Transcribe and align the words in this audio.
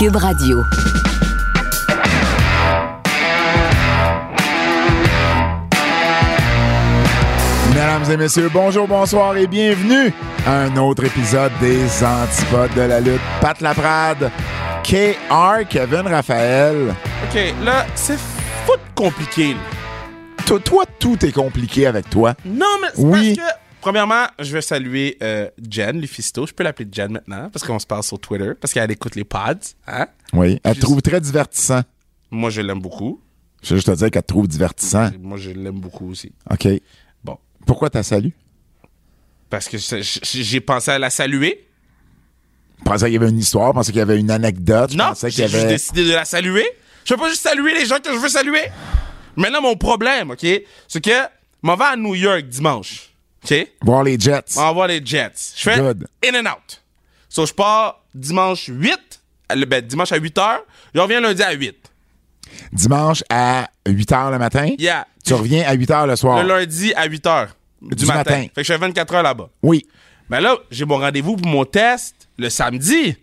Cube 0.00 0.16
Radio. 0.16 0.64
Mesdames 7.70 8.10
et 8.10 8.16
messieurs, 8.16 8.50
bonjour, 8.52 8.86
bonsoir 8.86 9.36
et 9.36 9.46
bienvenue 9.46 10.12
à 10.46 10.62
un 10.62 10.76
autre 10.76 11.04
épisode 11.04 11.52
des 11.60 11.86
Antipodes 12.04 12.74
de 12.74 12.82
la 12.82 13.00
lutte. 13.00 13.20
Pat 13.40 13.60
Laprade, 13.60 14.30
KR, 14.82 15.66
Kevin 15.68 16.06
Raphaël. 16.08 16.94
OK, 17.24 17.40
là, 17.64 17.86
c'est 17.94 18.18
foot 18.66 18.80
compliqué. 18.94 19.54
là. 19.54 20.44
Toi, 20.46 20.58
toi, 20.60 20.84
tout 20.98 21.24
est 21.24 21.32
compliqué 21.32 21.86
avec 21.86 22.10
toi. 22.10 22.34
Non, 22.44 22.66
mais 22.82 22.88
c'est 22.94 23.02
Oui. 23.02 23.36
parce 23.36 23.48
que... 23.48 23.54
Premièrement, 23.80 24.26
je 24.38 24.52
vais 24.52 24.60
saluer 24.60 25.16
euh, 25.22 25.48
Jen 25.68 26.00
Lufisto. 26.00 26.46
Je 26.46 26.52
peux 26.52 26.62
l'appeler 26.62 26.88
Jen 26.92 27.12
maintenant 27.12 27.48
parce 27.50 27.64
qu'on 27.64 27.78
se 27.78 27.86
parle 27.86 28.02
sur 28.02 28.18
Twitter, 28.18 28.52
parce 28.60 28.72
qu'elle 28.74 28.90
écoute 28.90 29.14
les 29.16 29.24
pods. 29.24 29.54
Hein? 29.86 30.06
Oui. 30.32 30.60
Elle 30.62 30.74
Juste- 30.74 30.82
trouve 30.84 31.00
très 31.02 31.20
divertissant. 31.20 31.80
Moi, 32.30 32.50
je 32.50 32.60
l'aime 32.60 32.80
beaucoup. 32.80 33.20
Je 33.62 33.70
veux 33.70 33.76
juste 33.76 33.88
te 33.88 33.96
dire 33.96 34.10
qu'elle 34.10 34.22
trouve 34.22 34.46
divertissant. 34.48 35.10
Moi, 35.20 35.38
je 35.38 35.50
l'aime 35.50 35.80
beaucoup 35.80 36.10
aussi. 36.10 36.32
OK. 36.50 36.68
Bon. 37.24 37.38
Pourquoi 37.66 37.90
t'as 37.90 38.02
salué? 38.02 38.32
Parce 39.48 39.68
que 39.68 39.76
j'ai 39.78 40.60
pensé 40.60 40.90
à 40.92 40.98
la 40.98 41.10
saluer. 41.10 41.66
Je 42.78 42.84
pensais 42.84 43.06
qu'il 43.06 43.14
y 43.14 43.16
avait 43.16 43.28
une 43.28 43.38
histoire, 43.38 43.68
je 43.68 43.72
pensais 43.74 43.92
qu'il 43.92 43.98
y 43.98 44.02
avait 44.02 44.18
une 44.18 44.30
anecdote. 44.30 44.92
Je 44.92 44.96
Non, 44.96 45.08
pensais 45.08 45.30
qu'il 45.30 45.46
j'ai 45.48 45.58
avait... 45.58 45.68
décidé 45.68 46.04
de 46.06 46.12
la 46.12 46.24
saluer. 46.24 46.66
Je 47.04 47.12
veux 47.14 47.20
pas 47.20 47.28
juste 47.28 47.42
saluer 47.42 47.74
les 47.74 47.84
gens 47.84 47.98
que 47.98 48.10
je 48.12 48.16
veux 48.18 48.28
saluer. 48.28 48.62
Maintenant, 49.36 49.60
mon 49.60 49.76
problème, 49.76 50.30
OK, 50.30 50.46
c'est 50.88 51.04
que 51.04 51.10
m'en 51.62 51.76
vais 51.76 51.84
à 51.84 51.96
New 51.96 52.14
York 52.14 52.44
dimanche. 52.44 53.09
OK? 53.44 53.68
Voir 53.82 54.02
les 54.04 54.18
Jets. 54.18 54.56
On 54.56 54.60
va 54.62 54.72
voir 54.72 54.86
les 54.88 55.04
Jets. 55.04 55.52
Je 55.56 55.62
fais 55.62 55.78
Good. 55.78 56.06
in 56.24 56.34
and 56.44 56.50
out. 56.52 56.82
So, 57.28 57.46
je 57.46 57.52
pars 57.52 58.00
dimanche 58.14 58.66
8, 58.68 58.98
euh, 59.52 59.64
ben, 59.66 59.80
dimanche 59.86 60.12
à 60.12 60.16
8 60.16 60.36
h. 60.36 60.58
Je 60.94 61.00
reviens 61.00 61.20
lundi 61.20 61.42
à 61.42 61.52
8. 61.52 61.76
Dimanche 62.72 63.22
à 63.30 63.68
8 63.86 64.10
h 64.10 64.30
le 64.32 64.38
matin? 64.38 64.68
Yeah. 64.78 65.06
Tu 65.24 65.34
reviens 65.34 65.64
à 65.66 65.72
8 65.74 65.90
h 65.90 66.06
le 66.06 66.16
soir? 66.16 66.42
Le 66.42 66.48
lundi 66.48 66.92
à 66.94 67.06
8 67.06 67.24
h 67.24 67.48
du, 67.82 67.94
Du 67.94 68.06
matin. 68.06 68.18
matin. 68.18 68.42
Fait 68.54 68.62
que 68.62 68.62
je 68.64 68.72
fais 68.72 68.78
24 68.78 69.14
heures 69.14 69.22
là-bas. 69.22 69.48
Oui. 69.62 69.86
Mais 70.28 70.40
là, 70.40 70.56
j'ai 70.70 70.84
mon 70.84 70.98
rendez-vous 70.98 71.36
pour 71.36 71.46
mon 71.50 71.64
test 71.64 72.14
le 72.38 72.48
samedi. 72.50 73.16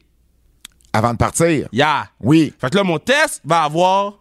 Avant 0.93 1.11
de 1.13 1.17
partir? 1.17 1.67
Yeah. 1.71 2.07
Oui. 2.19 2.53
Fait 2.59 2.69
que 2.69 2.75
là, 2.77 2.83
mon 2.83 2.97
test 2.99 3.41
va 3.45 3.63
avoir. 3.63 4.13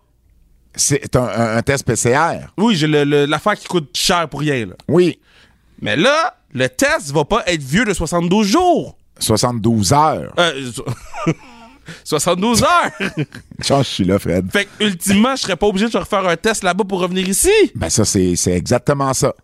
C'est 0.74 1.16
un, 1.16 1.22
un- 1.22 1.56
un 1.56 1.62
test 1.62 1.84
PCR. 1.86 2.48
Oui, 2.58 2.74
j'ai 2.76 2.86
l'affaire 2.86 3.54
qui 3.54 3.66
coûte 3.66 3.96
cher 3.96 4.28
pour 4.28 4.40
rien, 4.40 4.66
là. 4.66 4.74
Oui. 4.88 5.18
Mais 5.80 5.96
là, 5.96 6.34
le 6.52 6.68
test 6.68 7.10
va 7.12 7.24
pas 7.24 7.42
être 7.46 7.62
vieux 7.62 7.84
de 7.84 7.92
72 7.94 8.46
jours. 8.46 8.96
72 9.18 9.92
heures. 9.92 10.32
Euh, 10.38 10.70
so- 10.74 10.84
72 12.04 12.62
heures. 12.62 12.90
Chance, 13.62 13.88
je 13.88 13.92
suis 13.94 14.04
là, 14.04 14.18
Fred. 14.18 14.50
fait 14.50 14.64
que, 14.66 14.84
ultimement, 14.84 15.36
je 15.36 15.42
serais 15.42 15.56
pas 15.56 15.66
obligé 15.66 15.88
de 15.88 15.96
refaire 15.96 16.26
un 16.26 16.36
test 16.36 16.62
là-bas 16.64 16.84
pour 16.84 17.00
revenir 17.00 17.28
ici. 17.28 17.50
Ben 17.74 17.88
ça, 17.88 18.04
c'est 18.04 18.34
exactement 18.48 19.12
ça. 19.14 19.34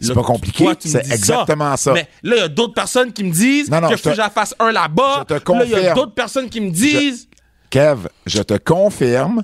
C'est 0.00 0.12
pas 0.12 0.22
compliqué, 0.22 0.66
c'est 0.80 1.10
exactement 1.10 1.74
ça. 1.76 1.94
Mais 1.94 2.06
là, 2.22 2.36
il 2.36 2.40
y 2.40 2.42
a 2.42 2.48
d'autres 2.48 2.74
personnes 2.74 3.12
qui 3.14 3.24
me 3.24 3.32
disent 3.32 3.70
Non, 3.70 3.80
non, 3.80 3.88
que 3.88 3.96
je 3.96 4.02
te- 4.02 4.14
j'en 4.14 4.28
fasse 4.28 4.54
un 4.58 4.72
là-bas. 4.72 5.24
je 5.30 5.36
te 5.36 5.52
Là, 5.52 5.64
il 5.64 5.70
y 5.70 5.74
a 5.86 5.94
d'autres 5.94 6.12
personnes 6.14 6.50
qui 6.50 6.60
me 6.60 6.70
disent. 6.70 7.28
Kev, 7.70 8.08
je 8.26 8.42
te 8.42 8.54
confirme 8.58 9.42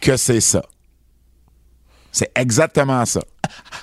que 0.00 0.16
c'est 0.16 0.40
ça. 0.40 0.62
C'est 2.10 2.32
exactement 2.34 3.04
ça. 3.04 3.20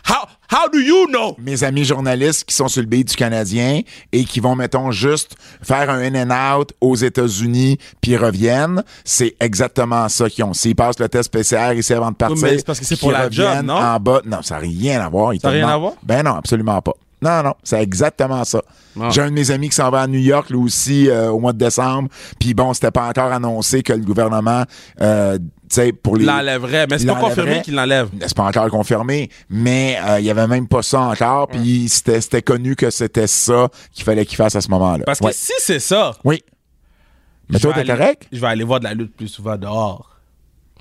How, 0.09 0.25
how 0.55 0.69
do 0.69 0.79
you 0.79 1.07
know? 1.07 1.35
Mes 1.37 1.63
amis 1.63 1.83
journalistes 1.83 2.45
qui 2.45 2.55
sont 2.55 2.67
sur 2.67 2.81
le 2.81 2.87
beat 2.87 3.09
du 3.09 3.15
Canadien 3.15 3.81
et 4.11 4.23
qui 4.23 4.39
vont, 4.39 4.55
mettons, 4.55 4.91
juste 4.91 5.35
faire 5.61 5.89
un 5.89 5.99
in 5.99 6.29
and 6.29 6.59
out 6.59 6.73
aux 6.79 6.95
États-Unis 6.95 7.77
puis 8.01 8.15
reviennent, 8.15 8.83
c'est 9.03 9.35
exactement 9.39 10.07
ça 10.07 10.29
qu'ils 10.29 10.43
ont. 10.45 10.53
S'ils 10.53 10.75
passent 10.75 10.99
le 10.99 11.09
test 11.09 11.31
PCR 11.31 11.73
ici 11.75 11.93
avant 11.93 12.11
de 12.11 12.15
partir, 12.15 12.37
mais 12.41 12.57
c'est 12.57 12.65
parce 12.65 12.79
que 12.79 12.85
c'est 12.85 12.99
pour 12.99 13.11
la 13.11 13.29
job, 13.29 13.47
reviennent 13.47 13.65
non? 13.65 13.75
En 13.75 13.99
bas, 13.99 14.21
non, 14.25 14.41
ça 14.41 14.55
n'a 14.55 14.61
rien 14.61 15.01
à 15.01 15.09
voir. 15.09 15.33
Ça 15.41 15.49
a 15.49 15.51
te 15.51 15.55
rien 15.55 15.67
à 15.67 15.77
voir? 15.77 15.93
Ben 16.03 16.23
non, 16.23 16.35
absolument 16.35 16.81
pas. 16.81 16.93
Non, 17.21 17.41
non, 17.43 17.53
c'est 17.63 17.81
exactement 17.81 18.43
ça. 18.43 18.61
Ah. 18.99 19.09
J'ai 19.09 19.21
un 19.21 19.29
de 19.29 19.33
mes 19.33 19.49
amis 19.51 19.69
qui 19.69 19.75
s'en 19.75 19.89
va 19.89 20.01
à 20.01 20.07
New 20.07 20.19
York, 20.19 20.49
lui 20.49 20.57
aussi, 20.57 21.09
euh, 21.09 21.29
au 21.29 21.39
mois 21.39 21.53
de 21.53 21.57
décembre. 21.57 22.09
Puis 22.39 22.53
bon, 22.53 22.73
c'était 22.73 22.91
pas 22.91 23.07
encore 23.07 23.31
annoncé 23.31 23.83
que 23.83 23.93
le 23.93 24.03
gouvernement, 24.03 24.63
euh, 25.01 25.37
sais, 25.69 25.91
pour 25.93 26.17
Il 26.17 26.21
les... 26.21 26.25
l'enlèverait, 26.25 26.87
mais 26.89 26.97
c'est 26.99 27.05
pas 27.07 27.15
confirmé 27.15 27.61
qu'il 27.61 27.75
l'enlève. 27.75 28.09
C'est 28.21 28.35
pas 28.35 28.43
encore 28.43 28.69
confirmé, 28.69 29.29
mais 29.49 29.97
euh, 30.07 30.19
il 30.19 30.25
y 30.25 30.29
avait 30.29 30.47
même 30.47 30.67
pas 30.67 30.81
ça 30.83 31.01
encore. 31.01 31.47
Puis 31.47 31.89
c'était 31.89 32.21
c'était 32.21 32.41
connu 32.41 32.75
que 32.75 32.89
c'était 32.89 33.27
ça 33.27 33.69
qu'il 33.91 34.03
fallait 34.03 34.25
qu'il 34.25 34.35
fasse 34.37 34.55
à 34.55 34.61
ce 34.61 34.69
moment-là. 34.69 35.03
Parce 35.05 35.19
Ouais. 35.21 35.31
que 35.31 35.37
si 35.37 35.53
c'est 35.59 35.79
ça, 35.79 36.15
Oui. 36.23 36.43
Mais 37.49 37.59
toi, 37.59 37.73
t'es 37.73 37.85
correct? 37.85 38.27
Je 38.31 38.39
vais 38.41 38.47
aller 38.47 38.63
voir 38.63 38.79
de 38.79 38.85
la 38.85 38.93
lutte 38.95 39.15
plus 39.15 39.27
souvent 39.27 39.55
dehors. 39.55 40.14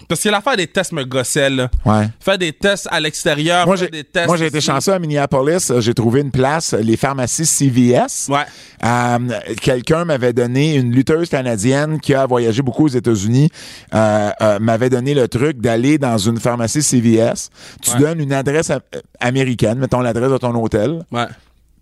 Parce 0.09 0.21
que 0.23 0.29
l'affaire 0.29 0.57
des 0.57 0.67
tests 0.67 0.93
me 0.93 1.05
gossait, 1.05 1.49
là. 1.49 1.71
Ouais. 1.87 2.09
Faire 2.21 2.37
des 2.37 2.53
tests 2.53 2.89
à 2.91 2.99
l'extérieur, 3.01 3.65
Moi, 3.67 3.77
faire 3.77 3.91
des 3.91 4.03
tests. 4.05 4.27
moi, 4.27 4.37
j'ai 4.37 4.47
été 4.47 4.61
chanceux 4.61 4.93
à 4.93 4.99
Minneapolis. 4.99 5.71
Euh, 5.71 5.81
J'ai 5.81 5.95
trouvé 5.95 6.21
une 6.21 6.31
place, 6.33 6.73
les 6.75 6.97
pharmacies 6.97 7.47
CVS. 7.47 8.29
Ouais. 8.29 8.43
Euh, 8.85 9.19
Quelqu'un 9.63 10.05
m'avait 10.05 10.33
donné, 10.33 10.75
une 10.75 10.91
lutteuse 10.93 11.29
canadienne 11.29 12.01
qui 12.01 12.13
a 12.13 12.27
voyagé 12.27 12.61
beaucoup 12.61 12.85
aux 12.87 12.89
États-Unis, 12.89 13.49
euh, 13.95 14.31
euh, 14.43 14.59
m'avait 14.59 14.91
donné 14.91 15.15
le 15.15 15.29
truc 15.29 15.61
d'aller 15.61 15.97
dans 15.97 16.19
une 16.19 16.39
pharmacie 16.41 16.83
CVS. 16.83 17.51
Tu 17.81 17.91
Ouais. 17.93 17.99
donnes 18.01 18.21
une 18.21 18.33
adresse 18.33 18.73
américaine, 19.21 19.79
mettons 19.79 20.01
l'adresse 20.01 20.31
de 20.33 20.39
ton 20.39 20.55
hôtel, 20.61 21.05
Ouais. 21.13 21.27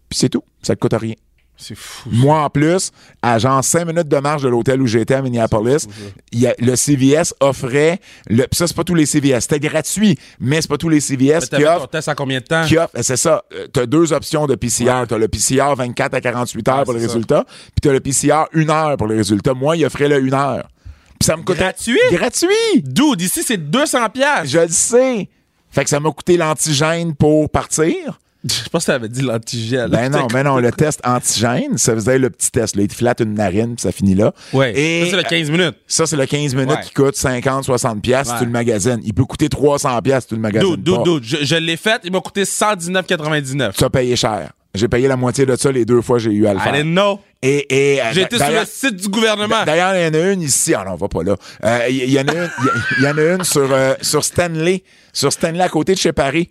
puis 0.09 0.19
c'est 0.19 0.29
tout. 0.29 0.45
Ça 0.63 0.75
te 0.77 0.81
coûte 0.81 0.95
rien. 1.01 1.15
C'est 1.57 1.77
fou. 1.77 2.09
Moi, 2.11 2.43
en 2.43 2.51
plus, 2.51 2.91
à 3.23 3.39
genre 3.39 3.63
5 3.63 3.85
minutes 3.87 4.09
de 4.09 4.17
marche 4.17 4.43
de 4.43 4.49
l'hôtel 4.49 4.83
où 4.83 4.87
j'étais 4.87 5.15
à 5.15 5.23
Minneapolis, 5.23 5.87
y 6.33 6.47
a- 6.47 6.55
le 6.59 6.75
CVS 6.75 7.35
offrait, 7.41 8.01
le, 8.29 8.45
pis 8.47 8.57
ça, 8.57 8.67
c'est 8.67 8.75
pas 8.75 8.83
tous 8.83 8.97
les 8.97 9.07
CVS. 9.07 9.43
C'était 9.43 9.61
gratuit, 9.61 10.19
mais 10.41 10.61
c'est 10.61 10.69
pas 10.69 10.77
tous 10.79 10.89
les 10.89 11.01
CVS 11.01 11.49
qui 11.49 11.65
offrent. 11.65 11.89
test 11.89 12.09
en 12.09 12.15
combien 12.15 12.41
de 12.41 12.45
temps? 12.45 12.65
Qui 12.65 12.79
offrent 12.79 12.91
c'est 13.01 13.17
ça. 13.17 13.45
Tu 13.73 13.79
as 13.81 13.87
deux 13.87 14.13
options 14.13 14.47
de 14.47 14.57
PCR. 14.57 15.05
Tu 15.07 15.15
as 15.15 15.19
le 15.19 15.29
PCR 15.29 15.75
24 15.77 16.15
à 16.15 16.21
48 16.21 16.69
heures 16.69 16.79
Ouais, 16.79 16.85
pour 16.85 16.95
le 16.95 17.01
résultat, 17.01 17.45
puis 17.47 17.81
tu 17.83 17.89
as 17.89 17.93
le 17.93 18.01
PCR 18.01 18.45
1 18.55 18.69
heure 18.69 18.97
pour 18.97 19.07
le 19.07 19.17
résultat. 19.17 19.55
Moi, 19.55 19.77
il 19.77 19.85
offrait 19.85 20.09
le 20.09 20.17
1 20.17 20.33
heure. 20.35 20.69
Puis 21.21 21.27
ça 21.27 21.37
me 21.37 21.43
coûtait. 21.45 21.61
Gratuit? 21.61 21.99
Gratuit! 22.11 22.83
Dude, 22.83 23.21
ici, 23.21 23.45
c'est 23.47 23.57
200 23.71 24.09
pièces. 24.11 24.47
Je 24.51 24.59
le 24.59 24.69
sais. 24.69 25.29
Fait 25.71 25.85
que 25.85 25.91
ça 25.91 26.01
m'a 26.01 26.11
coûté 26.11 26.37
l'antigène 26.37 27.15
pour 27.15 27.49
partir. 27.49 28.19
Je 28.45 28.69
pense 28.71 28.85
que 28.85 28.91
t'avais 28.93 29.09
dit 29.09 29.23
l'antigène. 29.23 29.89
Ben 29.89 30.09
non, 30.11 30.27
ben 30.27 30.43
non, 30.43 30.59
le 30.59 30.73
test 30.73 31.01
antigène, 31.05 31.79
ça 31.79 31.95
faisait 31.95 32.19
le 32.19 32.29
petit 32.31 32.51
test. 32.51 32.75
Là, 32.77 32.83
il 32.83 32.89
te 32.89 32.95
flatte 32.95 33.21
une 33.21 33.35
narine, 33.35 33.77
puis 33.77 33.83
ça 33.83 33.93
finit 33.93 34.15
là. 34.15 34.33
Et 34.75 35.05
Ça, 35.05 35.11
c'est 35.11 35.17
le 35.17 35.23
15 35.23 35.51
minutes. 35.51 35.75
ça, 35.87 36.07
c'est 36.07 36.17
le 36.17 36.27
15 36.27 36.55
minutes 36.55 36.71
Ouais. 36.71 36.83
qui 36.85 36.93
coûte 36.93 37.15
50, 37.17 37.65
60 37.65 38.03
pièces 38.03 38.29
Ouais. 38.29 38.35
tu 38.39 38.45
le 38.45 38.51
magasines. 38.51 39.01
Il 39.05 39.15
peut 39.15 39.25
coûter 39.25 39.49
300 39.49 40.01
pièces 40.03 40.27
tu 40.27 40.35
le 40.35 40.41
magasines 40.41 40.75
Dude, 40.77 41.03
dude. 41.05 41.23
Je, 41.25 41.37
je 41.45 41.55
l'ai 41.57 41.77
fait, 41.77 42.01
il 42.05 42.11
m'a 42.13 42.21
coûté 42.21 42.45
119,99. 42.45 43.73
Tu 43.77 43.85
as 43.85 43.91
payé 43.91 44.17
cher. 44.17 44.51
J'ai 44.75 44.89
payé 44.89 45.07
la 45.07 45.17
moitié 45.17 45.45
de 45.45 45.55
ça 45.55 45.71
les 45.71 45.85
deux 45.85 46.01
fois 46.01 46.17
que 46.17 46.23
j'ai 46.25 46.31
eu 46.33 46.47
à 46.47 46.55
le 46.55 46.59
I 46.59 46.63
faire. 46.63 46.73
didn't 46.73 46.93
know. 46.93 47.21
Et, 47.43 47.67
et, 47.97 48.01
euh, 48.01 48.05
J'ai 48.13 48.23
été 48.23 48.39
sur 48.39 48.49
le 48.49 48.65
site 48.65 48.97
du 48.97 49.09
gouvernement. 49.09 49.65
D'ailleurs, 49.67 49.95
il 49.95 50.03
y 50.03 50.07
en 50.09 50.15
a 50.21 50.33
une 50.33 50.41
ici. 50.41 50.73
Ah 50.75 50.83
non, 50.87 50.93
on 50.93 50.97
va 50.97 51.09
pas 51.09 51.23
là. 51.23 51.37
Euh, 51.65 51.81
Il 51.91 51.97
y, 52.09 52.13
y 52.13 52.19
en 52.19 52.27
a 52.27 52.33
une, 52.35 52.51
il 52.59 52.65
y- 52.65 52.69
il 52.99 53.05
y 53.05 53.07
en 53.09 53.19
a 53.19 53.23
une 53.35 53.45
sur, 53.45 53.69
euh, 53.71 53.95
sur 54.01 54.25
Stanley. 54.25 54.83
Sur 55.13 55.31
Stanley 55.31 55.61
à 55.61 55.69
côté 55.69 55.93
de 55.93 55.99
chez 55.99 56.13
Paris. 56.13 56.51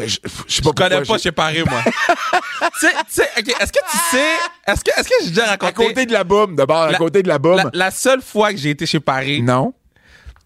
Euh, 0.00 0.06
Je, 0.08 0.18
je 0.48 0.60
pas 0.62 0.70
Je 0.70 0.74
connais 0.74 1.02
pas 1.02 1.18
chez 1.18 1.32
Paris, 1.32 1.62
moi. 1.68 1.82
tu 2.80 2.86
sais, 3.08 3.22
est-ce 3.36 3.72
que 3.72 3.78
tu 3.90 3.98
sais, 4.10 4.24
est-ce 4.66 4.82
que, 4.84 4.90
est-ce 5.00 5.08
que 5.08 5.14
j'ai 5.22 5.28
déjà 5.30 5.44
À 5.44 5.50
raconté? 5.50 5.72
côté 5.72 6.06
de 6.06 6.12
la 6.12 6.24
boum, 6.24 6.56
d'abord, 6.56 6.82
à 6.82 6.94
côté 6.94 7.22
de 7.22 7.28
la 7.28 7.38
boum. 7.38 7.56
La, 7.56 7.70
la 7.72 7.90
seule 7.90 8.22
fois 8.22 8.52
que 8.52 8.58
j'ai 8.58 8.70
été 8.70 8.86
chez 8.86 9.00
Paris. 9.00 9.42
Non, 9.42 9.74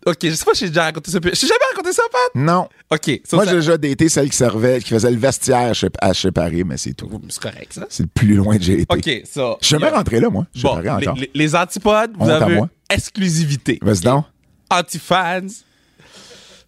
Ok, 0.06 0.18
je 0.22 0.32
sais 0.34 0.44
pas 0.44 0.52
si 0.52 0.64
j'ai 0.66 0.68
déjà 0.68 0.82
raconté 0.84 1.10
ça. 1.10 1.18
J'ai 1.22 1.46
jamais 1.46 1.64
raconté 1.70 1.94
ça, 1.94 2.02
Pat? 2.12 2.20
non. 2.34 2.68
Ok, 2.90 3.20
Moi, 3.32 3.46
j'ai 3.46 3.52
déjà 3.54 3.78
daté 3.78 4.10
celle 4.10 4.28
qui 4.28 4.36
servait, 4.36 4.78
qui 4.82 4.90
faisait 4.90 5.10
le 5.10 5.16
vestiaire 5.16 5.74
chez, 5.74 5.88
à 5.98 6.12
chez 6.12 6.30
Paris, 6.30 6.62
mais 6.62 6.76
c'est 6.76 6.92
tout. 6.92 7.08
C'est 7.30 7.40
correct, 7.42 7.72
ça. 7.72 7.86
C'est 7.88 8.02
le 8.02 8.10
plus 8.14 8.34
loin 8.34 8.58
que 8.58 8.62
j'ai 8.62 8.80
été. 8.82 8.86
Ok, 8.94 9.22
ça. 9.24 9.56
Je 9.62 9.66
suis 9.66 9.78
jamais 9.78 9.88
rentré 9.88 10.20
là, 10.20 10.28
moi. 10.28 10.44
Bon, 10.62 10.78
les, 10.78 10.90
encore. 10.90 11.14
les- 11.16 11.30
les 11.32 11.56
antipodes, 11.56 12.12
vous 12.18 12.28
à 12.28 12.34
avez 12.34 12.60
exclusivité. 12.90 13.78
Vas-y 13.80 14.00
donc. 14.02 14.26
Anti-fans. 14.68 15.46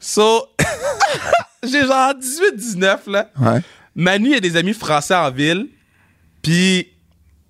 So, 0.00 0.46
j'ai 1.70 1.86
genre 1.86 2.12
18-19, 2.14 3.10
là. 3.10 3.30
Ouais. 3.40 3.60
Manu, 3.94 4.28
il 4.28 4.32
y 4.32 4.36
a 4.36 4.40
des 4.40 4.56
amis 4.56 4.74
français 4.74 5.14
en 5.14 5.30
ville. 5.30 5.68
Puis 6.42 6.88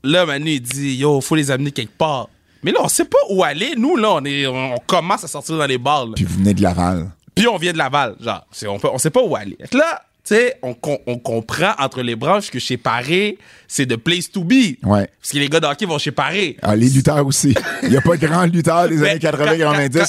là, 0.03 0.27
Manu, 0.27 0.51
il 0.53 0.61
dit 0.61 0.95
Yo, 0.97 1.21
faut 1.21 1.35
les 1.35 1.51
amener 1.51 1.71
quelque 1.73 1.97
part. 1.97 2.29
Mais 2.63 2.73
là, 2.73 2.79
on 2.83 2.89
sait 2.89 3.05
pas 3.05 3.19
où 3.31 3.45
aller. 3.45 3.75
Nous, 3.77 3.97
là, 3.97 4.13
on, 4.15 4.25
est, 4.25 4.47
on 4.47 4.77
commence 4.87 5.25
à 5.25 5.29
sortir 5.29 5.57
dans 5.57 5.67
les 5.67 5.79
bars. 5.79 6.07
là. 6.07 6.13
Puis 6.17 6.25
vous 6.25 6.39
venez 6.39 6.55
de 6.55 6.63
Laval. 6.63 7.11
Puis 7.35 7.47
on 7.47 7.57
vient 7.59 7.73
de 7.73 7.79
Laval, 7.79 8.17
genre. 8.21 8.47
On, 8.67 8.79
peut, 8.79 8.89
on 8.93 8.99
sait 8.99 9.11
pas 9.11 9.23
où 9.23 9.37
aller. 9.37 9.57
Fait 9.61 9.69
que 9.69 9.77
Là, 9.77 10.03
tu 10.25 10.35
sais, 10.35 10.57
on, 10.63 10.75
on 11.07 11.19
comprend 11.19 11.73
entre 11.79 12.03
les 12.03 12.17
branches 12.17 12.51
que 12.51 12.59
chez 12.59 12.77
Paré, 12.77 13.39
c'est 13.69 13.87
the 13.87 13.97
place 13.97 14.29
to 14.31 14.43
be. 14.43 14.77
Ouais. 14.83 15.09
Parce 15.21 15.31
que 15.33 15.39
les 15.39 15.49
gars 15.49 15.61
d'hockey 15.61 15.87
vont 15.87 15.99
chez 15.99 16.11
Paré. 16.11 16.57
Ah, 16.63 16.75
les 16.75 16.89
lutteurs 16.89 17.25
aussi. 17.25 17.55
Il 17.85 17.91
n'y 17.91 17.97
a 17.97 18.01
pas 18.01 18.17
de 18.17 18.27
grands 18.27 18.47
lutteurs 18.47 18.89
des 18.89 19.01
années 19.05 19.19
80 19.21 19.47
quand- 19.53 19.59
90 19.59 19.99
quand- 19.99 20.07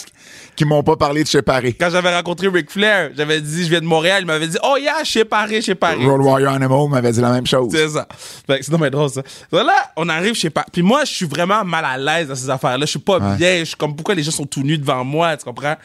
qui 0.57 0.65
m'ont 0.65 0.81
pas 0.83 0.95
parlé 0.97 1.23
de 1.23 1.27
chez 1.29 1.41
Paris. 1.43 1.75
Quand 1.79 1.89
j'avais 1.91 2.13
rencontré 2.13 2.47
Ric 2.47 2.71
Flair, 2.71 3.11
j'avais 3.15 3.39
dit, 3.39 3.63
je 3.63 3.69
viens 3.69 3.79
de 3.79 3.85
Montréal, 3.85 4.23
il 4.23 4.25
m'avait 4.25 4.47
dit, 4.47 4.57
oh 4.63 4.75
yeah, 4.77 5.03
chez 5.03 5.23
Paré, 5.23 5.61
chez 5.61 5.75
Paré. 5.75 6.03
Road 6.03 6.19
Warrior 6.21 6.51
Animal 6.53 6.89
m'avait 6.89 7.11
dit 7.11 7.21
la 7.21 7.31
même 7.31 7.45
chose. 7.45 7.69
C'est 7.71 7.89
ça. 7.89 8.07
Fait 8.47 8.57
que 8.59 8.65
c'est 8.65 8.71
dommage 8.71 8.89
drôle, 8.91 9.09
ça. 9.09 9.21
Là, 9.51 9.73
on 9.95 10.09
arrive 10.09 10.33
chez 10.33 10.49
pas. 10.49 10.65
Puis 10.73 10.81
moi, 10.81 11.05
je 11.05 11.13
suis 11.13 11.25
vraiment 11.27 11.63
mal 11.63 11.85
à 11.85 11.97
l'aise 11.97 12.27
dans 12.27 12.35
ces 12.35 12.49
affaires-là. 12.49 12.85
Je 12.85 12.89
suis 12.91 12.99
pas 12.99 13.19
Ouais. 13.19 13.35
bien. 13.37 13.59
Je 13.59 13.65
suis 13.65 13.75
comme, 13.75 13.95
pourquoi 13.95 14.15
les 14.15 14.23
gens 14.23 14.31
sont 14.31 14.45
tout 14.47 14.63
nus 14.63 14.77
devant 14.79 15.03
moi, 15.03 15.37
tu 15.37 15.45
comprends? 15.45 15.75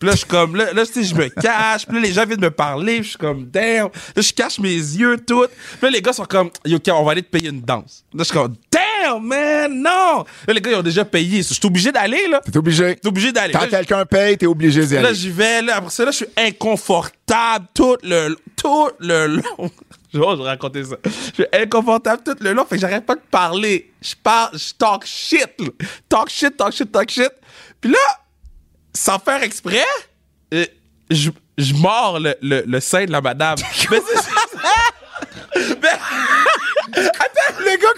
Puis 0.00 0.06
là, 0.08 0.12
je 0.12 0.18
suis 0.18 0.26
comme, 0.26 0.56
là, 0.56 0.72
là 0.72 0.86
tu 0.86 0.92
sais, 0.94 1.04
je 1.04 1.14
me 1.14 1.28
cache. 1.28 1.86
Puis 1.86 1.94
là, 1.96 2.00
les 2.02 2.12
gens 2.12 2.24
viennent 2.24 2.40
me 2.40 2.50
parler. 2.50 2.94
Puis 2.96 3.04
je 3.04 3.08
suis 3.10 3.18
comme, 3.18 3.44
damn. 3.50 3.88
Là, 4.16 4.22
je 4.22 4.32
cache 4.32 4.58
mes 4.60 4.70
yeux, 4.74 5.18
tout. 5.26 5.44
Puis 5.46 5.78
là, 5.82 5.90
les 5.90 6.00
gars 6.00 6.14
sont 6.14 6.24
comme, 6.24 6.48
yo, 6.64 6.76
OK, 6.78 6.88
on 6.90 7.04
va 7.04 7.12
aller 7.12 7.22
te 7.22 7.30
payer 7.30 7.50
une 7.50 7.60
danse. 7.60 8.04
Là, 8.14 8.20
je 8.20 8.24
suis 8.24 8.32
comme, 8.34 8.54
damn, 8.70 8.82
man, 9.20 9.72
non. 9.82 10.24
Là, 10.46 10.54
les 10.54 10.60
gars, 10.60 10.70
ils 10.70 10.76
ont 10.76 10.82
déjà 10.82 11.04
payé. 11.04 11.38
Je 11.42 11.54
suis 11.54 11.60
obligé 11.66 11.92
d'aller, 11.92 12.26
là. 12.28 12.40
T'es 12.40 12.56
obligé. 12.56 12.96
T'es 12.96 13.08
obligé 13.08 13.32
d'aller. 13.32 13.52
Quand 13.52 13.60
Là, 13.60 13.66
quelqu'un 13.68 14.04
paye, 14.06 14.36
t'es 14.38 14.46
obligé 14.46 14.84
d'y 14.86 14.94
Là, 14.94 15.00
aller. 15.08 15.14
j'y 15.14 15.30
vais. 15.30 15.62
Là, 15.62 15.76
après 15.76 15.90
ça, 15.90 16.04
là, 16.04 16.10
je 16.10 16.16
suis 16.18 16.26
inconfortable 16.36 17.66
tout 17.74 17.96
le, 18.02 18.36
tout 18.56 18.90
le 19.00 19.26
long. 19.26 19.70
Je 20.12 20.18
vais 20.18 20.24
je 20.32 20.36
vais 20.42 20.48
raconter 20.48 20.84
ça. 20.84 20.96
Je 21.04 21.10
suis 21.34 21.46
inconfortable 21.52 22.22
tout 22.24 22.36
le 22.40 22.52
long. 22.52 22.64
Fait 22.64 22.76
que 22.76 22.80
j'arrête 22.80 23.06
pas 23.06 23.14
de 23.14 23.20
parler. 23.30 23.92
Je 24.00 24.14
parle, 24.22 24.58
je 24.58 24.72
talk 24.74 25.04
shit. 25.06 25.46
là. 25.58 25.68
Talk 26.08 26.28
shit, 26.28 26.56
talk 26.56 26.72
shit, 26.72 26.90
talk 26.90 27.10
shit. 27.10 27.30
Puis 27.80 27.90
là, 27.90 27.98
sans 28.94 29.18
faire 29.18 29.42
exprès, 29.42 29.84
euh, 30.54 30.66
je, 31.10 31.30
je 31.58 31.74
mords 31.74 32.20
le, 32.20 32.34
le, 32.42 32.62
le 32.66 32.80
sein 32.80 33.04
de 33.06 33.12
la 33.12 33.20
madame. 33.20 33.56
Mais 33.90 34.00
c'est... 34.06 34.30
Mais- 35.82 35.88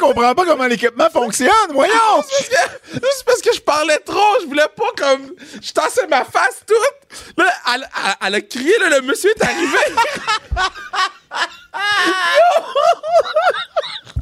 Le 0.08 0.14
gars 0.14 0.14
comprend 0.14 0.34
pas 0.34 0.44
comment 0.44 0.66
l'équipement 0.66 1.10
fonctionne, 1.10 1.50
voyons! 1.72 1.92
parce 2.16 2.28
Juste 2.92 3.24
parce 3.26 3.40
que 3.42 3.52
je 3.54 3.60
parlais 3.60 3.98
trop, 3.98 4.40
je 4.42 4.46
voulais 4.46 4.68
pas 4.76 4.90
comme. 4.96 5.34
Je 5.62 5.72
tassais 5.72 6.06
ma 6.08 6.24
face 6.24 6.60
toute. 6.66 7.18
Là, 7.38 7.50
elle, 7.74 7.88
elle- 8.06 8.14
elle 8.26 8.34
a 8.34 8.40
crié, 8.40 8.78
là, 8.78 8.88
le 8.90 9.00
monsieur 9.02 9.30
est 9.30 9.42
arrivé. 9.44 9.78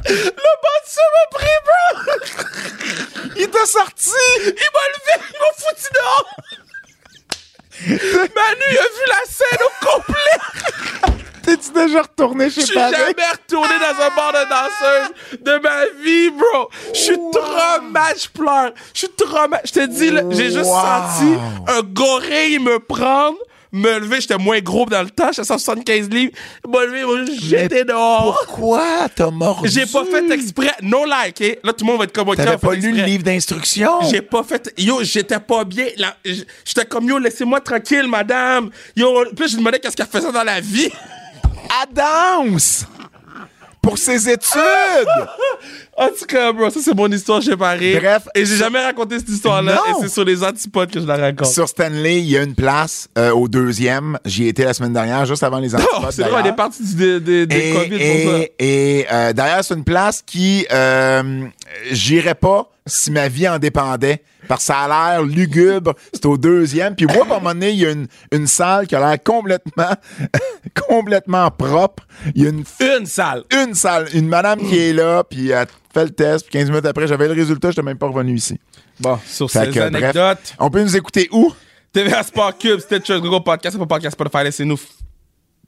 le 0.08 0.52
bâtiment 0.62 1.10
m'a 1.14 1.26
pris, 1.38 1.56
bro! 1.64 1.80
Il 3.36 3.48
t'a 3.50 3.66
sorti! 3.66 4.10
Il 4.38 4.44
m'a 4.74 4.86
levé, 4.92 5.14
il 5.32 5.38
m'a 5.38 5.52
foutu 5.56 5.88
dehors! 5.94 6.28
Manu, 8.36 8.66
il 8.70 8.78
a 8.78 8.82
vu 8.82 9.04
la 9.08 9.22
scène 9.28 9.62
au 9.66 9.70
complet! 9.86 10.38
T'es-tu 11.42 11.70
déjà 11.72 12.02
retourné 12.02 12.50
chez 12.50 12.60
Je 12.62 12.66
suis 12.66 12.74
Paris? 12.74 12.94
jamais 12.96 13.28
retourné 13.32 13.74
dans 13.80 14.04
un 14.04 14.16
bar 14.16 14.32
de 14.32 14.48
danseuse 14.48 15.40
de 15.40 15.58
ma 15.62 16.02
vie, 16.04 16.30
bro. 16.30 16.68
Je 16.94 16.98
suis 16.98 17.16
trop 17.32 17.82
mal, 17.90 18.14
je 18.16 18.28
pleure. 18.28 18.72
Je 18.94 18.98
suis 19.00 19.08
trop 19.16 19.48
mal. 19.48 19.60
Je 19.64 19.72
te 19.72 19.86
dis, 19.86 20.10
là, 20.10 20.22
j'ai 20.30 20.50
juste 20.50 20.64
Wow. 20.66 20.80
senti 20.80 21.34
un 21.68 21.82
gorille 21.82 22.58
me 22.60 22.78
prendre, 22.78 23.36
me 23.72 23.98
lever. 23.98 24.20
J'étais 24.20 24.38
moins 24.38 24.60
gros 24.60 24.86
dans 24.86 25.02
le 25.02 25.10
temps, 25.10 25.28
j'étais 25.32 25.44
175 25.44 26.08
livres. 26.10 26.32
M'a 26.68 26.78
juste 27.26 27.42
jeté 27.44 27.84
dehors. 27.84 28.38
Pourquoi 28.46 29.08
t'as 29.14 29.30
mordu? 29.30 29.68
J'ai 29.68 29.86
pas 29.86 30.04
fait 30.04 30.30
exprès. 30.30 30.70
No 30.82 31.04
like, 31.04 31.40
OK? 31.40 31.58
Là, 31.64 31.72
tout 31.72 31.84
le 31.84 31.90
monde 31.90 31.98
va 31.98 32.04
être 32.04 32.12
comme, 32.12 32.34
T'avais 32.36 32.56
pas 32.58 32.74
lu 32.74 32.92
le 32.92 33.02
livre 33.02 33.24
d'instruction? 33.24 34.00
J'ai 34.10 34.22
pas 34.22 34.42
fait. 34.44 34.72
Yo, 34.78 35.02
j'étais 35.02 35.40
pas 35.40 35.64
bien. 35.64 35.86
J'étais 36.24 36.84
comme, 36.84 37.08
yo, 37.08 37.18
laissez-moi 37.18 37.60
tranquille, 37.60 38.06
madame. 38.06 38.70
Yo, 38.94 39.24
puis 39.34 39.46
je 39.48 39.52
lui 39.54 39.58
demandais 39.58 39.80
qu'est-ce 39.80 39.96
qu'elle 39.96 40.06
faisait 40.06 40.30
dans 40.32 40.44
la 40.44 40.60
vie. 40.60 40.90
Adams! 41.82 42.58
Pour 43.80 43.98
ses 43.98 44.28
études! 44.28 44.60
En 45.96 46.08
tout 46.08 46.24
cas, 46.26 46.52
bro, 46.52 46.70
ça 46.70 46.80
c'est 46.82 46.94
mon 46.94 47.08
histoire 47.08 47.40
Paris. 47.58 47.96
Bref. 48.00 48.28
Et 48.34 48.46
j'ai 48.46 48.56
jamais 48.56 48.82
raconté 48.82 49.18
cette 49.18 49.28
histoire-là. 49.28 49.78
Et 49.90 49.92
c'est 50.00 50.08
sur 50.08 50.24
les 50.24 50.42
antipodes 50.42 50.90
que 50.90 51.00
je 51.00 51.06
la 51.06 51.16
raconte. 51.16 51.48
Sur 51.48 51.68
Stanley, 51.68 52.18
il 52.18 52.30
y 52.30 52.38
a 52.38 52.42
une 52.42 52.54
place 52.54 53.08
euh, 53.18 53.30
au 53.32 53.46
deuxième. 53.46 54.18
J'y 54.24 54.48
étais 54.48 54.64
la 54.64 54.72
semaine 54.72 54.92
dernière, 54.94 55.26
juste 55.26 55.42
avant 55.42 55.58
les 55.58 55.74
antipodes. 55.74 56.10
c'est 56.10 56.22
vrai, 56.22 56.42
on 56.42 56.46
est 56.46 56.56
parti 56.56 56.82
du, 56.82 56.94
des, 56.94 57.20
des, 57.20 57.46
des 57.46 57.56
Et, 57.56 57.72
COVID 57.74 57.88
pour 57.90 57.98
ça. 58.32 58.38
et, 58.58 58.98
et, 59.00 59.06
euh, 59.12 59.32
d'ailleurs, 59.34 59.64
c'est 59.64 59.74
une 59.74 59.84
place 59.84 60.22
qui 60.24 60.66
euh, 60.72 61.44
j'irais 61.90 62.34
pas 62.34 62.71
si 62.86 63.10
ma 63.10 63.28
vie 63.28 63.48
en 63.48 63.58
dépendait. 63.58 64.22
Parce 64.48 64.62
que 64.62 64.66
ça 64.66 64.80
a 64.80 64.88
l'air 65.14 65.22
lugubre. 65.22 65.94
C'est 66.12 66.26
au 66.26 66.36
deuxième. 66.36 66.94
Puis 66.96 67.06
moi, 67.06 67.18
à 67.18 67.22
un 67.22 67.38
moment 67.38 67.50
donné, 67.54 67.70
il 67.70 67.78
y 67.78 67.86
a 67.86 67.92
une, 67.92 68.06
une 68.32 68.46
salle 68.46 68.86
qui 68.88 68.96
a 68.96 69.00
l'air 69.00 69.22
complètement, 69.22 69.92
complètement 70.88 71.50
propre. 71.50 72.04
Il 72.34 72.42
y 72.42 72.46
a 72.46 72.50
une, 72.50 72.64
Une 72.80 73.06
salle. 73.06 73.44
une 73.52 73.74
salle, 73.74 74.08
une 74.14 74.28
madame 74.28 74.60
qui 74.60 74.78
est 74.78 74.92
là, 74.92 75.22
puis 75.24 75.50
elle 75.50 75.66
fait 75.94 76.04
le 76.04 76.10
test. 76.10 76.46
Puis 76.48 76.58
15 76.58 76.70
minutes 76.70 76.86
après, 76.86 77.06
j'avais 77.06 77.28
le 77.28 77.34
résultat, 77.34 77.70
je 77.70 77.80
même 77.80 77.98
pas 77.98 78.06
revenu 78.08 78.34
ici. 78.34 78.58
Bon, 79.00 79.18
sur 79.26 79.50
Fait 79.50 79.66
ces 79.66 79.70
que, 79.70 79.78
bref, 79.90 79.94
anecdotes, 79.94 80.54
on 80.58 80.70
peut 80.70 80.82
nous 80.82 80.96
écouter 80.96 81.28
où? 81.32 81.52
TVA 81.92 82.22
Sport 82.22 82.56
Cube, 82.58 82.80
Stitcher, 82.80 83.20
Google 83.20 83.42
Podcast, 83.44 83.76
Apple 83.76 83.86
Podcast, 83.86 84.14
Spotify, 84.14 84.44
laissez-nous 84.44 84.78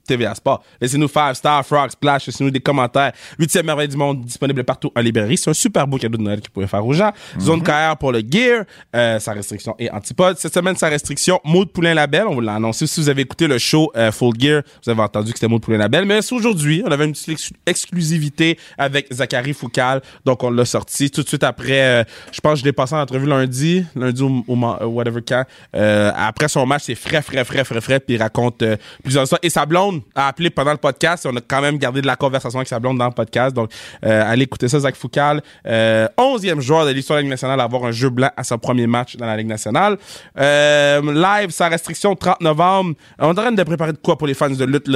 TVA 0.05 0.35
Sport. 0.35 0.63
Laissez-nous 0.79 1.07
5 1.07 1.33
Star, 1.35 1.65
Frog, 1.65 1.89
Splash, 1.91 2.27
laissez-nous 2.27 2.51
des 2.51 2.59
commentaires. 2.59 3.11
8e 3.39 3.63
merveille 3.63 3.87
du 3.87 3.97
monde 3.97 4.23
disponible 4.23 4.63
partout 4.63 4.91
en 4.95 5.01
librairie. 5.01 5.37
C'est 5.37 5.49
un 5.49 5.53
super 5.53 5.87
beau 5.87 5.97
cadeau 5.97 6.17
de 6.17 6.23
Noël 6.23 6.39
que 6.41 6.47
vous 6.47 6.53
pouvez 6.53 6.67
faire 6.67 6.85
aux 6.85 6.93
gens. 6.93 7.11
Zone 7.39 7.61
KR 7.63 7.97
pour 7.99 8.11
le 8.11 8.19
gear, 8.19 8.63
euh, 8.95 9.19
sa 9.19 9.33
restriction 9.33 9.75
et 9.79 9.89
antipode. 9.91 10.37
Cette 10.37 10.53
semaine, 10.53 10.75
sa 10.75 10.87
restriction, 10.89 11.39
Maud 11.43 11.71
Poulain 11.71 11.93
Label. 11.93 12.25
On 12.27 12.35
vous 12.35 12.41
l'a 12.41 12.55
annoncé. 12.55 12.87
Si 12.87 12.99
vous 13.01 13.09
avez 13.09 13.23
écouté 13.23 13.47
le 13.47 13.57
show 13.57 13.91
euh, 13.95 14.11
Full 14.11 14.33
Gear, 14.39 14.61
vous 14.83 14.91
avez 14.91 15.01
entendu 15.01 15.31
que 15.31 15.37
c'était 15.39 15.47
Maud 15.47 15.61
Poulain 15.61 15.77
Label. 15.77 16.05
Mais 16.05 16.21
c'est 16.21 16.35
aujourd'hui. 16.35 16.83
On 16.85 16.91
avait 16.91 17.05
une 17.05 17.11
petite 17.13 17.29
ex- 17.29 17.51
exclusivité 17.65 18.57
avec 18.77 19.07
Zachary 19.11 19.53
Foucal. 19.53 20.01
Donc, 20.25 20.43
on 20.43 20.49
l'a 20.51 20.65
sorti 20.65 21.09
tout 21.09 21.23
de 21.23 21.27
suite 21.27 21.43
après. 21.43 21.81
euh, 21.81 22.03
je 22.31 22.39
pense 22.41 22.53
que 22.53 22.59
je 22.59 22.65
l'ai 22.65 22.73
passé 22.73 22.95
en 22.95 22.99
entrevue 23.01 23.27
lundi, 23.27 23.85
lundi 23.95 24.21
au 24.21 24.55
man- 24.55 24.77
euh, 24.81 24.85
whatever 24.85 25.21
quand. 25.27 25.43
Euh, 25.75 26.11
après 26.15 26.47
son 26.47 26.65
match, 26.65 26.83
c'est 26.85 26.95
frais, 26.95 27.21
frais, 27.21 27.45
frais, 27.45 27.63
frais, 27.63 27.81
frais. 27.81 27.99
Puis 27.99 28.15
il 28.15 28.21
raconte 28.21 28.63
plusieurs 29.03 29.23
histoires. 29.23 29.39
Et 29.43 29.49
sa 29.49 29.65
blonde 29.65 29.94
a 30.13 30.27
appelé 30.27 30.49
pendant 30.49 30.71
le 30.71 30.77
podcast. 30.77 31.25
Et 31.25 31.29
on 31.31 31.35
a 31.35 31.41
quand 31.41 31.61
même 31.61 31.77
gardé 31.77 32.01
de 32.01 32.07
la 32.07 32.15
conversation 32.15 32.59
avec 32.59 32.67
sa 32.67 32.79
blonde 32.79 32.97
dans 32.97 33.05
le 33.07 33.11
podcast. 33.11 33.55
Donc, 33.55 33.71
euh, 34.05 34.23
allez 34.25 34.43
écouter 34.43 34.67
ça, 34.67 34.79
Zach 34.79 34.95
Foucal. 34.95 35.41
Euh, 35.67 36.07
11e 36.17 36.61
joueur 36.61 36.85
de 36.85 36.91
l'histoire 36.91 37.17
de 37.17 37.19
la 37.19 37.23
Ligue 37.23 37.31
nationale 37.31 37.59
à 37.59 37.63
avoir 37.63 37.85
un 37.85 37.91
jeu 37.91 38.09
blanc 38.09 38.29
à 38.35 38.43
son 38.43 38.57
premier 38.57 38.87
match 38.87 39.15
dans 39.17 39.25
la 39.25 39.37
Ligue 39.37 39.47
nationale. 39.47 39.97
Euh, 40.37 41.01
live, 41.01 41.49
sa 41.51 41.67
restriction 41.67 42.15
30 42.15 42.41
novembre. 42.41 42.95
On 43.19 43.27
est 43.27 43.29
en 43.29 43.33
train 43.33 43.51
de 43.51 43.63
préparer 43.63 43.93
de 43.93 43.97
quoi 43.97 44.17
pour 44.17 44.27
les 44.27 44.33
fans 44.33 44.49
de 44.49 44.65
lutte. 44.65 44.89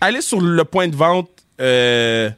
Allez 0.00 0.20
sur 0.20 0.40
le 0.40 0.64
point 0.64 0.88
de 0.88 0.96
vente. 0.96 1.28
Euh, 1.60 2.30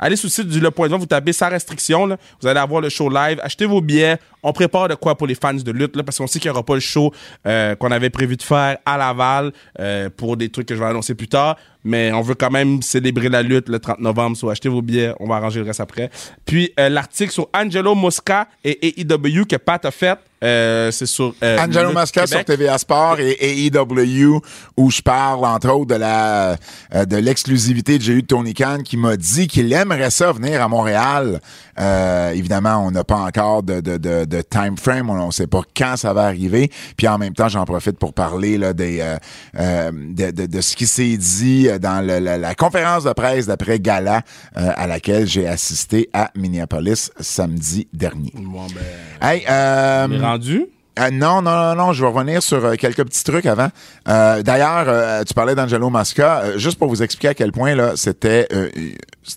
Allez 0.00 0.16
sur 0.16 0.26
le 0.26 0.30
site 0.30 0.48
du 0.48 0.60
Le 0.60 0.70
Point 0.70 0.86
de 0.86 0.92
Vente, 0.92 1.00
vous 1.00 1.06
tapez 1.06 1.34
sans 1.34 1.50
restriction, 1.50 2.06
là. 2.06 2.16
vous 2.40 2.48
allez 2.48 2.58
avoir 2.58 2.80
le 2.80 2.88
show 2.88 3.10
live. 3.10 3.38
Achetez 3.42 3.66
vos 3.66 3.82
billets. 3.82 4.16
On 4.42 4.54
prépare 4.54 4.88
de 4.88 4.94
quoi 4.94 5.14
pour 5.14 5.26
les 5.26 5.34
fans 5.34 5.52
de 5.52 5.70
lutte, 5.70 5.94
là, 5.94 6.02
parce 6.02 6.16
qu'on 6.16 6.26
sait 6.26 6.38
qu'il 6.38 6.50
n'y 6.50 6.54
aura 6.54 6.64
pas 6.64 6.74
le 6.74 6.80
show 6.80 7.12
euh, 7.46 7.74
qu'on 7.74 7.90
avait 7.90 8.08
prévu 8.08 8.38
de 8.38 8.42
faire 8.42 8.78
à 8.86 8.96
Laval 8.96 9.52
euh, 9.78 10.08
pour 10.08 10.38
des 10.38 10.48
trucs 10.48 10.66
que 10.66 10.74
je 10.74 10.80
vais 10.80 10.86
annoncer 10.86 11.14
plus 11.14 11.28
tard. 11.28 11.56
Mais 11.84 12.12
on 12.12 12.22
veut 12.22 12.34
quand 12.34 12.50
même 12.50 12.80
célébrer 12.80 13.28
la 13.28 13.42
lutte 13.42 13.68
le 13.68 13.78
30 13.78 14.00
novembre. 14.00 14.36
Soit 14.38 14.52
achetez 14.52 14.70
vos 14.70 14.80
billets, 14.80 15.12
on 15.20 15.28
va 15.28 15.36
arranger 15.36 15.60
le 15.60 15.66
reste 15.66 15.80
après. 15.80 16.10
Puis 16.46 16.72
euh, 16.80 16.88
l'article 16.88 17.30
sur 17.32 17.48
Angelo 17.54 17.94
Mosca 17.94 18.48
et 18.64 19.00
AEW 19.00 19.44
que 19.44 19.56
Pat 19.56 19.84
a 19.84 19.90
fait, 19.90 20.18
euh, 20.42 20.90
c'est 20.90 21.06
sur 21.06 21.34
euh, 21.42 21.58
Angelo 21.58 21.92
Masca 21.92 22.26
sur. 22.26 22.44
TVA 22.44 22.78
Sport 22.78 23.16
et 23.20 23.66
AEW 23.66 24.40
où 24.76 24.90
je 24.90 25.02
parle 25.02 25.44
entre 25.44 25.68
autres 25.70 25.86
de 25.94 25.94
la 25.96 26.56
euh, 26.94 27.04
de 27.04 27.16
l'exclusivité 27.16 27.98
que 27.98 28.04
j'ai 28.04 28.14
eue 28.14 28.22
de 28.22 28.26
Tony 28.26 28.54
Khan 28.54 28.78
qui 28.84 28.96
m'a 28.96 29.16
dit 29.16 29.48
qu'il 29.48 29.72
aimerait 29.72 30.10
ça 30.10 30.32
venir 30.32 30.62
à 30.62 30.68
Montréal. 30.68 31.40
Euh, 31.78 32.30
évidemment, 32.32 32.84
on 32.86 32.90
n'a 32.90 33.04
pas 33.04 33.16
encore 33.18 33.62
de, 33.62 33.80
de, 33.80 33.96
de, 33.96 34.24
de 34.24 34.42
time 34.42 34.76
frame, 34.76 35.08
on 35.10 35.26
ne 35.26 35.32
sait 35.32 35.46
pas 35.46 35.62
quand 35.76 35.96
ça 35.96 36.12
va 36.12 36.24
arriver. 36.24 36.70
Puis 36.96 37.08
en 37.08 37.16
même 37.18 37.32
temps, 37.34 37.48
j'en 37.48 37.64
profite 37.64 37.98
pour 37.98 38.12
parler 38.12 38.58
là, 38.58 38.72
des, 38.72 39.00
euh, 39.00 39.16
euh, 39.58 39.90
de, 39.92 40.30
de, 40.30 40.46
de 40.46 40.60
ce 40.60 40.76
qui 40.76 40.86
s'est 40.86 41.16
dit 41.16 41.68
dans 41.80 42.04
le- 42.06 42.18
la, 42.18 42.36
la 42.38 42.54
conférence 42.54 43.04
de 43.04 43.12
presse 43.12 43.46
d'après 43.46 43.78
Gala 43.80 44.22
euh, 44.58 44.70
à 44.76 44.86
laquelle 44.86 45.26
j'ai 45.26 45.46
assisté 45.48 46.10
à 46.12 46.30
Minneapolis 46.36 47.10
samedi 47.20 47.88
dernier. 47.92 48.32
Bon, 48.34 48.66
ben, 48.68 49.26
Hey, 49.26 49.44
euh, 49.48 50.08
rendu. 50.32 50.66
euh, 50.98 51.10
non, 51.10 51.40
non, 51.42 51.50
non, 51.52 51.74
non, 51.76 51.92
je 51.92 52.04
vais 52.04 52.10
revenir 52.10 52.42
sur 52.42 52.64
euh, 52.64 52.74
quelques 52.74 53.04
petits 53.04 53.24
trucs 53.24 53.46
avant. 53.46 53.68
Euh, 54.08 54.42
D'ailleurs, 54.42 55.24
tu 55.24 55.32
parlais 55.34 55.54
d'Angelo 55.54 55.88
Masca. 55.88 56.56
Juste 56.58 56.78
pour 56.78 56.88
vous 56.88 57.02
expliquer 57.02 57.28
à 57.28 57.34
quel 57.34 57.52
point 57.52 57.74
là, 57.74 57.92
c'était 57.96 58.48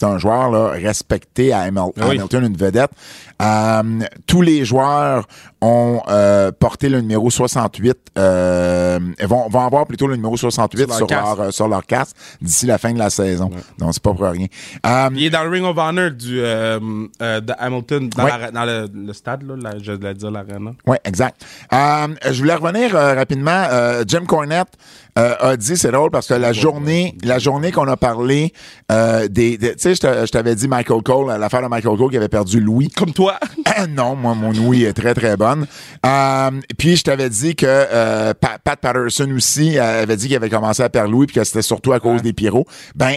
un 0.01 0.17
joueur 0.17 0.50
là, 0.51 0.69
respecté 0.71 1.53
à 1.53 1.59
Ah 1.62 1.71
oui. 2.07 2.17
Hamilton, 2.17 2.45
une 2.45 2.57
vedette. 2.57 2.91
Euh, 3.43 3.83
tous 4.25 4.41
les 4.41 4.63
joueurs 4.63 5.27
ont 5.62 6.01
euh, 6.07 6.51
porté 6.51 6.88
le 6.89 7.01
numéro 7.01 7.29
68, 7.29 7.97
euh, 8.17 9.00
vont, 9.23 9.50
vont 9.50 9.65
avoir 9.65 9.85
plutôt 9.85 10.07
le 10.07 10.15
numéro 10.15 10.38
68 10.38 10.79
Sur 10.79 10.88
leur 10.88 10.97
sur, 10.97 11.07
casque. 11.07 11.38
leur, 11.38 11.53
sur 11.53 11.67
leur 11.67 11.85
casque 11.85 12.15
d'ici 12.41 12.65
la 12.65 12.77
fin 12.77 12.93
de 12.93 13.00
la 13.00 13.09
saison. 13.09 13.50
Donc, 13.79 13.89
c'est 13.93 14.01
pas 14.03 14.13
pour 14.13 14.25
rien. 14.27 14.47
Il 15.15 15.23
est 15.23 15.29
dans 15.29 15.43
le 15.43 15.50
Ring 15.50 15.65
of 15.65 15.77
Honor 15.77 16.12
du, 16.12 16.38
de 16.38 17.51
Hamilton, 17.59 18.09
dans, 18.09 18.23
Ouais. 18.23 18.31
la- 18.39 18.51
dans 18.51 18.65
le, 18.65 18.88
le 18.93 19.13
stade, 19.13 19.43
là, 19.43 19.55
la- 19.73 19.79
je 19.79 19.91
voulais 19.91 20.13
dire 20.13 20.31
l'arena. 20.31 20.71
Oui, 20.85 20.97
exact. 21.03 21.43
Je 21.71 22.38
voulais 22.38 22.55
revenir 22.55 22.91
rapidement. 22.93 23.65
Jim 24.07 24.25
Cornette 24.25 24.73
euh, 25.20 25.36
a 25.39 25.58
dit, 25.58 25.77
c'est 25.77 25.91
drôle 25.91 26.10
parce 26.12 26.27
que 26.27 26.34
la 26.34 26.53
journée, 26.53 27.15
la 27.24 27.38
journée 27.39 27.72
qu'on 27.72 27.88
a 27.88 27.98
parlé 27.98 28.51
euh, 28.91 29.27
des, 29.27 29.58
des- 29.58 29.75
tu 29.75 29.93
sais, 29.93 29.96
je 29.96 30.32
t'avais 30.32 30.55
dit 30.55 30.67
Michael 30.67 31.01
Cole, 31.03 31.27
l'affaire 31.39 31.62
de 31.62 31.67
Michael 31.67 31.98
Cole 31.98 32.10
qui 32.12 32.17
avait 32.17 32.29
perdu 32.29 32.60
Louis. 32.60 32.89
Comme 32.89 33.13
toi. 33.13 33.39
non, 33.89 34.15
moi, 34.15 34.34
mon 34.36 34.53
ouïe 34.53 34.86
est 34.86 34.93
très, 34.93 35.13
très 35.13 35.38
bonne. 35.38 35.65
Euh, 36.05 36.50
puis, 36.77 36.96
je 36.96 37.03
t'avais 37.03 37.29
dit 37.29 37.55
que 37.55 37.65
euh, 37.67 38.34
Pa- 38.34 38.58
Pat 38.63 38.79
Patterson 38.79 39.29
aussi 39.36 39.77
euh, 39.77 40.03
avait 40.03 40.15
dit 40.17 40.27
qu'il 40.27 40.36
avait 40.36 40.50
commencé 40.50 40.82
à 40.84 40.89
perdre 40.89 41.12
Louis 41.12 41.27
puis 41.27 41.36
que 41.36 41.43
c'était 41.43 41.62
surtout 41.62 41.93
à 41.93 42.00
cause 42.00 42.22
des 42.22 42.34
pyros. 42.34 42.65
Ben, 42.96 43.15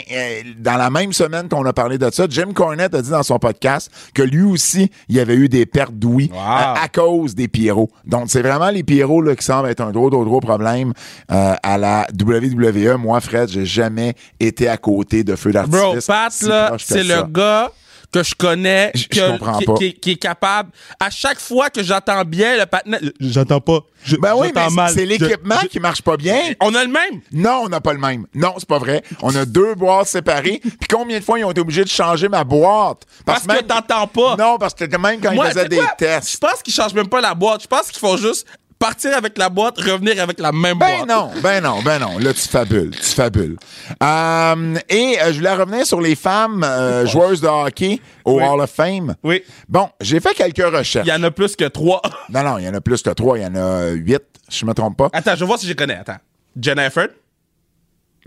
dans 0.59 0.77
la 0.77 0.91
même 0.91 1.13
semaine 1.13 1.49
qu'on 1.49 1.65
a 1.65 1.73
parlé 1.73 1.99
de 1.99 2.11
ça, 2.13 2.27
Jim 2.29 2.53
Cornette 2.55 2.95
a 2.95 3.03
dit 3.03 3.11
dans 3.11 3.23
son 3.23 3.39
podcast 3.39 3.91
que 4.15 4.23
lui 4.23 4.43
aussi, 4.43 4.91
il 5.09 5.19
avait 5.21 5.35
eu 5.37 5.49
des 5.49 5.67
pertes 5.67 5.95
d'ouïe 5.95 6.31
Wow. 6.33 6.39
à, 6.41 6.89
cause 6.93 7.35
des 7.35 7.49
pyros. 7.49 7.91
Donc, 8.05 8.25
c'est 8.29 8.43
vraiment 8.43 8.71
les 8.71 8.83
pyros 8.83 9.23
là, 9.23 9.35
qui 9.37 9.45
semblent 9.45 9.69
être 9.69 9.81
un 9.81 9.91
gros, 9.93 10.11
gros, 10.11 10.25
gros 10.25 10.41
problème 10.41 10.93
euh, 11.31 11.55
à 11.63 11.79
la 11.79 11.86
WWE. 12.13 12.97
Moi, 12.99 13.21
Fred, 13.21 13.49
j'ai 13.49 13.67
jamais 13.67 14.15
été 14.41 14.69
à 14.69 14.77
côté 14.77 15.25
de 15.25 15.37
feu 15.37 15.53
d'artifice. 15.53 15.81
Bro, 15.81 15.95
Pat, 16.07 16.33
si 16.33 16.45
là, 16.47 16.73
c'est 16.79 17.05
le 17.05 17.23
gars 17.25 17.71
que 18.13 18.23
je 18.23 18.35
connais, 18.37 18.93
que- 18.95 19.01
je 19.17 19.59
qui, 19.59 19.65
pas. 19.67 19.75
qui- 19.75 19.95
qui 19.95 20.11
est 20.13 20.17
capable. 20.17 20.71
À 21.01 21.11
chaque 21.11 21.41
fois 21.41 21.69
que 21.71 21.83
j'entends 21.83 22.25
bien 22.25 22.57
le 22.57 22.65
patinet, 22.65 22.99
j'entends 23.21 23.61
pas. 23.61 23.81
Je- 24.05 24.17
Ben 24.17 24.33
oui, 24.37 24.53
mais 24.55 24.89
c'est 24.95 25.05
l'équipement 25.05 25.59
qui 25.69 25.81
marche 25.81 26.03
pas 26.03 26.17
bien. 26.17 26.53
On 26.61 26.73
a 26.77 26.85
le 26.85 26.91
même. 26.91 27.21
Non, 27.33 27.63
on 27.65 27.69
n'a 27.69 27.81
pas 27.81 27.93
le 27.93 27.99
même. 27.99 28.25
Non, 28.33 28.55
c'est 28.59 28.69
pas 28.69 28.79
vrai. 28.79 29.03
On 29.23 29.35
a 29.35 29.45
deux 29.45 29.75
boîtes 29.75 30.07
séparées. 30.07 30.61
Puis 30.63 30.89
combien 30.89 31.19
de 31.19 31.25
fois 31.25 31.39
ils 31.41 31.45
ont 31.45 31.51
été 31.51 31.61
obligés 31.61 31.83
de 31.85 31.89
changer 31.89 32.29
ma 32.29 32.45
boîte? 32.45 33.03
Parce 33.25 33.43
que 33.43 33.53
même- 33.53 33.67
t'entends 33.67 34.07
pas. 34.07 34.37
Non, 34.39 34.57
parce 34.57 34.75
que 34.75 34.85
même 34.97 35.21
quand 35.21 35.35
Moi, 35.35 35.47
ils 35.49 35.53
faisaient 35.53 35.69
des 35.69 35.77
quoi? 35.79 35.91
Je 35.99 36.05
tests. 36.07 36.41
pense 36.41 36.63
qu'ils 36.63 36.75
changent 36.75 36.95
même 36.95 37.09
pas 37.09 37.21
la 37.21 37.35
boîte. 37.35 37.63
Je 37.63 37.67
pense 37.67 37.91
qu'ils 37.91 37.99
font 38.01 38.17
juste 38.17 38.47
partir 38.79 39.17
avec 39.17 39.37
la 39.39 39.49
boîte, 39.49 39.79
revenir 39.81 40.23
avec 40.23 40.39
la 40.41 40.53
même 40.53 40.79
Ben 40.79 41.05
boîte. 41.05 41.09
non, 41.09 41.31
ben 41.43 41.63
non, 41.63 41.83
ben 41.83 41.99
non. 41.99 42.19
Là, 42.19 42.33
tu 42.35 42.41
fabules, 42.49 42.91
tu 42.91 43.03
fabules. 43.03 43.57
Euh, 44.03 44.75
et 44.89 45.19
euh, 45.23 45.33
je 45.33 45.39
voulais 45.39 45.55
revenir 45.55 45.87
sur 45.87 46.01
les 46.01 46.15
femmes 46.15 46.63
euh, 46.65 47.07
joueuses 47.07 47.41
de 47.41 47.47
hockey 47.49 48.01
au 48.25 48.39
Oui. 48.39 48.45
Hall 48.45 48.61
of 48.61 48.71
Fame. 48.71 49.15
Oui. 49.23 49.43
Bon, 49.69 49.89
j'ai 50.01 50.21
fait 50.21 50.35
quelques 50.35 50.59
recherches. 50.65 51.07
Il 51.07 51.11
y 51.11 51.13
en 51.13 51.23
a 51.23 51.31
plus 51.31 51.57
que 51.57 51.65
trois. 51.67 52.03
Non, 52.29 52.43
non, 52.43 52.59
il 52.59 52.65
y 52.65 52.69
en 52.69 52.75
a 52.75 52.81
plus 52.81 53.03
que 53.03 53.11
trois. 53.11 53.39
Il 53.39 53.43
y 53.43 53.47
en 53.47 53.55
a 53.55 53.91
huit, 53.91 54.23
je 54.51 54.67
me 54.67 54.73
trompe 54.75 54.97
pas. 54.97 55.09
Attends, 55.13 55.35
je 55.35 55.41
vais 55.41 55.47
voir 55.47 55.59
si 55.59 55.67
je 55.67 55.73
connais. 55.75 55.95
Attends. 55.97 56.19
Jennifer. 56.61 57.09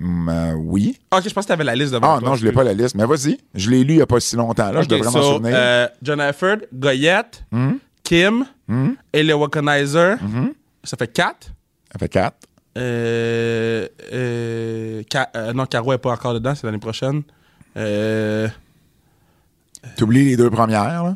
Euh, 0.01 0.53
oui. 0.56 0.98
Ok, 1.12 1.24
je 1.27 1.34
pense 1.34 1.44
que 1.44 1.50
t'avais 1.50 1.65
la 1.65 1.75
liste 1.75 1.91
devant 1.91 2.15
Ah 2.15 2.20
toi. 2.20 2.29
non, 2.29 2.36
je 2.36 2.46
l'ai 2.46 2.53
pas 2.53 2.63
la 2.63 2.74
liste. 2.74 2.96
Mais 2.96 3.06
vas-y. 3.06 3.38
Je 3.53 3.70
l'ai 3.70 3.84
lu 3.84 3.96
il 3.96 4.00
y 4.00 4.01
a 4.01 4.06
pas 4.06 4.20
si 4.22 4.38
longtemps. 4.38 4.72
Là, 4.72 4.82
je 4.82 4.88
devrais 4.88 5.06
m'en 5.12 5.12
so, 5.12 5.34
souvenir. 5.34 5.53
euh, 5.58 5.88
John 6.01 6.22
Efford, 6.22 6.58
Goyette, 6.74 7.44
Kim, 8.10 8.44
Ellie 9.13 9.34
Wokonizer. 9.34 10.18
Ça 10.84 10.98
fait 10.98 11.13
quatre. 11.13 11.51
Ça 11.92 12.00
fait 12.00 12.10
quatre. 12.10 12.38
Euh, 12.75 13.88
euh, 14.12 15.04
euh, 15.36 15.54
non, 15.54 15.68
Caro 15.68 15.94
est 15.94 16.00
pas 16.00 16.13
encore 16.13 16.34
dedans, 16.34 16.56
c'est 16.56 16.66
l'année 16.66 16.80
prochaine. 16.80 17.22
T'oublies 19.96 20.25
les 20.25 20.38
deux 20.38 20.50
premières, 20.50 21.04
là? 21.04 21.16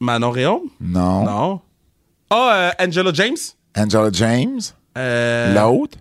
Manon 0.00 0.30
Réaume? 0.30 0.70
Non. 0.80 1.24
Non. 1.24 1.60
Ah, 2.30 2.52
euh, 2.54 2.70
Angela 2.86 3.12
James? 3.12 3.36
Angela 3.76 4.08
James? 4.10 4.60
L'autre? 5.54 5.98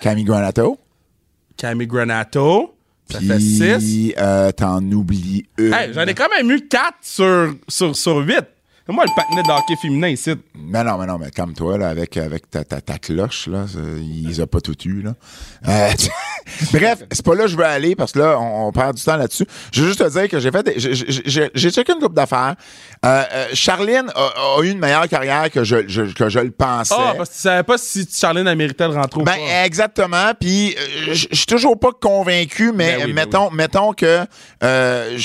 Camille 0.00 0.24
Granato? 0.24 0.78
Camille 1.58 1.86
Granato. 1.86 2.74
Ça 3.10 3.20
fait 3.20 3.40
six. 3.40 3.78
Puis, 3.78 4.14
euh, 4.18 4.50
t'en 4.52 4.82
oublies 4.90 5.46
une. 5.58 5.72
Hey, 5.72 5.92
J'en 5.92 6.02
ai 6.06 6.14
quand 6.14 6.28
même 6.28 6.50
eu 6.50 6.66
quatre 6.66 6.96
sur, 7.02 7.54
sur, 7.68 7.94
sur 7.96 8.16
huit. 8.18 8.44
Moi, 8.88 9.04
le 9.04 9.14
patinet 9.16 9.42
de 9.42 9.50
hockey 9.50 9.74
féminin 9.82 10.08
ici. 10.08 10.32
Mais 10.54 10.84
non, 10.84 10.96
mais 10.96 11.06
non, 11.06 11.18
mais 11.18 11.30
comme 11.32 11.54
toi, 11.54 11.76
là, 11.76 11.88
avec, 11.88 12.16
avec 12.16 12.48
ta, 12.50 12.62
ta, 12.64 12.80
ta 12.80 12.98
cloche, 12.98 13.48
là, 13.48 13.66
ça, 13.66 13.80
il 13.98 14.28
les 14.28 14.40
a 14.40 14.46
pas 14.46 14.60
tout 14.60 14.76
eu, 14.84 15.02
là. 15.02 15.14
Euh, 15.68 15.90
Bref, 16.72 17.00
c'est 17.10 17.24
pas 17.24 17.34
là 17.34 17.42
que 17.44 17.48
je 17.50 17.56
veux 17.56 17.64
aller 17.64 17.96
parce 17.96 18.12
que 18.12 18.20
là, 18.20 18.38
on, 18.38 18.68
on 18.68 18.72
perd 18.72 18.94
du 18.96 19.02
temps 19.02 19.16
là-dessus. 19.16 19.44
Je 19.72 19.80
veux 19.82 19.88
juste 19.88 19.98
te 20.04 20.08
dire 20.08 20.28
que 20.28 20.38
j'ai 20.38 20.52
fait 20.52 20.62
des, 20.62 20.74
j'ai- 20.78 21.70
checké 21.70 21.92
une 21.92 21.98
coupe 21.98 22.14
d'affaires. 22.14 22.54
Euh, 23.04 23.24
euh, 23.32 23.46
Charline 23.52 24.10
a, 24.14 24.56
a 24.58 24.62
eu 24.62 24.70
une 24.70 24.78
meilleure 24.78 25.08
carrière 25.08 25.50
que 25.50 25.64
je, 25.64 25.88
je- 25.88 26.12
que 26.14 26.28
je 26.28 26.38
le 26.38 26.52
pensais. 26.52 26.94
Ah, 26.96 27.14
parce 27.16 27.30
que 27.30 27.34
tu 27.34 27.40
savais 27.40 27.62
pas 27.64 27.78
si 27.78 28.08
Charlene 28.10 28.46
a 28.46 28.54
mérité 28.54 28.84
le 28.84 28.90
rentrer 28.94 29.22
Ben, 29.24 29.32
pas. 29.34 29.64
exactement. 29.66 30.32
Puis, 30.40 30.76
euh, 30.78 31.12
je 31.14 31.26
suis 31.34 31.46
toujours 31.46 31.78
pas 31.78 31.90
convaincu, 32.00 32.70
mais 32.72 32.98
Ben 32.98 33.06
oui, 33.06 33.12
ben 33.12 33.14
mettons, 33.14 33.50
mettons 33.50 33.92
que 33.92 34.20
euh, 34.62 35.18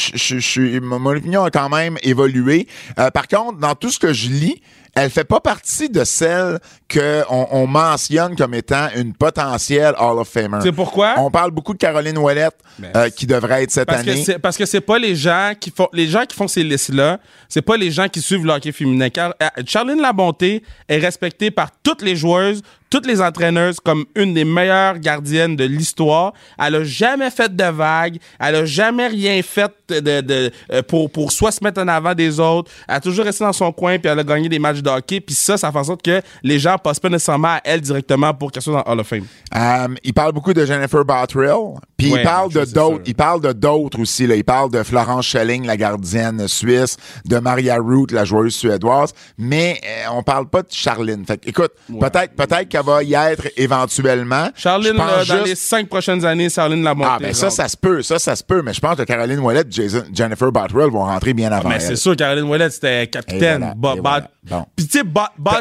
mon 0.81 0.99
mon 0.99 1.15
opinion 1.15 1.43
a 1.43 1.51
quand 1.51 1.69
même 1.69 1.97
évolué. 2.03 2.67
Euh, 2.99 3.09
par 3.11 3.27
contre, 3.27 3.50
dans 3.59 3.75
tout 3.75 3.89
ce 3.89 3.99
que 3.99 4.13
je 4.13 4.29
lis, 4.29 4.61
elle 4.93 5.09
fait 5.09 5.23
pas 5.23 5.39
partie 5.39 5.89
de 5.89 6.03
celles 6.03 6.59
que 6.89 7.23
on, 7.29 7.47
on 7.51 7.67
mentionne 7.67 8.35
comme 8.35 8.53
étant 8.53 8.87
une 8.95 9.13
potentielle 9.13 9.93
Hall 9.97 10.19
of 10.19 10.27
Famer. 10.27 10.59
Sais 10.61 10.73
pourquoi? 10.73 11.15
On 11.17 11.31
parle 11.31 11.51
beaucoup 11.51 11.73
de 11.73 11.77
Caroline 11.77 12.17
Ouellette, 12.17 12.57
Ben, 12.77 12.91
euh, 12.95 13.09
qui 13.09 13.25
devrait 13.25 13.63
être 13.63 13.71
cette 13.71 13.87
Parce 13.87 14.03
que 14.03 14.09
année. 14.11 14.23
c'est 14.23 14.37
parce 14.39 14.57
que 14.57 14.65
c'est 14.65 14.81
pas 14.81 14.99
les 14.99 15.15
gens 15.15 15.53
qui 15.57 15.71
font 15.71 15.87
les 15.93 16.07
gens 16.07 16.25
qui 16.25 16.35
font 16.35 16.49
ces 16.49 16.63
listes 16.63 16.89
là, 16.93 17.19
c'est 17.47 17.61
pas 17.61 17.77
les 17.77 17.89
gens 17.89 18.09
qui 18.09 18.21
suivent 18.21 18.45
le 18.45 18.51
hockey 18.51 18.73
féminin. 18.73 19.09
Car 19.09 19.33
euh, 19.41 19.47
Charlene 19.65 20.01
Labonté 20.01 20.61
est 20.89 20.97
respectée 20.97 21.51
par 21.51 21.69
toutes 21.83 22.01
les 22.01 22.17
joueuses, 22.17 22.61
toutes 22.91 23.07
les 23.07 23.21
entraîneuses 23.21 23.79
comme 23.79 24.05
une 24.15 24.35
des 24.35 24.45
meilleures 24.45 24.99
gardiennes 24.99 25.55
de 25.55 25.63
l'histoire. 25.63 26.33
Elle 26.59 26.75
a 26.75 26.83
jamais 26.83 27.31
fait 27.31 27.55
de 27.55 27.63
vagues, 27.63 28.17
elle 28.39 28.55
a 28.55 28.65
jamais 28.65 29.07
rien 29.07 29.41
fait 29.41 29.71
de, 29.89 30.21
de 30.21 30.51
euh, 30.71 30.83
pour 30.83 31.09
pour 31.09 31.31
soit 31.31 31.51
se 31.51 31.63
mettre 31.63 31.81
en 31.81 31.87
avant 31.87 32.13
des 32.13 32.39
autres. 32.39 32.69
Elle 32.87 32.95
a 32.95 32.99
toujours 32.99 33.25
resté 33.25 33.43
dans 33.43 33.53
son 33.53 33.71
coin 33.71 33.97
puis 33.97 34.11
elle 34.11 34.19
a 34.19 34.23
gagné 34.23 34.49
des 34.49 34.59
matchs 34.59 34.81
de 34.81 34.89
hockey 34.89 35.21
puis 35.21 35.33
ça 35.33 35.57
ça 35.57 35.71
fait 35.71 35.77
en 35.79 35.83
sorte 35.83 36.03
que 36.03 36.21
les 36.43 36.59
gens 36.59 36.77
passent 36.77 36.99
pas 36.99 37.09
nécessairement 37.09 37.55
à 37.55 37.61
elle 37.63 37.81
directement 37.81 38.33
pour 38.33 38.51
qu'elle 38.51 38.61
soit 38.61 38.83
dans 38.83 38.91
Hall 38.91 38.99
of 38.99 39.07
Fame. 39.07 39.25
Euh, 39.55 39.95
il 40.03 40.13
parle 40.13 40.33
beaucoup 40.33 40.53
de 40.53 40.65
Jennifer 40.65 41.03
Bottrill, 41.05 41.79
puis 41.97 42.11
Ouais, 42.11 42.19
il 42.19 42.23
parle 42.23 42.51
de 42.51 42.65
d'autres, 42.65 43.03
il 43.05 43.15
parle 43.15 43.41
de 43.41 43.53
d'autres 43.53 43.99
aussi 43.99 44.27
là, 44.27 44.35
il 44.35 44.43
parle 44.43 44.69
de 44.69 44.83
Florence 44.83 45.25
Schelling, 45.25 45.65
la 45.65 45.77
gardienne 45.77 46.47
suisse, 46.47 46.97
de 47.25 47.37
Maria 47.37 47.77
Root, 47.77 48.07
la 48.11 48.25
joueuse 48.25 48.53
suédoise, 48.53 49.13
mais 49.37 49.79
euh, 49.85 50.09
on 50.11 50.23
parle 50.23 50.49
pas 50.49 50.61
de 50.61 50.67
Charline. 50.71 51.25
Fait 51.25 51.37
que, 51.37 51.49
écoute, 51.49 51.71
peut-être 51.87 52.35
peut-être 52.35 52.67
qu'elle 52.83 52.93
va 52.93 53.03
y 53.03 53.13
être 53.13 53.47
éventuellement. 53.57 54.49
Charline 54.55 54.95
là, 54.97 55.23
dans 55.25 55.43
les 55.43 55.55
cinq 55.55 55.87
prochaines 55.87 56.23
années, 56.25 56.49
Charline 56.49 56.83
Labonté. 56.83 57.09
Ah 57.11 57.17
ben 57.19 57.33
ça 57.33 57.49
ça 57.49 57.67
se 57.67 57.77
peut, 57.77 58.01
ça 58.01 58.19
ça 58.19 58.35
se 58.35 58.43
peut, 58.43 58.61
mais 58.61 58.73
je 58.73 58.79
pense 58.79 58.95
que 58.95 59.03
Caroline 59.03 59.39
Ouellet, 59.39 59.63
Jason, 59.69 60.03
Jennifer 60.13 60.51
Bottrill 60.51 60.89
vont 60.91 61.03
rentrer 61.05 61.33
bien 61.33 61.51
avant 61.51 61.69
Mais 61.69 61.75
elle. 61.75 61.81
c'est 61.81 61.95
sûr, 61.95 62.15
Caroline 62.15 62.45
Ouellet, 62.45 62.69
c'était 62.69 63.07
capitaine. 63.07 63.73
Voilà. 63.81 64.27
Bon. 64.43 64.65
Puis 64.75 64.87
tu 64.87 64.99
sais, 64.99 65.03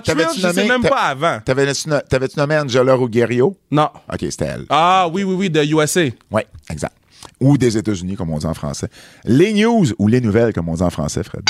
T'avais-tu 0.05 0.37
je 0.41 0.41
sais 0.41 0.47
nommé- 0.55 0.69
même 0.69 0.83
t'a- 0.83 0.89
pas 0.89 1.00
avant. 1.03 1.39
T'avais-tu 1.45 1.89
no- 1.89 2.00
t'avais-tu 2.09 2.39
nommé 2.39 2.57
Angela 2.59 2.95
Ruggiero? 2.95 3.57
Non. 3.71 3.89
OK, 4.12 4.19
c'était 4.31 4.47
elle. 4.47 4.65
Ah 4.71 5.07
oui, 5.12 5.23
oui, 5.23 5.35
oui, 5.35 5.50
de 5.50 5.62
USA. 5.65 6.03
Oui, 6.31 6.43
exact. 6.71 6.95
Ou 7.41 7.59
des 7.59 7.77
États-Unis, 7.77 8.17
comme 8.17 8.31
on 8.31 8.39
dit 8.39 8.47
en 8.47 8.55
français. 8.55 8.89
Les 9.25 9.53
news 9.53 9.85
ou 9.99 10.09
les 10.09 10.21
nouvelles, 10.21 10.53
comme 10.55 10.69
on 10.69 10.75
dit 10.75 10.83
en 10.83 10.91
français, 10.91 11.23
Fred? 11.23 11.43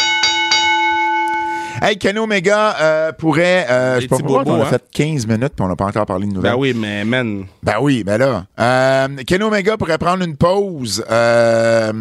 Hey, 1.83 1.97
Kenny 1.97 2.19
Omega 2.19 2.77
euh, 2.81 3.13
pourrait. 3.13 3.67
Euh, 3.71 3.97
je 3.97 4.01
sais 4.03 4.09
pas 4.09 4.19
pourquoi 4.19 4.43
on 4.47 4.61
a 4.61 4.65
hein? 4.65 4.69
fait 4.69 4.83
15 4.93 5.27
minutes 5.27 5.53
puis 5.57 5.65
on 5.65 5.69
n'a 5.69 5.77
pas 5.77 5.87
encore 5.87 6.05
parlé 6.05 6.27
de 6.27 6.33
nouvelles. 6.33 6.53
Ben 6.53 6.59
oui, 6.59 6.75
mais 6.75 7.05
man. 7.05 7.45
Ben 7.63 7.77
oui, 7.81 8.05
ben 8.05 8.19
là. 8.19 8.45
Euh, 8.59 9.09
Kenny 9.27 9.45
Omega 9.45 9.77
pourrait 9.77 9.99
prendre 9.99 10.25
une 10.25 10.37
pause 10.37 11.05
euh, 11.11 11.93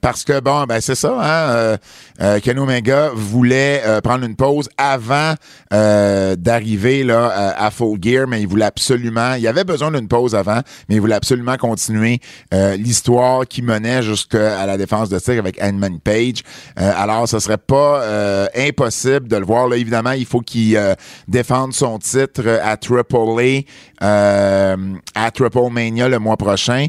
parce 0.00 0.24
que, 0.24 0.40
bon, 0.40 0.64
ben 0.64 0.80
c'est 0.80 0.94
ça, 0.94 1.16
hein. 1.20 1.76
Euh, 2.20 2.40
Kenny 2.40 2.60
Omega 2.60 3.10
voulait 3.14 3.82
prendre 4.02 4.24
une 4.24 4.36
pause 4.36 4.68
avant 4.76 5.34
d'arriver 5.70 7.04
là 7.04 7.54
à, 7.56 7.70
Full 7.70 7.98
Gear, 8.00 8.26
mais 8.26 8.40
il 8.40 8.48
voulait 8.48 8.64
absolument, 8.64 9.34
il 9.34 9.46
avait 9.46 9.64
besoin 9.64 9.90
d'une 9.90 10.08
pause 10.08 10.34
avant, 10.34 10.60
mais 10.88 10.96
il 10.96 11.00
voulait 11.00 11.14
absolument 11.14 11.56
continuer 11.56 12.20
l'histoire 12.52 13.46
qui 13.46 13.62
menait 13.62 14.02
jusqu'à 14.02 14.64
la 14.66 14.76
défense 14.76 15.08
de 15.08 15.18
tir 15.18 15.38
avec 15.38 15.60
Edmund 15.60 16.00
Page. 16.02 16.42
Alors, 16.76 17.28
ce 17.28 17.38
serait 17.38 17.58
pas 17.58 18.48
impossible 18.56 19.07
de 19.08 19.36
le 19.36 19.44
voir. 19.44 19.68
Là, 19.68 19.76
évidemment, 19.76 20.12
il 20.12 20.26
faut 20.26 20.40
qu'il 20.40 20.76
euh, 20.76 20.94
défende 21.26 21.72
son 21.72 21.98
titre 21.98 22.42
euh, 22.44 22.60
à 22.62 22.76
Triple 22.76 23.16
A, 23.16 24.04
euh, 24.04 24.76
à 25.14 25.30
Triple 25.30 25.70
Mania 25.70 26.08
le 26.08 26.18
mois 26.18 26.36
prochain. 26.36 26.86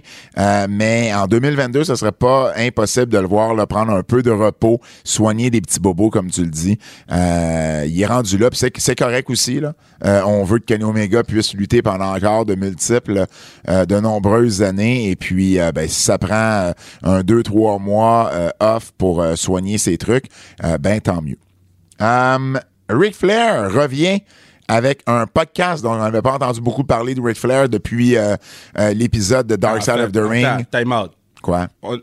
Mais 0.69 1.13
en 1.13 1.27
2022, 1.27 1.83
ce 1.83 1.95
serait 1.95 2.11
pas 2.11 2.53
impossible 2.55 3.07
de 3.07 3.17
le 3.17 3.27
voir 3.27 3.55
prendre 3.67 3.91
un 3.93 4.03
peu 4.03 4.21
de 4.21 4.31
repos, 4.31 4.79
soigner 5.03 5.49
des 5.49 5.61
petits 5.61 5.79
bobos, 5.79 6.09
comme 6.09 6.29
tu 6.29 6.41
le 6.41 6.49
dis. 6.49 6.77
Il 7.09 8.01
est 8.01 8.05
rendu 8.05 8.37
là, 8.37 8.49
c'est, 8.53 8.95
correct 8.95 9.29
aussi. 9.29 9.61
On 10.03 10.43
veut 10.43 10.59
que 10.59 10.65
Kenny 10.65 10.83
Omega 10.83 11.23
puisse 11.23 11.53
lutter 11.53 11.81
pendant 11.81 12.15
encore 12.15 12.45
de 12.45 12.55
multiples, 12.55 13.25
de 13.67 13.99
nombreuses 13.99 14.61
années. 14.61 15.09
Et 15.09 15.15
puis, 15.15 15.57
ben, 15.73 15.87
si 15.87 16.01
ça 16.01 16.17
prend 16.17 16.73
un, 17.03 17.21
deux, 17.21 17.43
trois 17.43 17.79
mois 17.79 18.31
off 18.59 18.91
pour 18.97 19.23
soigner 19.35 19.77
ses 19.77 19.97
trucs, 19.97 20.25
ben 20.79 20.99
tant 21.01 21.21
mieux. 21.21 21.37
Um, 21.99 22.59
Ric 22.89 23.15
Flair 23.15 23.71
revient 23.71 24.21
avec 24.67 25.01
un 25.07 25.25
podcast 25.27 25.83
dont 25.83 25.93
on 25.93 25.97
n'avait 25.97 26.21
pas 26.21 26.33
entendu 26.33 26.61
beaucoup 26.61 26.83
parler 26.83 27.15
de 27.15 27.21
Ric 27.21 27.37
Flair 27.37 27.67
depuis 27.69 28.15
euh, 28.17 28.35
euh, 28.77 28.93
l'épisode 28.93 29.47
de 29.47 29.55
Dark 29.55 29.81
Side 29.81 29.99
of 29.99 30.11
the 30.11 30.17
Ring. 30.21 30.65
Time 30.71 30.91
out. 30.91 31.11
Quoi? 31.41 31.67
On- 31.81 31.99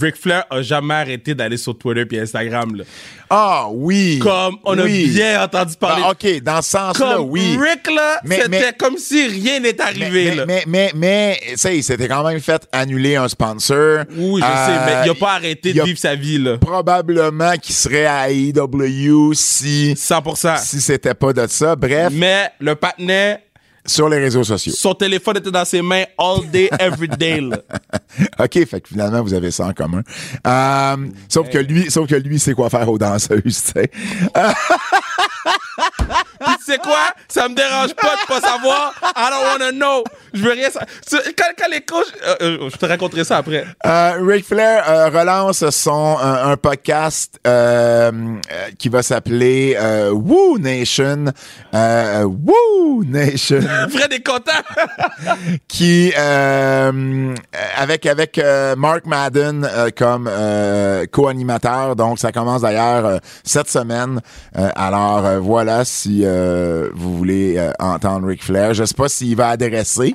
Ric 0.00 0.16
Flair 0.16 0.44
a 0.50 0.62
jamais 0.62 0.94
arrêté 0.94 1.34
d'aller 1.34 1.58
sur 1.58 1.76
Twitter 1.76 2.06
et 2.16 2.20
Instagram. 2.20 2.74
Là. 2.76 2.84
Ah 3.28 3.66
oui! 3.70 4.18
Comme 4.18 4.56
on 4.64 4.78
Oui. 4.78 5.10
a 5.10 5.12
bien 5.12 5.42
entendu 5.44 5.74
parler. 5.78 6.02
Ah, 6.06 6.12
OK, 6.12 6.42
dans 6.42 6.62
ce 6.62 6.70
sens-là, 6.70 7.14
comme 7.16 7.28
oui. 7.30 7.58
Rick, 7.60 7.94
là, 7.94 8.20
Mais- 8.24 8.40
c'était 8.42 8.72
comme 8.72 8.96
si 8.96 9.26
rien 9.26 9.60
n'était 9.60 9.82
Mais, 9.96 10.02
arrivé. 10.04 10.24
mais, 10.30 10.34
là. 10.36 10.44
mais, 10.46 10.62
mais, 10.66 10.92
mais, 10.94 11.40
sais, 11.56 11.76
il 11.76 11.82
s'était 11.84 12.08
quand 12.08 12.26
même 12.26 12.40
fait 12.40 12.66
annuler 12.72 13.16
un 13.16 13.28
sponsor. 13.28 14.04
oui, 14.16 14.40
je 14.40 14.46
Euh, 14.46 14.66
sais, 14.66 14.84
mais 14.86 15.06
il 15.06 15.10
a 15.10 15.14
pas 15.14 15.32
arrêté 15.34 15.70
il 15.70 15.74
de 15.76 15.82
vivre 15.82 15.98
sa 15.98 16.14
vie. 16.14 16.38
là. 16.38 16.56
Probablement 16.58 17.52
qu'il 17.60 17.74
serait 17.74 18.06
à 18.06 18.30
AEW 18.30 19.34
si, 19.34 19.94
100%. 19.96 20.56
si 20.56 20.80
c'était 20.80 21.14
pas 21.14 21.32
de 21.34 21.46
ça. 21.46 21.76
Bref, 21.76 22.10
Mais 22.12 22.50
le 22.58 22.74
patinet, 22.74 23.40
sur 23.86 24.08
les 24.08 24.18
réseaux 24.18 24.44
sociaux. 24.44 24.72
son 24.74 24.94
téléphone 24.94 25.36
était 25.36 25.50
dans 25.50 25.64
ses 25.64 25.82
mains 25.82 26.04
all 26.18 26.48
day, 26.50 26.70
every 26.78 27.08
day. 27.08 27.40
là. 27.40 27.58
OK, 28.38 28.66
fait 28.66 28.80
que 28.80 28.88
finalement, 28.88 29.22
vous 29.22 29.34
avez 29.34 29.50
ça 29.50 29.66
en 29.66 29.72
commun. 29.72 30.02
Euh, 30.46 30.96
sauf 31.28 31.50
que 31.50 31.58
lui, 31.58 31.90
sauf 31.90 32.08
que 32.08 32.14
lui, 32.14 32.38
c'est 32.38 32.54
quoi 32.54 32.70
faire 32.70 32.88
aux 32.88 32.98
danseuses, 32.98 33.42
tu 33.44 33.52
sais? 33.52 33.90
Puis 36.40 36.54
tu 36.58 36.64
sais 36.72 36.78
quoi? 36.78 36.98
Ça 37.28 37.48
me 37.48 37.54
dérange 37.54 37.94
pas 37.94 38.14
de 38.16 38.26
pas 38.26 38.40
savoir. 38.40 38.94
I 39.16 39.30
don't 39.30 39.44
wanna 39.52 39.72
know. 39.72 40.04
Je 40.32 40.42
veux 40.42 40.52
rien 40.52 40.66
savoir. 40.70 40.86
Quand, 41.10 41.52
quand 41.56 41.70
les 41.70 41.80
coachs... 41.82 42.12
euh, 42.26 42.34
euh, 42.42 42.70
je 42.72 42.76
te 42.76 42.86
raconterai 42.86 43.24
ça 43.24 43.38
après. 43.38 43.64
Euh, 43.86 44.12
Ric 44.20 44.46
Flair 44.46 44.84
euh, 44.88 45.08
relance 45.08 45.68
son 45.70 46.16
un, 46.20 46.50
un 46.52 46.56
podcast 46.56 47.38
qui 48.78 48.88
va 48.88 49.02
s'appeler 49.02 49.76
Woo 50.12 50.58
Nation. 50.58 51.26
Woo 51.72 53.04
Nation. 53.04 53.60
Fred 53.90 54.12
est 54.12 54.26
content. 54.26 54.52
qui 55.68 56.12
avec 57.76 58.06
avec 58.06 58.40
Mark 58.76 59.06
Madden 59.06 59.68
comme 59.96 60.30
co-animateur. 61.12 61.96
Donc 61.96 62.18
ça 62.18 62.32
commence 62.32 62.62
d'ailleurs 62.62 63.20
cette 63.44 63.70
semaine. 63.70 64.20
Alors 64.54 65.40
voilà 65.40 65.84
si 65.84 66.23
euh, 66.24 66.90
vous 66.94 67.16
voulez 67.16 67.56
euh, 67.58 67.70
entendre 67.78 68.26
Ric 68.28 68.42
Flair. 68.42 68.74
Je 68.74 68.84
sais 68.84 68.94
pas 68.94 69.08
s'il 69.08 69.36
va 69.36 69.48
adresser 69.48 70.14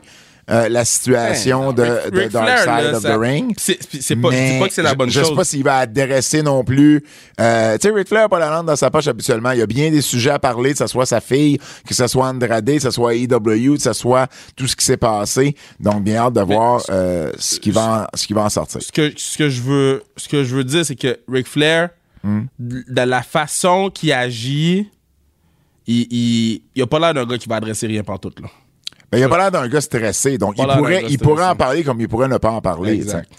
euh, 0.51 0.67
la 0.67 0.83
situation 0.83 1.73
de, 1.73 1.83
Ric- 1.83 2.11
de 2.11 2.27
Dark 2.29 2.47
Flair, 2.47 2.59
Side 2.79 2.91
là, 2.91 2.97
of 2.97 3.03
ça- 3.03 3.13
the 3.15 3.19
Ring. 3.19 3.53
C'est 3.57 4.15
pas, 4.15 4.31
je 4.31 4.59
pas 4.59 4.67
que 4.67 4.73
c'est 4.73 4.81
la 4.81 4.89
je- 4.89 4.95
bonne 4.95 5.09
je, 5.11 5.19
chose. 5.19 5.29
sais 5.29 5.35
pas 5.35 5.43
s'il 5.43 5.63
va 5.63 5.77
adresser 5.77 6.41
non 6.41 6.63
plus. 6.63 7.03
Euh, 7.39 7.77
tu 7.77 7.87
sais, 7.87 7.93
Ric 7.93 8.07
Flair 8.07 8.23
a 8.23 8.29
pas 8.29 8.39
la 8.39 8.49
langue 8.49 8.65
dans 8.65 8.75
sa 8.75 8.89
poche 8.89 9.07
habituellement. 9.07 9.51
Il 9.51 9.59
y 9.59 9.61
a 9.61 9.67
bien 9.67 9.91
des 9.91 10.01
sujets 10.01 10.31
à 10.31 10.39
parler, 10.39 10.71
que 10.71 10.79
ce 10.79 10.87
soit 10.87 11.05
sa 11.05 11.21
fille, 11.21 11.59
que 11.87 11.93
ce 11.93 12.07
soit 12.07 12.25
Andrade, 12.27 12.65
que 12.65 12.79
ce 12.79 12.89
soit 12.89 13.13
EW, 13.13 13.75
que 13.75 13.81
ce 13.81 13.93
soit 13.93 14.27
tout 14.55 14.65
ce 14.65 14.75
qui 14.75 14.85
s'est 14.85 14.97
passé. 14.97 15.55
Donc, 15.79 16.03
bien 16.03 16.15
hâte 16.23 16.33
de 16.33 16.41
voir 16.41 16.81
euh, 16.89 17.31
ce 17.37 17.59
qui 17.59 17.69
va 17.69 18.07
en, 18.11 18.17
ce 18.17 18.25
qui 18.25 18.33
va 18.33 18.41
en 18.45 18.49
sortir. 18.49 18.81
ce 18.81 18.91
que, 18.91 19.13
ce 19.15 19.37
que 19.37 19.49
je 19.49 19.61
veux 19.61 20.03
ce 20.17 20.27
que 20.27 20.43
je 20.43 20.55
veux 20.55 20.63
dire 20.63 20.83
c'est 20.83 20.95
que 20.95 21.19
Ric 21.31 21.47
Flair 21.47 21.89
Hmm. 22.21 22.47
de 22.59 22.83
de 22.89 23.01
la 23.01 23.21
façon 23.21 23.89
qu'il 23.93 24.11
agit 24.11 24.89
il, 25.89 26.07
il, 26.11 26.61
il 26.75 26.81
a 26.81 26.87
pas 26.87 26.99
l'air 26.99 27.13
d'un 27.13 27.25
gars 27.25 27.37
qui 27.37 27.49
va 27.49 27.55
adresser 27.55 27.87
rien 27.87 28.03
partout 28.03 28.31
là. 28.41 28.47
Ben, 29.11 29.17
il 29.17 29.23
a 29.23 29.29
pas 29.29 29.37
l'air 29.37 29.51
d'un 29.51 29.67
gars 29.67 29.81
stressé, 29.81 30.37
donc 30.37 30.55
il 30.57 30.65
pourrait, 30.67 31.03
il 31.09 31.17
pourrait 31.17 31.47
en 31.47 31.55
parler 31.55 31.83
comme 31.83 31.99
il 31.99 32.07
pourrait 32.07 32.27
ne 32.27 32.37
pas 32.37 32.51
en 32.51 32.61
parler. 32.61 32.93
Exact. 32.93 33.29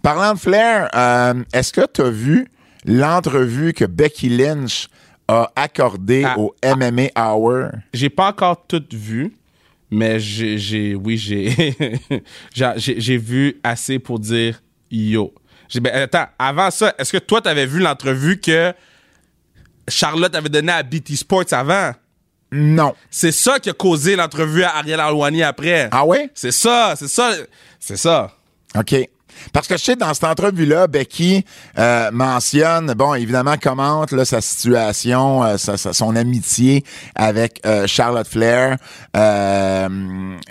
Parlant 0.00 0.34
de 0.34 0.38
Flair, 0.38 0.88
euh, 0.94 1.34
est-ce 1.52 1.72
que 1.72 1.80
tu 1.92 2.00
as 2.02 2.10
vu 2.10 2.46
l'entrevue 2.84 3.72
que 3.72 3.84
Becky 3.84 4.28
Lynch 4.28 4.86
a 5.26 5.50
accordée 5.56 6.22
Ah. 6.24 6.38
au 6.38 6.54
MMA 6.64 7.08
Hour? 7.18 7.70
J'ai 7.92 8.08
pas 8.10 8.28
encore 8.28 8.66
tout 8.68 8.84
vu 8.92 9.32
mais 9.90 10.18
j'ai 10.20 10.94
oui 10.94 11.16
j'ai 12.54 12.72
j'ai 12.76 13.16
vu 13.16 13.60
assez 13.62 13.98
pour 13.98 14.18
dire 14.18 14.60
yo. 14.90 15.32
Ben, 15.80 16.02
attends, 16.02 16.26
avant 16.38 16.70
ça, 16.70 16.94
est-ce 16.98 17.12
que 17.12 17.18
toi 17.18 17.40
t'avais 17.40 17.66
vu 17.66 17.80
l'entrevue 17.80 18.38
que 18.40 18.72
Charlotte 19.88 20.34
avait 20.34 20.48
donnée 20.48 20.72
à 20.72 20.82
BT 20.82 21.16
Sports 21.16 21.52
avant 21.52 21.92
Non. 22.52 22.94
C'est 23.10 23.32
ça 23.32 23.58
qui 23.58 23.70
a 23.70 23.72
causé 23.72 24.16
l'entrevue 24.16 24.62
à 24.62 24.76
Ariel 24.76 25.00
Alwani 25.00 25.42
après. 25.42 25.88
Ah 25.92 26.04
ouais? 26.04 26.30
C'est 26.34 26.52
ça, 26.52 26.94
c'est 26.96 27.08
ça, 27.08 27.32
c'est 27.78 27.96
ça. 27.96 28.32
OK. 28.76 28.94
Parce 29.52 29.66
que 29.68 29.76
je 29.76 29.82
sais, 29.82 29.96
dans 29.96 30.12
cette 30.14 30.24
entrevue-là, 30.24 30.86
Becky 30.86 31.44
euh, 31.78 32.10
mentionne, 32.12 32.92
bon, 32.94 33.14
évidemment, 33.14 33.56
commente 33.56 34.12
là, 34.12 34.24
sa 34.24 34.40
situation, 34.40 35.42
euh, 35.44 35.56
sa- 35.56 35.76
sa- 35.76 35.92
son 35.92 36.14
amitié 36.16 36.84
avec 37.14 37.60
euh, 37.66 37.86
Charlotte 37.86 38.26
Flair. 38.28 38.76
Euh, 39.16 39.88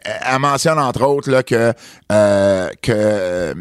elle 0.03 0.39
mentionne, 0.39 0.79
entre 0.79 1.03
autres, 1.03 1.29
là, 1.29 1.43
que, 1.43 1.73
euh, 2.11 2.69
que 2.81 2.91
euh, 2.95 3.53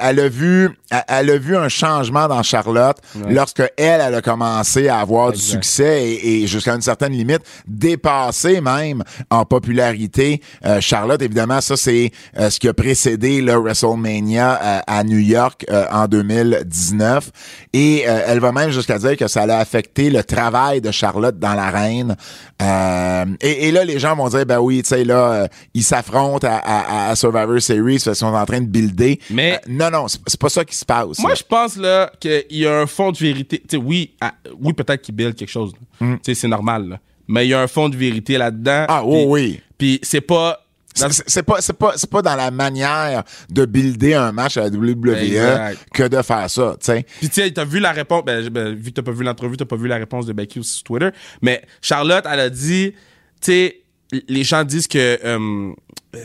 elle- 0.00 0.20
a 0.20 0.28
vu 0.28 0.70
elle- 1.08 1.30
a 1.30 1.38
vu 1.38 1.56
un 1.56 1.68
changement 1.68 2.28
dans 2.28 2.42
Charlotte 2.42 2.96
lorsque 3.28 3.60
elle, 3.76 4.00
elle 4.00 4.14
a 4.14 4.22
commencé 4.22 4.88
à 4.88 4.98
avoir 4.98 5.32
du 5.32 5.40
succès 5.40 6.04
et, 6.04 6.42
et 6.42 6.46
jusqu'à 6.46 6.74
une 6.74 6.82
certaine 6.82 7.12
limite, 7.12 7.40
dépasser 7.66 8.60
même 8.60 9.02
en 9.30 9.44
popularité 9.44 10.40
euh, 10.64 10.80
Charlotte. 10.80 11.20
Évidemment, 11.22 11.60
ça, 11.60 11.76
c'est 11.76 12.10
euh, 12.38 12.50
ce 12.50 12.58
qui 12.60 12.68
a 12.68 12.74
précédé 12.74 13.40
le 13.40 13.54
WrestleMania 13.54 14.60
euh, 14.64 14.78
à 14.86 15.04
New 15.04 15.18
York 15.18 15.64
euh, 15.70 15.84
en 15.92 16.06
2019. 16.08 17.30
Et 17.72 18.04
euh, 18.08 18.20
elle 18.26 18.40
va 18.40 18.52
même 18.52 18.70
jusqu'à 18.70 18.98
dire 18.98 19.16
que 19.16 19.28
ça 19.28 19.42
a 19.42 19.58
affecté 19.58 20.10
le 20.10 20.24
travail 20.24 20.80
de 20.80 20.90
Charlotte 20.90 21.38
dans 21.38 21.54
l'arène. 21.54 22.16
Euh, 22.62 23.24
et, 23.40 23.68
et 23.68 23.70
là, 23.72 23.84
les 23.84 23.98
gens 23.98 24.16
vont 24.16 24.28
dire, 24.28 24.46
ben 24.46 24.58
oui, 24.58 24.82
tu 24.82 24.88
sais, 24.88 25.04
là, 25.04 25.48
ils 25.74 25.82
s'affrontent 25.84 26.46
à, 26.48 26.56
à- 26.56 27.10
à 27.10 27.16
Survivor 27.16 27.60
Series, 27.60 27.94
parce 27.94 28.04
qu'ils 28.04 28.14
sont 28.16 28.26
en 28.34 28.46
train 28.46 28.60
de 28.60 28.66
builder. 28.66 29.20
Mais- 29.30 29.60
non, 29.68 29.90
non, 29.90 30.06
c'est 30.08 30.40
pas 30.40 30.48
ça 30.48 30.64
qui 30.64 30.76
se 30.76 30.84
passe. 30.84 31.18
Moi, 31.18 31.30
là. 31.30 31.36
je 31.36 31.42
pense 31.42 31.76
là 31.76 32.10
qu'il 32.20 32.44
y 32.50 32.66
a 32.66 32.80
un 32.80 32.86
fond 32.86 33.12
de 33.12 33.18
vérité. 33.18 33.58
Tu 33.60 33.76
sais, 33.76 33.82
oui, 33.82 34.14
oui, 34.60 34.72
peut-être 34.72 35.02
qu'il 35.02 35.14
build 35.14 35.34
quelque 35.34 35.50
chose. 35.50 35.72
Tu 35.98 36.06
sais, 36.22 36.34
c'est 36.34 36.48
normal. 36.48 36.88
là. 36.88 36.98
Mais 37.26 37.46
il 37.46 37.50
y 37.50 37.54
a 37.54 37.60
un 37.60 37.66
fond 37.66 37.88
de 37.88 37.96
vérité 37.96 38.36
là-dedans. 38.36 38.82
Mm. 38.82 38.86
Ah, 38.88 39.02
oui, 39.04 39.24
oui. 39.26 39.60
Puis 39.78 39.98
c'est 40.02 40.20
pas. 40.20 40.60
C'est 40.94 41.42
pas, 41.42 41.58
pas, 41.78 41.94
pas 42.10 42.22
dans 42.22 42.36
la 42.36 42.50
manière 42.50 43.24
de 43.50 43.64
builder 43.64 44.14
un 44.14 44.32
match 44.32 44.56
à 44.56 44.62
la 44.62 44.68
WWE 44.68 45.14
Exact. 45.16 45.78
que 45.92 46.02
de 46.04 46.22
faire 46.22 46.48
ça, 46.48 46.76
tu 46.78 46.86
sais. 46.86 47.06
Puis 47.18 47.28
tu 47.28 47.42
sais, 47.42 47.50
t'as 47.50 47.64
vu 47.64 47.80
la 47.80 47.92
réponse, 47.92 48.24
ben, 48.24 48.48
ben, 48.48 48.74
vu 48.74 48.90
que 48.90 48.96
t'as 48.96 49.02
pas 49.02 49.12
vu 49.12 49.24
l'entrevue, 49.24 49.56
t'as 49.56 49.64
pas 49.64 49.76
vu 49.76 49.88
la 49.88 49.96
réponse 49.96 50.26
de 50.26 50.32
Becky 50.32 50.60
aussi 50.60 50.74
sur 50.74 50.84
Twitter, 50.84 51.10
mais 51.42 51.62
Charlotte, 51.82 52.24
elle 52.30 52.40
a 52.40 52.50
dit, 52.50 52.92
tu 53.40 53.52
sais, 53.52 53.80
les 54.28 54.44
gens 54.44 54.64
disent 54.64 54.86
que 54.86 54.98
euh, 54.98 55.72
euh, 56.14 56.18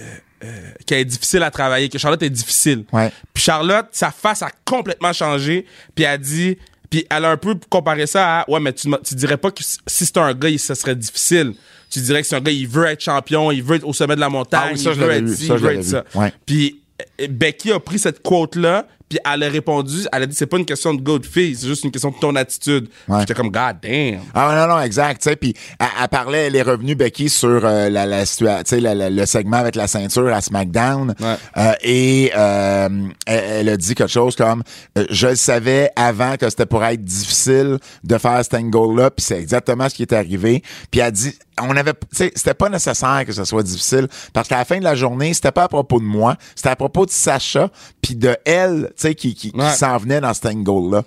euh, 0.43 0.71
qu'elle 0.85 0.99
est 0.99 1.05
difficile 1.05 1.43
à 1.43 1.51
travailler, 1.51 1.89
que 1.89 1.97
Charlotte 1.97 2.21
est 2.23 2.29
difficile. 2.29 2.85
Ouais. 2.93 3.11
Puis 3.33 3.43
Charlotte, 3.43 3.87
sa 3.91 4.11
face 4.11 4.41
a 4.41 4.51
complètement 4.65 5.13
changé, 5.13 5.65
puis 5.95 6.05
elle 6.05 6.19
dit, 6.19 6.57
puis 6.89 7.05
elle 7.09 7.25
a 7.25 7.31
un 7.31 7.37
peu 7.37 7.55
comparé 7.69 8.07
ça 8.07 8.39
à, 8.39 8.49
ouais, 8.49 8.59
mais 8.59 8.73
tu, 8.73 8.89
tu 9.03 9.15
dirais 9.15 9.37
pas 9.37 9.51
que 9.51 9.63
si 9.63 10.05
c'était 10.05 10.19
un 10.19 10.33
gars, 10.33 10.49
ça 10.57 10.75
serait 10.75 10.95
difficile. 10.95 11.53
Tu 11.89 11.99
dirais 12.01 12.21
que 12.21 12.27
c'est 12.27 12.35
un 12.35 12.41
gars, 12.41 12.51
il 12.51 12.67
veut 12.67 12.85
être 12.85 13.01
champion, 13.01 13.51
il 13.51 13.63
veut 13.63 13.77
être 13.77 13.87
au 13.87 13.93
sommet 13.93 14.15
de 14.15 14.19
la 14.19 14.29
montagne, 14.29 14.61
Ah 14.63 14.69
oui, 14.73 14.79
ça, 14.79 14.91
il 14.91 14.99
veut 14.99 15.11
être 15.11 15.27
ci, 15.29 15.47
Ça, 15.47 15.55
il 15.55 15.59
veut 15.59 15.73
être 15.73 15.83
ça. 15.83 16.03
Puis 16.45 16.81
euh, 17.21 17.27
Becky 17.29 17.71
a 17.71 17.79
pris 17.79 17.97
cette 17.99 18.21
quote-là, 18.21 18.87
puis 19.09 19.19
elle 19.25 19.43
a 19.43 19.49
répondu, 19.49 20.05
elle 20.13 20.23
a 20.23 20.25
dit 20.27 20.35
c'est 20.35 20.45
pas 20.45 20.57
une 20.57 20.65
question 20.65 20.93
de 20.93 21.01
good 21.01 21.25
fille, 21.25 21.55
c'est 21.55 21.67
juste 21.67 21.83
une 21.83 21.91
question 21.91 22.11
de 22.11 22.15
ton 22.19 22.35
attitude. 22.35 22.87
Ouais. 23.07 23.21
J'étais 23.21 23.33
comme 23.33 23.49
God 23.49 23.77
damn. 23.81 24.19
Ah 24.33 24.65
non, 24.67 24.75
non, 24.75 24.81
exact. 24.81 25.21
Tu 25.23 25.29
sais, 25.29 25.35
puis 25.35 25.53
elle, 25.79 25.87
elle 26.01 26.07
parlait, 26.09 26.47
elle 26.47 26.55
est 26.55 26.61
revenue, 26.61 26.95
Becky, 26.95 27.27
sur 27.29 27.65
euh, 27.65 27.89
la, 27.89 28.05
la, 28.05 28.23
situa- 28.25 28.63
tu 28.63 28.69
sais, 28.69 28.79
la- 28.79 28.95
la- 28.95 29.09
le 29.09 29.25
segment 29.25 29.57
avec 29.57 29.75
la 29.75 29.87
ceinture 29.87 30.27
à 30.33 30.41
SmackDown. 30.41 31.15
Ouais. 31.19 31.35
Euh, 31.57 31.73
et 31.81 32.31
euh, 32.37 32.89
elle, 33.25 33.43
elle 33.49 33.69
a 33.69 33.77
dit 33.77 33.95
quelque 33.95 34.11
chose 34.11 34.35
comme 34.35 34.63
euh, 34.97 35.05
Je 35.09 35.27
le 35.27 35.35
savais 35.35 35.89
avant 35.95 36.37
que 36.37 36.49
c'était 36.49 36.65
pour 36.67 36.83
être 36.85 37.03
difficile 37.03 37.77
de 38.03 38.17
faire 38.17 38.39
cet 38.43 38.53
angle-là, 38.53 39.09
puis 39.11 39.25
c'est 39.25 39.39
exactement 39.39 39.89
ce 39.89 39.95
qui 39.95 40.03
est 40.03 40.13
arrivé. 40.13 40.61
Puis 40.91 40.99
elle 41.01 41.07
a 41.07 41.11
dit 41.11 41.33
on 41.61 41.75
avait, 41.75 41.91
tu 41.91 41.99
sais, 42.13 42.31
c'était 42.35 42.53
pas 42.53 42.69
nécessaire 42.69 43.23
que 43.25 43.33
ce 43.33 43.43
soit 43.43 43.63
difficile 43.63 44.07
parce 44.31 44.47
qu'à 44.47 44.59
la 44.59 44.63
fin 44.63 44.77
de 44.79 44.83
la 44.85 44.95
journée, 44.95 45.33
c'était 45.33 45.51
pas 45.51 45.63
à 45.63 45.67
propos 45.67 45.99
de 45.99 46.05
moi, 46.05 46.37
c'était 46.55 46.69
à 46.69 46.75
propos 46.77 47.05
de 47.05 47.11
Sacha 47.11 47.69
puis 48.01 48.15
de 48.15 48.37
elle, 48.45 48.91
tu 48.99 49.07
sais, 49.07 49.15
qui, 49.15 49.33
qui, 49.33 49.51
qui 49.51 49.57
Ouais. 49.57 49.71
s'en 49.73 49.97
venait 49.97 50.19
dans 50.21 50.33
cet 50.33 50.45
angle-là. 50.47 51.03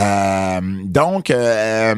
Euh, 0.00 0.60
donc, 0.84 1.30
euh, 1.30 1.94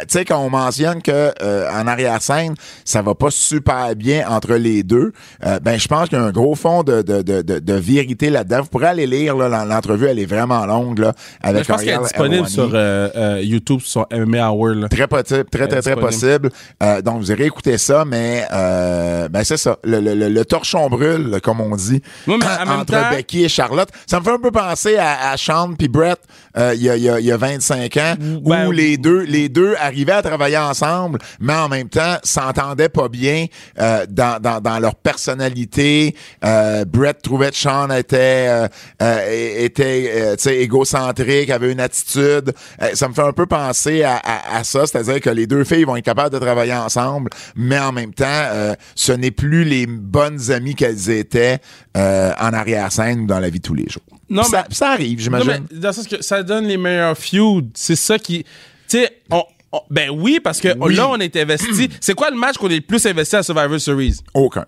tu 0.00 0.06
sais, 0.08 0.24
quand 0.26 0.38
on 0.38 0.50
mentionne 0.50 1.00
que 1.00 1.32
euh, 1.42 1.70
en 1.72 1.86
arrière-scène, 1.86 2.54
ça 2.84 3.00
va 3.00 3.14
pas 3.14 3.30
super 3.30 3.96
bien 3.96 4.28
entre 4.28 4.54
les 4.54 4.82
deux, 4.82 5.12
euh, 5.46 5.58
ben 5.60 5.78
je 5.78 5.88
pense 5.88 6.10
qu'il 6.10 6.18
y 6.18 6.20
a 6.20 6.24
un 6.24 6.30
gros 6.30 6.54
fond 6.54 6.82
de, 6.82 7.00
de, 7.00 7.22
de, 7.22 7.40
de, 7.40 7.72
vérité 7.74 8.28
là-dedans. 8.28 8.60
Vous 8.62 8.68
pourrez 8.68 8.88
aller 8.88 9.06
lire, 9.06 9.34
l'entrevue, 9.36 10.06
elle 10.06 10.18
est 10.18 10.26
vraiment 10.26 10.66
longue, 10.66 10.98
là, 10.98 11.14
avec 11.42 11.64
je 11.64 11.68
pense 11.72 11.82
qu'elle 11.82 11.94
est 11.94 12.02
disponible 12.02 12.48
sur 12.48 12.70
euh, 12.74 13.08
euh, 13.16 13.40
YouTube, 13.42 13.80
sur 13.82 14.06
MMA 14.12 14.50
Hour. 14.50 14.68
Là. 14.74 14.88
Très 14.88 15.06
possible, 15.08 15.44
très, 15.50 15.68
très, 15.68 15.80
très 15.80 15.96
possible. 15.96 16.50
Euh, 16.82 17.00
donc, 17.00 17.18
vous 17.20 17.32
irez 17.32 17.46
écouter 17.46 17.78
ça, 17.78 18.04
mais 18.04 18.44
euh, 18.52 19.28
ben 19.28 19.42
c'est 19.42 19.56
ça. 19.56 19.78
Le, 19.84 20.00
le, 20.00 20.14
le, 20.14 20.28
le 20.28 20.44
torchon 20.44 20.88
brûle, 20.90 21.40
comme 21.42 21.62
on 21.62 21.74
dit, 21.76 22.02
Oui, 22.26 22.34
mais 22.38 22.44
en 22.70 22.74
entre 22.80 22.92
temps- 22.92 23.10
Becky 23.10 23.44
et 23.44 23.48
Charlotte. 23.48 23.88
Ça 24.06 24.20
me 24.20 24.24
fait 24.24 24.32
un 24.32 24.38
peu 24.38 24.50
penser 24.50 24.96
à, 24.98 25.30
à 25.30 25.36
Sean 25.38 25.72
puis 25.78 25.88
Brett 25.88 26.20
euh, 26.58 26.72
il 26.74 26.82
y, 26.82 26.90
a, 26.90 26.96
il 26.96 27.02
y, 27.02 27.08
a, 27.10 27.20
il 27.20 27.26
y 27.26 27.32
a 27.32 27.36
25 27.36 27.96
ans, 27.96 28.14
Ben, 28.18 28.66
où 28.66 28.70
les 28.72 28.96
deux, 28.96 29.20
les 29.22 29.48
deux 29.48 29.74
arrivaient 29.80 30.12
à 30.12 30.22
travailler 30.22 30.58
ensemble, 30.58 31.18
mais 31.40 31.54
en 31.54 31.68
même 31.68 31.88
temps 31.88 32.16
s'entendaient 32.24 32.88
pas 32.88 33.08
bien 33.08 33.46
euh, 33.80 34.06
dans, 34.08 34.40
dans, 34.40 34.60
dans 34.60 34.78
leur 34.78 34.94
personnalité. 34.94 36.14
Euh, 36.44 36.84
Brett 36.84 37.22
trouvait 37.22 37.50
que 37.50 37.56
Sean 37.56 37.90
était 37.90 38.46
euh, 38.48 38.68
euh, 39.02 39.64
était 39.64 40.12
euh, 40.14 40.36
tu 40.36 40.44
sais 40.44 40.58
égocentrique, 40.58 41.50
avait 41.50 41.72
une 41.72 41.80
attitude. 41.80 42.52
Ça 42.94 43.08
me 43.08 43.14
fait 43.14 43.22
un 43.22 43.32
peu 43.32 43.46
penser 43.46 44.02
à, 44.02 44.16
à, 44.16 44.58
à 44.58 44.64
ça, 44.64 44.86
c'est-à-dire 44.86 45.20
que 45.20 45.30
les 45.30 45.46
deux 45.46 45.64
filles 45.64 45.84
vont 45.84 45.96
être 45.96 46.04
capables 46.04 46.30
de 46.34 46.38
travailler 46.38 46.74
ensemble, 46.74 47.30
mais 47.56 47.78
en 47.78 47.92
même 47.92 48.12
temps, 48.12 48.24
euh, 48.28 48.74
ce 48.94 49.12
n'est 49.12 49.30
plus 49.30 49.64
les 49.64 49.86
bonnes 49.86 50.50
amies 50.50 50.74
qu'elles 50.74 51.10
étaient 51.10 51.58
euh, 51.96 52.32
en 52.40 52.52
arrière-scène 52.52 53.20
ou 53.20 53.26
dans 53.26 53.40
la 53.40 53.50
vie 53.50 53.58
de 53.58 53.66
tous 53.66 53.74
les 53.74 53.88
jours. 53.88 54.02
Non, 54.36 54.42
ça, 54.44 54.64
mais- 54.68 54.74
ça 54.74 54.90
arrive, 54.90 55.20
j'imagine. 55.20 55.66
dans 55.72 55.88
le 55.88 55.92
sens 55.92 56.06
que 56.08 56.22
ça 56.22 56.42
donne 56.42 56.66
les 56.66 56.76
meilleurs 56.76 57.16
feuds. 57.16 57.62
C'est 57.74 57.96
ça 57.96 58.18
qui. 58.18 58.42
Tu 58.88 58.98
sais, 58.98 59.18
on, 59.30 59.42
on- 59.72 59.80
ben 59.90 60.10
oui, 60.10 60.40
parce 60.42 60.60
que 60.60 60.76
Oui. 60.78 60.94
là, 60.94 61.08
on 61.08 61.16
est 61.18 61.34
investi. 61.36 61.88
C'est 62.00 62.14
quoi 62.14 62.30
le 62.30 62.36
match 62.36 62.56
qu'on 62.56 62.68
est 62.68 62.76
le 62.76 62.80
plus 62.80 63.04
investi 63.06 63.36
à 63.36 63.42
Survivor 63.42 63.78
Series? 63.80 64.16
Aucun. 64.34 64.64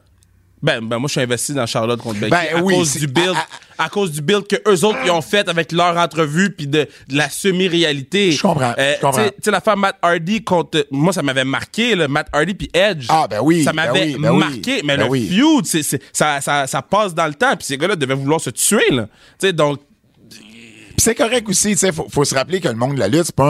Ben, 0.64 0.81
ben 0.81 0.98
moi, 0.98 1.09
je 1.09 1.12
suis 1.12 1.20
investi 1.20 1.53
dans 1.53 1.66
Charlotte 1.66 2.00
contre 2.00 2.20
Becky 2.20 2.31
Ben 2.31 2.57
à 2.57 2.62
oui, 2.62 2.74
cause 2.74 2.96
du 2.96 3.07
build, 3.07 3.37
à, 3.77 3.90
cause 3.90 4.11
du 4.12 4.22
build 4.22 4.46
que 4.46 4.57
eux 4.66 4.83
autres 4.87 4.98
ils 5.05 5.11
ont 5.11 5.20
fait 5.20 5.46
avec 5.50 5.72
leur 5.72 5.94
entrevue 5.98 6.50
puis 6.53 6.66
de, 6.66 6.88
de 7.09 7.16
la 7.16 7.29
semi-réalité. 7.29 8.33
Je 8.33 8.40
comprends, 8.40 8.74
comprends. 9.00 9.24
Tu 9.27 9.31
sais- 9.42 9.50
l'affaire 9.50 9.77
Matt 9.77 9.96
Hardy 10.00 10.42
contre, 10.42 10.87
moi 10.90 11.12
ça 11.12 11.22
m'avait 11.22 11.44
marqué, 11.44 11.94
le 11.94 12.09
Matt 12.09 12.29
Hardy 12.33 12.55
puis 12.55 12.70
Edge. 12.72 13.05
Ah, 13.11 13.27
ben 13.29 13.40
oui, 13.42 13.62
Ça 13.62 13.72
ben 13.72 13.85
m'avait 13.87 14.16
ben 14.16 14.31
oui, 14.31 14.38
marqué, 14.38 14.81
mais 14.85 14.96
ben 14.96 15.05
le 15.05 15.11
oui. 15.11 15.29
feud, 15.29 15.66
c'est, 15.66 15.83
c'est- 15.83 16.00
ça, 16.14 16.40
ça, 16.40 16.66
ça 16.66 16.81
passe 16.81 17.14
dans 17.14 17.27
le 17.27 17.35
temps 17.35 17.55
puis 17.57 17.66
ces 17.66 17.77
gars-là 17.77 17.96
devaient 17.96 18.14
vouloir 18.14 18.40
se 18.40 18.48
tuer 18.48 18.88
là. 18.90 19.03
Tu 19.38 19.48
sais, 19.48 19.53
donc 19.53 19.81
c'est 20.96 21.14
correct 21.14 21.48
aussi, 21.48 21.72
tu 21.72 21.76
sais, 21.78 21.92
faut, 21.92 22.07
faut 22.09 22.24
se 22.24 22.35
rappeler 22.35 22.61
que 22.61 22.68
le 22.68 22.74
monde 22.74 22.94
de 22.94 23.00
la 23.00 23.09
lutte, 23.09 23.24
c'est 23.26 23.35
pas 23.35 23.44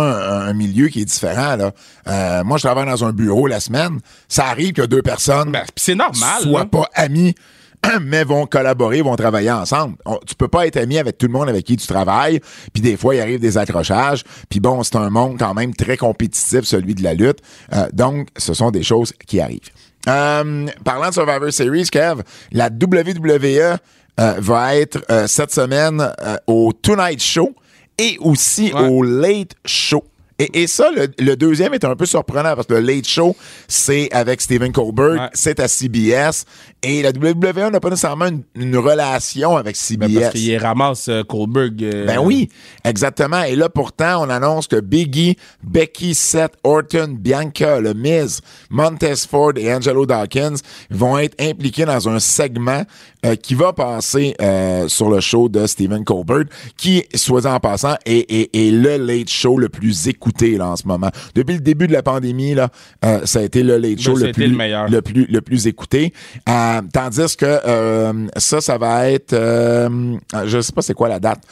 un, 0.45 0.49
un 0.49 0.53
milieu 0.55 0.89
qui 0.89 1.03
est 1.03 1.05
différent, 1.05 1.57
là. 1.57 1.73
Euh, 2.09 2.45
moi, 2.45 2.59
je 2.59 2.63
travaille 2.65 2.87
dans 2.87 3.05
un 3.05 3.13
bureau 3.13 3.47
la 3.47 3.61
semaine. 3.61 4.01
Ça 4.29 4.47
arrive 4.47 4.73
que 4.73 4.83
deux 4.83 5.03
personnes 5.03 5.53
ben, 5.53 5.63
c'est 5.77 5.95
normal. 5.95 6.43
soient 6.43 6.67
pas 6.67 6.89
amis, 6.95 7.35
mais 8.03 8.25
vont 8.25 8.47
collaborer, 8.47 9.03
vont 9.03 9.15
travailler 9.17 9.51
ensemble. 9.53 9.97
On- 10.07 10.19
tu 10.27 10.35
peux 10.35 10.49
pas 10.49 10.67
être 10.67 10.77
ami 10.79 10.99
avec 10.99 11.19
tout 11.19 11.27
le 11.27 11.33
monde 11.33 11.49
avec 11.49 11.65
qui 11.67 11.77
tu 11.77 11.87
travailles, 11.87 12.41
puis 12.73 12.83
des 12.83 12.97
fois, 12.97 13.15
il 13.15 13.21
arrive 13.21 13.41
des 13.41 13.59
accrochages. 13.59 14.25
Puis 14.49 14.61
bon, 14.61 14.83
c'est 14.83 14.97
un 14.97 15.11
monde 15.11 15.37
quand 15.39 15.55
même 15.55 15.75
très 15.75 15.97
compétitif, 15.97 16.63
celui 16.63 16.95
de 16.95 17.03
la 17.03 17.15
lutte. 17.15 17.39
Euh, 17.75 17.87
donc, 17.93 18.29
ce 18.37 18.55
sont 18.55 18.71
des 18.71 18.83
choses 18.83 19.13
qui 19.27 19.41
arrivent. 19.41 19.61
Euh, 20.09 20.67
parlant 20.85 21.09
de 21.09 21.15
Survivor 21.15 21.51
Series, 21.53 21.87
Kev, 21.91 22.23
la 22.53 22.69
WWE 22.69 23.79
euh, 24.21 24.35
va 24.39 24.77
être 24.77 24.99
euh, 25.11 25.27
cette 25.27 25.53
semaine 25.53 26.01
euh, 26.23 26.37
au 26.47 26.73
Tonight 26.73 27.21
Show 27.23 27.55
et 27.99 28.17
aussi 28.21 28.73
Ouais. 28.73 28.89
au 28.89 29.03
Late 29.03 29.55
Show. 29.65 30.05
Et, 30.41 30.63
et 30.63 30.67
ça, 30.67 30.91
le, 30.91 31.07
le 31.19 31.37
deuxième 31.37 31.75
est 31.75 31.85
un 31.85 31.95
peu 31.95 32.07
surprenant 32.07 32.55
parce 32.57 32.67
que 32.67 32.75
le 32.75 32.81
Late 32.81 33.07
Show, 33.07 33.37
c'est 33.69 34.13
avec 34.13 34.41
Stephen 34.41 34.73
Colbert, 34.73 35.13
Ouais. 35.13 35.29
c'est 35.33 35.61
à 35.61 35.69
CBS. 35.69 36.45
Et 36.83 37.03
la 37.03 37.11
WWE 37.11 37.71
n'a 37.71 37.79
pas 37.81 37.89
nécessairement 37.89 38.27
une, 38.27 38.43
une 38.57 38.77
relation 38.77 39.57
avec 39.57 39.77
Ben, 39.77 40.09
CBS. 40.09 40.21
parce 40.21 40.35
qu'il 40.35 40.57
ramasse 40.59 41.09
euh, 41.09 41.23
Goldberg. 41.23 41.83
euh, 41.85 42.07
Ben 42.07 42.19
oui, 42.19 42.49
exactement. 42.85 43.43
Et 43.45 43.55
là, 43.55 43.69
pourtant, 43.69 44.25
on 44.27 44.29
annonce 44.29 44.67
que 44.67 44.81
Biggie, 44.81 45.37
Becky, 45.63 46.15
Seth, 46.15 46.55
Orton, 46.65 47.17
Bianca, 47.19 47.79
Le 47.81 47.95
Miz, 47.95 48.41
Montez 48.71 49.15
Ford 49.31 49.53
et 49.57 49.73
Angelo 49.73 50.05
Dawkins 50.05 50.57
vont 50.91 51.17
être 51.19 51.41
impliqués 51.41 51.85
dans 51.85 52.09
un 52.09 52.19
segment 52.19 52.83
euh, 53.25 53.37
qui 53.37 53.55
va 53.55 53.73
passer 53.73 54.35
euh, 54.43 54.89
sur 54.89 55.09
le 55.09 55.21
show 55.21 55.49
de 55.49 55.67
Stephen 55.67 56.05
Colbert, 56.05 56.45
qui, 56.77 57.05
soit 57.15 57.47
en 57.47 57.61
passant, 57.61 57.95
est, 58.05 58.31
est- 58.31 58.51
est 58.55 58.71
le 58.73 58.97
late 58.99 59.31
show 59.31 59.57
le 59.57 59.69
plus 59.69 60.09
écouté 60.09 60.25
là, 60.43 60.69
en 60.69 60.77
ce 60.77 60.87
moment. 60.87 61.11
Depuis 61.35 61.55
le 61.55 61.61
début 61.61 61.87
de 61.87 61.93
la 61.93 62.03
pandémie, 62.03 62.55
là, 62.55 62.69
euh, 63.05 63.21
ça 63.25 63.41
a 63.41 63.43
été 63.43 63.63
le 63.63 63.77
late 63.79 64.01
show 64.01 64.15
Ben, 64.15 64.23
a 64.23 64.27
le 64.27 64.33
plus, 64.33 64.47
le 64.89 65.01
plus 65.03 65.27
le 65.31 65.41
plus 65.41 65.67
écouté. 65.67 66.13
Euh, 66.49 66.81
tandis 66.93 67.37
que 67.37 67.45
euh, 67.67 68.13
ça, 68.37 68.61
ça 68.61 68.79
va 68.79 69.09
être, 69.11 69.35
je 69.35 70.61
sais 70.61 70.73
pas 70.73 70.83
c'est 70.83 70.95
quoi 70.95 71.09
la 71.09 71.21
date, 71.21 71.43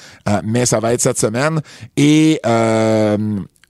mais 0.44 0.66
ça 0.66 0.80
va 0.80 0.92
être 0.94 1.00
cette 1.00 1.18
semaine. 1.18 1.60
Et 1.96 2.40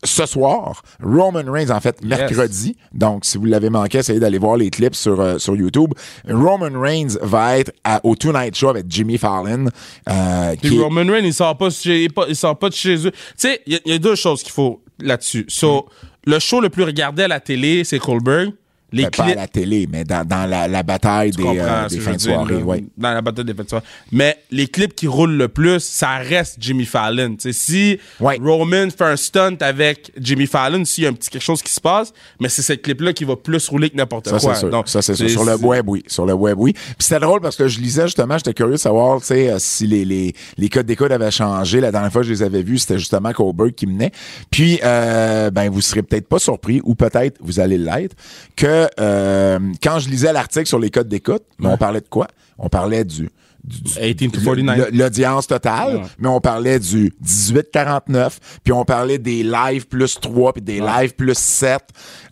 ce 0.04 0.26
soir, 0.26 0.82
Roman 1.00 1.44
Reigns, 1.46 1.70
en 1.70 1.80
fait, 1.80 2.04
mercredi. 2.04 2.76
Donc, 2.92 3.24
si 3.24 3.38
vous 3.38 3.44
l'avez 3.44 3.70
manqué, 3.70 3.98
essayez 3.98 4.18
d'aller 4.18 4.38
voir 4.38 4.56
les 4.56 4.68
clips 4.68 4.96
sur, 4.96 5.20
euh, 5.20 5.38
sur 5.38 5.54
YouTube. 5.54 5.92
Roman 6.28 6.70
Reigns 6.80 7.16
va 7.22 7.58
être 7.58 7.70
à- 7.84 8.00
au 8.04 8.16
Tonight 8.16 8.56
Show 8.56 8.70
avec 8.70 8.86
Jimmy 8.88 9.16
Fallon. 9.16 9.66
euh, 10.08 10.54
Puis 10.60 10.70
qui 10.70 10.76
est- 10.76 10.80
Roman 10.82 11.04
Reigns, 11.10 11.22
il 11.24 11.32
sort 11.32 11.56
pas, 11.56 11.70
chez- 11.70 12.08
il 12.28 12.36
sort 12.36 12.58
pas 12.58 12.68
de 12.68 12.74
chez 12.74 12.96
eux. 13.06 13.12
Tu 13.12 13.18
sais, 13.36 13.60
il 13.66 13.74
y, 13.74 13.76
a- 13.76 13.80
il 13.84 13.92
y 13.92 13.94
a 13.94 13.98
deux 13.98 14.16
choses 14.16 14.42
qu'il 14.42 14.50
faut 14.52 14.82
là-dessus. 15.02 15.44
So, 15.48 15.88
le 16.26 16.38
show 16.38 16.60
le 16.60 16.68
plus 16.68 16.84
regardé 16.84 17.24
à 17.24 17.28
la 17.28 17.40
télé, 17.40 17.84
c'est 17.84 17.98
Goldberg. 17.98 18.52
Les 18.92 19.04
ben, 19.04 19.10
pas 19.10 19.22
à 19.22 19.26
clips. 19.26 19.36
la 19.36 19.46
télé, 19.48 19.88
mais 19.90 20.04
dans, 20.04 20.26
dans 20.26 20.48
la, 20.48 20.68
la 20.68 20.82
bataille 20.82 21.30
des, 21.30 21.42
euh, 21.44 21.88
des 21.88 21.98
fins 21.98 22.12
de 22.12 22.16
dire, 22.16 22.34
soirée. 22.34 22.56
ouais. 22.62 22.84
Dans 22.96 23.12
la 23.14 23.22
bataille 23.22 23.44
des 23.46 23.54
fins 23.54 23.62
de 23.64 23.68
soirée. 23.68 23.84
Mais 24.10 24.36
les 24.50 24.66
clips 24.66 24.94
qui 24.94 25.06
roulent 25.06 25.36
le 25.36 25.48
plus, 25.48 25.80
ça 25.82 26.16
reste 26.18 26.56
Jimmy 26.60 26.84
Fallon. 26.84 27.36
Si 27.38 27.98
Ouais. 28.20 28.38
Roman 28.42 28.88
fait 28.90 29.04
un 29.04 29.16
stunt 29.16 29.56
avec 29.60 30.12
Jimmy 30.18 30.46
Fallon, 30.46 30.84
s'il 30.84 31.04
y 31.04 31.06
a 31.06 31.10
un 31.10 31.14
petit 31.14 31.30
quelque 31.30 31.42
chose 31.42 31.62
qui 31.62 31.72
se 31.72 31.80
passe, 31.80 32.12
mais 32.40 32.48
c'est 32.48 32.62
ce 32.62 32.74
clip-là 32.74 33.12
qui 33.12 33.24
va 33.24 33.36
plus 33.36 33.66
rouler 33.68 33.90
que 33.90 33.96
n'importe 33.96 34.28
quoi. 34.28 34.54
sûr. 34.54 34.70
Donc, 34.70 34.88
ça, 34.88 35.00
c'est 35.02 35.14
sûr. 35.14 35.28
Sur 35.30 35.44
le 35.44 35.56
web, 35.56 35.88
oui. 35.88 36.02
Sur 36.06 36.26
le 36.26 36.34
web, 36.34 36.56
oui. 36.58 36.72
Puis 36.74 36.94
c'était 37.00 37.20
drôle 37.20 37.40
parce 37.40 37.56
que 37.56 37.68
je 37.68 37.80
lisais 37.80 38.06
justement, 38.06 38.36
j'étais 38.36 38.52
curieux 38.54 38.72
de 38.72 38.76
savoir, 38.78 39.20
euh, 39.30 39.56
si 39.58 39.86
les, 39.86 40.04
les, 40.04 40.34
les 40.58 40.68
codes 40.68 40.86
d'écoute 40.86 41.10
avaient 41.10 41.30
changé. 41.30 41.80
La 41.80 41.90
dernière 41.90 42.12
fois 42.12 42.22
que 42.22 42.28
je 42.28 42.32
les 42.32 42.42
avais 42.42 42.62
vus, 42.62 42.78
c'était 42.78 42.98
justement 42.98 43.32
Colbert 43.32 43.74
qui 43.74 43.86
menait. 43.86 44.12
Puis, 44.50 44.78
euh, 44.84 45.50
ben, 45.50 45.70
vous 45.70 45.80
serez 45.80 46.02
peut-être 46.02 46.28
pas 46.28 46.38
surpris, 46.38 46.80
ou 46.84 46.94
peut-être 46.94 47.38
vous 47.40 47.60
allez 47.60 47.78
l'être, 47.78 48.14
que 48.56 48.81
euh, 49.00 49.58
quand 49.82 49.98
je 49.98 50.08
lisais 50.08 50.32
l'article 50.32 50.66
sur 50.66 50.78
les 50.78 50.90
codes 50.90 51.08
d'écoute, 51.08 51.42
on 51.62 51.76
parlait 51.76 52.00
de 52.00 52.08
quoi? 52.08 52.28
On 52.58 52.68
parlait 52.68 53.04
du... 53.04 53.30
du- 53.64 53.80
du- 53.82 54.14
18 54.14 54.30
to 54.32 54.40
49. 54.40 54.76
le- 54.90 54.98
L'audience 54.98 55.46
totale, 55.46 55.96
Ouais. 55.96 56.02
mais 56.18 56.28
on 56.28 56.40
parlait 56.40 56.78
du 56.78 57.12
18-49, 57.24 58.38
puis 58.64 58.72
on 58.72 58.84
parlait 58.84 59.18
des 59.18 59.42
lives 59.42 59.86
plus 59.86 60.18
3, 60.20 60.52
puis 60.52 60.62
des 60.62 60.80
lives 60.80 61.14
plus 61.14 61.36
7. 61.38 61.80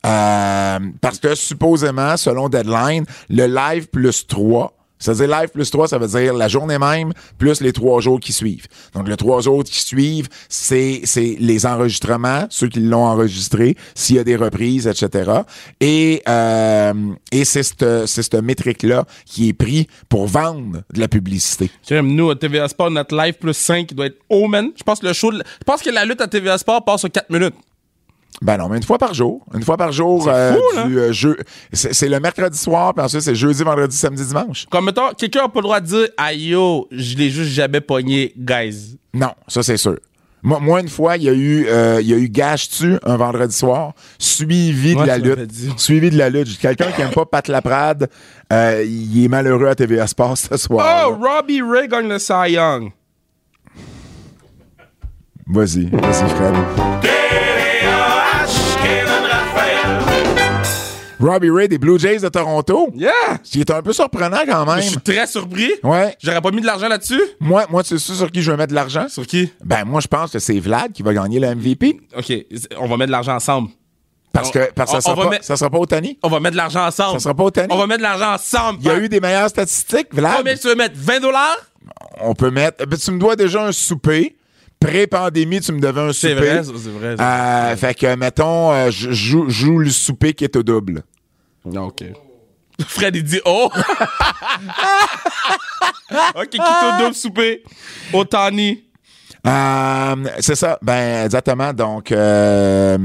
Euh, 0.07 0.79
parce 1.01 1.19
que 1.19 1.35
supposément, 1.35 2.17
selon 2.17 2.49
Deadline, 2.49 3.05
le 3.29 3.47
live 3.47 3.89
plus 3.89 4.27
3, 4.27 4.77
c'est-à-dire 5.01 5.29
live 5.41 5.49
plus 5.49 5.71
3, 5.71 5.89
ça 5.89 5.99
veut 5.99 6.07
dire 6.07 6.35
la 6.35 6.47
journée 6.47 6.79
même 6.79 7.13
plus 7.39 7.61
les 7.61 7.73
trois 7.73 8.01
jours 8.01 8.21
qui 8.21 8.33
suivent. 8.33 8.67
Donc, 8.95 9.09
les 9.09 9.17
trois 9.17 9.41
jours 9.41 9.65
qui 9.65 9.81
suivent, 9.81 10.29
c'est 10.49 11.01
c'est 11.05 11.37
les 11.41 11.67
enregistrements, 11.67 12.47
ceux 12.51 12.69
qui 12.69 12.81
l'ont 12.81 13.07
enregistré, 13.07 13.77
s'il 13.95 14.17
y 14.17 14.19
a 14.19 14.25
des 14.25 14.37
reprises, 14.37 14.87
etc. 14.87 15.33
Et, 15.81 16.23
euh, 16.29 16.93
et 17.33 17.45
c'est 17.45 17.63
cette, 17.63 18.07
c'est 18.07 18.35
métrique-là 18.35 19.05
qui 19.25 19.49
est 19.49 19.53
pris 19.53 19.87
pour 20.09 20.27
vendre 20.27 20.83
de 20.93 21.01
la 21.01 21.09
publicité. 21.09 21.71
Nous, 21.91 22.31
à 22.31 22.37
TVA 22.37 22.69
Sport, 22.69 22.91
notre 22.91 23.17
live 23.17 23.35
plus 23.35 23.55
5 23.55 23.95
doit 23.95 24.07
être 24.07 24.19
Omen. 24.29 24.71
Je 24.77 24.83
pense 24.83 25.01
que 25.01 25.07
le 25.07 25.13
show, 25.13 25.33
je 25.33 25.65
pense 25.65 25.83
que 25.83 25.91
la 25.91 26.05
lutte 26.05 26.21
à 26.21 26.29
TVA 26.29 26.59
Sport 26.59 26.85
passe 26.85 27.01
sur 27.01 27.11
4 27.11 27.31
minutes. 27.31 27.55
Ben 28.43 28.57
non, 28.57 28.69
mais 28.69 28.79
une 28.79 28.83
fois 28.83 28.99
par 28.99 29.13
jour. 29.13 29.45
Une 29.55 29.63
fois 29.63 29.77
par 29.77 29.93
jour 29.93 30.25
C'est 30.25 30.31
euh, 30.31 30.55
fou, 30.55 30.77
là. 30.77 30.85
du 30.87 30.99
euh, 30.99 31.13
jeu. 31.13 31.37
C'est 31.73 32.09
le 32.09 32.21
mercredi 32.21 32.59
soir, 32.59 32.95
puis 32.95 33.05
ensuite 33.05 33.21
c'est 33.21 33.35
jeudi, 33.35 33.63
vendredi, 33.63 33.97
samedi, 33.97 34.25
dimanche. 34.25 34.67
Comme 34.71 34.87
mettons, 34.87 35.11
quelqu'un 35.17 35.45
a 35.45 35.49
pas 35.49 35.61
le 35.61 35.65
droit 35.65 35.81
de 35.81 35.87
dire, 35.87 36.09
aïe 36.17 36.49
yo, 36.49 36.89
je 36.91 37.17
l'ai 37.17 37.29
juste 37.29 37.51
jamais 37.51 37.81
pogné, 37.81 38.33
guys. 38.37 38.99
Non, 39.13 39.33
ça 39.47 39.63
c'est 39.63 39.77
sûr. 39.77 39.97
Moi, 40.43 40.59
moi, 40.59 40.81
une 40.81 40.89
fois, 40.89 41.17
il 41.19 41.25
y 41.25 41.29
a 41.29 41.33
eu, 41.33 41.67
euh, 41.69 41.99
il 42.01 42.09
y 42.09 42.15
a 42.15 42.17
eu 42.17 42.29
Gage-tu 42.29 42.97
un 43.05 43.17
vendredi 43.17 43.55
soir, 43.55 43.93
suivi 44.19 44.95
de 44.95 45.03
la 45.03 45.19
lutte. 45.19 45.51
Suivi 45.77 46.11
de 46.11 46.17
la 46.17 46.31
lutte. 46.31 46.59
Quelqu'un 46.59 46.91
qui 46.93 47.03
aime 47.03 47.11
pas 47.11 47.27
Pat 47.27 47.47
Laprade, 47.47 48.09
euh, 48.53 48.83
il 48.87 49.25
est 49.25 49.29
malheureux 49.29 49.67
à 49.67 49.75
TVA 49.75 50.07
Sport 50.07 50.39
ce 50.39 50.57
soir. 50.57 51.09
Oh, 51.11 51.19
Robbie 51.21 51.61
Ray 51.61 51.89
gagne 51.89 52.09
le 52.09 52.19
Cy 52.19 52.53
Young. 52.53 52.91
Vas-y, 55.47 55.91
vas-y, 55.91 56.29
Fred. 56.31 56.55
Robbie 61.21 61.51
Ray 61.51 61.69
des 61.69 61.79
Blue 61.79 61.99
Jays 61.99 62.19
de 62.21 62.29
Toronto. 62.29 62.91
Yeah! 62.95 63.11
Ce 63.43 63.51
qui 63.53 63.61
est 63.61 63.71
un 63.71 63.83
peu 63.83 63.93
surprenant 63.93 64.41
quand 64.47 64.65
même. 64.67 64.83
Je 64.83 64.89
suis 64.89 64.97
très 65.01 65.27
surpris. 65.27 65.71
Ouais. 65.83 66.17
J'aurais 66.23 66.41
pas 66.41 66.51
mis 66.51 66.61
de 66.63 66.67
l'argent 66.67 66.89
là-dessus. 66.89 67.21
Moi, 67.41 67.67
moi, 67.71 67.83
tu 67.83 67.99
sais 67.99 68.15
sur 68.15 68.31
qui 68.31 68.43
je 68.43 68.51
vais 68.51 68.57
mettre 68.57 68.71
de 68.71 68.75
l'argent? 68.75 69.07
Sur 69.09 69.27
qui? 69.27 69.53
Ben, 69.65 69.85
moi, 69.85 70.01
je 70.01 70.07
pense 70.09 70.33
que 70.33 70.39
c'est 70.39 70.59
Vlad 70.59 70.93
qui 70.93 71.03
va 71.03 71.13
gagner 71.15 71.39
le 71.41 71.55
MVP. 71.55 72.01
OK, 72.17 72.33
on 72.79 72.87
va 72.89 72.97
mettre 72.97 73.09
de 73.09 73.13
l'argent 73.13 73.35
ensemble. 73.35 73.69
Parce 74.33 74.51
que, 74.53 74.71
parce 74.75 74.93
que 74.93 74.97
on- 74.99 75.01
ça, 75.01 75.11
sera 75.11 75.23
pas, 75.25 75.29
mettre- 75.31 75.45
ça 75.45 75.57
sera 75.57 75.71
pas 75.71 75.79
Otani. 75.79 76.17
On 76.23 76.29
va 76.29 76.39
mettre 76.39 76.53
de 76.53 76.57
l'argent 76.59 76.87
ensemble. 76.87 77.15
Ça 77.19 77.25
sera 77.25 77.35
pas 77.35 77.45
Otani. 77.45 77.69
On 77.71 77.77
va 77.79 77.87
mettre 77.89 77.99
de 77.99 78.05
l'argent 78.05 78.33
ensemble. 78.33 78.79
Il 78.81 78.87
y 78.87 78.89
a 78.89 78.95
Pat. 78.95 79.03
eu 79.03 79.09
des 79.09 79.21
meilleures 79.21 79.49
statistiques, 79.49 80.09
Vlad. 80.13 80.37
Combien 80.39 80.55
tu 80.57 80.69
veux 80.69 80.77
mettre? 80.77 80.95
20 80.97 81.21
dollars? 81.21 81.57
On 82.21 82.35
peut 82.35 82.51
mettre. 82.51 82.87
ben, 82.87 82.97
tu 82.97 83.11
me 83.11 83.19
dois 83.19 83.35
déjà 83.37 83.67
un 83.67 83.73
souper. 83.73 84.37
Pré-pandémie, 84.81 85.61
tu 85.61 85.73
me 85.73 85.81
devais 85.81 86.01
un 86.01 86.13
C'est 86.13 86.31
souper. 86.35 86.47
vrai, 86.49 86.63
c'est 86.65 86.91
vrai. 86.91 87.17
Euh, 87.21 87.77
fait 87.77 87.93
que, 87.95 88.15
mettons, 88.17 88.73
euh, 88.73 88.91
je 88.91 89.11
joue, 89.11 89.45
joue 89.51 89.79
le 89.79 89.91
souper 89.91 90.33
qui 90.33 90.45
est 90.45 90.57
au 90.57 90.63
double. 90.63 91.03
Non, 91.65 91.87
OK. 91.89 92.05
Fred, 92.87 93.17
il 93.17 93.25
dit 93.25 93.41
oh! 93.45 93.71
OK, 96.35 96.49
quitte 96.51 96.61
au 96.61 97.03
double 97.03 97.15
souper? 97.15 97.63
Otani. 98.13 98.85
Euh, 99.47 100.17
c'est 100.41 100.55
ça. 100.57 100.79
Ben, 100.83 101.25
exactement. 101.25 101.73
Donc, 101.73 102.11
euh, 102.13 102.99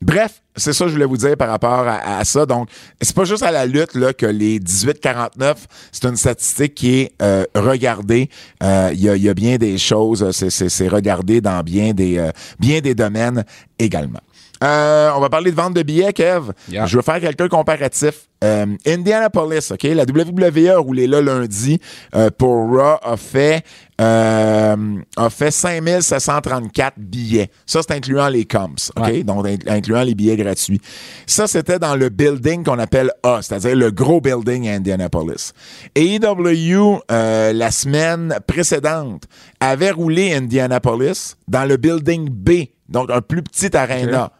bref, 0.00 0.42
c'est 0.56 0.72
ça 0.72 0.84
que 0.84 0.88
je 0.88 0.94
voulais 0.94 1.04
vous 1.06 1.16
dire 1.16 1.36
par 1.36 1.48
rapport 1.48 1.86
à, 1.86 2.18
à 2.18 2.24
ça. 2.24 2.46
Donc, 2.46 2.68
c'est 3.00 3.14
pas 3.14 3.24
juste 3.24 3.42
à 3.42 3.50
la 3.50 3.66
lutte 3.66 3.94
là, 3.94 4.12
que 4.12 4.26
les 4.26 4.58
18-49, 4.58 5.56
c'est 5.92 6.04
une 6.06 6.16
statistique 6.16 6.74
qui 6.74 7.00
est 7.00 7.12
euh, 7.22 7.44
regardée. 7.54 8.28
Euh, 8.62 8.90
Il 8.94 9.00
y, 9.00 9.08
a, 9.08 9.16
il 9.16 9.22
y 9.22 9.28
a 9.28 9.34
bien 9.34 9.56
des 9.56 9.78
choses, 9.78 10.30
c'est, 10.32 10.50
c'est, 10.50 10.68
c'est 10.68 10.88
regardé 10.88 11.40
dans 11.40 11.62
bien 11.62 11.92
des, 11.92 12.18
euh, 12.18 12.30
bien 12.58 12.80
des 12.80 12.94
domaines 12.94 13.44
également. 13.78 14.20
Euh, 14.64 15.10
on 15.14 15.20
va 15.20 15.28
parler 15.28 15.50
de 15.50 15.56
vente 15.56 15.74
de 15.74 15.82
billets, 15.82 16.12
Kev. 16.12 16.52
Yeah. 16.70 16.86
Je 16.86 16.96
veux 16.96 17.02
faire 17.02 17.20
quelques 17.20 17.48
comparatifs. 17.48 18.28
Euh, 18.42 18.66
Indianapolis, 18.86 19.70
OK? 19.72 19.82
La 19.84 20.04
WWE 20.04 20.68
a 20.70 20.78
roulé 20.78 21.06
là 21.06 21.20
lundi 21.22 21.78
euh, 22.14 22.30
pour 22.36 22.68
Raw 22.70 22.98
a 23.02 23.16
fait, 23.16 23.62
euh, 24.00 24.76
a 25.16 25.30
fait 25.30 25.50
5734 25.50 26.94
billets. 26.98 27.50
Ça, 27.66 27.80
c'est 27.82 27.94
incluant 27.94 28.28
les 28.28 28.44
comps, 28.44 28.90
OK? 28.96 29.04
Ouais. 29.04 29.22
Donc, 29.22 29.46
in- 29.46 29.56
incluant 29.66 30.02
les 30.02 30.14
billets 30.14 30.36
gratuits. 30.36 30.80
Ça, 31.26 31.46
c'était 31.46 31.78
dans 31.78 31.96
le 31.96 32.08
building 32.10 32.64
qu'on 32.64 32.78
appelle 32.78 33.10
A, 33.22 33.40
c'est-à-dire 33.42 33.76
le 33.76 33.90
gros 33.90 34.20
building 34.20 34.68
à 34.68 34.74
Indianapolis. 34.74 35.52
AEW, 35.94 37.00
euh, 37.10 37.52
la 37.52 37.70
semaine 37.70 38.38
précédente, 38.46 39.24
avait 39.60 39.90
roulé 39.90 40.34
Indianapolis 40.34 41.36
dans 41.48 41.64
le 41.64 41.76
building 41.76 42.28
B, 42.30 42.50
donc 42.88 43.10
un 43.10 43.20
plus 43.22 43.42
petit 43.42 43.74
aréna 43.76 44.30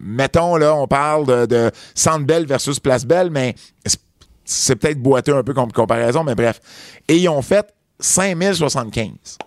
mettons, 0.00 0.56
là, 0.56 0.74
on 0.74 0.86
parle 0.86 1.26
de, 1.26 1.46
de 1.46 1.70
Centre 1.94 2.24
versus 2.46 2.80
Place 2.80 3.04
Belle, 3.04 3.30
mais 3.30 3.54
c'est- 3.86 4.00
c'est 4.44 4.76
peut-être 4.76 4.98
boiteux 5.00 5.36
un 5.36 5.44
peu 5.44 5.54
comme 5.54 5.70
comparaison, 5.70 6.24
mais 6.24 6.34
bref. 6.34 6.60
Et 7.06 7.16
ils 7.16 7.28
ont 7.28 7.42
fait 7.42 7.72
5075. 8.00 9.38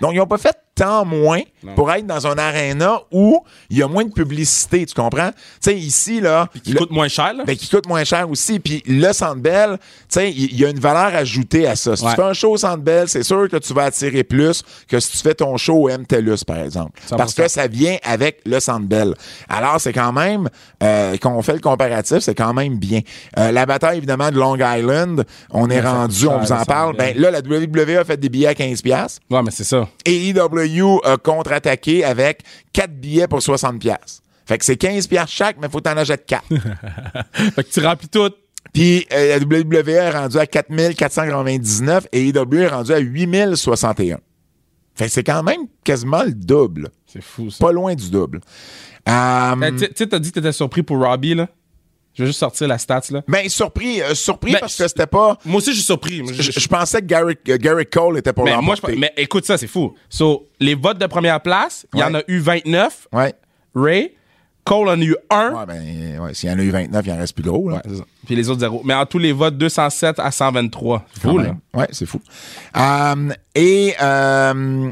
Donc, 0.00 0.12
ils 0.12 0.18
n'ont 0.18 0.26
pas 0.26 0.38
fait 0.38 0.56
tant 0.80 1.04
moins 1.04 1.42
pour 1.76 1.92
être 1.92 2.06
dans 2.06 2.26
un 2.26 2.38
aréna 2.38 3.00
où 3.12 3.44
il 3.68 3.76
y 3.76 3.82
a 3.82 3.88
moins 3.88 4.04
de 4.04 4.12
publicité, 4.12 4.86
tu 4.86 4.94
comprends? 4.94 5.30
Tu 5.30 5.36
sais, 5.60 5.76
ici, 5.76 6.20
là... 6.22 6.48
Qui 6.64 6.72
le- 6.72 6.78
coûte 6.78 6.90
moins 6.90 7.06
cher, 7.08 7.34
là? 7.34 7.44
ben, 7.44 7.54
qui 7.54 7.68
coûte 7.68 7.86
moins 7.86 8.02
cher 8.04 8.28
aussi. 8.30 8.58
Puis 8.60 8.82
le 8.86 9.12
Centre 9.12 9.36
Bell, 9.42 9.76
tu 9.78 9.84
sais, 10.08 10.30
il 10.30 10.58
y, 10.58 10.64
a 10.64 10.70
une 10.70 10.80
valeur 10.80 11.14
ajoutée 11.14 11.66
à 11.66 11.76
ça. 11.76 11.96
Si 11.96 12.04
Ouais. 12.04 12.10
tu 12.12 12.16
fais 12.16 12.22
un 12.26 12.32
show 12.32 12.52
au 12.52 12.56
Centre 12.56 12.78
Bell, 12.82 13.08
c'est 13.10 13.22
sûr 13.22 13.46
que 13.50 13.58
tu 13.58 13.74
vas 13.74 13.84
attirer 13.84 14.24
plus 14.24 14.62
que 14.88 14.98
si 15.00 15.12
tu 15.12 15.18
fais 15.18 15.34
ton 15.34 15.56
show 15.58 15.74
au 15.84 15.90
MTELUS, 15.90 16.44
par 16.46 16.58
exemple. 16.60 16.98
100%. 17.06 17.16
Parce 17.18 17.34
que 17.34 17.46
ça 17.48 17.66
vient 17.66 17.98
avec 18.02 18.40
le 18.46 18.58
Centre 18.58 18.86
Bell. 18.86 19.14
Alors, 19.50 19.78
c'est 19.82 19.92
quand 19.92 20.12
même, 20.12 20.48
euh, 20.82 21.16
quand 21.20 21.34
on 21.34 21.42
fait 21.42 21.52
le 21.54 21.60
comparatif, 21.60 22.20
c'est 22.20 22.34
quand 22.34 22.54
même 22.54 22.78
bien. 22.78 23.00
Euh, 23.38 23.52
la 23.52 23.66
bataille, 23.66 23.98
évidemment, 23.98 24.30
de 24.30 24.36
Long 24.38 24.56
Island, 24.56 25.26
on 25.50 25.68
est 25.68 25.80
rendu, 25.82 26.26
on 26.26 26.38
vous 26.38 26.52
en 26.52 26.60
le 26.60 26.64
parle. 26.64 26.96
Ben, 26.96 27.14
là, 27.18 27.30
la 27.30 27.40
WWE 27.40 27.98
a 27.98 28.04
fait 28.04 28.16
des 28.16 28.30
billets 28.30 28.46
à 28.48 28.54
15$. 28.54 28.80
piastres. 28.82 29.20
Ouais, 29.30 29.42
mais 29.42 29.50
c'est 29.50 29.64
ça. 29.64 29.86
Et 30.06 30.28
A 30.78 31.16
contre-attaqué 31.16 32.04
avec 32.04 32.42
4 32.72 32.92
billets 32.92 33.28
pour 33.28 33.40
60$. 33.40 33.78
piastres. 33.78 34.22
Fait 34.46 34.58
que 34.58 34.64
c'est 34.64 34.80
15$ 34.80 35.08
piastres 35.08 35.32
chaque, 35.36 35.56
mais 35.60 35.68
faut 35.68 35.80
t'en 35.80 35.96
achètes 35.96 36.26
4. 36.26 36.44
Fait 37.54 37.64
que 37.64 37.70
tu 37.70 37.80
remplis 37.80 38.08
tout. 38.08 38.30
Puis 38.72 39.06
euh, 39.12 39.38
la 39.38 39.44
WWE 39.44 39.88
est 39.88 40.10
rendue 40.10 40.38
à 40.38 40.46
4499 40.46 42.06
et 42.12 42.28
EW 42.28 42.54
est 42.58 42.68
rendu 42.68 42.92
à 42.92 42.98
8061. 42.98 44.18
Fait 44.94 45.06
que 45.06 45.10
c'est 45.10 45.24
quand 45.24 45.42
même 45.42 45.62
quasiment 45.82 46.22
le 46.22 46.32
double. 46.32 46.90
C'est 47.06 47.22
fou, 47.22 47.50
ça. 47.50 47.64
Pas 47.64 47.72
loin 47.72 47.94
du 47.94 48.10
double. 48.10 48.40
Euh, 49.08 49.70
Tu 49.78 49.88
tu 49.88 49.92
sais, 49.96 50.06
t'as 50.06 50.18
dit 50.18 50.30
que 50.30 50.34
t'étais 50.34 50.52
surpris 50.52 50.82
pour 50.82 50.98
Robbie, 50.98 51.34
là? 51.34 51.48
Je 52.14 52.22
vais 52.22 52.26
juste 52.26 52.40
sortir 52.40 52.66
la 52.68 52.76
stats, 52.78 53.02
là. 53.10 53.22
ben, 53.28 53.48
surpris, 53.48 54.02
euh, 54.02 54.14
surpris 54.14 54.52
Ben, 54.52 54.58
parce 54.60 54.76
que 54.76 54.88
c'était 54.88 55.06
pas. 55.06 55.38
Moi 55.44 55.58
aussi, 55.58 55.70
je 55.70 55.76
suis 55.76 55.84
surpris. 55.84 56.22
Je- 56.32 56.42
Je, 56.42 56.60
je 56.60 56.68
pensais 56.68 57.00
que 57.00 57.14
euh, 57.14 57.56
Garrett 57.58 57.90
Cole 57.92 58.18
était 58.18 58.32
pour 58.32 58.44
mais, 58.44 58.56
moi, 58.60 58.74
je, 58.74 58.94
mais 58.96 59.12
écoute 59.16 59.46
ça, 59.46 59.56
c'est 59.56 59.66
fou. 59.68 59.94
So, 60.08 60.48
les 60.58 60.74
votes 60.74 60.98
de 60.98 61.06
première 61.06 61.40
place, 61.40 61.86
il 61.94 62.00
y 62.00 62.02
en 62.02 62.14
a 62.14 62.22
eu 62.26 62.38
29. 62.40 63.08
Ouais. 63.12 63.32
Ray. 63.74 64.12
Cole 64.64 64.88
en 64.88 65.00
a 65.00 65.04
eu 65.04 65.16
un. 65.30 65.52
Ouais, 65.54 65.66
ben, 65.66 66.18
ouais, 66.20 66.34
s'il 66.34 66.50
y 66.50 66.52
en 66.52 66.58
a 66.58 66.62
eu 66.62 66.70
29, 66.70 67.06
il 67.06 67.12
en 67.12 67.16
reste 67.16 67.34
plus 67.34 67.42
gros. 67.42 67.70
Là. 67.70 67.76
Ouais, 67.76 67.82
c'est 67.88 67.96
ça. 67.96 68.04
Puis 68.26 68.36
les 68.36 68.48
autres, 68.50 68.60
zéro. 68.60 68.82
Mais 68.84 68.92
en 68.94 69.06
tous 69.06 69.18
les 69.18 69.32
votes, 69.32 69.56
207 69.56 70.18
à 70.18 70.30
123. 70.30 71.06
C'est 71.14 71.20
fou, 71.22 71.38
là. 71.38 71.56
Ouais, 71.72 71.88
c'est 71.92 72.04
fou. 72.06 72.20
Euh, 72.76 73.30
et 73.54 73.94
euh, 74.02 74.90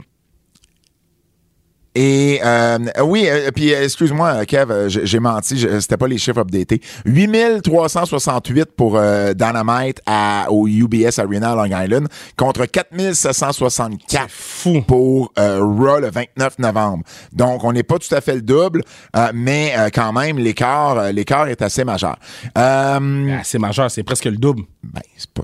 et 2.00 2.40
euh, 2.44 2.78
oui, 3.02 3.26
euh, 3.28 3.50
puis 3.52 3.74
euh, 3.74 3.82
excuse-moi, 3.82 4.46
Kev, 4.46 4.70
euh, 4.72 4.88
j'ai 4.88 5.18
menti, 5.18 5.58
je- 5.58 5.80
c'était 5.80 5.96
pas 5.96 6.06
les 6.06 6.16
chiffres 6.18 6.38
updatés. 6.38 6.80
8368 7.04 8.66
pour 8.76 8.96
euh, 8.96 9.34
Dynamite 9.34 10.00
à, 10.06 10.46
au 10.50 10.68
UBS 10.68 11.18
Arena 11.18 11.52
à 11.52 11.54
Long 11.56 11.64
Island 11.82 12.06
contre 12.36 12.66
4764 12.66 14.26
fou. 14.30 14.82
pour 14.86 15.32
euh, 15.38 15.58
Raw 15.60 15.98
le 16.00 16.10
29 16.10 16.58
novembre. 16.60 17.02
Donc, 17.32 17.64
on 17.64 17.72
n'est 17.72 17.82
pas 17.82 17.98
tout 17.98 18.14
à 18.14 18.20
fait 18.20 18.34
le 18.36 18.42
double, 18.42 18.82
euh, 19.16 19.32
mais 19.34 19.72
euh, 19.76 19.88
quand 19.92 20.12
même, 20.12 20.38
l'écart 20.38 21.10
l'écart 21.12 21.48
est 21.48 21.62
assez 21.62 21.82
majeur. 21.84 22.16
Euh, 22.56 23.36
Ah, 23.38 23.40
c'est 23.44 23.58
majeur, 23.58 23.90
c'est 23.90 24.02
presque 24.04 24.26
le 24.26 24.36
double. 24.36 24.62
ben, 24.84 25.00
c'est 25.16 25.30
pas... 25.30 25.42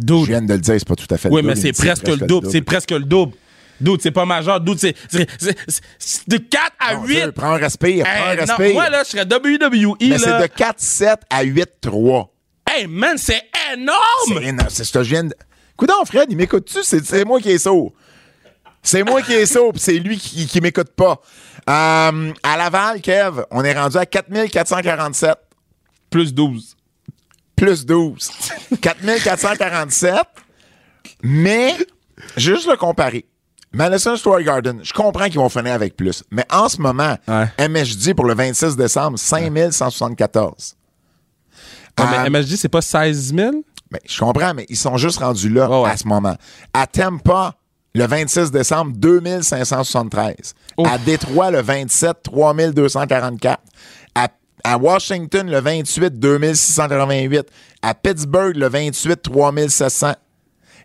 Je 0.00 0.04
Dude. 0.04 0.26
viens 0.26 0.42
de 0.42 0.52
le 0.52 0.58
dire, 0.60 0.74
c'est 0.78 0.86
pas 0.88 0.94
tout 0.96 1.12
à 1.12 1.16
fait 1.18 1.28
Oui, 1.28 1.42
le 1.42 1.48
mais 1.48 1.54
double. 1.54 1.62
c'est 1.62 1.68
Il 1.68 1.72
dit 1.74 1.82
presque 1.86 2.08
le 2.08 2.26
double. 2.26 2.48
C'est 2.50 2.62
presque 2.62 2.90
le 2.92 3.00
double. 3.00 3.32
Dude, 3.80 4.00
c'est 4.02 4.10
pas 4.10 4.24
majeur. 4.24 4.60
Dude, 4.60 4.78
c'est 4.78 4.94
de 6.28 6.36
4 6.36 6.72
à 6.80 6.94
Mon 6.96 7.04
8. 7.06 7.14
Dieu, 7.14 7.32
prends 7.32 7.52
un 7.52 7.56
respire, 7.58 8.04
prends 8.04 8.12
un 8.26 8.30
Hey, 8.32 8.36
non, 8.38 8.44
respire. 8.56 8.74
moi, 8.74 8.90
là, 8.90 9.02
je 9.04 9.08
serais 9.10 9.24
WWE, 9.24 9.96
mais 10.00 10.18
c'est 10.18 10.38
de 10.38 10.46
4-7 10.46 11.16
à 11.30 11.44
8-3. 11.44 12.28
Hey, 12.68 12.86
man, 12.86 13.16
c'est 13.16 13.42
C'est 13.54 13.74
énorme! 13.78 14.42
énorme. 14.42 14.68
C'est 14.70 14.84
ce 14.84 14.92
que 14.92 15.02
je 15.02 15.10
viens 15.10 15.24
de... 15.24 15.34
Coudon, 15.76 16.04
Fred, 16.04 16.26
il 16.30 16.36
m'écoute-tu? 16.36 16.82
C'est, 16.82 17.04
c'est 17.04 17.24
moi 17.24 17.40
qui 17.40 17.50
est 17.50 17.58
sourd. 17.58 17.92
C'est 18.82 19.02
moi 19.04 19.22
qui 19.22 19.32
est 19.32 19.46
sourd, 19.46 19.72
puis 19.72 19.80
c'est 19.80 19.98
lui 19.98 20.16
qui, 20.18 20.46
qui 20.46 20.60
m'écoute 20.60 20.90
pas. 20.96 21.20
Euh, 21.68 22.32
à 22.42 22.56
Laval, 22.56 23.00
Kev, 23.00 23.42
on 23.50 23.62
est 23.64 23.78
rendu 23.78 23.96
à 23.96 24.06
4447 24.06 25.36
Plus 26.10 26.32
12. 26.34 26.76
plus 27.54 27.84
12. 27.86 28.30
4447, 28.80 30.14
mais 31.22 31.74
juste 32.36 32.68
le 32.68 32.76
comparer. 32.76 33.26
Madison 33.72 34.16
Square 34.16 34.42
Garden, 34.42 34.80
je 34.82 34.92
comprends 34.92 35.26
qu'ils 35.26 35.38
vont 35.38 35.48
finir 35.48 35.72
avec 35.74 35.96
plus. 35.96 36.22
Mais 36.30 36.44
en 36.50 36.68
ce 36.68 36.80
moment, 36.80 37.16
Ouais. 37.28 37.68
MSG 37.68 38.14
pour 38.14 38.24
le 38.24 38.34
26 38.34 38.76
décembre, 38.76 39.18
5174. 39.18 40.74
Ouais, 41.98 42.04
Euh, 42.04 42.22
mais 42.22 42.30
MSG, 42.30 42.56
c'est 42.56 42.68
pas 42.68 42.80
16 42.80 43.34
000? 43.34 43.50
Ben, 43.90 43.98
je 44.06 44.18
comprends, 44.18 44.54
mais 44.54 44.66
ils 44.68 44.76
sont 44.76 44.96
juste 44.96 45.18
rendus 45.18 45.48
là 45.48 45.68
ouais. 45.68 45.90
à 45.90 45.96
ce 45.96 46.06
moment. 46.06 46.36
À 46.72 46.86
Tampa, 46.86 47.54
le 47.94 48.06
26 48.06 48.50
décembre, 48.50 48.92
2573. 48.96 50.54
Ouf. 50.76 50.88
À 50.88 50.98
Détroit, 50.98 51.50
le 51.50 51.60
27, 51.62 52.22
3244. 52.22 53.60
À, 54.14 54.28
à 54.64 54.76
Washington, 54.78 55.50
le 55.50 55.60
28, 55.60 56.18
2688. 56.18 57.46
À 57.82 57.94
Pittsburgh, 57.94 58.56
le 58.56 58.68
28, 58.68 59.22
3700. 59.22 60.12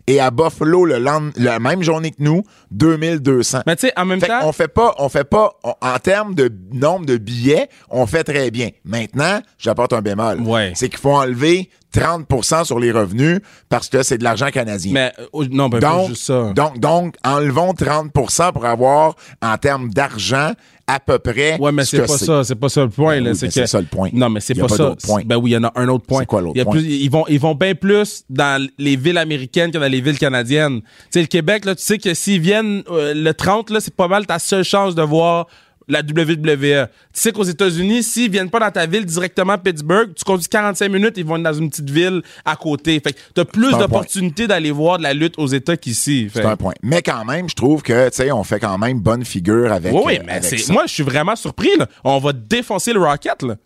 Et 0.06 0.20
à 0.20 0.30
Buffalo, 0.30 0.84
le 0.84 0.98
lend- 0.98 1.30
la 1.36 1.58
même 1.58 1.82
journée 1.82 2.10
que 2.10 2.22
nous, 2.22 2.42
2200. 2.70 3.60
Mais 3.66 3.76
tu 3.76 3.86
sais, 3.86 3.92
en 3.98 4.04
même 4.04 4.20
Fait 4.20 4.26
temps. 4.28 4.40
qu'on 4.40 4.52
fait 4.52 4.68
pas, 4.68 4.94
on 4.98 5.08
fait 5.08 5.24
pas, 5.24 5.52
on- 5.64 5.74
en 5.80 5.98
termes 5.98 6.34
de 6.34 6.52
nombre 6.72 7.06
de 7.06 7.16
billets, 7.16 7.68
on 7.90 8.06
fait 8.06 8.24
très 8.24 8.50
bien. 8.50 8.68
Maintenant, 8.84 9.40
j'apporte 9.58 9.92
un 9.94 10.02
bémol. 10.02 10.40
Ouais. 10.40 10.72
C'est 10.74 10.88
qu'il 10.88 10.98
faut 10.98 11.14
enlever 11.16 11.70
30% 11.94 12.64
sur 12.64 12.80
les 12.80 12.90
revenus 12.92 13.40
parce 13.68 13.88
que 13.88 14.02
c'est 14.02 14.18
de 14.18 14.24
l'argent 14.24 14.50
canadien. 14.50 14.92
Mais 14.92 15.12
euh, 15.18 15.26
oh, 15.32 15.44
non, 15.46 15.68
ben, 15.68 15.78
pas 15.80 15.88
donc, 15.90 16.08
juste 16.08 16.24
ça. 16.26 16.52
donc, 16.54 16.78
donc, 16.80 17.14
enlevons 17.24 17.72
30% 17.72 18.52
pour 18.52 18.66
avoir, 18.66 19.14
en 19.40 19.56
termes 19.58 19.88
d'argent, 19.90 20.52
à 20.86 21.00
peu 21.00 21.18
près. 21.18 21.58
Ouais, 21.58 21.72
mais 21.72 21.84
ce 21.84 21.96
c'est 21.96 22.06
pas 22.06 22.18
ça, 22.18 22.44
c'est 22.44 22.54
pas 22.54 22.68
ça 22.68 22.82
le 22.82 22.90
point. 22.90 23.16
Ben 23.16 23.24
là. 23.24 23.30
oui, 23.30 23.36
c'est 23.36 23.48
que... 23.48 23.66
ça 23.66 23.80
le 23.80 23.86
point. 23.86 24.10
Non, 24.12 24.28
mais 24.28 24.40
c'est 24.40 24.54
pas, 24.54 24.66
pas 24.66 24.76
ça. 24.76 24.94
Ben 25.24 25.36
oui, 25.36 25.50
il 25.50 25.54
y 25.54 25.56
en 25.56 25.64
a 25.64 25.72
un 25.76 25.88
autre 25.88 26.06
point. 26.06 26.20
C'est 26.20 26.26
quoi 26.26 26.42
l'autre 26.42 26.62
point? 26.62 26.72
plus- 26.72 26.84
ils 26.84 27.10
vont, 27.10 27.24
ils 27.28 27.40
vont 27.40 27.54
bien 27.54 27.74
plus 27.74 28.24
dans 28.28 28.66
les 28.78 28.96
villes 28.96 29.18
américaines 29.18 29.70
que 29.70 29.78
dans 29.78 29.90
les 29.90 30.00
villes 30.00 30.18
canadiennes. 30.18 30.80
Tu 30.82 30.88
sais, 31.10 31.20
le 31.20 31.26
Québec, 31.26 31.64
là, 31.64 31.74
tu 31.74 31.82
sais 31.82 31.98
que 31.98 32.12
s'ils 32.14 32.40
viennent 32.40 32.82
euh, 32.90 33.14
le 33.14 33.34
30, 33.34 33.70
là, 33.70 33.80
c'est 33.80 33.94
pas 33.94 34.08
mal 34.08 34.26
ta 34.26 34.38
seule 34.38 34.64
chance 34.64 34.94
de 34.94 35.02
voir 35.02 35.46
la 35.88 36.00
WWE. 36.00 36.86
Tu 36.86 36.86
sais 37.12 37.32
qu'aux 37.32 37.44
États-Unis, 37.44 38.02
s'ils 38.02 38.30
viennent 38.30 38.50
pas 38.50 38.60
dans 38.60 38.70
ta 38.70 38.86
ville 38.86 39.04
directement 39.04 39.54
à 39.54 39.58
Pittsburgh, 39.58 40.12
tu 40.14 40.24
conduis 40.24 40.48
45 40.48 40.88
minutes, 40.88 41.14
ils 41.16 41.24
vont 41.24 41.38
dans 41.38 41.52
une 41.52 41.70
petite 41.70 41.90
ville 41.90 42.22
à 42.44 42.56
côté. 42.56 43.00
Fait 43.00 43.12
que 43.12 43.18
t'as 43.34 43.44
plus 43.44 43.70
d'opportunités 43.72 44.46
d'aller 44.46 44.70
voir 44.70 44.98
de 44.98 45.02
la 45.02 45.14
lutte 45.14 45.34
aux 45.38 45.46
États 45.46 45.76
qu'ici. 45.76 46.30
C'est 46.32 46.44
un 46.44 46.56
point. 46.56 46.74
Mais 46.82 47.02
quand 47.02 47.24
même, 47.24 47.48
je 47.48 47.54
trouve 47.54 47.82
que, 47.82 48.08
tu 48.08 48.16
sais, 48.16 48.32
on 48.32 48.44
fait 48.44 48.60
quand 48.60 48.78
même 48.78 49.00
bonne 49.00 49.24
figure 49.24 49.72
avec. 49.72 49.92
Oui, 49.92 50.02
oui, 50.04 50.18
euh, 50.18 50.22
mais 50.26 50.32
avec 50.32 50.68
moi, 50.68 50.84
je 50.86 50.92
suis 50.92 51.02
vraiment 51.02 51.36
surpris, 51.36 51.76
là. 51.78 51.86
On 52.02 52.18
va 52.18 52.32
défoncer 52.32 52.92
le 52.92 53.00
Rocket, 53.00 53.42
là. 53.42 53.56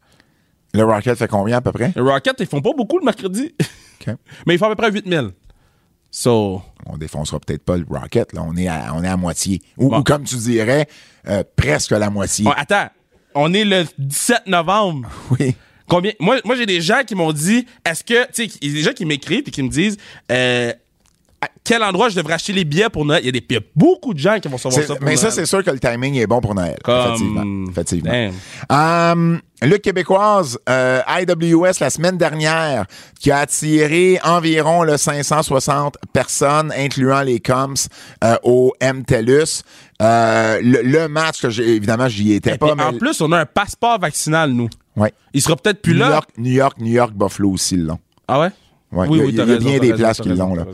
Le 0.74 0.84
Rocket 0.84 1.16
fait 1.16 1.28
combien 1.28 1.58
à 1.58 1.60
peu 1.60 1.72
près? 1.72 1.92
Le 1.96 2.02
Rocket, 2.02 2.36
ils 2.40 2.46
font 2.46 2.60
pas 2.60 2.72
beaucoup 2.76 2.98
le 2.98 3.04
mercredi. 3.04 3.54
OK. 4.00 4.14
mais 4.46 4.54
ils 4.54 4.58
font 4.58 4.66
à 4.66 4.70
peu 4.70 4.76
près 4.76 4.90
8000. 4.90 5.30
So, 6.10 6.62
On 6.86 6.96
défoncera 6.96 7.38
peut-être 7.38 7.62
pas 7.64 7.76
le 7.76 7.84
Rocket, 7.88 8.32
là. 8.32 8.42
On 8.46 8.56
est 8.56 8.66
à, 8.68 8.92
on 8.94 9.04
est 9.04 9.08
à 9.08 9.16
moitié. 9.16 9.60
Ou, 9.76 9.90
Bon. 9.90 9.98
ou 9.98 10.02
comme 10.02 10.24
tu 10.24 10.36
dirais, 10.36 10.88
euh, 11.28 11.42
presque 11.56 11.90
la 11.90 12.08
moitié. 12.10 12.46
attends. 12.56 12.88
On 13.34 13.52
est 13.52 13.64
le 13.64 13.84
17 13.98 14.46
novembre. 14.46 15.08
Oui. 15.38 15.54
Combien? 15.86 16.12
Moi, 16.20 16.36
moi 16.44 16.54
j'ai 16.56 16.66
des 16.66 16.80
gens 16.82 17.02
qui 17.06 17.14
m'ont 17.14 17.32
dit 17.32 17.66
est-ce 17.84 18.04
que 18.04 18.24
tu 18.32 18.46
sais 18.48 18.58
il 18.60 18.68
y 18.68 18.72
a 18.72 18.74
des 18.74 18.82
gens 18.82 18.92
qui 18.92 19.06
m'écrivent 19.06 19.44
et 19.46 19.50
qui 19.50 19.62
me 19.62 19.70
disent 19.70 19.96
euh, 20.30 20.70
à 21.40 21.48
quel 21.64 21.82
endroit 21.82 22.08
je 22.10 22.16
devrais 22.16 22.34
acheter 22.34 22.52
les 22.52 22.64
billets 22.64 22.90
pour 22.90 23.04
Noël? 23.06 23.20
Il 23.22 23.26
y 23.26 23.28
a, 23.30 23.32
des, 23.32 23.44
il 23.48 23.54
y 23.54 23.56
a 23.56 23.60
beaucoup 23.76 24.12
de 24.12 24.18
gens 24.18 24.38
qui 24.38 24.48
vont 24.48 24.58
savoir 24.58 24.82
ça 24.84 24.96
pour 24.96 25.04
mais 25.04 25.16
ça, 25.16 25.30
c'est 25.30 25.46
sûr 25.46 25.62
que 25.64 25.70
le 25.70 25.78
timing 25.78 26.16
est 26.16 26.26
bon 26.26 26.40
pour 26.42 26.54
Noël. 26.54 26.76
Comme- 26.84 26.98
Effectivement. 27.06 27.70
Effectivement. 27.70 28.30
Lutte 29.62 29.82
québécoise, 29.82 30.56
euh, 30.68 31.00
IWS 31.08 31.80
la 31.80 31.90
semaine 31.90 32.16
dernière, 32.16 32.86
qui 33.18 33.32
a 33.32 33.38
attiré 33.38 34.20
environ 34.22 34.84
le 34.84 34.96
560 34.96 35.96
personnes, 36.12 36.72
incluant 36.76 37.22
les 37.22 37.40
Coms, 37.40 37.74
euh, 38.22 38.36
au 38.44 38.72
MTELUS. 38.80 39.62
Euh, 40.00 40.60
le, 40.62 40.82
le 40.82 41.08
match, 41.08 41.40
que 41.42 41.50
j'ai, 41.50 41.74
évidemment, 41.74 42.08
j'y 42.08 42.34
étais 42.34 42.54
Et 42.54 42.58
pas. 42.58 42.74
puis, 42.74 42.80
en 42.84 42.92
mais- 42.92 42.98
plus, 42.98 43.20
on 43.20 43.32
a 43.32 43.40
un 43.40 43.46
passeport 43.46 43.98
vaccinal, 43.98 44.52
nous. 44.52 44.68
ouais. 44.96 45.12
Il 45.34 45.42
sera 45.42 45.56
peut-être 45.56 45.82
plus 45.82 45.94
New 45.94 45.98
là. 46.00 46.10
York, 46.10 46.28
New 46.38 46.52
York, 46.52 46.76
New 46.78 46.92
York, 46.92 47.12
Buffalo 47.14 47.50
aussi 47.50 47.76
l'ont. 47.76 47.98
Ah 48.28 48.38
ouais? 48.40 48.50
Ouais, 48.92 49.06
Oui, 49.06 49.18
il 49.18 49.20
y 49.20 49.20
a, 49.20 49.24
oui, 49.24 49.30
il 49.32 49.36
y 49.36 49.40
a 49.40 49.44
t'as 49.44 49.52
raison, 49.52 49.68
bien 49.68 49.78
des 49.80 49.90
raison, 49.92 50.02
places 50.04 50.20
qui 50.20 50.28
l'ont. 50.30 50.54
là. 50.54 50.64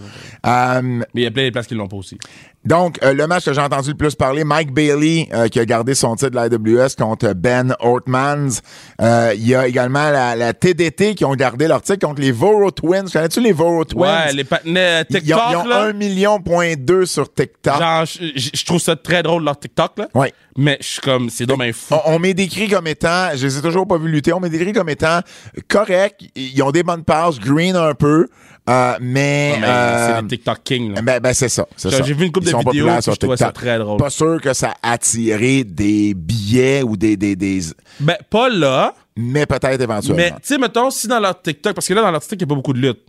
Euh, 0.46 0.82
Mais 0.82 1.04
il 1.14 1.22
y 1.22 1.26
a 1.26 1.30
plein 1.30 1.46
de 1.46 1.50
places 1.50 1.66
qui 1.66 1.74
l'ont 1.74 1.88
pas 1.88 1.96
aussi. 1.96 2.16
Donc, 2.64 2.98
euh, 3.02 3.12
le 3.12 3.26
match 3.26 3.44
que 3.44 3.52
j'ai 3.52 3.60
entendu 3.60 3.90
le 3.90 3.96
plus 3.96 4.14
parler, 4.14 4.42
Mike 4.44 4.72
Bailey, 4.72 5.28
euh, 5.32 5.48
qui 5.48 5.60
a 5.60 5.66
gardé 5.66 5.94
son 5.94 6.16
titre 6.16 6.30
de 6.30 6.36
la 6.36 6.42
AWS 6.42 6.94
contre 6.96 7.32
Ben 7.34 7.74
Ortmans. 7.80 8.60
Euh, 9.00 9.32
il 9.36 9.46
y 9.46 9.54
a 9.54 9.66
également 9.66 10.10
la, 10.10 10.34
la 10.34 10.54
TDT 10.54 11.14
qui 11.14 11.24
ont 11.24 11.34
gardé 11.34 11.68
leur 11.68 11.82
titre 11.82 12.06
contre 12.06 12.20
les 12.22 12.32
Voro 12.32 12.70
Twins. 12.70 13.08
Connais-tu 13.12 13.40
les 13.40 13.52
Voro 13.52 13.84
Twins? 13.84 14.00
Ouais, 14.02 14.32
les 14.32 14.44
patinets 14.44 15.02
Ils- 15.10 15.20
TikTok, 15.20 15.24
ils 15.26 15.34
ont, 15.34 15.50
ils 15.50 15.56
ont 15.56 15.66
là? 15.68 15.82
1 15.84 15.92
million 15.92 16.40
point 16.40 16.74
deux 16.78 17.06
sur 17.06 17.32
TikTok. 17.32 17.78
Genre, 17.78 18.04
je, 18.06 18.64
trouve 18.64 18.80
ça 18.80 18.96
très 18.96 19.22
drôle, 19.22 19.44
leur 19.44 19.58
TikTok, 19.58 19.98
là. 19.98 20.08
Ouais. 20.14 20.32
Mais 20.56 20.78
je 20.80 20.86
suis 20.86 21.00
comme, 21.00 21.30
c'est 21.30 21.46
dommage 21.46 21.74
fou. 21.74 21.94
On, 22.06 22.14
on 22.14 22.18
m'est 22.18 22.34
décrit 22.34 22.68
comme 22.68 22.86
étant, 22.86 23.30
je 23.34 23.46
les 23.46 23.58
ai 23.58 23.60
toujours 23.60 23.86
pas 23.86 23.98
vu 23.98 24.08
lutter, 24.08 24.32
on 24.32 24.40
m'est 24.40 24.48
décrit 24.50 24.72
comme 24.72 24.88
étant 24.88 25.20
correct. 25.68 26.20
Ils 26.36 26.62
ont 26.62 26.70
des 26.70 26.82
bonnes 26.82 27.04
passes, 27.04 27.38
green 27.40 27.74
un 27.76 27.94
peu, 27.94 28.28
euh, 28.68 28.96
mais... 29.00 29.52
Ah, 29.56 29.58
mais 29.60 29.66
euh, 29.66 30.16
c'est 30.16 30.22
des 30.22 30.36
TikTok 30.36 30.58
King, 30.64 30.94
là. 30.94 31.02
Ben, 31.02 31.20
ben 31.20 31.34
c'est 31.34 31.48
ça. 31.48 31.66
J'ai- 31.76 31.90
ça. 31.90 32.02
j'ai 32.02 32.14
vu 32.14 32.24
une 32.26 32.32
couple 32.32 32.46
Ils 32.48 32.52
de 32.52 32.58
vidéos, 32.58 32.86
puis 32.86 33.12
je 33.12 33.18
trouvais 33.18 33.36
ça 33.36 33.52
très 33.52 33.78
drôle. 33.78 33.98
Pas 33.98 34.10
sûr 34.10 34.40
que 34.40 34.52
ça 34.54 34.74
a 34.82 34.92
attiré 34.92 35.64
des 35.64 36.14
billets 36.14 36.82
ou 36.82 36.96
des, 36.96 37.16
des, 37.16 37.36
des 37.36 37.60
Ben, 38.00 38.16
pas 38.30 38.48
là. 38.48 38.94
mais 39.16 39.46
peut-être 39.46 39.80
éventuellement. 39.80 40.16
Mais, 40.16 40.30
tu 40.32 40.36
sais, 40.42 40.58
mettons, 40.58 40.90
si 40.90 41.06
dans 41.08 41.20
leur 41.20 41.40
TikTok, 41.40 41.74
parce 41.74 41.86
que 41.86 41.94
là, 41.94 42.02
dans 42.02 42.10
leur 42.10 42.20
TikTok, 42.20 42.40
il 42.40 42.44
n'y 42.46 42.48
a 42.48 42.50
pas 42.50 42.54
beaucoup 42.56 42.72
de 42.72 42.80
lutte. 42.80 43.00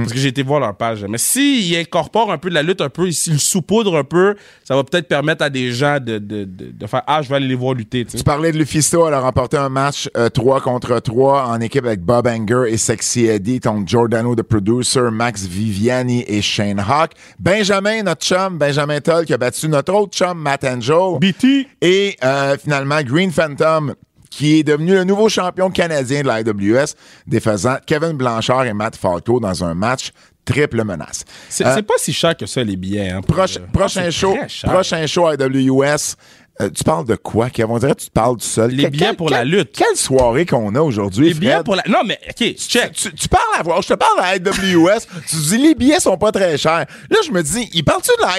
Parce 0.00 0.12
que 0.12 0.18
j'ai 0.18 0.28
été 0.28 0.42
voir 0.42 0.60
leur 0.60 0.74
page. 0.76 1.04
Mais 1.08 1.18
s'ils 1.18 1.76
incorporent 1.76 2.32
un 2.32 2.38
peu 2.38 2.48
de 2.48 2.54
la 2.54 2.62
lutte, 2.62 2.80
un 2.80 2.88
peu, 2.88 3.10
s'ils 3.10 3.34
le 3.34 3.38
saupoudrent 3.38 3.96
un 3.96 4.04
peu, 4.04 4.34
ça 4.64 4.74
va 4.74 4.84
peut-être 4.84 5.06
permettre 5.08 5.44
à 5.44 5.50
des 5.50 5.70
gens 5.72 5.98
de, 6.00 6.18
de, 6.18 6.44
de, 6.44 6.70
de 6.72 6.86
faire 6.86 7.02
Ah, 7.06 7.20
je 7.22 7.28
vais 7.28 7.36
aller 7.36 7.48
les 7.48 7.54
voir 7.54 7.74
lutter. 7.74 8.04
tu 8.04 8.22
parlais 8.24 8.52
de 8.52 8.58
Lufisto, 8.58 9.06
elle 9.06 9.14
a 9.14 9.20
remporté 9.20 9.56
un 9.56 9.68
match 9.68 10.08
euh, 10.16 10.28
3 10.28 10.60
contre 10.62 10.98
3 10.98 11.46
en 11.48 11.60
équipe 11.60 11.84
avec 11.84 12.00
Bob 12.00 12.26
Anger 12.26 12.64
et 12.72 12.76
Sexy 12.76 13.26
Eddie, 13.26 13.60
contre 13.60 13.86
Giordano, 13.86 14.34
the 14.34 14.42
producer, 14.42 15.10
Max 15.10 15.46
Viviani 15.46 16.24
et 16.26 16.40
Shane 16.42 16.80
Hawk. 16.80 17.12
Benjamin, 17.38 18.02
notre 18.02 18.24
chum, 18.24 18.58
Benjamin 18.58 19.00
Toll, 19.00 19.24
qui 19.26 19.34
a 19.34 19.38
battu 19.38 19.68
notre 19.68 19.92
autre 19.94 20.16
chum, 20.16 20.38
Matt 20.38 20.64
Angel. 20.64 21.18
BT. 21.20 21.66
Et 21.80 22.16
euh, 22.24 22.56
finalement, 22.62 23.02
Green 23.02 23.30
Phantom, 23.30 23.94
qui 24.34 24.58
est 24.60 24.62
devenu 24.62 24.94
le 24.94 25.04
nouveau 25.04 25.28
champion 25.28 25.68
canadien 25.70 26.22
de 26.22 26.26
la 26.26 26.40
IWS, 26.40 26.94
défaisant 27.26 27.76
Kevin 27.86 28.12
Blanchard 28.12 28.64
et 28.64 28.72
Matt 28.72 28.96
Falco 28.96 29.38
dans 29.40 29.62
un 29.62 29.74
match 29.74 30.10
triple 30.46 30.82
menace. 30.84 31.24
C'est 31.50 31.66
Euh, 31.66 31.74
c'est 31.74 31.82
pas 31.82 31.94
si 31.98 32.14
cher 32.14 32.34
que 32.34 32.46
ça, 32.46 32.64
les 32.64 32.76
billets. 32.76 33.10
Hein, 33.10 33.20
Proche- 33.20 33.58
euh, 33.60 33.66
prochain 33.72 34.10
show, 34.10 34.34
prochain 34.64 35.06
show 35.06 35.26
à 35.26 35.32
AWS. 35.32 36.16
Euh, 36.60 36.68
tu 36.68 36.84
parles 36.84 37.06
de 37.06 37.16
quoi, 37.16 37.48
Kev? 37.48 37.66
On 37.70 37.78
dirait 37.78 37.94
que 37.94 38.00
tu 38.00 38.06
te 38.08 38.12
parles 38.12 38.36
du 38.36 38.44
seul. 38.44 38.70
Les 38.72 38.88
billets 38.90 39.14
pour 39.14 39.30
la 39.30 39.42
lutte. 39.42 39.72
Quelle 39.72 39.96
soirée 39.96 40.44
qu'on 40.44 40.74
a 40.74 40.80
aujourd'hui, 40.80 41.28
Les 41.28 41.34
billets 41.34 41.62
pour 41.64 41.76
la. 41.76 41.82
Non, 41.88 42.00
mais, 42.04 42.18
OK, 42.28 42.54
check. 42.56 42.92
Tu, 42.92 43.12
tu 43.14 43.28
parles 43.28 43.42
à 43.58 43.62
voir, 43.62 43.80
je 43.80 43.88
te 43.88 43.94
parle 43.94 44.20
à 44.20 44.26
AWS, 44.34 45.00
tu 45.28 45.36
dis 45.36 45.58
les 45.58 45.74
billets 45.74 45.98
sont 45.98 46.18
pas 46.18 46.30
très 46.30 46.58
chers. 46.58 46.84
Là, 47.10 47.18
je 47.24 47.30
me 47.30 47.42
dis, 47.42 47.70
il 47.72 47.82
parle-tu 47.84 48.10
de 48.18 48.22
la 48.22 48.32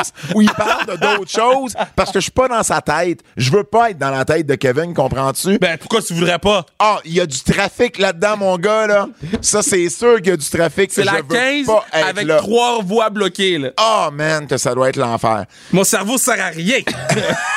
AWS 0.00 0.34
ou 0.34 0.42
il 0.42 0.50
parle 0.52 0.86
de 0.86 0.92
d'autres 0.96 1.30
choses? 1.30 1.74
Parce 1.96 2.12
que 2.12 2.20
je 2.20 2.24
suis 2.24 2.30
pas 2.30 2.46
dans 2.48 2.62
sa 2.62 2.80
tête. 2.80 3.20
Je 3.36 3.50
veux 3.50 3.64
pas 3.64 3.90
être 3.90 3.98
dans 3.98 4.10
la 4.10 4.24
tête 4.24 4.46
de 4.46 4.54
Kevin, 4.54 4.94
comprends-tu? 4.94 5.58
Ben, 5.58 5.76
pourquoi 5.76 6.02
tu 6.02 6.14
voudrais 6.14 6.38
pas? 6.38 6.64
Ah, 6.78 6.98
il 7.04 7.14
y 7.14 7.20
a 7.20 7.26
du 7.26 7.40
trafic 7.40 7.98
là-dedans, 7.98 8.36
mon 8.36 8.56
gars, 8.58 8.86
là. 8.86 9.08
Ça, 9.42 9.62
c'est 9.62 9.88
sûr 9.88 10.16
qu'il 10.18 10.28
y 10.28 10.32
a 10.32 10.36
du 10.36 10.48
trafic. 10.48 10.92
C'est 10.92 11.02
Je 11.02 11.06
la 11.06 11.16
veux 11.16 11.22
15 11.28 11.66
pas 11.66 11.84
être 11.92 12.06
avec 12.08 12.26
là. 12.26 12.36
trois 12.36 12.80
voies 12.82 13.10
bloquées, 13.10 13.58
là. 13.58 13.70
Oh, 13.80 14.10
man, 14.12 14.46
que 14.46 14.56
ça 14.56 14.72
doit 14.74 14.88
être 14.88 14.96
l'enfer. 14.96 15.46
Mon 15.72 15.82
cerveau 15.84 16.16
sert 16.16 16.40
à 16.40 16.48
rien. 16.50 16.78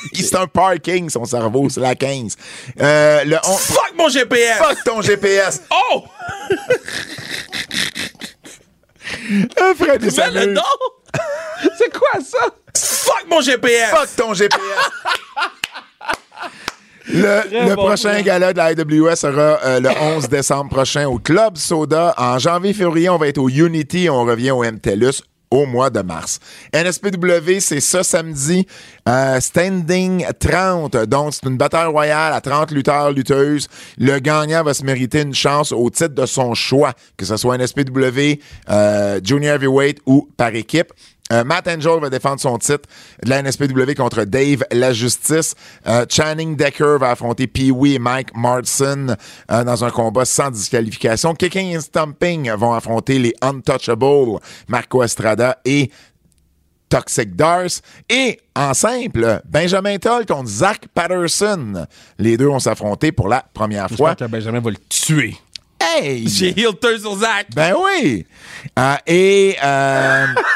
C'est 0.14 0.36
un 0.36 0.46
parking, 0.46 1.08
son 1.10 1.24
cerveau, 1.24 1.68
c'est 1.68 1.80
la 1.80 1.94
15. 1.94 2.36
Euh, 2.80 3.24
le 3.24 3.36
on- 3.46 3.56
Fuck 3.56 3.92
mon 3.96 4.08
GPS! 4.08 4.58
Fuck 4.58 4.84
ton 4.84 5.02
GPS! 5.02 5.62
Oh! 5.70 6.04
Fred, 9.76 10.02
il 10.02 10.12
Mais 10.16 10.46
le 10.46 10.52
nom! 10.54 10.62
C'est 11.78 11.92
quoi 11.92 12.20
ça? 12.24 12.46
Fuck 12.76 13.26
mon 13.28 13.40
GPS! 13.40 13.90
Fuck 13.90 14.16
ton 14.16 14.34
GPS! 14.34 14.58
Le, 17.12 17.40
le 17.68 17.74
bon, 17.74 17.86
prochain 17.86 18.20
gala 18.22 18.52
de 18.52 18.58
la 18.58 18.70
IWS 18.70 19.16
sera 19.16 19.58
euh, 19.64 19.80
le 19.80 19.88
11 19.88 20.28
décembre 20.28 20.70
prochain 20.70 21.08
au 21.08 21.18
Club 21.18 21.56
Soda. 21.56 22.14
En 22.16 22.38
janvier-février, 22.38 23.08
on 23.08 23.16
va 23.16 23.26
être 23.26 23.38
au 23.38 23.48
Unity 23.48 24.04
et 24.04 24.10
on 24.10 24.24
revient 24.24 24.52
au 24.52 24.62
MTELUS 24.62 25.22
au 25.50 25.66
mois 25.66 25.90
de 25.90 26.00
mars. 26.00 26.38
NSPW, 26.72 27.58
c'est 27.60 27.80
ce 27.80 28.02
samedi, 28.02 28.66
euh, 29.08 29.40
standing 29.40 30.24
30. 30.38 30.96
Donc, 31.06 31.34
c'est 31.34 31.46
une 31.46 31.56
bataille 31.56 31.86
royale 31.88 32.32
à 32.32 32.40
30 32.40 32.70
lutteurs, 32.70 33.10
lutteuses. 33.10 33.68
Le 33.98 34.18
gagnant 34.18 34.62
va 34.62 34.74
se 34.74 34.84
mériter 34.84 35.22
une 35.22 35.34
chance 35.34 35.72
au 35.72 35.90
titre 35.90 36.14
de 36.14 36.26
son 36.26 36.54
choix, 36.54 36.92
que 37.16 37.24
ce 37.24 37.36
soit 37.36 37.58
NSPW, 37.58 38.40
euh, 38.70 39.20
Junior 39.22 39.54
Heavyweight 39.54 39.98
ou 40.06 40.28
par 40.36 40.54
équipe. 40.54 40.92
Euh, 41.32 41.44
Matt 41.44 41.68
Angel 41.68 42.00
va 42.00 42.10
défendre 42.10 42.40
son 42.40 42.58
titre 42.58 42.88
de 43.24 43.30
la 43.30 43.42
NSPW 43.42 43.94
contre 43.96 44.24
Dave 44.24 44.64
La 44.72 44.92
Justice. 44.92 45.54
Euh, 45.86 46.04
Channing 46.08 46.56
Decker 46.56 46.96
va 46.98 47.10
affronter 47.10 47.46
Pee-Wee 47.46 47.94
et 47.94 47.98
Mike 47.98 48.36
Martson 48.36 49.16
euh, 49.50 49.64
dans 49.64 49.84
un 49.84 49.90
combat 49.90 50.24
sans 50.24 50.50
disqualification. 50.50 51.34
Kicking 51.34 51.76
and 51.76 51.80
Stomping 51.80 52.50
vont 52.52 52.72
affronter 52.72 53.18
les 53.18 53.34
Untouchables, 53.42 54.40
Marco 54.68 55.02
Estrada 55.02 55.58
et 55.64 55.90
Toxic 56.88 57.36
Dars. 57.36 57.80
Et 58.08 58.40
en 58.56 58.74
simple, 58.74 59.40
Benjamin 59.48 59.98
Toll 59.98 60.26
contre 60.26 60.48
Zach 60.48 60.88
Patterson. 60.92 61.86
Les 62.18 62.36
deux 62.36 62.46
vont 62.46 62.58
s'affronter 62.58 63.12
pour 63.12 63.28
la 63.28 63.44
première 63.54 63.88
fois. 63.88 64.14
Que 64.14 64.24
Benjamin 64.24 64.60
va 64.60 64.70
le 64.70 64.76
tuer. 64.88 65.36
Hey! 65.80 66.28
J'ai 66.28 66.48
heel 66.48 66.74
turn 66.78 66.98
sur 66.98 67.16
Zach. 67.16 67.46
Ben 67.54 67.74
oui! 67.74 68.26
Euh, 68.78 68.96
et... 69.06 69.56
Euh, 69.62 70.26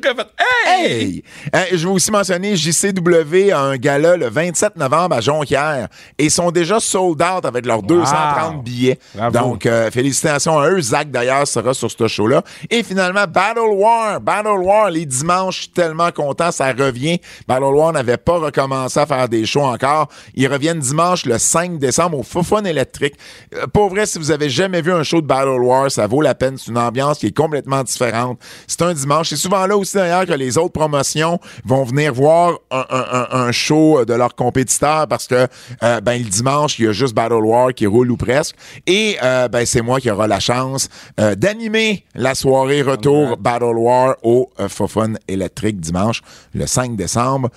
gars 0.00 0.14
fait, 0.14 0.28
hey! 0.38 0.92
Hey! 0.92 1.24
Euh, 1.54 1.64
je 1.72 1.86
veux 1.86 1.94
aussi 1.94 2.10
mentionner 2.10 2.56
JCW 2.56 3.50
a 3.52 3.60
un 3.60 3.76
gala 3.76 4.16
le 4.16 4.28
27 4.28 4.76
novembre 4.76 5.16
à 5.16 5.20
Jonquière 5.20 5.88
et 6.18 6.24
ils 6.24 6.30
sont 6.30 6.50
déjà 6.50 6.80
sold 6.80 7.22
out 7.22 7.44
avec 7.44 7.66
leurs 7.66 7.82
230 7.82 8.62
billets. 8.64 8.98
Bravo. 9.14 9.38
Donc, 9.38 9.66
euh, 9.66 9.90
félicitations 9.90 10.58
à 10.58 10.70
eux. 10.70 10.80
Zach, 10.80 11.10
d'ailleurs, 11.10 11.46
sera 11.46 11.74
sur 11.74 11.90
ce 11.90 12.08
show-là. 12.08 12.42
Et 12.70 12.82
finalement, 12.82 13.24
Battle 13.26 13.72
War. 13.72 14.20
Battle 14.20 14.60
War, 14.60 14.90
les 14.90 15.06
dimanches, 15.06 15.56
je 15.56 15.60
suis 15.62 15.70
tellement 15.70 16.10
content, 16.10 16.50
ça 16.52 16.72
revient. 16.72 17.20
Battle 17.46 17.64
War 17.64 17.92
n'avait 17.92 18.16
pas 18.16 18.38
recommencé 18.38 19.00
à 19.00 19.06
faire 19.06 19.28
des 19.28 19.46
shows 19.46 19.62
encore. 19.62 20.08
Ils 20.34 20.48
reviennent 20.48 20.80
dimanche 20.80 21.26
le 21.26 21.38
5 21.38 21.78
décembre 21.78 22.18
au 22.18 22.22
Fofone 22.22 22.66
électrique. 22.66 23.14
Euh, 23.54 23.66
pour 23.66 23.90
vrai, 23.90 24.06
si 24.06 24.18
vous 24.18 24.30
avez 24.30 24.50
jamais 24.50 24.82
vu 24.82 24.92
un 24.92 25.02
show 25.02 25.20
de 25.20 25.26
Battle 25.26 25.60
War, 25.60 25.90
ça 25.90 26.06
vaut 26.06 26.22
la 26.22 26.34
peine. 26.34 26.56
C'est 26.58 26.70
une 26.70 26.78
ambiance 26.78 27.18
qui 27.18 27.26
est 27.26 27.36
complètement 27.36 27.82
différente. 27.82 28.38
C'est 28.66 28.82
un 28.82 28.94
dimanche. 28.94 29.28
C'est 29.30 29.36
souvent 29.36 29.66
là 29.66 29.76
aussi 29.76 29.89
d'ailleurs 29.96 30.26
que 30.26 30.32
les 30.32 30.58
autres 30.58 30.72
promotions 30.72 31.38
vont 31.64 31.84
venir 31.84 32.12
voir 32.14 32.58
un, 32.70 32.84
un- 32.90 33.06
un- 33.30 33.40
un 33.48 33.52
show 33.52 34.04
de 34.04 34.14
leurs 34.14 34.34
compétiteurs 34.34 35.06
parce 35.08 35.26
que 35.26 35.46
euh, 35.82 36.00
ben 36.00 36.22
le 36.22 36.28
dimanche 36.28 36.78
il 36.78 36.84
y 36.86 36.88
a 36.88 36.92
juste 36.92 37.14
Battle 37.14 37.44
War 37.44 37.72
qui 37.74 37.86
roule 37.86 38.10
ou 38.10 38.16
presque 38.16 38.54
et 38.86 39.16
euh, 39.22 39.48
ben 39.48 39.64
c'est 39.66 39.82
moi 39.82 40.00
qui 40.00 40.10
aura 40.10 40.26
la 40.26 40.40
chance 40.40 40.88
euh, 41.18 41.34
d'animer 41.34 42.04
la 42.14 42.34
soirée 42.34 42.82
retour 42.82 43.36
Battle 43.38 43.76
War 43.76 44.16
au 44.22 44.50
euh, 44.60 44.68
Fofone 44.68 45.18
électrique 45.28 45.80
dimanche 45.80 46.22
le 46.54 46.66
5 46.66 46.96
décembre. 46.96 47.48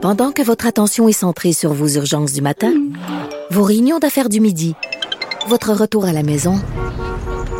Pendant 0.00 0.30
que 0.30 0.42
votre 0.42 0.66
attention 0.66 1.08
est 1.08 1.12
centrée 1.12 1.52
sur 1.52 1.72
vos 1.72 1.88
urgences 1.88 2.32
du 2.32 2.40
matin, 2.42 2.72
vos 3.50 3.64
réunions 3.64 3.98
d'affaires 3.98 4.28
du 4.28 4.40
midi, 4.40 4.74
votre 5.48 5.72
retour 5.72 6.04
à 6.04 6.12
la 6.12 6.22
maison 6.22 6.60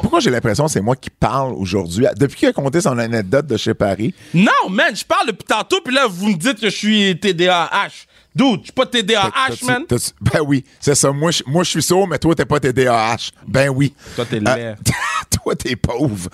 Pourquoi, 0.00 0.20
j'ai 0.20 0.30
l'impression 0.30 0.66
que 0.66 0.70
c'est 0.72 0.80
moi 0.80 0.96
qui 0.96 1.10
parle 1.10 1.52
aujourd'hui? 1.54 2.06
Depuis 2.16 2.36
qu'il 2.38 2.48
a 2.48 2.52
compté 2.52 2.80
son 2.80 2.98
anecdote 2.98 3.46
de 3.46 3.56
chez 3.56 3.74
Paris, 3.74 4.14
Non, 4.32 4.68
man, 4.70 4.94
je 4.94 5.04
parle 5.04 5.26
depuis 5.28 5.44
tantôt, 5.44 5.80
puis 5.84 5.94
là, 5.94 6.06
vous 6.08 6.28
me 6.28 6.34
dites 6.36 6.60
que 6.60 6.68
je 6.70 6.76
suis 6.76 7.18
TDAH. 7.20 8.06
Dude, 8.34 8.60
je 8.60 8.64
suis 8.64 8.72
pas 8.72 8.86
TDAH, 8.86 9.30
man. 9.64 9.84
Ben 10.20 10.40
oui, 10.44 10.64
c'est 10.80 10.96
ça. 10.96 11.12
Moi, 11.12 11.30
je, 11.30 11.42
moi, 11.46 11.62
je 11.62 11.70
suis 11.70 11.82
sourd, 11.82 12.08
mais 12.08 12.18
toi, 12.18 12.34
t'es 12.34 12.44
pas 12.44 12.58
TDAH. 12.58 13.30
Ben 13.46 13.68
oui. 13.68 13.94
Toi, 14.16 14.24
t'es 14.28 14.36
Euh, 14.38 14.40
laid. 14.56 14.76
toi, 15.42 15.54
t'es 15.54 15.76
pauvre. 15.76 16.28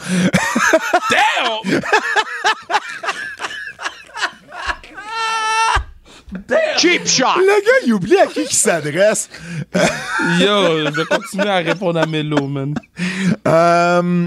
Damn! 1.11 1.81
Cheap 6.79 7.07
shot. 7.07 7.25
Le 7.39 7.65
gars, 7.65 7.73
il 7.87 7.95
oublie 7.95 8.17
à 8.19 8.27
qui 8.27 8.43
il 8.43 8.49
s'adresse. 8.51 9.29
Yo, 9.75 10.87
je 10.87 10.91
vais 10.97 11.05
continuer 11.05 11.49
à 11.49 11.57
répondre 11.57 11.99
à 12.01 12.07
Melo, 12.07 12.47
man. 12.47 12.75
Euh, 13.47 14.27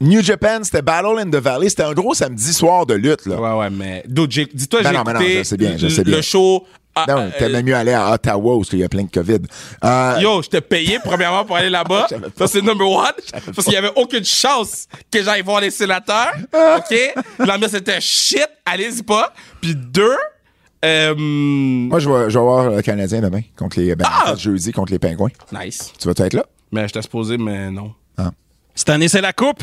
New 0.00 0.22
Japan, 0.22 0.60
c'était 0.62 0.82
Battle 0.82 1.18
in 1.18 1.30
the 1.30 1.36
Valley. 1.42 1.68
C'était 1.68 1.82
un 1.82 1.92
gros 1.92 2.14
samedi 2.14 2.52
soir 2.52 2.86
de 2.86 2.94
lutte. 2.94 3.26
Là. 3.26 3.36
Ouais, 3.40 3.60
ouais, 3.64 3.70
mais. 3.70 4.04
Dis-toi, 4.06 4.82
Ben 4.82 4.90
j'ai 4.90 4.96
non, 4.96 5.02
ben 5.02 5.12
non, 5.14 5.20
je 5.20 5.42
sais 5.42 5.56
bien, 5.56 5.76
je 5.76 5.88
sais 5.88 6.04
le 6.04 6.12
bien. 6.12 6.22
show. 6.22 6.64
ah, 6.94 7.04
Non, 7.08 7.18
euh, 7.22 7.30
t'aimais 7.36 7.64
mieux 7.64 7.74
aller 7.74 7.92
à 7.94 8.12
Ottawa 8.12 8.54
où 8.56 8.62
il 8.72 8.78
y 8.78 8.84
a 8.84 8.88
plein 8.88 9.02
de 9.02 9.10
COVID. 9.10 9.40
Euh, 9.84 10.16
Yo, 10.20 10.40
je 10.42 10.48
t'ai 10.48 10.60
payé 10.60 11.00
premièrement 11.02 11.44
pour 11.44 11.56
aller 11.56 11.70
là-bas. 11.70 12.06
Ça, 12.38 12.46
c'est 12.46 12.62
number 12.62 12.88
one. 12.88 13.10
Parce 13.52 13.64
qu'il 13.64 13.74
y 13.74 13.76
avait 13.76 13.90
aucune 13.96 14.24
chance 14.24 14.86
que 15.10 15.20
j'aille 15.20 15.42
voir 15.42 15.60
les 15.60 15.70
sénateurs. 15.72 16.32
OK? 16.52 16.96
L'ambiance 17.40 17.74
était 17.74 18.00
shit. 18.00 18.46
Allez-y 18.64 19.02
pas. 19.02 19.32
Puis 19.60 19.74
deux, 19.74 20.16
euh, 20.84 21.14
Moi, 21.16 21.98
je 21.98 22.08
vais, 22.08 22.30
je 22.30 22.38
vais 22.38 22.44
voir 22.44 22.70
le 22.70 22.82
Canadien 22.82 23.20
demain 23.20 23.40
contre 23.56 23.80
les. 23.80 23.94
Ben, 23.96 24.06
Ah! 24.08 24.34
jeudi 24.36 24.72
contre 24.72 24.92
les 24.92 24.98
Pingouins. 24.98 25.30
nice. 25.52 25.92
Tu 25.98 26.06
vas 26.08 26.14
être 26.24 26.34
là? 26.34 26.44
Mais 26.72 26.86
j'étais 26.86 27.02
supposé, 27.02 27.36
mais 27.38 27.70
non. 27.70 27.92
Cette 28.74 28.90
année, 28.90 29.08
c'est 29.08 29.20
la 29.20 29.32
coupe? 29.32 29.62